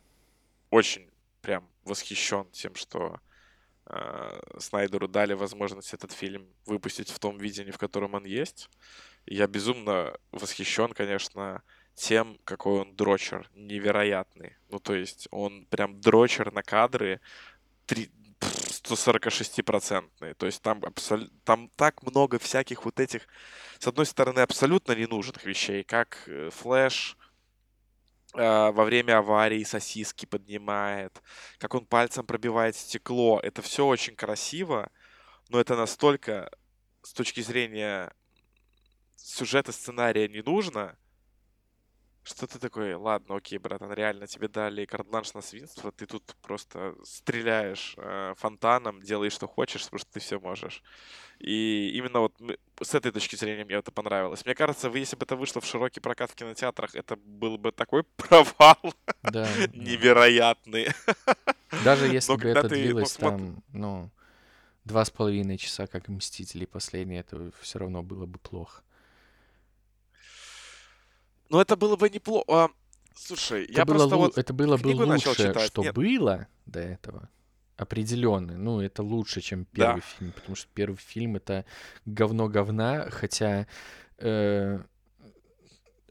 очень 0.69 1.09
прям 1.41 1.67
восхищен 1.83 2.45
тем, 2.51 2.75
что 2.75 3.19
Снайдеру 4.57 5.07
дали 5.07 5.33
возможность 5.33 5.93
этот 5.93 6.11
фильм 6.11 6.47
выпустить 6.65 7.09
в 7.09 7.19
том 7.19 7.37
видении, 7.37 7.71
в 7.71 7.77
котором 7.77 8.13
он 8.13 8.25
есть. 8.25 8.69
Я 9.25 9.47
безумно 9.47 10.13
восхищен, 10.31 10.93
конечно, 10.93 11.61
тем, 11.95 12.37
какой 12.43 12.81
он 12.81 12.95
дрочер, 12.95 13.49
невероятный. 13.55 14.55
Ну, 14.69 14.79
то 14.79 14.93
есть 14.93 15.27
он 15.31 15.65
прям 15.65 15.99
дрочер 15.99 16.51
на 16.53 16.63
кадры 16.63 17.19
три- 17.85 18.11
пф, 18.39 18.69
146-процентный. 18.69 20.33
То 20.35 20.45
есть 20.45 20.61
там, 20.61 20.79
абсол- 20.83 21.29
там 21.43 21.69
так 21.75 22.03
много 22.03 22.39
всяких 22.39 22.85
вот 22.85 22.99
этих, 22.99 23.27
с 23.79 23.87
одной 23.87 24.05
стороны, 24.05 24.39
абсолютно 24.41 24.93
ненужных 24.93 25.43
вещей, 25.45 25.83
как 25.83 26.23
э, 26.27 26.49
флэш, 26.51 27.17
э, 27.19 27.26
во 28.33 28.83
время 28.83 29.19
аварии 29.19 29.63
сосиски 29.63 30.25
поднимает, 30.25 31.21
как 31.57 31.75
он 31.75 31.85
пальцем 31.85 32.25
пробивает 32.25 32.75
стекло. 32.75 33.39
Это 33.41 33.61
все 33.61 33.85
очень 33.85 34.15
красиво, 34.15 34.91
но 35.49 35.59
это 35.59 35.75
настолько 35.75 36.51
с 37.01 37.13
точки 37.13 37.41
зрения 37.41 38.13
сюжета, 39.15 39.71
сценария 39.71 40.27
не 40.27 40.41
нужно, 40.41 40.97
что 42.27 42.45
ты 42.45 42.59
такой, 42.59 42.93
ладно, 42.95 43.37
окей, 43.37 43.57
братан, 43.57 43.93
реально 43.93 44.27
тебе 44.27 44.47
дали 44.47 44.85
карт-бланш 44.85 45.33
на 45.33 45.41
свинство, 45.41 45.91
ты 45.91 46.05
тут 46.05 46.35
просто 46.41 46.95
стреляешь 47.03 47.95
э, 47.97 48.33
фонтаном, 48.37 49.01
делаешь, 49.01 49.33
что 49.33 49.47
хочешь, 49.47 49.83
потому 49.85 49.99
что 49.99 50.11
ты 50.11 50.19
все 50.19 50.39
можешь. 50.39 50.83
И 51.39 51.91
именно 51.95 52.19
вот 52.19 52.33
с 52.81 52.95
этой 52.95 53.11
точки 53.11 53.35
зрения 53.35 53.63
мне 53.63 53.75
это 53.75 53.91
понравилось. 53.91 54.45
Мне 54.45 54.55
кажется, 54.55 54.89
вы, 54.89 54.99
если 54.99 55.15
бы 55.15 55.23
это 55.23 55.35
вышло 55.35 55.61
в 55.61 55.65
широкий 55.65 55.99
прокат 55.99 56.31
в 56.31 56.35
кинотеатрах, 56.35 56.95
это 56.95 57.15
был 57.15 57.57
бы 57.57 57.71
такой 57.71 58.03
провал 58.17 58.93
Да, 59.23 59.47
невероятный. 59.73 60.87
Даже 61.83 62.07
если 62.07 62.31
Но 62.31 62.37
бы 62.37 62.49
это 62.49 62.69
ты, 62.69 62.75
длилось 62.75 63.13
там, 63.13 63.63
ну, 63.71 64.09
два 64.83 65.05
с 65.05 65.09
половиной 65.09 65.57
часа, 65.57 65.87
как 65.87 66.07
Мстители 66.07 66.65
последние, 66.65 67.21
это 67.21 67.51
все 67.61 67.79
равно 67.79 68.03
было 68.03 68.25
бы 68.25 68.39
плохо. 68.39 68.83
Но 71.49 71.61
это 71.61 71.75
было 71.75 71.95
бы 71.95 72.09
неплохо. 72.09 72.69
Слушай, 73.15 73.63
Это 73.65 73.73
я 73.73 73.85
было, 73.85 73.95
просто 73.95 74.15
лу- 74.15 74.19
вот 74.19 74.37
это 74.37 74.53
было 74.53 74.77
бы 74.77 74.87
лучше, 74.89 75.35
читать. 75.35 75.61
что 75.61 75.81
Нет. 75.83 75.95
было 75.95 76.47
до 76.65 76.79
этого. 76.79 77.29
Определенно. 77.75 78.57
Ну, 78.57 78.79
это 78.81 79.01
лучше, 79.03 79.41
чем 79.41 79.63
Да. 79.73 79.85
первый 79.87 80.01
фильм, 80.01 80.31
потому 80.31 80.55
что 80.55 80.67
первый 80.73 80.97
фильм 80.97 81.35
это 81.35 81.65
говно 82.05 82.47
говна, 82.47 83.09
хотя 83.11 83.67
э, 84.19 84.79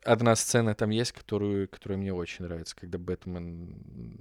одна 0.04 0.36
сцена 0.36 0.74
там 0.74 0.90
есть, 0.90 1.12
которую, 1.12 1.68
которая 1.68 1.98
мне 1.98 2.12
очень 2.12 2.44
нравится, 2.44 2.74
когда 2.76 2.98
Бэтмен 2.98 3.74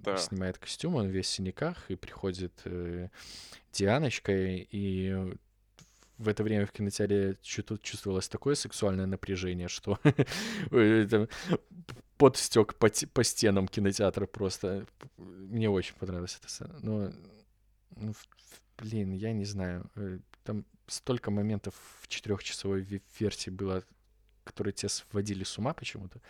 Да. 0.04 0.18
снимает 0.18 0.58
костюм, 0.58 0.96
он 0.96 1.08
весь 1.10 1.28
в 1.28 1.30
синяках, 1.30 1.90
и 1.90 1.96
приходит 1.96 2.54
э, 2.66 3.10
Дианочка, 3.74 4.32
и 4.34 5.36
в 6.18 6.28
это 6.28 6.44
время 6.44 6.66
в 6.66 6.72
кинотеатре 6.72 7.38
чу- 7.42 7.78
чувствовалось 7.82 8.28
такое 8.30 8.56
сексуальное 8.56 9.06
напряжение, 9.06 9.68
что 9.68 10.00
это 10.72 11.28
пот 12.18 12.38
стек 12.38 12.76
по, 12.76 12.90
по 13.14 13.24
стенам 13.24 13.68
кинотеатра 13.68 14.26
просто. 14.26 14.86
Мне 15.18 15.70
очень 15.70 15.96
понравилась 15.96 16.38
эта 16.40 16.50
сцена. 16.50 16.78
Но, 16.82 17.12
ну, 17.98 18.14
блин, 18.78 19.12
я 19.12 19.34
не 19.34 19.46
знаю. 19.46 19.90
э, 19.96 20.20
Там 20.44 20.66
столько 20.88 21.32
моментов 21.32 21.74
в 22.02 22.08
четырехчасовой 22.08 22.82
ве- 22.84 23.02
версии 23.20 23.50
было, 23.50 23.84
которые 24.46 24.72
тебя 24.74 24.88
сводили 24.90 25.44
с 25.44 25.58
ума 25.58 25.74
почему-то. 25.74 26.22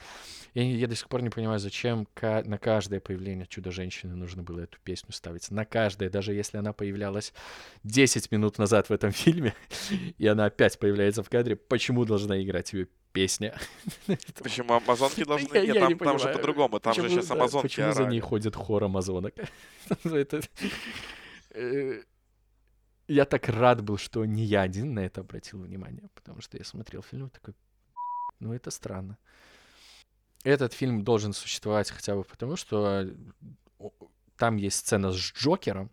Я, 0.55 0.63
не- 0.65 0.75
я 0.75 0.87
до 0.87 0.95
сих 0.95 1.07
пор 1.07 1.21
не 1.21 1.29
понимаю, 1.29 1.59
зачем 1.59 2.07
на 2.21 2.57
каждое 2.57 2.99
появление 2.99 3.45
Чудо-женщины 3.45 4.15
нужно 4.15 4.41
было 4.41 4.61
эту 4.61 4.79
песню 4.83 5.11
ставить. 5.11 5.51
На 5.51 5.65
каждое, 5.65 6.09
даже 6.09 6.33
если 6.33 6.57
она 6.57 6.73
появлялась 6.73 7.33
10 7.83 8.31
минут 8.31 8.57
назад 8.57 8.89
в 8.89 8.93
этом 8.93 9.11
фильме, 9.11 9.53
и 10.17 10.25
она 10.25 10.45
опять 10.45 10.79
появляется 10.79 11.21
в 11.21 11.29
кадре, 11.29 11.55
почему 11.55 12.05
должна 12.05 12.41
играть 12.41 12.73
ее 12.73 12.87
песня? 13.11 13.55
Почему 14.43 14.73
амазонки 14.73 15.23
должны... 15.23 15.47
Я- 15.55 15.61
Нет, 15.65 15.75
я 15.75 15.81
там, 15.81 15.89
не 15.89 15.95
там 15.95 16.19
же 16.19 16.33
по-другому. 16.33 16.79
Там 16.81 16.93
же 16.93 17.01
Почему, 17.03 17.17
сейчас 17.17 17.27
да, 17.29 17.35
амазонки 17.35 17.67
Почему 17.67 17.91
за 17.93 17.99
ней 18.01 18.05
орали. 18.07 18.19
ходит 18.19 18.55
хор 18.55 18.83
амазонок? 18.83 19.33
Это- 20.03 20.41
э, 21.51 22.01
Я 23.07 23.25
так 23.25 23.47
рад 23.47 23.81
был, 23.83 23.97
что 23.97 24.25
не 24.25 24.43
я 24.43 24.61
один 24.63 24.93
на 24.95 24.99
это 24.99 25.21
обратил 25.21 25.59
внимание, 25.61 26.09
потому 26.13 26.41
что 26.41 26.57
я 26.57 26.63
смотрел 26.65 27.03
фильм 27.03 27.27
и 27.27 27.29
такой, 27.29 27.53
ну 28.45 28.53
это 28.53 28.71
странно. 28.71 29.17
Этот 30.43 30.73
фильм 30.73 31.03
должен 31.03 31.33
существовать 31.33 31.89
хотя 31.89 32.15
бы 32.15 32.23
потому, 32.23 32.55
что 32.55 33.09
о- 33.79 33.91
там 34.37 34.57
есть 34.57 34.77
сцена 34.77 35.11
с 35.11 35.15
Джокером, 35.15 35.89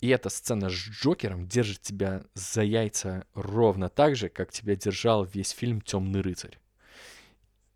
и 0.00 0.08
эта 0.08 0.28
сцена 0.28 0.68
с 0.68 0.72
Джокером 0.72 1.46
держит 1.46 1.80
тебя 1.80 2.24
за 2.34 2.62
яйца 2.62 3.26
ровно 3.34 3.88
так 3.88 4.16
же, 4.16 4.28
как 4.28 4.50
тебя 4.50 4.76
держал 4.76 5.24
весь 5.24 5.50
фильм 5.50 5.80
Темный 5.80 6.20
рыцарь. 6.20 6.58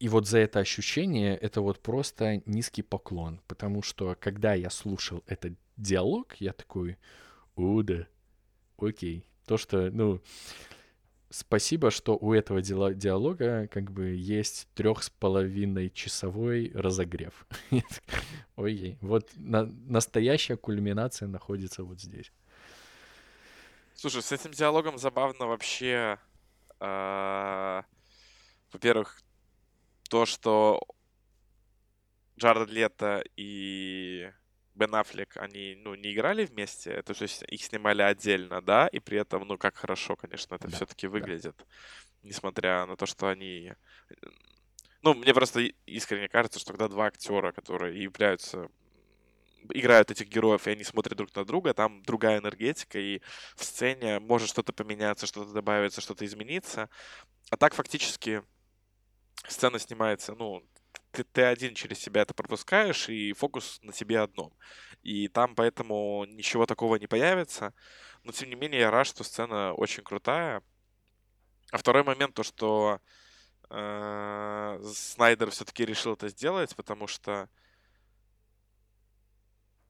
И 0.00 0.08
вот 0.08 0.26
за 0.28 0.38
это 0.38 0.58
ощущение 0.60 1.36
это 1.36 1.60
вот 1.60 1.80
просто 1.80 2.42
низкий 2.46 2.82
поклон, 2.82 3.40
потому 3.46 3.82
что 3.82 4.16
когда 4.20 4.54
я 4.54 4.70
слушал 4.70 5.22
этот 5.26 5.54
диалог, 5.76 6.34
я 6.38 6.52
такой, 6.52 6.98
о, 7.56 7.82
да, 7.82 8.06
окей. 8.78 9.24
То, 9.46 9.56
что, 9.56 9.90
ну, 9.90 10.20
спасибо, 11.30 11.90
что 11.90 12.16
у 12.16 12.32
этого 12.32 12.62
диалога 12.62 13.68
как 13.68 13.90
бы 13.90 14.14
есть 14.14 14.68
трех 14.74 15.02
с 15.02 15.10
половиной 15.10 15.90
часовой 15.90 16.70
разогрев. 16.74 17.46
Окей, 18.56 18.98
вот 19.00 19.30
на- 19.36 19.66
настоящая 19.86 20.56
кульминация 20.56 21.28
находится 21.28 21.84
вот 21.84 22.00
здесь. 22.00 22.32
Слушай, 23.94 24.22
с 24.22 24.32
этим 24.32 24.52
диалогом 24.52 24.98
забавно 24.98 25.46
вообще. 25.46 26.18
а, 26.80 27.84
Во-первых, 28.72 29.20
то, 30.08 30.24
что 30.24 30.80
Джаред 32.38 32.70
Лето 32.70 33.24
и 33.36 34.30
Бен 34.78 34.94
Аффлек, 34.94 35.36
они, 35.36 35.74
ну, 35.84 35.94
не 35.94 36.12
играли 36.12 36.44
вместе, 36.46 36.90
это 36.90 37.14
то 37.14 37.22
есть 37.22 37.42
их 37.48 37.62
снимали 37.62 38.02
отдельно, 38.02 38.62
да, 38.62 38.86
и 38.88 39.00
при 39.00 39.18
этом, 39.18 39.46
ну, 39.46 39.58
как 39.58 39.76
хорошо, 39.76 40.16
конечно, 40.16 40.54
это 40.54 40.68
Да, 40.68 40.76
все-таки 40.76 41.06
да. 41.06 41.10
выглядит, 41.12 41.66
несмотря 42.22 42.86
на 42.86 42.96
то, 42.96 43.06
что 43.06 43.28
они... 43.28 43.74
Ну, 45.02 45.14
мне 45.14 45.34
просто 45.34 45.60
искренне 45.86 46.28
кажется, 46.28 46.58
что 46.58 46.72
когда 46.72 46.88
два 46.88 47.06
актера, 47.06 47.52
которые 47.52 48.02
являются 48.02 48.68
играют 49.74 50.10
этих 50.10 50.28
героев, 50.28 50.66
и 50.66 50.70
они 50.70 50.84
смотрят 50.84 51.16
друг 51.16 51.34
на 51.34 51.44
друга, 51.44 51.74
там 51.74 52.02
другая 52.02 52.38
энергетика, 52.38 52.98
и 52.98 53.20
в 53.56 53.64
сцене 53.64 54.20
может 54.20 54.48
что-то 54.48 54.72
поменяться, 54.72 55.26
что-то 55.26 55.52
добавиться, 55.52 56.00
что-то 56.00 56.24
измениться. 56.24 56.88
А 57.50 57.56
так 57.56 57.74
фактически 57.74 58.42
сцена 59.46 59.78
снимается, 59.78 60.34
ну, 60.34 60.62
ты, 61.18 61.24
ты 61.24 61.42
один 61.42 61.74
через 61.74 61.98
себя 61.98 62.22
это 62.22 62.34
пропускаешь, 62.34 63.08
и 63.08 63.32
фокус 63.32 63.80
на 63.82 63.92
тебе 63.92 64.20
одном. 64.20 64.52
И 65.02 65.28
там 65.28 65.54
поэтому 65.54 66.24
ничего 66.26 66.66
такого 66.66 66.96
не 66.96 67.06
появится. 67.06 67.74
Но 68.24 68.32
тем 68.32 68.50
не 68.50 68.54
менее 68.54 68.80
я 68.80 68.90
рад, 68.90 69.06
что 69.06 69.24
сцена 69.24 69.72
очень 69.72 70.04
крутая. 70.04 70.62
А 71.70 71.78
второй 71.78 72.04
момент 72.04 72.34
то, 72.34 72.42
что 72.42 73.00
э, 73.70 74.80
Снайдер 74.94 75.50
все-таки 75.50 75.84
решил 75.84 76.14
это 76.14 76.28
сделать, 76.28 76.74
потому 76.76 77.06
что 77.06 77.48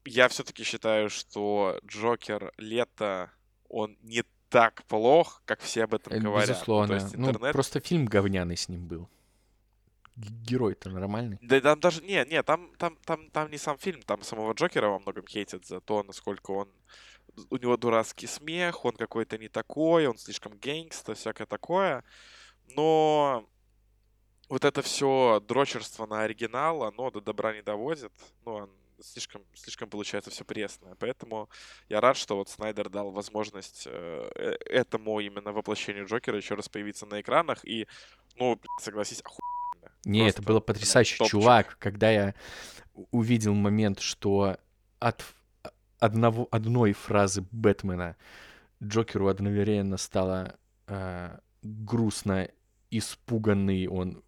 я 0.05 0.27
все-таки 0.29 0.63
считаю, 0.63 1.09
что 1.09 1.79
Джокер 1.85 2.53
лето, 2.57 3.31
он 3.67 3.97
не 4.01 4.23
так 4.49 4.83
плох, 4.85 5.43
как 5.45 5.59
все 5.61 5.83
об 5.83 5.93
этом 5.93 6.13
Э, 6.13 6.19
говорят. 6.19 6.47
То 6.47 6.53
Безусловно. 6.53 6.93
есть 6.93 7.15
Ну, 7.15 7.29
интернет 7.29 7.53
просто 7.53 7.79
фильм 7.79 8.05
говняный 8.05 8.57
с 8.57 8.67
ним 8.67 8.87
был. 8.87 9.09
Герой-то 10.19 10.89
нормальный. 10.89 11.37
Да 11.41 11.61
там 11.61 11.79
даже... 11.79 12.01
Не, 12.01 12.25
не, 12.25 12.43
там, 12.43 12.71
там, 12.77 12.97
там, 13.05 13.29
там 13.29 13.49
не 13.49 13.57
сам 13.57 13.77
фильм, 13.77 14.01
там 14.01 14.21
самого 14.23 14.53
Джокера 14.53 14.89
во 14.89 14.99
многом 14.99 15.25
хейтят 15.27 15.65
за 15.65 15.79
то, 15.79 16.03
насколько 16.03 16.51
он... 16.51 16.69
У 17.49 17.57
него 17.57 17.77
дурацкий 17.77 18.27
смех, 18.27 18.83
он 18.83 18.95
какой-то 18.95 19.37
не 19.37 19.47
такой, 19.47 20.07
он 20.07 20.17
слишком 20.17 20.57
гейнгста, 20.57 21.13
всякое 21.13 21.45
такое. 21.45 22.03
Но 22.75 23.47
вот 24.49 24.65
это 24.65 24.81
все 24.81 25.41
дрочерство 25.47 26.05
на 26.05 26.23
оригинал, 26.23 26.83
оно 26.83 27.11
до 27.11 27.21
добра 27.21 27.53
не 27.53 27.61
доводит. 27.61 28.11
Ну, 28.45 28.69
слишком, 28.99 29.43
слишком 29.53 29.89
получается 29.89 30.31
все 30.31 30.43
пресное. 30.43 30.95
Поэтому 30.95 31.49
я 31.87 32.01
рад, 32.01 32.17
что 32.17 32.35
вот 32.35 32.49
Снайдер 32.49 32.89
дал 32.89 33.11
возможность 33.11 33.83
э, 33.85 34.31
э, 34.35 34.57
этому 34.65 35.19
именно 35.19 35.53
воплощению 35.53 36.07
Джокера 36.07 36.37
еще 36.37 36.55
раз 36.55 36.67
появиться 36.67 37.05
на 37.05 37.21
экранах. 37.21 37.63
И, 37.63 37.87
ну, 38.35 38.59
согласись, 38.81 39.21
охуенно. 39.21 39.58
Не, 40.05 40.29
это 40.29 40.41
было 40.41 40.59
потрясающе. 40.59 41.17
топчик. 41.17 41.31
Чувак, 41.31 41.77
когда 41.79 42.09
я 42.09 42.35
увидел 43.11 43.53
момент, 43.53 43.99
что 43.99 44.57
от 44.99 45.23
одного, 45.99 46.47
одной 46.51 46.93
фразы 46.93 47.45
Бэтмена 47.51 48.15
Джокеру 48.81 49.27
одновременно 49.27 49.97
стало 49.97 50.55
э, 50.87 51.37
грустно, 51.61 52.49
испуганный 52.91 53.87
он. 53.87 54.23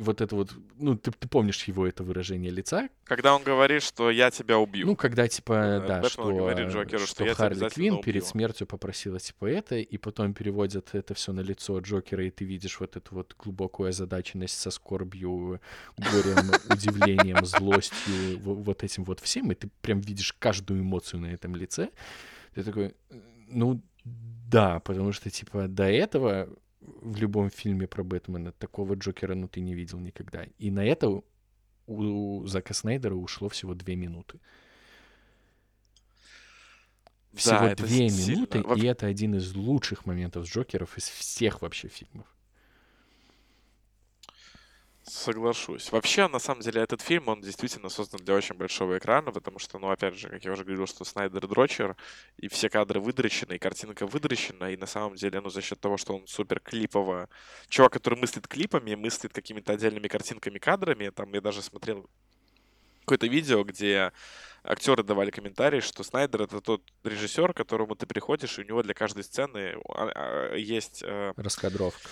Вот 0.00 0.22
это 0.22 0.34
вот, 0.34 0.50
ну, 0.78 0.96
ты, 0.96 1.10
ты 1.10 1.28
помнишь 1.28 1.62
его 1.64 1.86
это 1.86 2.02
выражение 2.02 2.50
лица? 2.50 2.88
Когда 3.04 3.34
он 3.36 3.42
говорит, 3.42 3.82
что 3.82 4.10
я 4.10 4.30
тебя 4.30 4.58
убью. 4.58 4.86
Ну, 4.86 4.96
когда, 4.96 5.28
типа, 5.28 5.52
Э, 5.52 5.80
да, 5.86 6.00
Бэтмен 6.00 6.10
что, 6.10 6.34
говорит 6.34 6.68
Джокеру, 6.68 7.00
что 7.00 7.14
что 7.16 7.24
я 7.26 7.34
Харли 7.34 7.68
Квинн 7.68 8.00
перед 8.00 8.24
смертью 8.24 8.66
попросила, 8.66 9.20
типа, 9.20 9.44
это, 9.44 9.76
и 9.76 9.98
потом 9.98 10.32
переводят 10.32 10.94
это 10.94 11.12
все 11.12 11.32
на 11.32 11.40
лицо 11.40 11.78
Джокера, 11.80 12.24
и 12.24 12.30
ты 12.30 12.46
видишь 12.46 12.80
вот 12.80 12.96
эту 12.96 13.14
вот 13.14 13.36
глубокую 13.38 13.90
озадаченность 13.90 14.58
со 14.58 14.70
скорбью, 14.70 15.60
горем, 15.98 16.50
удивлением, 16.70 17.44
злостью, 17.44 18.40
во- 18.40 18.54
вот 18.54 18.82
этим 18.82 19.04
вот 19.04 19.20
всем, 19.20 19.52
и 19.52 19.54
ты 19.54 19.68
прям 19.82 20.00
видишь 20.00 20.32
каждую 20.38 20.80
эмоцию 20.80 21.20
на 21.20 21.26
этом 21.26 21.54
лице. 21.54 21.90
Ты 22.54 22.62
такой, 22.64 22.94
ну, 23.48 23.82
да, 24.04 24.80
потому 24.80 25.12
что, 25.12 25.30
типа, 25.30 25.68
до 25.68 25.84
этого 25.84 26.48
в 26.80 27.16
любом 27.16 27.50
фильме 27.50 27.86
про 27.86 28.02
Бэтмена 28.02 28.52
такого 28.52 28.94
Джокера, 28.94 29.34
ну, 29.34 29.48
ты 29.48 29.60
не 29.60 29.74
видел 29.74 29.98
никогда. 30.00 30.44
И 30.58 30.70
на 30.70 30.84
это 30.84 31.22
у- 31.86 32.46
Зака 32.46 32.72
Снайдера 32.74 33.14
ушло 33.14 33.48
всего 33.48 33.74
две 33.74 33.96
минуты. 33.96 34.38
Всего 37.34 37.60
Да, 37.60 37.74
две 37.76 38.08
сильно. 38.08 38.30
минуты, 38.36 38.62
Во- 38.62 38.74
и 38.74 38.84
это 38.86 39.06
один 39.06 39.36
из 39.36 39.54
лучших 39.54 40.04
моментов 40.04 40.46
Джокеров 40.46 40.96
из 40.98 41.08
всех 41.08 41.62
вообще 41.62 41.88
фильмов. 41.88 42.26
Соглашусь. 45.10 45.90
Вообще, 45.90 46.28
на 46.28 46.38
самом 46.38 46.60
деле, 46.60 46.82
этот 46.82 47.00
фильм, 47.00 47.26
он 47.28 47.40
действительно 47.40 47.88
создан 47.88 48.24
для 48.24 48.34
очень 48.34 48.54
большого 48.54 48.96
экрана, 48.96 49.32
потому 49.32 49.58
что, 49.58 49.78
ну, 49.80 49.90
опять 49.90 50.14
же, 50.14 50.28
как 50.28 50.44
я 50.44 50.52
уже 50.52 50.62
говорил, 50.64 50.86
что 50.86 51.04
Снайдер 51.04 51.48
дрочер, 51.48 51.96
и 52.36 52.46
все 52.46 52.70
кадры 52.70 53.00
выдрочены, 53.00 53.54
и 53.54 53.58
картинка 53.58 54.06
выдрочена, 54.06 54.70
и 54.72 54.76
на 54.76 54.86
самом 54.86 55.16
деле, 55.16 55.40
ну, 55.40 55.50
за 55.50 55.62
счет 55.62 55.80
того, 55.80 55.96
что 55.96 56.14
он 56.14 56.26
супер 56.28 56.60
клипово... 56.60 57.28
Чувак, 57.68 57.92
который 57.94 58.20
мыслит 58.20 58.46
клипами, 58.46 58.94
мыслит 58.94 59.32
какими-то 59.32 59.72
отдельными 59.72 60.06
картинками, 60.06 60.58
кадрами, 60.58 61.10
там 61.10 61.32
я 61.34 61.40
даже 61.40 61.60
смотрел 61.60 62.08
какое-то 63.00 63.26
видео, 63.26 63.64
где 63.64 64.12
актеры 64.62 65.02
давали 65.02 65.30
комментарий, 65.30 65.80
что 65.80 66.04
Снайдер— 66.04 66.42
это 66.42 66.60
тот 66.60 66.82
режиссер, 67.02 67.52
к 67.52 67.56
которому 67.56 67.96
ты 67.96 68.06
приходишь, 68.06 68.58
и 68.58 68.62
у 68.62 68.64
него 68.64 68.82
для 68.84 68.94
каждой 68.94 69.24
сцены 69.24 69.74
а, 69.88 70.10
а, 70.14 70.54
есть 70.54 71.02
э, 71.02 71.32
Раскадровка. 71.36 72.10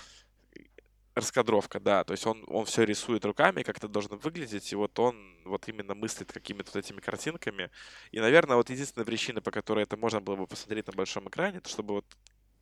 Раскадровка, 1.19 1.81
да. 1.81 2.05
То 2.05 2.13
есть 2.13 2.27
он, 2.27 2.45
он 2.49 2.65
все 2.65 2.85
рисует 2.85 3.25
руками, 3.25 3.63
как 3.63 3.77
это 3.77 3.89
должно 3.89 4.17
выглядеть, 4.17 4.73
и 4.73 4.77
вот 4.77 4.99
он 4.99 5.17
вот 5.45 5.69
именно 5.69 5.95
мыслит 5.95 6.33
какими-то 6.33 6.71
вот 6.75 6.85
этими 6.85 7.01
картинками. 7.01 7.71
И, 8.11 8.21
наверное, 8.21 8.57
вот 8.57 8.71
единственная 8.71 9.05
причина, 9.05 9.41
по 9.41 9.51
которой 9.51 9.85
это 9.85 9.97
можно 9.97 10.21
было 10.21 10.37
бы 10.37 10.47
посмотреть 10.47 10.87
на 10.87 10.93
большом 10.93 11.29
экране, 11.29 11.59
это 11.59 11.69
чтобы 11.69 11.95
вот 11.95 12.07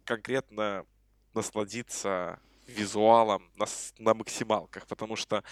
конкретно 0.04 0.84
насладиться 1.34 2.40
визуалом 2.66 3.50
на, 3.56 3.66
на 3.98 4.14
максималках, 4.14 4.86
потому 4.86 5.16
что, 5.16 5.44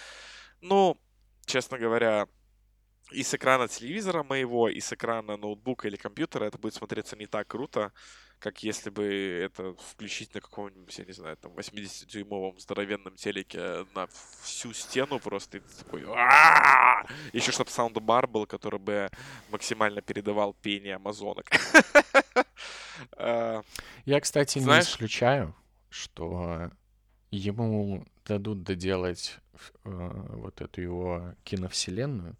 ну, 0.61 0.97
честно 1.45 1.77
говоря, 1.77 2.27
и 3.11 3.23
с 3.23 3.33
экрана 3.33 3.67
телевизора 3.67 4.23
моего, 4.23 4.67
и 4.67 4.79
с 4.79 4.91
экрана 4.93 5.37
ноутбука 5.37 5.87
или 5.87 5.95
компьютера 5.95 6.45
это 6.45 6.57
будет 6.57 6.73
смотреться 6.73 7.15
не 7.15 7.27
так 7.27 7.47
круто, 7.47 7.91
как 8.39 8.63
если 8.63 8.89
бы 8.89 9.05
это 9.43 9.73
включить 9.73 10.33
на 10.33 10.41
каком-нибудь, 10.41 10.97
я 10.97 11.05
не 11.05 11.13
знаю, 11.13 11.37
там 11.37 11.51
80-дюймовом 11.53 12.59
здоровенном 12.59 13.15
телеке 13.15 13.85
на 13.95 14.07
всю 14.43 14.73
стену 14.73 15.19
просто, 15.19 15.57
и 15.57 15.59
ты 15.61 15.83
такой! 15.83 16.01
Еще 17.33 17.51
чтобы 17.51 17.69
саундбар 17.69 18.27
был, 18.27 18.45
который 18.45 18.79
бы 18.79 19.09
максимально 19.49 20.01
передавал 20.01 20.53
пение 20.53 20.95
амазонок. 20.95 21.49
А, 23.17 23.61
Я, 24.05 24.21
кстати, 24.21 24.59
не 24.59 24.79
исключаю, 24.79 25.53
что 25.89 26.71
ему 27.29 28.05
дадут 28.25 28.63
доделать 28.63 29.37
э, 29.83 30.11
вот 30.37 30.61
эту 30.61 30.81
его 30.81 31.35
киновселенную 31.43 32.37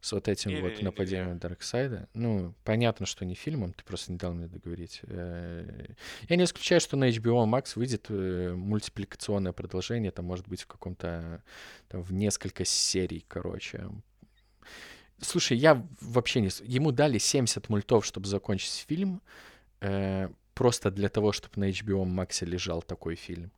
с 0.00 0.12
вот 0.12 0.28
этим 0.28 0.50
вот 0.50 0.56
Не-не-не-не-не. 0.58 0.84
нападением 0.84 1.38
Дарксайда. 1.38 2.08
Ну, 2.14 2.54
понятно, 2.64 3.04
что 3.06 3.24
не 3.24 3.34
фильмом, 3.34 3.72
ты 3.72 3.82
просто 3.84 4.12
не 4.12 4.18
дал 4.18 4.32
мне 4.32 4.46
договорить. 4.46 5.00
Э, 5.04 5.86
Я 6.28 6.36
не 6.36 6.44
исключаю, 6.44 6.80
что 6.80 6.96
на 6.96 7.08
HBO 7.08 7.44
Max 7.46 7.72
выйдет 7.74 8.06
э, 8.08 8.54
мультипликационное 8.54 9.52
продолжение, 9.52 10.10
там, 10.12 10.24
может 10.26 10.46
быть, 10.48 10.62
в 10.62 10.66
каком-то, 10.66 11.42
там, 11.88 12.02
в 12.02 12.12
несколько 12.12 12.64
серий, 12.64 13.24
короче. 13.28 13.88
Слушай, 15.20 15.56
я 15.56 15.84
вообще 16.00 16.40
не... 16.40 16.50
Ему 16.62 16.92
дали 16.92 17.18
70 17.18 17.68
мультов, 17.68 18.04
чтобы 18.06 18.28
закончить 18.28 18.84
фильм, 18.88 19.20
э, 19.80 20.28
просто 20.54 20.90
для 20.92 21.08
того, 21.08 21.32
чтобы 21.32 21.54
на 21.60 21.70
HBO 21.70 22.04
Max 22.04 22.44
лежал 22.44 22.82
такой 22.82 23.16
фильм. 23.16 23.50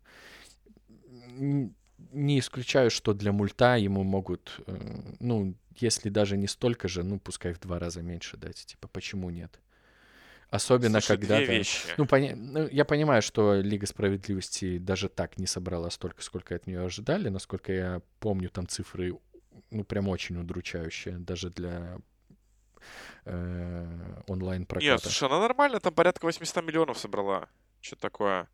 Не 2.13 2.39
исключаю, 2.39 2.91
что 2.91 3.15
для 3.15 3.33
мульта 3.33 3.77
ему 3.77 4.03
могут, 4.03 4.61
э, 4.67 4.77
ну, 5.21 5.55
если 5.77 6.09
даже 6.11 6.37
не 6.37 6.47
столько 6.49 6.89
же, 6.89 7.03
ну, 7.03 7.19
пускай 7.19 7.53
в 7.53 7.61
два 7.61 7.79
раза 7.79 8.03
меньше 8.03 8.37
дать. 8.37 8.67
Типа, 8.67 8.89
почему 8.89 9.31
нет? 9.31 9.61
Особенно, 10.51 11.01
слушай, 11.01 11.17
когда 11.19 11.37
две 11.37 11.47
вещи. 11.59 11.89
ну, 11.97 12.05
поня- 12.07 12.35
ну, 12.35 12.67
я 12.69 12.85
понимаю, 12.85 13.23
что 13.23 13.55
Лига 13.61 13.87
Справедливости 13.87 14.79
даже 14.79 15.09
так 15.09 15.39
не 15.39 15.47
собрала 15.47 15.91
столько, 15.91 16.23
сколько 16.23 16.55
от 16.57 16.67
нее 16.67 16.81
ожидали. 16.85 17.29
Насколько 17.29 17.73
я 17.73 18.03
помню, 18.19 18.49
там 18.51 18.67
цифры, 18.67 19.17
ну, 19.71 19.85
прям 19.85 20.09
очень 20.09 20.37
удручающие, 20.41 21.19
даже 21.19 21.51
для 21.51 21.99
э, 23.25 24.23
онлайн-проката. 24.27 24.85
Нет, 24.93 25.03
слушай, 25.03 25.25
она 25.29 25.41
нормально, 25.41 25.81
там 25.81 25.95
порядка 25.95 26.25
800 26.27 26.65
миллионов 26.65 26.99
собрала. 26.99 27.49
Что 27.81 27.97
такое? 27.97 28.49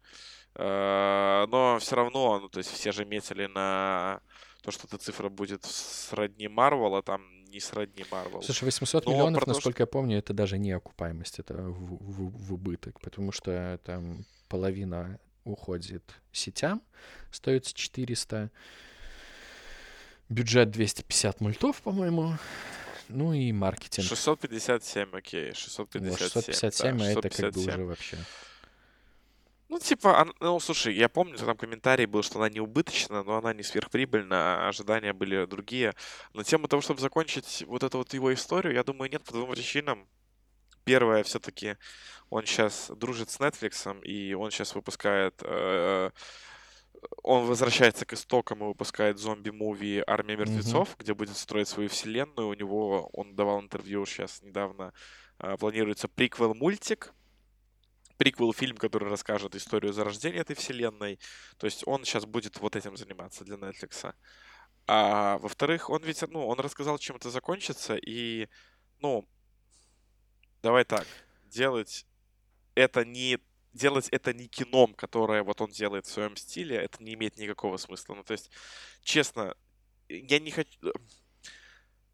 Э, 0.59 1.47
Но 1.49 1.79
все 1.81 1.97
равно, 1.97 2.41
ну, 2.41 2.49
то 2.49 2.59
есть 2.59 2.71
все 2.71 2.93
же 2.93 3.05
метили 3.05 3.47
на 3.47 4.21
то, 4.63 4.71
что 4.71 4.87
эта 4.87 4.99
цифра 4.99 5.29
будет 5.29 5.65
сродни 5.65 6.49
Марвел, 6.49 6.97
а 6.97 7.03
там 7.03 7.23
не 7.45 7.61
сродни 7.61 8.05
Марвел. 8.11 8.43
Слушай, 8.43 8.65
800 8.65 9.07
Но 9.07 9.13
миллионов, 9.13 9.41
про 9.41 9.47
то, 9.47 9.51
насколько 9.53 9.83
я 9.83 9.87
помню, 9.87 10.19
это 10.19 10.33
даже 10.33 10.59
не 10.59 10.73
окупаемость, 10.73 11.39
это 11.39 11.55
в, 11.55 11.97
в- 11.99 12.47
в 12.49 12.55
убыток, 12.55 13.01
потому 13.01 13.33
что 13.33 13.79
там 13.85 14.25
половина 14.49 15.19
уходит 15.45 16.03
сетям, 16.33 16.83
остается 17.31 17.73
400, 17.75 18.51
бюджет 20.29 20.71
250 20.71 21.41
мультов, 21.41 21.81
по-моему, 21.83 22.35
Ну 23.09 23.33
и 23.33 23.53
маркетинг. 23.53 24.07
657, 24.09 25.11
окей, 25.17 25.53
657. 25.55 26.11
Вот, 26.11 26.19
657, 26.19 26.99
да, 26.99 27.05
а 27.05 27.09
это 27.09 27.23
как 27.23 27.31
бы 27.31 27.37
657. 27.37 27.71
уже 27.75 27.85
вообще. 27.85 28.19
Ну, 29.69 29.81
типа, 29.81 30.29
ну, 30.39 30.61
слушай, 30.61 30.95
я 30.95 31.09
помню, 31.09 31.37
там 31.39 31.57
комментарий 31.57 32.07
был, 32.07 32.23
что 32.23 32.39
она 32.39 32.49
не 32.49 32.61
убыточна, 32.61 33.25
но 33.25 33.39
она 33.39 33.53
не 33.53 33.65
сверхприбыльна, 33.65 34.67
а 34.67 34.69
ожидания 34.69 35.13
были 35.13 35.45
другие. 35.47 35.95
Но 36.35 36.45
тема 36.45 36.69
того, 36.69 36.83
чтобы 36.83 37.01
закончить 37.01 37.65
вот 37.67 37.83
эту 37.83 37.99
вот 37.99 38.15
его 38.15 38.33
историю, 38.33 38.75
я 38.75 38.85
думаю, 38.85 39.11
нет 39.11 39.25
по 39.25 39.33
двум 39.33 39.51
причинам. 39.51 40.07
Первое, 40.85 41.25
все-таки 41.25 41.77
он 42.31 42.47
сейчас 42.47 42.93
дружит 42.95 43.31
с 43.31 43.41
Netflix, 43.41 44.03
и 44.05 44.35
он 44.35 44.53
сейчас 44.53 44.75
выпускает... 44.77 45.35
э, 45.43 46.11
он 47.25 47.47
возвращается 47.47 48.07
к 48.07 48.13
истокам 48.13 48.63
и 48.63 48.67
выпускает 48.67 49.19
зомби-муви 49.19 50.03
«Армия 50.07 50.37
мертвецов», 50.37 50.97
где 50.97 51.13
будет 51.13 51.37
строить 51.37 51.69
свою 51.69 51.89
вселенную. 51.89 52.49
У 52.49 52.55
него, 52.55 53.11
он 53.13 53.35
давал 53.35 53.61
интервью 53.61 54.07
сейчас 54.07 54.43
недавно, 54.43 54.93
э, 55.41 55.57
планируется 55.57 56.07
приквел-мультик, 56.07 57.13
приквел-фильм, 58.17 58.77
который 58.77 59.09
расскажет 59.09 59.55
историю 59.55 59.93
зарождения 59.93 60.41
этой 60.41 60.57
вселенной. 60.57 61.19
То 61.59 61.67
есть 61.67 61.87
он 61.87 62.05
сейчас 62.05 62.25
будет 62.25 62.59
вот 62.61 62.77
этим 62.77 62.97
заниматься 62.97 63.45
для 63.45 63.57
Netflix. 63.57 64.15
А 64.87 65.39
во-вторых, 65.39 65.91
он 65.91 66.03
ведь, 66.03 66.23
ну, 66.29 66.47
он 66.47 66.61
рассказал, 66.61 66.99
чем 66.99 67.17
это 67.17 67.31
закончится, 67.31 67.97
и, 67.97 68.49
ну, 69.01 69.29
давай 70.63 70.85
так, 70.85 71.07
делать 71.45 72.07
это 72.75 73.05
не 73.05 73.39
делать 73.73 74.09
это 74.09 74.33
не 74.33 74.49
кином, 74.49 74.95
которое 74.95 75.43
вот 75.43 75.61
он 75.61 75.71
делает 75.71 76.07
в 76.07 76.11
своем 76.11 76.37
стиле, 76.37 76.77
это 76.77 77.03
не 77.03 77.15
имеет 77.15 77.37
никакого 77.37 77.77
смысла. 77.77 78.15
Ну, 78.15 78.25
то 78.25 78.33
есть, 78.33 78.51
честно, 79.03 79.55
я 80.09 80.39
не 80.39 80.51
хочу... 80.51 80.79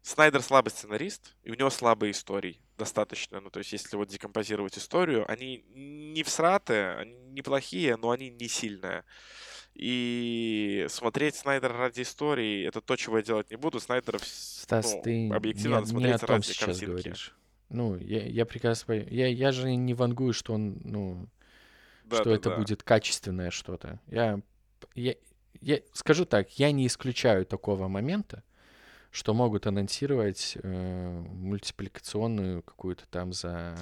Снайдер 0.01 0.41
слабый 0.41 0.71
сценарист, 0.71 1.37
и 1.43 1.51
у 1.51 1.55
него 1.55 1.69
слабые 1.69 2.11
истории 2.11 2.59
достаточно. 2.77 3.39
Ну, 3.39 3.49
то 3.49 3.59
есть, 3.59 3.71
если 3.73 3.95
вот 3.97 4.07
декомпозировать 4.09 4.77
историю, 4.77 5.29
они 5.31 5.63
не 5.73 6.23
всраты, 6.23 6.73
они 6.93 7.15
неплохие, 7.31 7.97
но 7.97 8.11
они 8.11 8.29
не 8.29 8.47
сильные. 8.47 9.03
И 9.75 10.85
смотреть 10.89 11.35
Снайдера 11.35 11.77
ради 11.77 12.01
истории, 12.01 12.65
это 12.65 12.81
то, 12.81 12.95
чего 12.95 13.17
я 13.17 13.23
делать 13.23 13.49
не 13.49 13.57
буду. 13.57 13.79
Снайдер, 13.79 14.15
вс- 14.15 14.61
Стас, 14.63 14.93
ну, 14.93 15.01
ты 15.01 15.29
объективно 15.29 15.75
не, 15.75 15.81
не 15.81 15.83
о 15.83 15.87
смотреть 15.87 16.19
том 16.21 16.29
ради 16.29 16.45
сейчас 16.45 16.65
картинки. 16.65 16.85
говоришь. 16.85 17.35
Ну, 17.69 17.97
я, 17.97 18.23
я 18.25 18.45
прекрасно 18.45 18.87
понимаю. 18.87 19.13
Я, 19.13 19.27
я 19.27 19.51
же 19.51 19.73
не 19.75 19.93
вангую, 19.93 20.33
что 20.33 20.53
он, 20.53 20.79
ну, 20.83 21.27
что 22.07 22.29
это 22.31 22.49
Да-да-да. 22.49 22.57
будет 22.57 22.83
качественное 22.83 23.49
что-то. 23.49 23.99
Я, 24.07 24.41
я, 24.93 25.15
я 25.59 25.79
скажу 25.93 26.25
так, 26.25 26.51
я 26.59 26.71
не 26.71 26.85
исключаю 26.85 27.45
такого 27.45 27.87
момента, 27.87 28.43
что 29.13 29.35
могут 29.35 29.67
анонсировать 29.67 30.57
э, 30.63 31.19
мультипликационную 31.29 32.63
какую-то 32.63 33.05
там 33.07 33.31
за... 33.31 33.77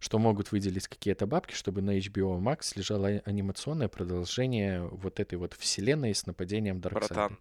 Что 0.00 0.18
могут 0.18 0.50
выделить 0.50 0.88
какие-то 0.88 1.26
бабки, 1.26 1.54
чтобы 1.54 1.80
на 1.80 1.96
HBO 1.96 2.40
Max 2.40 2.72
лежало 2.74 3.08
а- 3.08 3.22
анимационное 3.24 3.86
продолжение 3.86 4.82
вот 4.82 5.20
этой 5.20 5.36
вот 5.36 5.54
вселенной 5.54 6.12
с 6.12 6.26
нападением 6.26 6.80
Дарксайда. 6.80 7.14
Братан, 7.14 7.38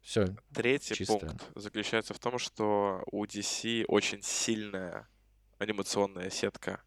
Все, 0.00 0.34
Третий 0.54 0.94
Чисто. 0.94 1.18
пункт 1.18 1.44
заключается 1.54 2.14
в 2.14 2.18
том, 2.18 2.38
что 2.38 3.02
у 3.12 3.26
DC 3.26 3.84
очень 3.88 4.22
сильная 4.22 5.06
анимационная 5.58 6.30
сетка 6.30 6.80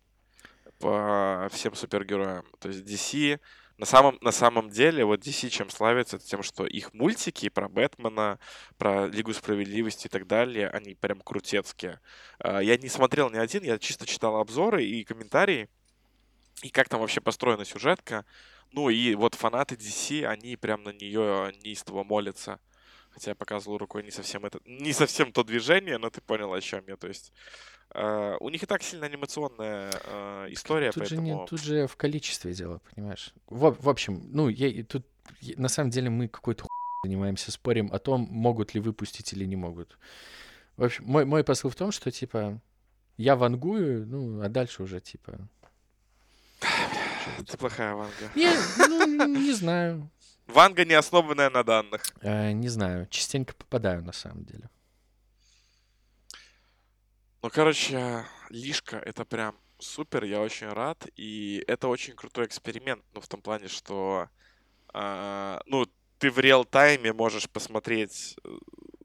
по 0.80 1.48
всем 1.52 1.76
супергероям. 1.76 2.46
То 2.60 2.70
есть 2.70 2.86
DC 2.86 3.40
на 3.80 3.86
самом, 3.86 4.18
на 4.20 4.32
самом 4.32 4.70
деле, 4.70 5.06
вот 5.06 5.22
DC 5.22 5.50
чем 5.50 5.70
славится, 5.70 6.18
это 6.18 6.26
тем, 6.26 6.44
что 6.44 6.66
их 6.66 6.94
мультики 6.94 7.48
про 7.48 7.70
Бэтмена, 7.70 8.38
про 8.78 9.08
Лигу 9.08 9.34
Справедливости 9.34 10.08
и 10.08 10.10
так 10.10 10.28
далее, 10.28 10.70
они 10.70 10.96
прям 10.96 11.22
крутецкие. 11.22 12.02
А, 12.40 12.60
Я 12.60 12.78
не 12.78 12.90
смотрел 12.90 13.30
ни 13.30 13.38
один, 13.38 13.64
я 13.64 13.80
чисто 13.80 14.06
читал 14.06 14.36
обзоры 14.36 14.84
и 14.84 15.06
комментарии, 15.06 15.70
и 16.62 16.70
как 16.70 16.90
там 16.90 17.00
вообще 17.00 17.22
построена 17.22 17.64
сюжетка. 17.64 18.26
Ну 18.74 18.90
и 18.90 19.16
вот 19.16 19.36
фанаты 19.36 19.76
DC, 19.76 20.26
они 20.26 20.58
прям 20.58 20.84
на 20.84 20.92
нее 20.92 21.54
неистово 21.64 22.04
молятся. 22.04 22.60
Хотя 23.20 23.32
я 23.32 23.36
показывал 23.36 23.78
рукой 23.78 24.02
не 24.02 24.12
совсем 24.12 24.46
это, 24.46 24.62
не 24.64 24.94
совсем 24.94 25.34
то 25.34 25.44
движение, 25.44 25.98
но 25.98 26.10
ты 26.10 26.22
понял, 26.22 26.54
о 26.54 26.62
чем 26.62 26.86
я. 26.88 26.96
То 26.96 27.10
есть 27.10 27.34
э, 27.94 28.38
у 28.40 28.48
них 28.48 28.64
и 28.64 28.66
так 28.66 28.82
сильно 28.82 29.08
анимационная 29.08 29.92
э, 30.06 30.48
история, 30.52 30.94
Тут 30.94 31.04
же, 31.10 31.18
поэтому 31.18 31.42
не, 31.42 31.46
тут 31.46 31.62
же 31.62 31.86
в 31.88 31.98
количестве 31.98 32.54
дело, 32.54 32.80
понимаешь? 32.96 33.34
В, 33.48 33.76
в 33.78 33.90
общем, 33.90 34.22
ну, 34.32 34.48
я, 34.48 34.86
тут 34.86 35.06
я- 35.42 35.56
на 35.58 35.68
самом 35.68 35.90
деле 35.90 36.10
мы 36.10 36.30
какой-то 36.30 36.64
хуй 36.64 37.10
занимаемся, 37.10 37.52
спорим 37.52 37.90
о 37.92 38.00
том, 38.00 38.22
могут 38.32 38.74
ли 38.74 38.80
выпустить 38.80 39.34
или 39.34 39.44
не 39.44 39.58
могут. 39.58 39.98
В 40.78 40.86
общем, 40.86 41.04
мой, 41.04 41.26
мой 41.26 41.44
посыл 41.44 41.70
в 41.70 41.76
том, 41.76 41.92
что, 41.92 42.12
типа, 42.12 42.62
я 43.18 43.36
вангую, 43.36 44.08
ну, 44.08 44.42
а 44.42 44.48
дальше 44.48 44.82
уже, 44.82 45.02
типа... 45.02 45.46
ты 47.46 47.58
плохая 47.58 47.96
Ванга. 47.96 48.32
Не, 48.34 48.50
ну, 48.88 49.26
не 49.28 49.52
знаю. 49.52 50.10
Ванга 50.50 50.86
не 50.86 50.94
основанная 50.94 51.50
на 51.50 51.64
данных. 51.64 52.04
Э, 52.22 52.52
не 52.52 52.70
знаю, 52.70 53.08
частенько 53.08 53.54
попадаю, 53.54 54.04
на 54.04 54.12
самом 54.12 54.46
деле. 54.46 54.70
Ну, 57.42 57.50
короче, 57.50 58.26
Лишка— 58.50 58.98
это 59.06 59.24
прям 59.24 59.56
супер, 59.80 60.26
я 60.26 60.42
очень 60.42 60.68
рад. 60.68 61.08
И 61.16 61.64
это 61.68 61.88
очень 61.88 62.16
крутой 62.16 62.46
эксперимент, 62.46 63.04
ну, 63.14 63.22
в 63.22 63.28
том 63.28 63.42
плане, 63.42 63.68
что, 63.68 64.30
а, 64.94 65.62
ну, 65.66 65.88
ты 66.18 66.32
в 66.32 66.40
реал-тайме 66.40 67.14
можешь 67.14 67.50
посмотреть 67.50 68.36
э, 68.44 68.50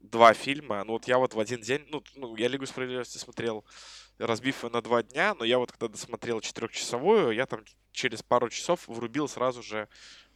два 0.01 0.33
фильма. 0.33 0.83
Ну, 0.83 0.93
вот 0.93 1.07
я 1.07 1.17
вот 1.17 1.33
в 1.33 1.39
один 1.39 1.61
день, 1.61 1.85
ну, 1.89 2.03
ну, 2.15 2.35
я 2.35 2.49
Лигу 2.49 2.65
Справедливости 2.65 3.17
смотрел, 3.17 3.63
разбив 4.17 4.63
ее 4.63 4.69
на 4.69 4.81
два 4.81 5.03
дня, 5.03 5.35
но 5.37 5.45
я 5.45 5.57
вот 5.57 5.71
когда 5.71 5.87
досмотрел 5.87 6.41
четырехчасовую, 6.41 7.31
я 7.31 7.45
там 7.45 7.63
через 7.91 8.23
пару 8.23 8.49
часов 8.49 8.87
врубил 8.87 9.27
сразу 9.27 9.63
же 9.63 9.87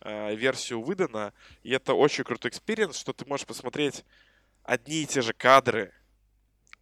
э, 0.01 0.35
версию 0.35 0.81
Уидона. 0.81 1.33
И 1.63 1.71
это 1.71 1.93
очень 1.93 2.23
крутой 2.23 2.51
experience, 2.51 2.97
что 2.97 3.13
ты 3.13 3.25
можешь 3.25 3.45
посмотреть 3.45 4.05
одни 4.63 5.03
и 5.03 5.05
те 5.05 5.21
же 5.21 5.33
кадры, 5.33 5.93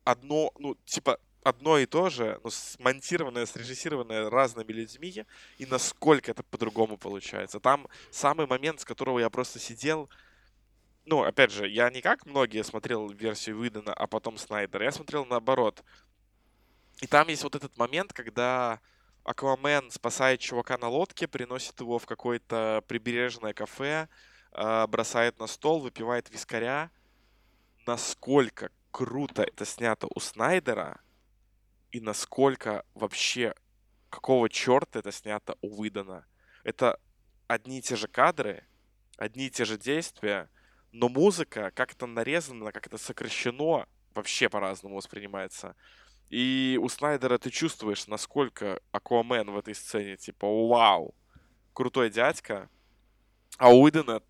одно, 0.03 0.52
ну, 0.57 0.76
типа, 0.86 1.19
одно 1.44 1.78
и 1.78 1.86
то 1.86 2.10
же, 2.10 2.40
но 2.44 2.49
смонтированное, 2.49 3.45
срежиссированное 3.45 4.30
разными 4.30 4.72
людьми, 4.72 5.26
и 5.57 5.65
насколько 5.65 6.32
это 6.32 6.44
по-другому 6.44 6.98
получается. 6.98 7.60
Там 7.60 7.88
самый 8.11 8.48
момент, 8.48 8.82
с 8.82 8.86
которого 8.86 9.19
я 9.19 9.30
просто 9.30 9.60
сидел, 9.60 10.10
ну, 11.06 11.24
опять 11.24 11.52
же, 11.52 11.68
я 11.68 11.90
не 11.90 12.02
как 12.02 12.26
многие 12.26 12.64
смотрел 12.64 13.10
версию 13.10 13.60
Уидона, 13.60 13.94
а 13.94 14.07
потом 14.07 14.38
Снайдера, 14.38 14.84
я 14.84 14.91
смотрел 14.91 15.26
наоборот. 15.26 15.84
И 17.02 17.07
там 17.07 17.28
есть 17.28 17.44
вот 17.44 17.56
этот 17.56 17.78
момент, 17.78 18.14
когда 18.14 18.80
Аквамен 19.24 19.91
спасает 19.91 20.40
чувака 20.40 20.78
на 20.78 20.88
лодке, 20.88 21.28
приносит 21.28 21.80
его 21.80 21.99
в 21.99 22.06
какое-то 22.06 22.84
прибережное 22.88 23.53
кафе, 23.53 24.07
а, 24.52 24.88
бросает 24.88 25.40
на 25.40 25.48
стол, 25.48 25.82
выпивает 25.82 26.30
вискаря. 26.30 26.90
Насколько 27.86 28.72
круто 28.91 29.44
это 29.44 29.65
снято 29.65 30.07
у 30.15 30.19
Снайдера, 30.19 30.99
и 31.91 32.02
насколько 32.02 32.84
вообще, 32.95 33.53
какого 34.10 34.49
черта 34.49 34.99
это 34.99 35.11
снято 35.11 35.56
у 35.61 35.76
Выдана. 35.76 36.26
Это 36.64 36.99
одни 37.48 37.80
и 37.80 37.82
те 37.82 37.95
же 37.95 38.07
кадры, 38.07 38.65
одни 39.18 39.48
и 39.48 39.49
те 39.52 39.65
же 39.65 39.78
действия, 39.78 40.49
но 40.91 41.10
музыка 41.10 41.72
как-то 41.76 42.07
нарезана, 42.07 42.72
как-то 42.72 42.98
сокращено, 42.98 43.88
вообще 44.14 44.49
по-разному 44.49 44.95
воспринимается. 44.95 45.76
И 46.30 46.80
у 46.82 46.90
Снайдера 46.90 47.38
ты 47.38 47.49
чувствуешь, 47.49 48.08
насколько 48.08 48.82
Аквамен 48.91 49.49
в 49.52 49.58
этой 49.58 49.74
сцене, 49.76 50.18
типа, 50.18 50.48
вау, 50.68 51.16
крутой 51.74 52.10
дядька. 52.10 52.70
А 53.58 53.70
у 53.70 53.82
Уидона 53.82 54.22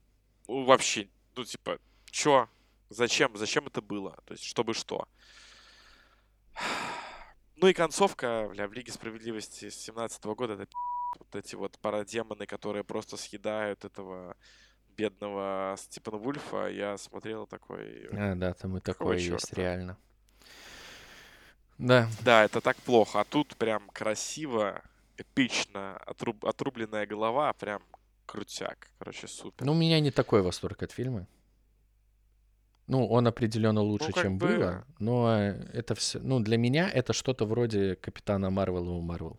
ну, 0.47 0.65
вообще, 0.65 1.09
ну, 1.35 1.43
типа, 1.43 1.79
чё? 2.05 2.47
Зачем? 2.89 3.35
Зачем 3.35 3.67
это 3.67 3.81
было? 3.81 4.17
То 4.25 4.33
есть, 4.33 4.43
чтобы 4.43 4.73
что? 4.73 5.07
Ну 7.55 7.67
и 7.67 7.73
концовка, 7.73 8.47
бля, 8.51 8.67
в 8.67 8.73
Лиге 8.73 8.91
Справедливости 8.91 9.69
с 9.69 9.75
17 9.75 10.23
года, 10.25 10.53
это 10.53 10.67
вот 11.17 11.35
эти 11.35 11.55
вот 11.55 11.77
парадемоны, 11.79 12.45
которые 12.45 12.83
просто 12.83 13.17
съедают 13.17 13.83
этого 13.83 14.37
бедного 14.95 15.75
Степана 15.77 16.17
Вульфа, 16.17 16.67
я 16.67 16.97
смотрел 16.97 17.47
такой... 17.47 18.07
А, 18.11 18.35
да, 18.35 18.53
там 18.53 18.77
и 18.77 18.79
такое 18.79 19.17
есть, 19.17 19.53
реально. 19.53 19.97
Да, 21.77 22.09
Да, 22.25 22.43
это 22.45 22.61
так 22.61 22.77
плохо. 22.77 23.19
А 23.19 23.23
тут 23.23 23.55
прям 23.57 23.89
красиво, 23.93 24.81
эпично, 25.17 25.99
отруб- 26.07 26.47
отрубленная 26.47 27.05
голова, 27.05 27.53
прям 27.53 27.81
крутяк. 28.25 28.87
Короче, 28.99 29.27
супер. 29.27 29.65
ну, 29.65 29.71
у 29.73 29.75
меня 29.75 29.99
не 29.99 30.11
такой 30.11 30.41
восторг 30.41 30.83
от 30.83 30.91
фильма. 30.91 31.27
Ну, 32.87 33.05
он 33.05 33.27
определенно 33.27 33.81
лучше, 33.81 34.11
Ну, 34.15 34.21
чем 34.21 34.37
бы- 34.37 34.47
было, 34.47 34.85
но 34.99 35.29
это 35.73 35.93
все, 35.95 36.19
ну, 36.19 36.39
для 36.39 36.57
меня 36.57 36.89
это 36.89 37.13
что-то 37.13 37.45
вроде 37.45 37.95
Капитана 37.95 38.49
Марвела 38.49 38.91
у 38.91 39.01
Марвел. 39.01 39.37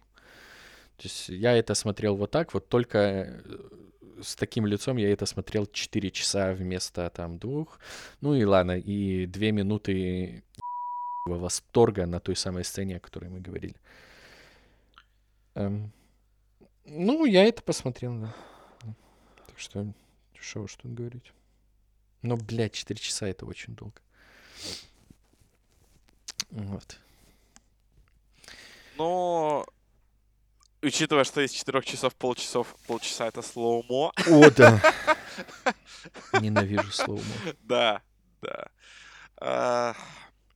То 0.96 1.04
есть 1.04 1.28
я 1.30 1.52
это 1.56 1.74
смотрел 1.74 2.16
вот 2.16 2.30
так, 2.30 2.52
вот 2.54 2.68
только 2.68 2.98
э, 2.98 3.40
с 4.22 4.34
таким 4.36 4.66
лицом 4.66 4.96
я 4.98 5.10
это 5.12 5.26
смотрел 5.26 5.66
4 5.66 6.10
часа 6.10 6.52
вместо 6.52 7.08
там 7.10 7.38
двух. 7.38 7.78
Ну 8.20 8.34
и 8.34 8.44
ладно, 8.44 8.72
и 8.78 9.26
две 9.26 9.52
минуты 9.52 10.42
восторга 11.36 12.06
на 12.06 12.20
той 12.20 12.36
самой 12.36 12.64
сцене, 12.64 12.96
о 12.96 13.00
которой 13.00 13.28
мы 13.28 13.40
говорили. 13.40 13.76
Эм, 15.54 15.92
ну, 16.84 17.24
я 17.24 17.44
это 17.44 17.62
посмотрел, 17.62 18.18
да. 18.18 18.34
Так 19.46 19.58
что, 19.58 19.92
что 20.38 20.62
уж 20.62 20.74
тут 20.76 20.94
говорить. 20.94 21.32
Но, 22.22 22.36
блядь, 22.36 22.72
4 22.72 22.98
часа 22.98 23.28
это 23.28 23.44
очень 23.44 23.74
долго. 23.74 24.00
Вот. 26.50 26.98
Но, 28.96 29.66
учитывая, 30.82 31.24
что 31.24 31.40
из 31.40 31.52
4 31.52 31.82
часов 31.82 32.14
полчасов, 32.14 32.74
полчаса 32.86 33.26
это 33.28 33.42
slow-mo. 33.42 34.12
О, 34.26 34.50
да. 34.50 34.80
Ненавижу 36.40 36.90
slow-mo. 36.90 37.22
Да, 37.62 38.02
да. 38.40 39.96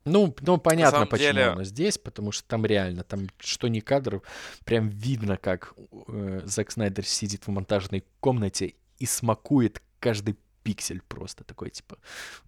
Ну, 0.04 0.34
ну 0.40 0.58
понятно, 0.58 1.06
почему 1.06 1.32
деле- 1.32 1.46
оно 1.50 1.64
здесь, 1.64 1.98
потому 1.98 2.32
что 2.32 2.46
там 2.48 2.66
реально, 2.66 3.04
там 3.04 3.28
что 3.38 3.68
ни 3.68 3.80
кадр, 3.80 4.22
прям 4.64 4.88
видно, 4.88 5.36
как 5.36 5.74
э, 6.08 6.40
Зак 6.44 6.70
Снайдер 6.72 7.04
сидит 7.06 7.46
в 7.46 7.50
монтажной 7.50 8.04
комнате 8.20 8.74
и 8.98 9.06
смакует 9.06 9.80
каждый 10.00 10.36
пиксель 10.64 11.02
просто 11.08 11.42
такой, 11.44 11.70
типа, 11.70 11.98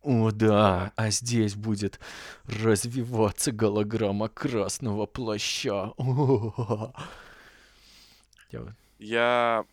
о 0.03 0.31
да, 0.31 0.93
а 0.97 1.11
здесь 1.11 1.55
будет 1.57 1.99
развиваться 2.45 3.51
голограмма 3.53 4.29
красного 4.29 5.07
плаща. 5.07 5.93
О-о-о». 5.97 6.93
Я 8.53 8.61
вот- 8.61 8.73
Я 8.99 9.65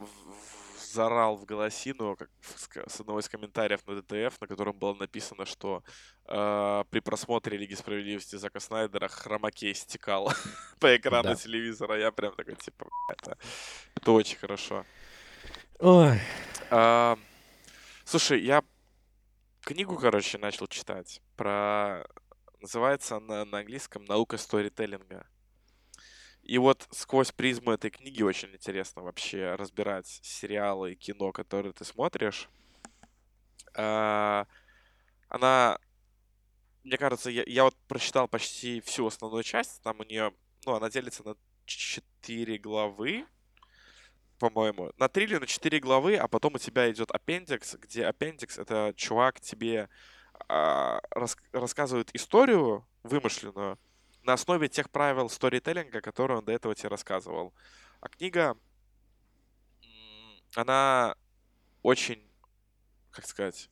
в- 0.93 1.37
в- 1.37 1.45
голосину 1.45 2.15
как 2.15 2.29
с 2.87 2.99
одного 2.99 3.19
из 3.19 3.29
комментариев 3.29 3.79
на 3.87 4.01
ДТФ, 4.01 4.39
на 4.41 4.47
котором 4.47 4.77
было 4.77 4.93
написано, 4.93 5.45
что 5.45 5.83
э, 6.25 6.83
при 6.89 6.99
просмотре 6.99 7.57
Лиги 7.57 7.73
Справедливости 7.75 8.35
Зака 8.37 8.59
Снайдера 8.59 9.07
хромакей 9.07 9.73
стекал 9.75 10.31
по 10.79 10.95
экрану 10.95 11.29
Да. 11.29 11.35
телевизора. 11.35 11.97
Я 11.99 12.11
прям 12.11 12.35
такой, 12.35 12.55
типа, 12.55 12.87
это, 13.09 13.37
это 13.95 14.11
очень 14.11 14.37
хорошо. 14.37 14.85
Ой, 15.79 16.19
А, 16.69 17.17
слушай, 18.05 18.41
я 18.41 18.63
книгу, 19.61 19.97
короче, 19.97 20.37
начал 20.37 20.67
читать 20.67 21.21
про... 21.35 22.05
Называется 22.61 23.17
она 23.17 23.43
на 23.45 23.59
английском 23.59 24.05
«Наука 24.05 24.37
сторителлинга». 24.37 25.25
И 26.43 26.57
вот 26.57 26.87
сквозь 26.91 27.31
призму 27.31 27.71
этой 27.71 27.91
книги 27.91 28.23
очень 28.23 28.51
интересно 28.53 29.03
вообще 29.03 29.55
разбирать 29.55 30.07
сериалы 30.07 30.93
и 30.93 30.95
кино, 30.95 31.31
которые 31.31 31.73
ты 31.73 31.85
смотришь. 31.85 32.49
А, 33.75 34.47
Она, 35.29 35.79
мне 36.83 36.97
кажется, 36.97 37.29
я, 37.29 37.43
я 37.45 37.63
вот 37.63 37.75
прочитал 37.87 38.27
почти 38.27 38.81
всю 38.81 39.05
основную 39.07 39.43
часть. 39.43 39.81
Там 39.81 39.99
у 39.99 40.03
нее, 40.03 40.33
ну, 40.65 40.73
она 40.73 40.89
делится 40.89 41.23
на 41.23 41.35
четыре 41.65 42.57
главы, 42.57 43.25
по-моему. 44.39 44.91
На 44.97 45.07
три 45.07 45.25
или 45.25 45.37
на 45.37 45.45
четыре 45.45 45.79
главы, 45.79 46.17
а 46.17 46.27
потом 46.27 46.55
у 46.55 46.57
тебя 46.57 46.91
идет 46.91 47.11
аппендикс, 47.11 47.75
где 47.75 48.05
аппендикс— 48.05 48.57
это 48.59 48.93
чувак 48.97 49.39
тебе 49.39 49.87
а, 50.49 50.99
рас- 51.11 51.37
рассказывает 51.53 52.13
историю 52.15 52.85
вымышленную 53.03 53.77
на 54.23 54.33
основе 54.33 54.67
тех 54.67 54.89
правил 54.89 55.29
сторителлинга, 55.29 56.01
которые 56.01 56.39
он 56.39 56.45
до 56.45 56.51
этого 56.51 56.75
тебе 56.75 56.89
рассказывал. 56.89 57.53
А 57.99 58.09
книга, 58.09 58.57
она 60.55 61.15
очень, 61.81 62.21
как 63.11 63.25
сказать, 63.25 63.69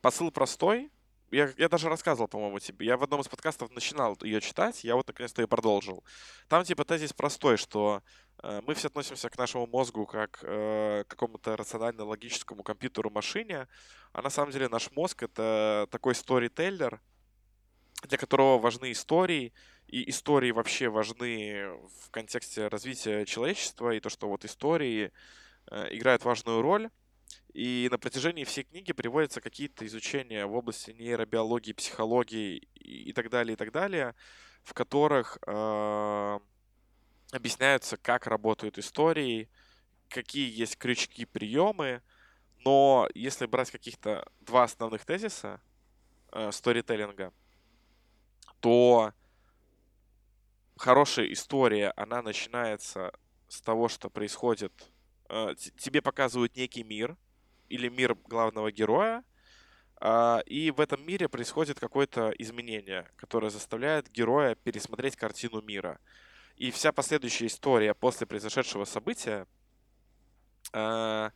посыл 0.00 0.30
простой. 0.30 0.90
Я, 1.30 1.50
я 1.56 1.70
даже 1.70 1.88
рассказывал, 1.88 2.28
по-моему, 2.28 2.58
тебе. 2.58 2.84
Я 2.84 2.98
в 2.98 3.02
одном 3.02 3.22
из 3.22 3.28
подкастов 3.28 3.70
начинал 3.70 4.18
ее 4.20 4.42
читать, 4.42 4.84
я 4.84 4.96
вот 4.96 5.08
наконец-то 5.08 5.40
и 5.40 5.46
продолжил. 5.46 6.04
Там 6.48 6.62
типа 6.62 6.84
тезис 6.84 7.14
простой, 7.14 7.56
что 7.56 8.02
э, 8.42 8.60
мы 8.66 8.74
все 8.74 8.88
относимся 8.88 9.30
к 9.30 9.38
нашему 9.38 9.66
мозгу 9.66 10.04
как 10.04 10.40
э, 10.42 11.04
к 11.04 11.10
какому-то 11.10 11.56
рационально-логическому 11.56 12.62
компьютеру 12.62 13.08
машине, 13.08 13.66
а 14.12 14.20
на 14.20 14.28
самом 14.28 14.52
деле 14.52 14.68
наш 14.68 14.90
мозг 14.92 15.22
это 15.22 15.88
такой 15.90 16.14
сторителлер, 16.14 17.00
для 18.02 18.18
которого 18.18 18.58
важны 18.58 18.92
истории, 18.92 19.52
и 19.86 20.08
истории 20.08 20.50
вообще 20.50 20.88
важны 20.88 21.68
в 22.00 22.10
контексте 22.10 22.68
развития 22.68 23.24
человечества, 23.26 23.90
и 23.90 24.00
то, 24.00 24.08
что 24.08 24.28
вот 24.28 24.44
истории 24.44 25.12
э, 25.70 25.88
играют 25.90 26.24
важную 26.24 26.62
роль. 26.62 26.90
И 27.52 27.88
на 27.90 27.98
протяжении 27.98 28.44
всей 28.44 28.64
книги 28.64 28.92
приводятся 28.92 29.40
какие-то 29.40 29.86
изучения 29.86 30.46
в 30.46 30.54
области 30.54 30.90
нейробиологии, 30.92 31.74
психологии 31.74 32.68
и, 32.74 33.12
так 33.12 33.28
далее, 33.28 33.54
и 33.54 33.56
так 33.56 33.72
далее, 33.72 34.14
в 34.64 34.72
которых 34.72 35.38
э, 35.46 36.38
объясняются, 37.30 37.98
как 37.98 38.26
работают 38.26 38.78
истории, 38.78 39.50
какие 40.08 40.50
есть 40.50 40.78
крючки, 40.78 41.26
приемы. 41.26 42.02
Но 42.64 43.08
если 43.14 43.44
брать 43.44 43.70
каких-то 43.70 44.26
два 44.40 44.64
основных 44.64 45.04
тезиса 45.04 45.60
э, 46.32 46.50
сторителлинга, 46.52 47.32
то 48.62 49.12
хорошая 50.76 51.32
история, 51.32 51.92
она 51.96 52.22
начинается 52.22 53.12
с 53.48 53.60
того, 53.60 53.88
что 53.88 54.08
происходит... 54.08 54.72
э, 55.28 55.54
тебе 55.76 56.00
показывают 56.00 56.56
некий 56.56 56.84
мир 56.84 57.16
или 57.68 57.88
мир 57.88 58.14
главного 58.14 58.70
героя, 58.70 59.24
а, 60.04 60.42
и 60.46 60.70
в 60.70 60.80
этом 60.80 61.04
мире 61.04 61.28
происходит 61.28 61.80
какое-то 61.80 62.32
изменение, 62.38 63.08
которое 63.16 63.50
заставляет 63.50 64.10
героя 64.10 64.54
пересмотреть 64.54 65.16
картину 65.16 65.60
мира. 65.60 65.98
И 66.56 66.70
вся 66.70 66.92
последующая 66.92 67.46
история 67.46 67.94
после 67.94 68.26
произошедшего 68.26 68.84
события 68.84 69.46
а, 70.72 71.32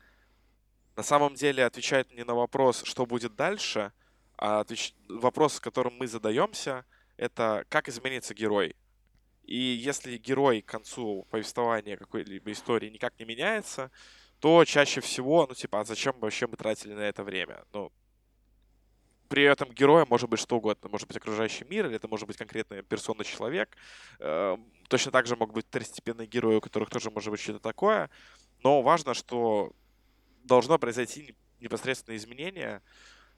на 0.95 1.03
самом 1.03 1.35
деле 1.35 1.65
отвечает 1.65 2.13
не 2.13 2.25
на 2.25 2.35
вопрос, 2.35 2.83
что 2.85 3.05
будет 3.05 3.35
дальше, 3.35 3.93
а 4.39 4.65
вопрос, 5.09 5.55
с 5.55 5.61
которым 5.61 5.95
мы 5.97 6.07
задаемся, 6.07 6.85
это 7.17 7.65
как 7.69 7.89
изменится 7.89 8.35
герой. 8.35 8.77
И 9.45 9.57
если 9.57 10.17
герой 10.17 10.63
к 10.63 10.67
концу 10.67 11.27
повествования 11.31 11.97
какой-либо 11.97 12.51
истории 12.51 12.91
никак 12.91 13.19
не 13.19 13.25
меняется, 13.25 13.91
то 14.41 14.65
чаще 14.65 15.01
всего, 15.01 15.47
ну, 15.47 15.55
типа, 15.55 15.81
а 15.81 15.85
зачем 15.85 16.15
вообще 16.19 16.47
мы 16.47 16.57
тратили 16.57 16.95
на 16.95 17.01
это 17.01 17.23
время? 17.23 17.65
Ну, 17.73 17.93
при 19.29 19.45
этом 19.45 19.73
героя 19.73 20.05
может 20.09 20.29
быть 20.29 20.41
что 20.41 20.57
угодно. 20.57 20.89
Может 20.89 21.09
быть 21.09 21.17
окружающий 21.17 21.65
мир, 21.65 21.87
или 21.87 21.97
это 21.97 22.09
может 22.09 22.27
быть 22.27 22.37
конкретная 22.37 22.83
персона, 22.83 23.25
человек. 23.25 23.77
Э, 24.19 24.57
Точно 24.89 25.11
так 25.11 25.27
же 25.27 25.37
могут 25.37 25.55
быть 25.55 25.67
второстепенные 25.67 26.27
герои, 26.27 26.57
у 26.57 26.61
которых 26.61 26.91
тоже 26.91 27.11
может 27.11 27.31
быть 27.31 27.41
что-то 27.41 27.59
такое. 27.59 28.09
Но 28.63 28.83
важно, 28.83 29.15
что 29.15 29.73
должно 30.45 30.79
произойти 30.79 31.35
непосредственное 31.61 32.17
изменение. 32.17 32.83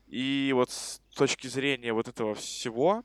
И 0.07 0.53
вот 0.55 0.71
с 0.71 1.01
точки 1.15 1.47
зрения 1.47 1.93
вот 1.93 2.09
этого 2.09 2.35
всего, 2.35 3.03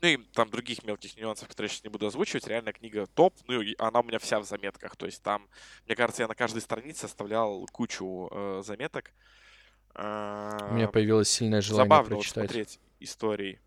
ну 0.00 0.08
и 0.08 0.16
там 0.16 0.50
других 0.50 0.82
мелких 0.84 1.16
нюансов, 1.16 1.48
которые 1.48 1.68
я 1.68 1.74
сейчас 1.74 1.84
не 1.84 1.90
буду 1.90 2.06
озвучивать, 2.06 2.46
реально 2.46 2.72
книга 2.72 3.06
топ, 3.06 3.34
ну 3.46 3.60
и 3.60 3.74
она 3.78 4.00
у 4.00 4.02
меня 4.02 4.18
вся 4.18 4.40
в 4.40 4.44
заметках. 4.44 4.96
То 4.96 5.06
есть 5.06 5.22
там, 5.22 5.48
мне 5.86 5.94
кажется, 5.94 6.22
я 6.22 6.28
на 6.28 6.34
каждой 6.34 6.62
странице 6.62 7.04
оставлял 7.04 7.66
кучу 7.72 8.28
э, 8.30 8.62
заметок. 8.64 9.12
у 9.94 9.98
меня 9.98 10.86
А, 10.86 10.90
появилось 10.92 11.28
сильное 11.28 11.60
желание 11.60 11.86
забавно 11.86 12.16
вот 12.16 12.22
прочитать. 12.22 12.50
смотреть 12.50 12.80
истории. 12.98 13.60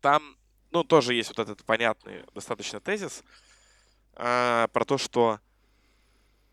Там, 0.00 0.36
ну, 0.70 0.84
тоже 0.84 1.14
есть 1.14 1.28
вот 1.28 1.38
этот 1.38 1.64
понятный 1.64 2.24
достаточно 2.34 2.80
тезис 2.80 3.22
а, 4.14 4.66
про 4.68 4.84
то, 4.84 4.98
что 4.98 5.40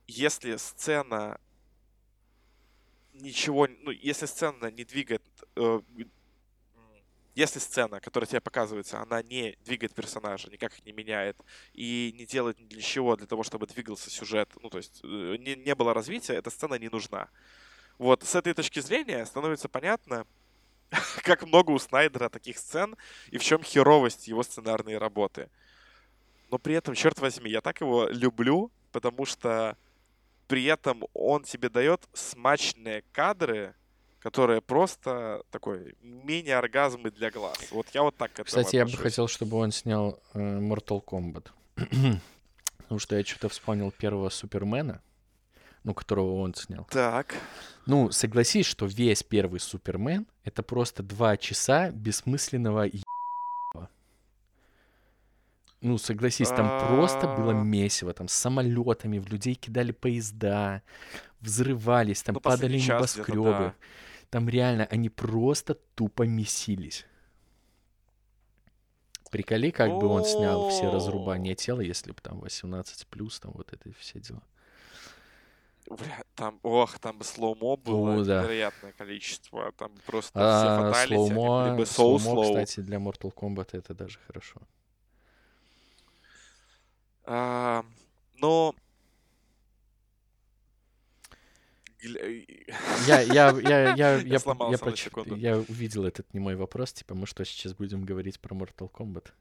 если 0.08 0.56
сцена 0.58 1.40
ничего, 3.14 3.68
ну, 3.82 3.92
если 3.92 4.26
сцена 4.26 4.70
не 4.70 4.84
двигает, 4.84 5.24
э, 5.56 5.82
если 7.36 7.60
сцена, 7.60 8.00
которая 8.00 8.28
тебе 8.28 8.40
показывается, 8.40 9.02
она 9.02 9.22
не 9.22 9.58
двигает 9.66 9.94
персонажа, 9.94 10.50
никак 10.50 10.74
их 10.74 10.86
не 10.86 10.94
меняет 10.94 11.38
и 11.74 12.14
не 12.18 12.26
делает 12.26 12.58
ни 12.60 12.66
для 12.66 12.82
чего, 12.82 13.18
для 13.18 13.28
того, 13.28 13.44
чтобы 13.44 13.68
двигался 13.68 14.10
сюжет, 14.10 14.50
ну, 14.62 14.70
то 14.70 14.78
есть 14.78 15.02
э, 15.04 15.36
не, 15.40 15.56
не 15.56 15.76
было 15.76 15.94
развития, 15.94 16.36
эта 16.36 16.50
сцена 16.50 16.76
не 16.76 16.88
нужна. 16.88 17.28
Вот, 17.98 18.24
с 18.24 18.36
этой 18.36 18.54
точки 18.54 18.80
зрения 18.80 19.26
становится 19.26 19.68
понятно, 19.68 20.26
как 21.24 21.44
много 21.44 21.72
у 21.72 21.80
Снайдера 21.80 22.30
таких 22.30 22.58
сцен 22.58 22.96
и 23.32 23.38
в 23.38 23.44
чем 23.44 23.62
херовость 23.64 24.30
его 24.30 24.42
сценарной 24.42 24.98
работы. 24.98 25.50
Но 26.50 26.58
при 26.58 26.76
этом, 26.76 26.96
черт 26.96 27.20
возьми, 27.20 27.52
я 27.52 27.60
так 27.60 27.82
его 27.82 28.08
люблю, 28.08 28.72
потому 28.94 29.26
что 29.26 29.78
при 30.48 30.64
этом 30.66 31.04
он 31.14 31.44
тебе 31.44 31.68
дает 31.68 32.08
смачные 32.14 33.04
кадры, 33.12 33.76
которые 34.26 34.60
просто 34.60 35.44
такой 35.52 35.96
мини-оргазмы 36.02 37.12
для 37.12 37.30
глаз. 37.30 37.60
Вот 37.70 37.86
я 37.94 38.02
вот 38.02 38.18
так 38.18 38.32
к 38.32 38.34
этому 38.40 38.46
Кстати, 38.48 38.76
я 38.76 38.82
бы 38.86 38.90
отношусь. 38.90 39.04
хотел, 39.04 39.28
чтобы 39.28 39.58
он 39.58 39.72
снял 39.72 40.20
э, 40.34 40.40
Mortal 40.40 41.04
Kombat. 41.06 41.50
Потому 42.78 43.00
что 43.00 43.16
я 43.16 43.24
что-то 43.24 43.50
вспомнил 43.50 43.92
первого 43.92 44.30
Супермена, 44.30 45.04
ну, 45.84 45.94
которого 45.94 46.40
он 46.42 46.56
снял. 46.56 46.88
Так. 46.90 47.36
Ну, 47.86 48.10
согласись, 48.10 48.66
что 48.66 48.88
весь 48.88 49.22
первый 49.22 49.60
Супермен— 49.60 50.26
это 50.44 50.64
просто 50.64 51.04
два 51.04 51.38
часа 51.38 51.92
бессмысленного 51.92 52.90
Ну, 55.82 56.00
согласись, 56.00 56.50
там 56.50 56.88
просто 56.88 57.28
было 57.28 57.52
А, 57.52 57.64
месиво, 57.64 58.12
там 58.12 58.28
с 58.28 58.34
самолетами, 58.34 59.20
в 59.20 59.28
людей 59.28 59.54
кидали 59.54 59.92
поезда, 59.92 60.82
взрывались, 61.42 62.24
там 62.24 62.34
Ну, 62.34 62.40
падали 62.42 62.80
небоскребы. 62.80 63.44
да. 63.44 63.76
Там 64.30 64.50
реально 64.50 64.86
они 64.86 65.10
просто 65.10 65.76
тупо 65.96 66.24
месились. 66.24 67.06
Приколи, 69.30 69.72
как 69.72 69.98
бы 69.98 70.08
он 70.08 70.24
снял 70.24 70.64
все 70.64 70.90
разрубания 70.90 71.56
тела, 71.56 71.82
если 71.82 72.12
бы 72.12 72.22
там 72.22 72.40
18 72.40 73.06
плюс, 73.08 73.40
там 73.40 73.52
вот 73.54 73.72
это 73.74 73.92
все 74.00 74.20
дела. 74.20 74.42
бля, 75.90 76.24
там, 76.36 76.60
ох, 76.64 77.00
там 77.00 77.18
бы 77.18 77.24
слоумо 77.24 77.76
было 77.78 78.18
О, 78.18 78.24
да. 78.24 78.42
невероятное 78.42 78.92
количество. 78.94 79.72
Там 79.74 79.92
просто 80.06 80.48
все 80.48 80.70
А 80.70 80.72
фаталити, 80.72 81.34
они 81.34 81.50
были 81.50 81.70
слоумо, 81.70 81.72
бы 81.72 81.86
so 81.86 81.86
слоумо, 81.86 82.18
slow. 82.18 82.38
кстати, 82.38 82.80
для 82.82 82.98
Mortal 83.00 83.34
Kombat 83.34 83.70
это 83.74 83.94
даже 83.96 84.20
хорошо. 84.28 84.62
А, 87.26 87.84
но... 88.36 88.74
гля- 88.74 88.76
и- 88.76 88.80
Я, 93.08 93.22
я, 93.22 93.22
я, 93.22 93.50
я, 93.60 93.96
я, 93.96 94.16
Я 94.16 94.22
по- 94.22 94.28
я, 94.28 94.40
сломался 94.40 94.86
на 94.86 94.96
секунду. 94.96 95.36
я 95.36 95.58
увидел 95.58 96.06
этот 96.06 96.34
не 96.34 96.40
мой 96.40 96.56
вопрос, 96.56 96.94
типа, 96.94 97.16
мы 97.16 97.26
что, 97.28 97.44
сейчас 97.46 97.74
будем 97.74 98.04
говорить 98.06 98.40
про 98.40 98.56
Mortal 98.56 98.90
Kombat? 98.92 99.32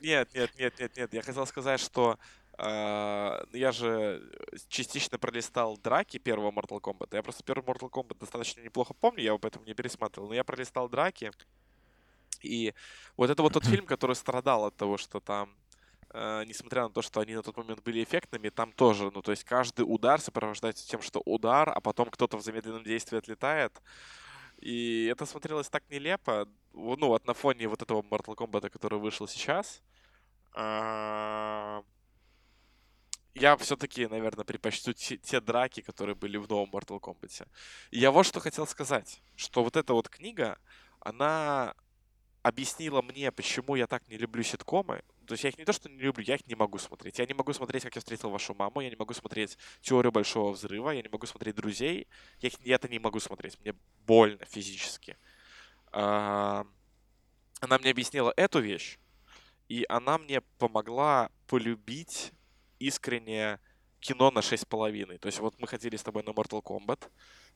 Нет, 0.00 0.28
нет, 0.34 0.50
нет, 0.58 0.78
нет, 0.78 0.96
нет. 0.96 1.14
Я 1.14 1.22
хотел 1.22 1.46
сказать, 1.46 1.80
что 1.80 2.18
а, 2.62 3.44
я 3.52 3.72
же 3.72 4.22
частично 4.68 5.18
пролистал 5.18 5.76
драки 5.78 6.18
первого 6.18 6.50
Mortal 6.50 6.80
Kombat. 6.80 7.08
Я 7.12 7.22
просто 7.22 7.42
первый 7.42 7.64
Mortal 7.64 7.90
Kombat 7.90 8.18
достаточно 8.18 8.60
неплохо 8.60 8.94
помню, 8.94 9.20
я 9.20 9.26
его 9.28 9.38
поэтому 9.38 9.64
не 9.64 9.74
пересматривал. 9.74 10.28
Но 10.28 10.34
я 10.34 10.44
пролистал 10.44 10.88
драки. 10.88 11.32
И 12.42 12.74
вот 13.16 13.30
это 13.30 13.42
вот 13.42 13.52
тот 13.52 13.64
фильм, 13.66 13.86
который 13.86 14.16
страдал 14.16 14.64
от 14.66 14.76
того, 14.76 14.96
что 14.98 15.20
там, 15.20 15.54
э, 16.10 16.44
несмотря 16.46 16.82
на 16.84 16.90
то, 16.90 17.02
что 17.02 17.20
они 17.20 17.34
на 17.34 17.42
тот 17.42 17.56
момент 17.56 17.82
были 17.82 18.02
эффектными, 18.04 18.50
там 18.50 18.72
тоже, 18.72 19.10
ну, 19.10 19.22
то 19.22 19.32
есть 19.32 19.44
каждый 19.44 19.82
удар 19.82 20.20
сопровождается 20.20 20.86
тем, 20.88 21.02
что 21.02 21.20
удар, 21.24 21.70
а 21.70 21.80
потом 21.80 22.10
кто-то 22.10 22.36
в 22.38 22.42
замедленном 22.42 22.84
действии 22.84 23.18
отлетает. 23.18 23.80
И 24.58 25.06
это 25.06 25.26
смотрелось 25.26 25.68
так 25.70 25.84
нелепо, 25.90 26.48
ну, 26.74 27.08
вот 27.08 27.26
на 27.26 27.34
фоне 27.34 27.68
вот 27.68 27.82
этого 27.82 28.02
Mortal 28.02 28.36
Kombat, 28.36 28.70
который 28.70 28.98
вышел 28.98 29.26
сейчас. 29.28 29.82
А, 30.54 31.82
Я 33.34 33.56
все-таки, 33.56 34.06
наверное, 34.06 34.44
предпочту 34.44 34.92
те, 34.92 35.16
те 35.16 35.40
драки, 35.40 35.80
которые 35.82 36.14
были 36.16 36.36
в 36.36 36.48
новом 36.48 36.70
Mortal 36.70 37.00
Kombat. 37.00 37.46
И 37.90 37.98
я 37.98 38.10
вот 38.10 38.26
что 38.26 38.40
хотел 38.40 38.66
сказать, 38.66 39.22
что 39.36 39.62
вот 39.64 39.76
эта 39.76 39.94
вот 39.94 40.08
книга, 40.08 40.58
она 41.00 41.74
объяснила 42.42 43.02
мне, 43.02 43.30
почему 43.32 43.76
я 43.76 43.86
так 43.86 44.08
не 44.08 44.16
люблю 44.18 44.42
ситкомы. 44.42 45.02
То 45.30 45.34
есть 45.34 45.44
я 45.44 45.50
их 45.50 45.58
не 45.58 45.64
то, 45.64 45.72
что 45.72 45.88
не 45.88 45.96
люблю, 45.96 46.24
я 46.26 46.34
их 46.34 46.44
не 46.48 46.56
могу 46.56 46.76
смотреть. 46.78 47.20
Я 47.20 47.26
не 47.26 47.34
могу 47.34 47.52
смотреть, 47.52 47.84
как 47.84 47.94
я 47.94 48.00
встретил 48.00 48.30
вашу 48.30 48.52
маму, 48.52 48.80
я 48.80 48.90
не 48.90 48.96
могу 48.96 49.14
смотреть 49.14 49.56
теорию 49.80 50.10
большого 50.10 50.50
взрыва, 50.50 50.90
я 50.90 51.02
не 51.02 51.08
могу 51.08 51.24
смотреть 51.24 51.54
друзей. 51.54 52.08
Я, 52.40 52.48
их, 52.48 52.54
я 52.64 52.74
это 52.74 52.88
не 52.88 52.98
могу 52.98 53.20
смотреть. 53.20 53.56
Мне 53.60 53.76
больно 54.04 54.44
физически. 54.44 55.16
А, 55.92 56.66
Она 57.60 57.78
мне 57.78 57.92
объяснила 57.92 58.34
эту 58.36 58.58
вещь, 58.58 58.98
и 59.68 59.86
она 59.88 60.18
мне 60.18 60.40
помогла 60.58 61.30
полюбить 61.46 62.32
искренне 62.80 63.60
кино 64.00 64.32
на 64.32 64.40
6,5. 64.40 65.18
То 65.18 65.26
есть 65.26 65.38
вот 65.38 65.54
мы 65.60 65.68
ходили 65.68 65.94
с 65.94 66.02
тобой 66.02 66.24
на 66.24 66.30
Mortal 66.30 66.60
Kombat, 66.60 67.08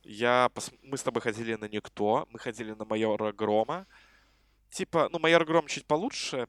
я, 0.03 0.49
пос- 0.55 0.79
мы 0.81 0.97
с 0.97 1.03
тобой 1.03 1.21
ходили 1.21 1.55
на 1.55 1.65
Никто, 1.67 2.25
мы 2.29 2.39
ходили 2.39 2.71
на 2.71 2.85
Майора 2.85 3.33
Грома. 3.33 3.85
Типа, 4.69 5.09
ну, 5.11 5.19
Майор 5.19 5.43
Гром 5.43 5.67
чуть 5.67 5.85
получше 5.85 6.47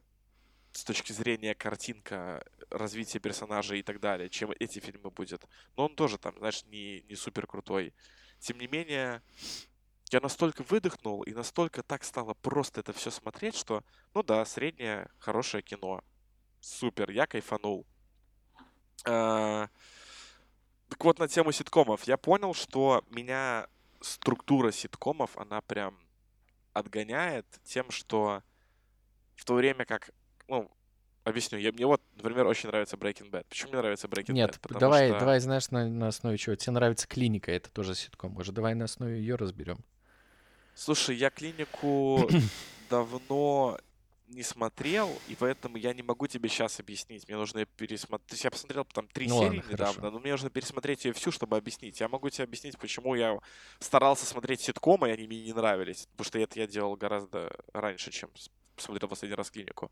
с 0.77 0.83
точки 0.83 1.11
зрения 1.11 1.55
картинка, 1.55 2.45
развития 2.69 3.17
персонажей 3.17 3.79
и 3.79 3.83
так 3.83 3.99
далее, 3.99 4.29
чем 4.29 4.51
эти 4.59 4.77
фильмы 4.77 5.09
будет. 5.09 5.43
Но 5.75 5.85
он 5.85 5.95
тоже 5.95 6.19
там, 6.19 6.37
знаешь, 6.37 6.63
не, 6.65 7.01
не 7.09 7.15
супер 7.15 7.47
крутой. 7.47 7.95
Тем 8.37 8.59
не 8.59 8.67
менее, 8.67 9.23
я 10.11 10.19
настолько 10.19 10.61
выдохнул 10.61 11.23
и 11.23 11.33
настолько 11.33 11.81
так 11.81 12.03
стало 12.03 12.35
просто 12.35 12.81
это 12.81 12.93
все 12.93 13.09
смотреть, 13.09 13.55
что, 13.55 13.83
ну 14.13 14.21
да, 14.21 14.45
среднее 14.45 15.09
хорошее 15.17 15.63
кино. 15.63 16.03
Супер, 16.61 17.09
я 17.09 17.25
кайфанул. 17.25 17.87
А, 19.03 19.69
Так 20.89 21.03
вот, 21.03 21.17
на 21.17 21.27
тему 21.27 21.51
ситкомов. 21.53 22.03
Я 22.03 22.17
понял, 22.17 22.53
что 22.53 23.03
меня 23.09 23.67
структура 23.99 24.71
ситкомов, 24.71 25.35
она 25.37 25.61
прям 25.61 25.97
отгоняет 26.73 27.47
тем, 27.63 27.89
что 27.89 28.43
в 29.35 29.43
то 29.43 29.55
время 29.55 29.85
как, 29.85 30.11
ну, 30.47 30.69
объясню, 31.23 31.57
я, 31.59 31.71
мне 31.71 31.85
вот, 31.85 32.01
например, 32.15 32.45
очень 32.47 32.67
нравится 32.69 32.95
Breaking 32.95 33.29
Bad. 33.29 33.45
Почему 33.49 33.71
мне 33.71 33.79
нравится 33.81 34.07
Breaking 34.07 34.31
Нет, 34.33 34.51
Bad? 34.51 34.59
Потому 34.61 34.79
давай, 34.79 35.09
что- 35.09 35.19
давай, 35.19 35.39
знаешь, 35.39 35.69
на, 35.71 35.87
на 35.89 36.07
основе 36.07 36.37
чего? 36.37 36.55
Тебе 36.55 36.73
нравится 36.73 37.07
клиника, 37.07 37.51
это 37.51 37.69
тоже 37.69 37.95
ситком. 37.95 38.31
Может, 38.31 38.53
давай 38.53 38.75
на 38.75 38.85
основе 38.85 39.17
ее 39.19 39.35
разберем. 39.35 39.77
Слушай, 40.75 41.15
я 41.15 41.29
клинику 41.29 42.29
давно 42.89 43.77
не 44.27 44.43
смотрел, 44.43 45.09
и 45.29 45.35
поэтому 45.35 45.77
я 45.77 45.93
не 45.93 46.03
могу 46.03 46.27
тебе 46.27 46.49
сейчас 46.49 46.79
объяснить. 46.81 47.27
Мне 47.29 47.37
нужно 47.37 47.65
пересмотреть. 47.65 48.27
То 48.27 48.33
есть 48.33 48.43
я 48.43 48.51
посмотрел 48.51 48.83
там 48.83 49.07
три 49.07 49.27
Ну 49.27 49.39
серии 49.39 49.57
ладно, 49.59 49.71
недавно, 49.71 49.93
хорошо. 50.01 50.11
но 50.11 50.19
мне 50.19 50.31
нужно 50.31 50.49
пересмотреть 50.49 51.05
ее 51.05 51.13
всю, 51.13 51.31
чтобы 51.31 51.55
объяснить. 51.55 51.99
Я 52.01 52.09
могу 52.09 52.29
тебе 52.29 52.43
объяснить, 52.43 52.77
почему 52.77 53.15
я 53.15 53.39
старался 53.79 54.25
смотреть 54.25 54.59
ситкомы, 54.61 55.07
и 55.07 55.11
они 55.13 55.27
мне 55.27 55.41
не 55.45 55.53
нравились. 55.53 56.07
Потому 56.11 56.25
что 56.25 56.39
это 56.39 56.59
я 56.59 56.67
делал 56.67 56.97
гораздо 56.97 57.55
раньше, 57.73 58.11
чем 58.11 58.29
с- 58.35 58.49
посмотрел 58.75 59.07
последний 59.07 59.35
раз 59.35 59.49
клинику. 59.49 59.91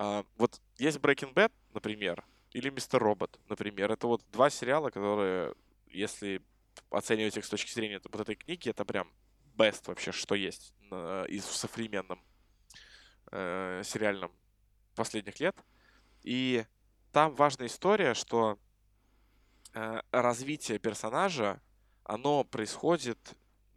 А, 0.00 0.24
вот 0.36 0.60
есть 0.76 0.98
Breaking 0.98 1.34
Bad, 1.34 1.50
например, 1.74 2.24
или 2.52 2.70
Мистер 2.70 3.02
Робот, 3.02 3.36
например. 3.48 3.90
Это 3.90 4.06
вот 4.06 4.22
два 4.30 4.48
сериала, 4.48 4.90
которые, 4.90 5.54
если 5.88 6.40
оценивать 6.88 7.36
их 7.36 7.44
с 7.44 7.48
точки 7.48 7.72
зрения 7.72 8.00
вот 8.04 8.20
этой 8.20 8.36
книги, 8.36 8.68
это 8.68 8.84
прям 8.84 9.10
best 9.56 9.88
вообще, 9.88 10.12
что 10.12 10.36
есть 10.36 10.72
из 11.28 11.44
в 11.44 11.56
современном 11.56 12.22
э, 13.32 13.82
сериальном 13.84 14.30
последних 14.94 15.40
лет. 15.40 15.56
И 16.22 16.64
там 17.10 17.34
важная 17.34 17.66
история, 17.66 18.14
что 18.14 18.56
э, 19.74 20.00
развитие 20.12 20.78
персонажа, 20.78 21.60
оно 22.04 22.44
происходит 22.44 23.18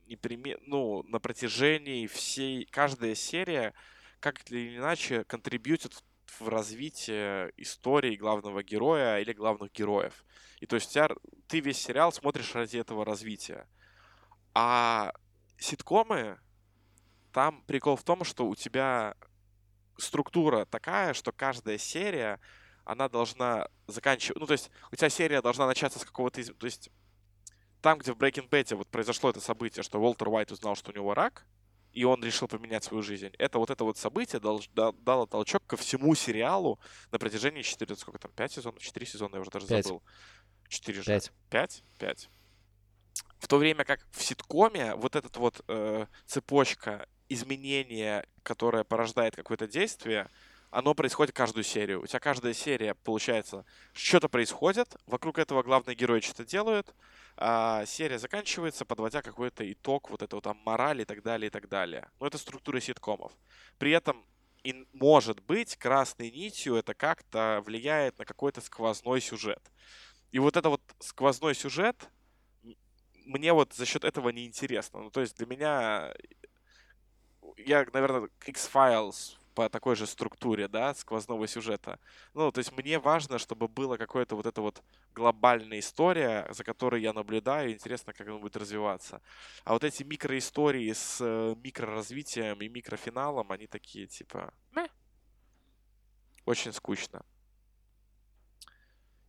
непреме- 0.06 0.62
ну, 0.68 1.02
на 1.02 1.20
протяжении 1.20 2.06
всей, 2.06 2.66
каждая 2.66 3.16
серия 3.16 3.74
как 4.20 4.40
или 4.52 4.78
иначе 4.78 5.24
контрибьютит 5.24 6.04
в, 6.40 6.48
развитие 6.48 7.52
истории 7.58 8.16
главного 8.16 8.64
героя 8.64 9.20
или 9.20 9.34
главных 9.34 9.72
героев. 9.72 10.26
И 10.60 10.66
то 10.66 10.76
есть 10.76 10.92
тебя 10.92 11.10
ты 11.48 11.60
весь 11.60 11.82
сериал 11.82 12.12
смотришь 12.12 12.56
ради 12.56 12.78
этого 12.78 13.06
развития. 13.06 13.68
А 14.54 15.14
ситкомы, 15.58 16.40
там 17.32 17.62
прикол 17.64 17.96
в 17.96 18.04
том, 18.04 18.24
что 18.24 18.48
у 18.48 18.56
тебя 18.56 19.16
структура 19.98 20.66
такая, 20.66 21.14
что 21.14 21.32
каждая 21.32 21.78
серия, 21.78 22.40
она 22.84 23.08
должна 23.08 23.68
заканчивать... 23.88 24.40
Ну, 24.40 24.48
то 24.48 24.54
есть 24.54 24.72
у 24.92 24.96
тебя 24.96 25.10
серия 25.10 25.42
должна 25.42 25.68
начаться 25.68 26.00
с 26.00 26.06
какого-то... 26.06 26.44
То 26.54 26.66
есть 26.66 26.90
там, 27.82 28.00
где 28.00 28.14
в 28.14 28.18
Breaking 28.18 28.50
Bad 28.50 28.76
вот 28.76 28.88
произошло 28.88 29.30
это 29.30 29.40
событие, 29.40 29.84
что 29.84 30.00
Уолтер 30.00 30.30
Уайт 30.30 30.52
узнал, 30.52 30.76
что 30.76 30.92
у 30.92 30.96
него 30.96 31.14
рак, 31.14 31.46
и 31.94 32.04
он 32.04 32.24
решил 32.24 32.48
поменять 32.48 32.84
свою 32.84 33.04
жизнь. 33.04 33.32
Это 33.38 33.60
вот 33.60 33.70
это 33.70 33.84
вот 33.84 33.98
событие 33.98 34.40
долж- 34.40 34.70
да- 34.74 34.92
дало 34.92 35.26
толчок 35.26 35.66
ко 35.68 35.78
всему 35.78 36.16
сериалу 36.16 36.80
на 37.12 37.20
протяжении 37.20 37.62
4, 37.62 37.96
сколько 37.96 38.20
там, 38.20 38.32
5 38.32 38.52
сезонов, 38.54 38.82
4 38.82 39.06
сезона, 39.06 39.36
я 39.36 39.42
уже 39.42 39.52
даже 39.52 39.68
Пять. 39.68 39.86
забыл. 39.86 40.04
4 40.70 41.02
же. 41.02 41.06
Пять. 41.06 41.32
5? 41.50 41.84
5. 42.00 42.30
В 43.40 43.48
то 43.48 43.58
время 43.58 43.84
как 43.84 44.06
в 44.12 44.24
ситкоме 44.24 44.96
вот 44.96 45.16
эта 45.16 45.40
вот 45.40 45.62
э, 45.68 46.06
цепочка 46.26 47.08
изменения, 47.28 48.26
которая 48.44 48.84
порождает 48.84 49.36
какое-то 49.36 49.68
действие, 49.68 50.30
оно 50.70 50.94
происходит 50.94 51.36
каждую 51.36 51.64
серию. 51.66 52.02
У 52.02 52.08
тебя 52.08 52.20
каждая 52.20 52.54
серия, 52.54 52.96
получается, 52.96 53.66
что-то 53.94 54.30
происходит, 54.30 54.96
вокруг 55.06 55.38
этого 55.38 55.64
главные 55.64 55.96
герои 55.96 56.22
что-то 56.22 56.46
делают, 56.46 56.96
а 57.38 57.86
серия 57.86 58.20
заканчивается, 58.20 58.86
подводя 58.86 59.22
какой-то 59.22 59.70
итог, 59.72 60.10
вот 60.10 60.22
этого 60.22 60.42
там 60.42 60.58
морали 60.66 61.04
и 61.04 61.06
так 61.06 61.24
далее, 61.24 61.48
и 61.48 61.50
так 61.50 61.70
далее. 61.70 62.10
Но 62.20 62.28
это 62.28 62.38
структура 62.38 62.80
ситкомов. 62.80 63.32
При 63.78 63.92
этом, 63.92 64.26
и, 64.64 64.88
может 64.94 65.40
быть, 65.42 65.76
красной 65.78 66.32
нитью 66.32 66.76
это 66.76 66.94
как-то 66.94 67.62
влияет 67.66 68.20
на 68.20 68.26
какой-то 68.26 68.62
сквозной 68.62 69.22
сюжет. 69.22 69.72
И 70.32 70.40
вот 70.40 70.56
это 70.56 70.70
вот 70.70 70.82
сквозной 71.00 71.56
сюжет, 71.56 72.10
мне 73.26 73.54
вот 73.54 73.74
за 73.74 73.86
счет 73.86 74.04
этого 74.04 74.30
не 74.30 74.46
интересно. 74.46 75.02
Ну, 75.02 75.10
то 75.12 75.22
есть 75.22 75.36
для 75.38 75.46
меня, 75.46 76.14
я, 77.58 77.86
наверное, 77.94 78.30
X-Files 78.46 79.38
по 79.54 79.70
такой 79.70 79.96
же 79.96 80.08
структуре, 80.08 80.68
да, 80.68 80.94
сквозного 80.94 81.48
сюжета. 81.48 82.00
Ну, 82.34 82.52
то 82.52 82.60
есть 82.60 82.72
мне 82.72 83.00
важно, 83.00 83.38
чтобы 83.38 83.68
была 83.68 83.98
какая-то 83.98 84.36
вот 84.36 84.46
эта 84.46 84.62
вот 84.62 84.84
глобальная 85.14 85.80
история, 85.80 86.48
за 86.52 86.64
которой 86.64 87.02
я 87.02 87.14
наблюдаю, 87.14 87.74
интересно, 87.74 88.14
как 88.14 88.28
она 88.28 88.38
будет 88.38 88.58
развиваться. 88.58 89.22
А 89.64 89.74
вот 89.74 89.84
эти 89.84 90.04
микроистории 90.04 90.92
с 90.92 91.18
э, 91.22 91.56
микроразвитием 91.64 92.62
и 92.62 92.70
микрофиналом, 92.70 93.52
они 93.52 93.68
такие, 93.68 94.08
типа, 94.08 94.54
«Мeh». 94.72 94.90
Очень 96.46 96.74
скучно. 96.74 97.24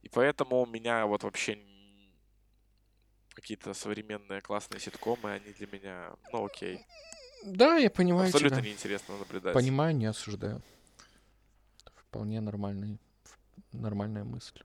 И 0.03 0.09
поэтому 0.09 0.63
у 0.63 0.67
меня 0.67 1.07
вот 1.07 1.23
вообще 1.23 1.59
какие-то 3.35 3.75
современные 3.75 4.41
классные 4.41 4.81
ситкомы, 4.81 5.33
они 5.33 5.53
для 5.53 5.67
меня, 5.67 6.15
ну 6.33 6.45
окей. 6.45 6.81
Да, 7.43 7.77
я 7.77 7.91
понимаю 7.91 8.27
Абсолютно 8.27 8.59
тебя. 8.59 8.69
неинтересно 8.69 9.19
наблюдать. 9.19 9.55
Понимаю, 9.55 9.95
не 9.95 10.07
осуждаю. 10.07 10.63
Вполне 11.97 12.41
нормальный, 12.41 12.99
нормальная 13.73 14.25
мысль. 14.25 14.63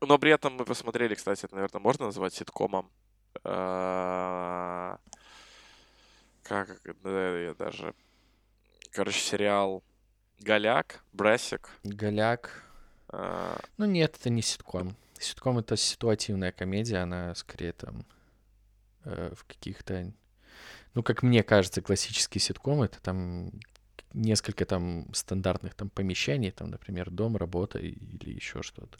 Но 0.00 0.18
при 0.18 0.30
этом 0.30 0.54
мы 0.54 0.64
посмотрели, 0.64 1.14
кстати, 1.14 1.44
это, 1.44 1.54
наверное, 1.54 1.80
можно 1.80 2.06
назвать 2.06 2.34
ситкомом. 2.34 2.90
А, 3.44 4.98
как 6.42 6.80
я 6.84 7.54
даже... 7.58 7.94
Короче, 8.92 9.20
сериал 9.20 9.82
Голяк, 10.40 11.02
Брасик. 11.12 11.68
Голяк. 11.82 12.62
А, 13.08 13.58
ну 13.76 13.86
нет, 13.86 14.16
это 14.18 14.30
не 14.30 14.42
ситком. 14.42 14.96
Ситком— 15.18 15.58
это 15.60 15.76
ситуативная 15.76 16.52
комедия, 16.52 16.98
она 16.98 17.34
скорее 17.34 17.72
там 17.72 18.04
э, 19.08 19.32
в 19.34 19.44
каких-то... 19.44 20.12
Ну, 20.94 21.02
как 21.02 21.22
мне 21.22 21.42
кажется, 21.42 21.82
классический 21.82 22.38
ситком— 22.38 22.82
это 22.82 23.00
там 23.00 23.50
несколько 24.14 24.64
там 24.64 25.06
стандартных 25.12 25.74
там 25.74 25.90
помещений, 25.90 26.50
там, 26.50 26.70
например, 26.70 27.10
дом, 27.10 27.36
работа 27.36 27.78
или 27.78 28.30
еще 28.30 28.62
что-то. 28.62 28.96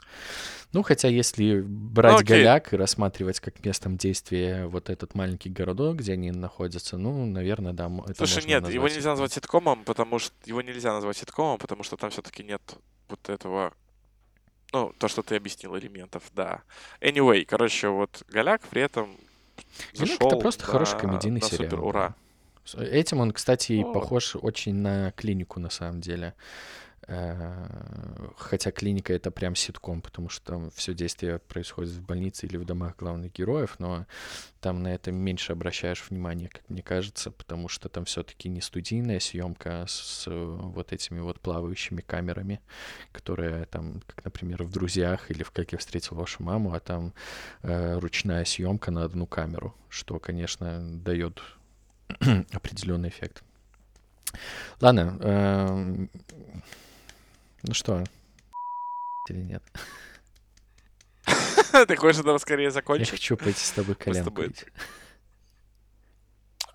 Ну, 0.73 0.83
хотя 0.83 1.09
если 1.09 1.61
брать 1.61 2.23
okay. 2.23 2.27
голяк 2.27 2.73
и 2.73 2.77
рассматривать 2.77 3.41
как 3.41 3.65
местом 3.65 3.97
действия 3.97 4.67
вот 4.67 4.91
этот 4.91 5.15
маленький 5.15 5.49
городок, 5.49 5.97
где 5.97 6.13
они 6.13 6.31
находятся, 6.31 6.99
ну, 6.99 7.27
наверное, 7.27 7.73
да, 7.73 7.91
это 8.07 8.27
Слушай, 8.27 8.47
нет, 8.47 8.69
его 8.69 8.89
нельзя 8.89 9.11
назвать 9.11 9.33
ситкомом, 9.33 9.85
потому 9.85 10.19
что 10.19 10.35
его 10.45 10.63
нельзя 10.63 10.93
назвать 10.93 11.17
ситкомом, 11.17 11.59
потому 11.59 11.83
что 11.83 11.97
там 11.97 12.11
все-таки 12.11 12.45
нет 12.45 12.63
вот 13.09 13.29
этого 13.29 13.73
ну, 14.73 14.93
то, 14.99 15.09
что 15.09 15.23
ты 15.23 15.37
объяснил, 15.37 15.79
элементов, 15.79 16.25
да. 16.35 16.63
Anyway, 17.01 17.47
короче, 17.47 17.89
вот 17.89 18.23
Голяк 18.29 18.61
при 18.69 18.83
этом 18.83 19.17
зашел 19.93 20.29
это 20.29 20.37
просто 20.37 20.65
на, 20.65 20.73
хороший 20.73 20.99
комедийный 20.99 21.41
на 21.41 21.47
сериал. 21.47 21.71
Супер, 21.71 21.85
ура. 21.85 22.15
Этим 22.77 23.21
он, 23.21 23.33
кстати, 23.33 23.83
О. 23.83 23.93
похож 23.93 24.37
очень 24.37 24.75
на 24.75 25.13
клинику, 25.13 25.61
на 25.61 25.71
самом 25.71 26.01
деле. 26.01 26.35
Э, 27.09 28.29
хотя 28.37 28.71
клиника 28.71 29.15
это 29.15 29.31
прям 29.31 29.55
ситком, 29.55 30.03
потому 30.03 30.29
что 30.29 30.45
там 30.53 30.71
все 30.73 30.93
действие 30.93 31.39
происходит 31.39 31.93
в 31.93 32.03
больнице 32.03 32.45
или 32.47 32.59
в 32.59 32.67
домах 32.67 32.97
главных 32.99 33.33
героев, 33.33 33.77
но 33.79 34.07
там 34.61 34.83
на 34.83 34.95
это 34.95 35.11
меньше 35.11 35.53
обращаешь 35.53 36.05
внимание, 36.11 36.51
как 36.51 36.69
мне 36.69 36.83
кажется, 36.83 37.31
потому 37.31 37.69
что 37.69 37.89
там 37.89 38.05
все-таки 38.05 38.51
не 38.51 38.61
студийная 38.61 39.21
съемка 39.21 39.87
с 39.89 40.27
вот 40.27 40.93
этими 40.93 41.21
вот 41.21 41.41
плавающими 41.41 42.03
камерами, 42.03 42.61
которые 43.11 43.65
там, 43.65 44.03
как, 44.07 44.27
например, 44.27 44.65
в 44.65 44.71
«Друзьях» 44.71 45.31
или 45.31 45.43
в 45.43 45.51
«Как 45.51 45.73
я 45.73 45.79
встретил 45.79 46.17
вашу 46.17 46.43
маму», 46.43 46.75
а 46.75 46.81
там 46.81 47.15
э, 47.63 47.99
ручная 47.99 48.45
съемка 48.45 48.91
на 48.91 49.05
одну 49.05 49.27
камеру, 49.27 49.75
что, 49.89 50.19
конечно, 50.19 50.79
дает 50.83 51.41
определенный 52.53 53.09
эффект. 53.09 53.43
Ладно, 54.83 55.19
э, 55.23 56.07
ну 57.63 57.75
что, 57.75 58.05
или 59.29 59.43
нет? 59.43 59.63
Ты 61.89 61.97
хочешь 61.97 62.21
это 62.21 62.39
скорее 62.39 62.71
закончить? 62.71 63.09
Я 63.09 63.13
хочу 63.13 63.37
пойти 63.37 63.65
с 63.65 63.71
тобой 63.73 63.95
коленку 63.95 64.43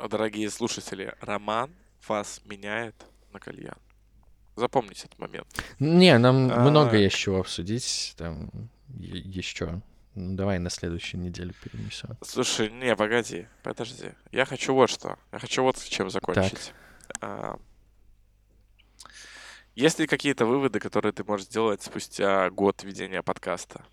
Дорогие 0.09 0.49
слушатели, 0.49 1.15
роман 1.21 1.73
вас 2.07 2.41
меняет 2.45 2.95
на 3.31 3.39
кальян. 3.39 3.77
Запомните 4.55 5.05
этот 5.05 5.17
момент. 5.17 5.47
Не, 5.79 6.17
нам 6.17 6.51
а... 6.51 6.59
много 6.59 6.97
еще 6.97 7.39
обсудить. 7.39 8.13
Там 8.17 8.51
еще. 8.99 9.81
Ну, 10.15 10.35
давай 10.35 10.59
на 10.59 10.69
следующую 10.69 11.21
неделю 11.21 11.53
перенесем. 11.63 12.17
Слушай, 12.21 12.69
не, 12.69 12.95
погоди, 12.95 13.47
подожди. 13.63 14.11
Я 14.31 14.45
хочу 14.45 14.75
вот 14.75 14.89
что. 14.89 15.17
Я 15.31 15.39
хочу 15.39 15.63
вот 15.63 15.77
с 15.77 15.85
чем 15.85 16.11
закончить. 16.11 16.71
А, 17.19 17.57
есть 19.75 19.99
ли 19.99 20.07
какие-то 20.07 20.45
выводы, 20.45 20.79
которые 20.79 21.13
ты 21.13 21.23
можешь 21.23 21.47
сделать 21.47 21.81
спустя 21.81 22.49
год 22.49 22.83
ведения 22.83 23.21
подкаста? 23.21 23.83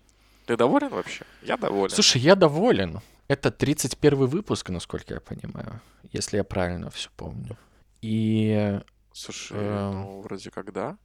Ты 0.45 0.57
доволен 0.57 0.89
вообще? 0.89 1.25
Я 1.41 1.57
доволен. 1.57 1.89
Слушай, 1.89 2.21
я 2.21 2.35
доволен. 2.35 2.99
Это 3.27 3.51
31 3.51 4.25
выпуск, 4.25 4.69
насколько 4.69 5.13
я 5.13 5.21
понимаю, 5.21 5.81
если 6.11 6.37
я 6.37 6.43
правильно 6.43 6.89
все 6.89 7.09
помню. 7.15 7.57
И... 8.01 8.79
Слушай, 9.13 9.57
э, 9.59 9.91
ну, 9.91 10.21
вроде 10.21 10.51
как 10.51 10.73
да. 10.73 10.97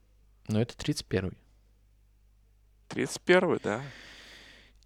Ну, 0.49 0.61
это 0.61 0.77
31 0.77 1.37
31 2.89 3.59
да. 3.63 3.83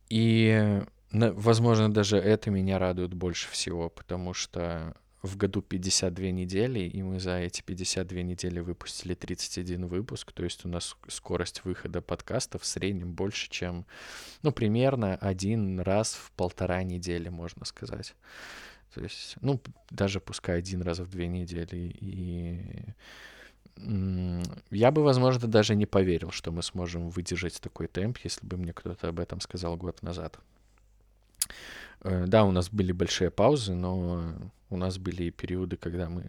И, 0.09 0.83
возможно, 1.13 1.93
даже 1.93 2.17
это 2.17 2.51
меня 2.51 2.79
радует 2.79 3.15
больше 3.15 3.49
всего, 3.51 3.89
потому 3.89 4.35
что 4.35 4.95
в 5.23 5.37
году 5.37 5.61
52 5.61 6.27
недели, 6.31 6.81
и 6.81 7.03
мы 7.03 7.21
за 7.21 7.39
эти 7.39 7.63
52 7.63 8.23
недели 8.23 8.61
выпустили 8.61 9.15
31 9.15 9.87
выпуск, 9.87 10.33
то 10.33 10.45
есть 10.45 10.65
у 10.65 10.69
нас 10.69 10.97
скорость 11.09 11.65
выхода 11.65 12.01
подкаста 12.01 12.59
в 12.59 12.65
среднем 12.65 13.13
больше, 13.13 13.51
чем, 13.51 13.85
ну, 14.43 14.53
примерно 14.53 15.17
один 15.17 15.81
раз 15.81 16.15
в 16.15 16.31
полтора 16.33 16.83
недели, 16.83 17.29
можно 17.29 17.65
сказать. 17.65 18.15
То 18.95 19.03
есть, 19.03 19.37
ну, 19.41 19.61
даже 19.91 20.21
пускай 20.21 20.59
один 20.59 20.83
раз 20.83 20.99
в 20.99 21.11
две 21.11 21.29
недели. 21.29 21.95
И 22.01 22.85
я 24.71 24.91
бы, 24.91 25.03
возможно, 25.03 25.47
даже 25.47 25.75
не 25.75 25.87
поверил, 25.87 26.31
что 26.31 26.51
мы 26.51 26.63
сможем 26.63 27.09
выдержать 27.11 27.61
такой 27.61 27.87
темп, 27.87 28.19
если 28.25 28.47
бы 28.47 28.57
мне 28.57 28.73
кто-то 28.73 29.09
об 29.09 29.21
этом 29.21 29.41
сказал 29.41 29.77
год 29.77 30.03
назад. 30.03 30.39
Э, 32.03 32.25
да, 32.27 32.45
у 32.45 32.51
нас 32.51 32.71
были 32.71 32.93
большие 32.93 33.31
паузы, 33.31 33.75
но 33.75 34.35
у 34.71 34.77
нас 34.77 34.99
были 34.99 35.25
и 35.25 35.31
периоды, 35.31 35.77
когда 35.77 36.09
мы 36.09 36.25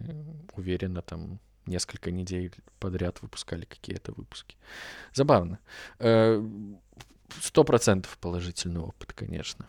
уверенно 0.54 1.02
там 1.02 1.38
несколько 1.66 2.10
недель 2.10 2.52
подряд 2.78 3.22
выпускали 3.22 3.64
какие-то 3.64 4.12
выпуски. 4.12 4.56
Забавно. 5.12 5.58
Э, 5.98 6.42
сто 7.40 7.64
процентов 7.64 8.18
положительный 8.18 8.80
опыт, 8.80 9.12
конечно. 9.12 9.66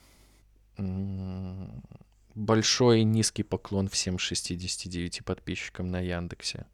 Большой 2.35 3.01
и 3.01 3.03
низкий 3.03 3.43
поклон 3.43 3.87
всем 3.87 4.17
69 4.17 5.23
подписчикам 5.23 5.87
на 5.87 5.99
Яндексе. 5.99 6.65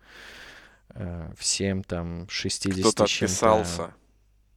Э, 0.89 1.31
всем 1.38 1.84
там 1.84 2.27
60 2.30 2.80
Кто-то 2.80 3.03
отписался 3.03 3.93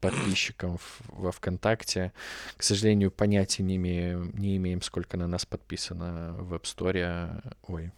подписчикам 0.02 0.78
во 1.06 1.30
ВКонтакте. 1.30 2.12
К 2.56 2.62
сожалению, 2.62 3.10
понятия 3.10 3.62
не 3.62 3.76
имеем, 3.76 4.36
не 4.36 4.56
имеем, 4.56 4.82
сколько 4.82 5.16
на 5.16 5.26
нас 5.26 5.46
подписано 5.46 6.34
в 6.38 6.52
App 6.54 6.64
Store. 6.64 7.54
Ой, 7.68 7.92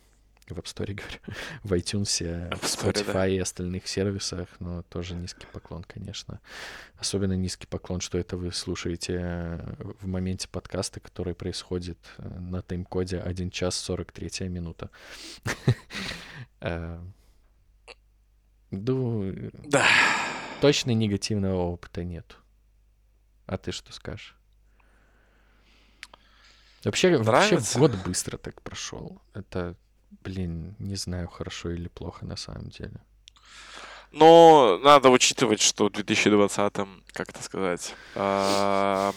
в 0.46 0.58
App 0.58 0.64
Store, 0.64 0.92
говорю, 0.94 1.18
в 1.62 1.72
iTunes, 1.72 2.54
в 2.56 2.64
Spotify 2.64 3.12
да. 3.12 3.26
и 3.28 3.38
остальных 3.38 3.88
сервисах, 3.88 4.48
но 4.60 4.82
тоже 4.82 5.14
низкий 5.14 5.46
поклон, 5.50 5.82
конечно. 5.84 6.40
Особенно 6.98 7.32
низкий 7.32 7.66
поклон, 7.66 8.00
что 8.00 8.18
это 8.18 8.36
вы 8.36 8.52
слушаете 8.52 9.60
в 9.78 10.06
моменте 10.06 10.46
подкаста, 10.48 11.00
который 11.00 11.34
происходит 11.34 11.98
э, 12.18 12.28
на 12.28 12.60
тайм-коде 12.60 13.18
1 13.18 13.50
час 13.50 13.76
43 13.76 14.48
минута. 14.48 14.90
Э, 16.60 16.98
ну, 18.70 19.34
да 19.64 19.86
точно 20.64 20.92
негативного 20.92 21.60
опыта 21.60 22.04
нет. 22.04 22.38
А 23.44 23.58
ты 23.58 23.70
что 23.70 23.92
скажешь? 23.92 24.34
Вообще, 26.84 27.18
вообще 27.18 27.60
год 27.78 27.94
быстро 28.06 28.38
так 28.38 28.62
прошел. 28.62 29.20
Это, 29.34 29.76
блин, 30.22 30.74
не 30.78 30.94
знаю, 30.94 31.28
хорошо 31.28 31.70
или 31.70 31.88
плохо 31.88 32.24
на 32.24 32.36
самом 32.36 32.70
деле. 32.70 32.98
Но 34.10 34.80
надо 34.82 35.10
учитывать, 35.10 35.60
что 35.60 35.90
в 35.90 35.90
2020-м, 35.90 37.04
как 37.12 37.28
это 37.28 37.42
сказать, 37.42 37.94
а, 38.14 39.12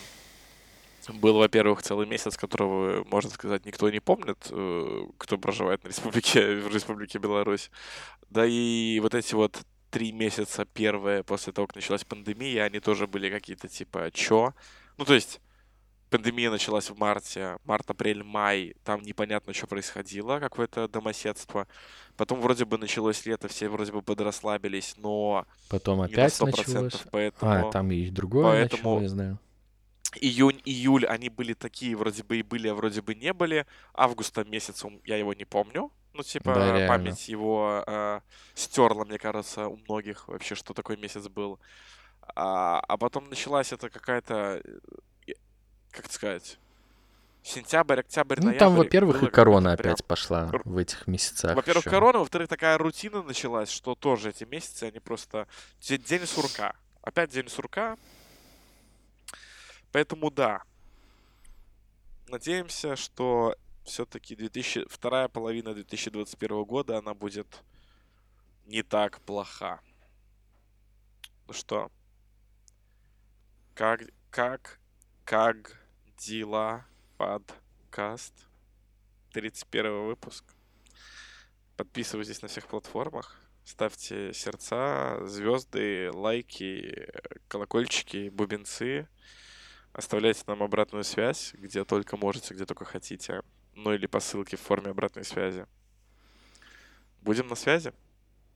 был, 1.07 1.37
во-первых, 1.37 1.81
целый 1.81 2.07
месяц, 2.07 2.35
которого, 2.35 3.05
можно 3.05 3.29
сказать, 3.29 3.65
никто 3.65 3.89
не 3.89 4.01
помнит, 4.01 4.49
э, 4.51 5.03
кто 5.17 5.37
проживает 5.37 5.81
на 5.85 5.87
республике, 5.87 6.55
в 6.59 6.75
Республике 6.75 7.19
Беларусь. 7.19 7.71
Да 8.29 8.45
и 8.45 8.99
вот 8.99 9.15
эти 9.15 9.33
вот 9.33 9.61
три 9.89 10.11
месяца 10.11 10.65
первые 10.65 11.23
после 11.23 11.53
того, 11.53 11.67
как 11.67 11.75
началась 11.75 12.03
пандемия, 12.03 12.63
они 12.63 12.79
тоже 12.79 13.07
были 13.07 13.29
какие-то 13.29 13.67
типа 13.67 14.11
«чё?». 14.13 14.53
Ну, 14.97 15.05
то 15.05 15.13
есть 15.13 15.39
пандемия 16.09 16.49
началась 16.49 16.89
в 16.89 16.97
марте, 16.97 17.57
март, 17.65 17.89
апрель, 17.89 18.23
май, 18.23 18.75
там 18.83 19.01
непонятно, 19.01 19.53
что 19.53 19.67
происходило, 19.67 20.39
какое-то 20.39 20.87
домоседство. 20.87 21.67
Потом 22.15 22.41
вроде 22.41 22.65
бы 22.65 22.77
началось 22.77 23.25
лето, 23.25 23.47
все 23.47 23.69
вроде 23.69 23.91
бы 23.91 24.01
подрасслабились, 24.01 24.95
но 24.97 25.45
Потом 25.69 26.01
опять 26.01 26.39
не 26.39 26.45
на 26.45 26.49
100%, 26.51 26.57
началось. 26.57 27.03
Поэтому, 27.11 27.69
а, 27.69 27.71
там 27.71 27.91
и 27.91 28.09
другое 28.09 28.43
поэтому 28.43 28.95
начало, 28.95 29.01
я 29.01 29.09
знаю. 29.09 29.39
Июнь, 30.19 30.61
июль, 30.65 31.05
они 31.05 31.29
были 31.29 31.53
такие, 31.53 31.95
вроде 31.95 32.23
бы 32.23 32.37
и 32.37 32.41
были, 32.43 32.69
а 32.69 32.73
вроде 32.73 33.01
бы 33.01 33.13
не 33.13 33.33
были. 33.33 33.65
Августа 33.93 34.45
месяцем 34.45 35.01
я 35.05 35.17
его 35.17 35.33
не 35.33 35.45
помню, 35.45 35.91
Ну, 36.17 36.23
типа, 36.23 36.53
Да, 36.55 36.65
реально. 36.73 36.87
память 36.87 37.29
его 37.29 37.83
э, 37.85 38.21
стерла, 38.55 39.05
мне 39.05 39.19
кажется, 39.19 39.67
у 39.67 39.77
многих 39.77 40.27
вообще, 40.27 40.55
что 40.55 40.73
такой 40.73 40.97
месяц 40.97 41.27
был. 41.27 41.59
А, 42.35 42.79
а 42.79 42.97
потом 42.97 43.29
началась 43.29 43.71
это 43.71 43.89
какая-то, 43.91 44.61
э, 45.27 45.33
как 45.91 46.11
сказать, 46.11 46.57
сентябрь, 47.43 47.99
октябрь, 47.99 48.37
Ну, 48.39 48.45
ноябрь. 48.47 48.59
там, 48.59 48.75
во-первых, 48.75 49.23
и 49.23 49.27
корона 49.29 49.77
прям- 49.77 49.93
опять 49.93 50.05
пошла 50.05 50.49
в 50.65 50.77
этих 50.77 51.05
месяцах. 51.07 51.55
Во-первых, 51.55 51.85
ещё. 51.85 51.91
корона, 51.91 52.19
во-вторых, 52.19 52.49
такая 52.49 52.77
рутина 52.79 53.21
началась, 53.21 53.69
что 53.69 53.93
тоже 53.95 54.31
эти 54.31 54.43
месяцы, 54.43 54.85
они 54.85 54.99
просто... 54.99 55.47
де- 55.81 55.97
День 55.99 56.25
сурка. 56.25 56.75
Опять 57.03 57.29
день 57.29 57.47
сурка. 57.47 57.95
Поэтому 59.91 60.31
да. 60.31 60.63
Надеемся, 62.27 62.95
что 62.95 63.55
все-таки 63.87 64.35
2000... 64.35 64.87
вторая 64.89 65.27
половина 65.27 65.73
2021 65.73 66.63
года, 66.63 66.97
она 66.97 67.13
будет 67.13 67.63
не 68.65 68.83
так 68.83 69.21
плоха. 69.21 69.79
Ну 71.47 71.53
что? 71.53 71.91
Как, 73.73 74.01
как, 74.29 74.79
как 75.23 75.79
дела 76.17 76.85
подкаст? 77.17 78.33
31 79.31 80.05
выпуск. 80.07 80.43
Подписывайтесь 81.77 82.41
на 82.41 82.47
всех 82.47 82.67
платформах. 82.67 83.39
Ставьте 83.63 84.33
сердца, 84.33 85.19
звезды, 85.25 86.11
лайки, 86.11 87.09
колокольчики, 87.47 88.29
бубенцы. 88.29 89.07
Оставляйте 89.93 90.43
нам 90.47 90.63
обратную 90.63 91.03
связь, 91.03 91.53
где 91.53 91.83
только 91.85 92.17
можете, 92.17 92.53
где 92.53 92.65
только 92.65 92.85
хотите. 92.85 93.41
Ну 93.77 93.93
или 93.93 94.07
по 94.07 94.19
ссылке 94.19 94.57
в 94.57 94.61
форме 94.61 94.89
обратной 94.89 95.23
связи. 95.23 95.67
Будем 97.21 97.47
на 97.47 97.53
связи. 97.53 97.93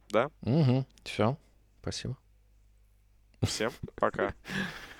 Да? 0.09 0.31
Мгм. 0.41 0.87
Все. 1.03 1.37
Спасибо. 1.79 2.17
Всем 3.43 3.71
пока. 3.95 4.33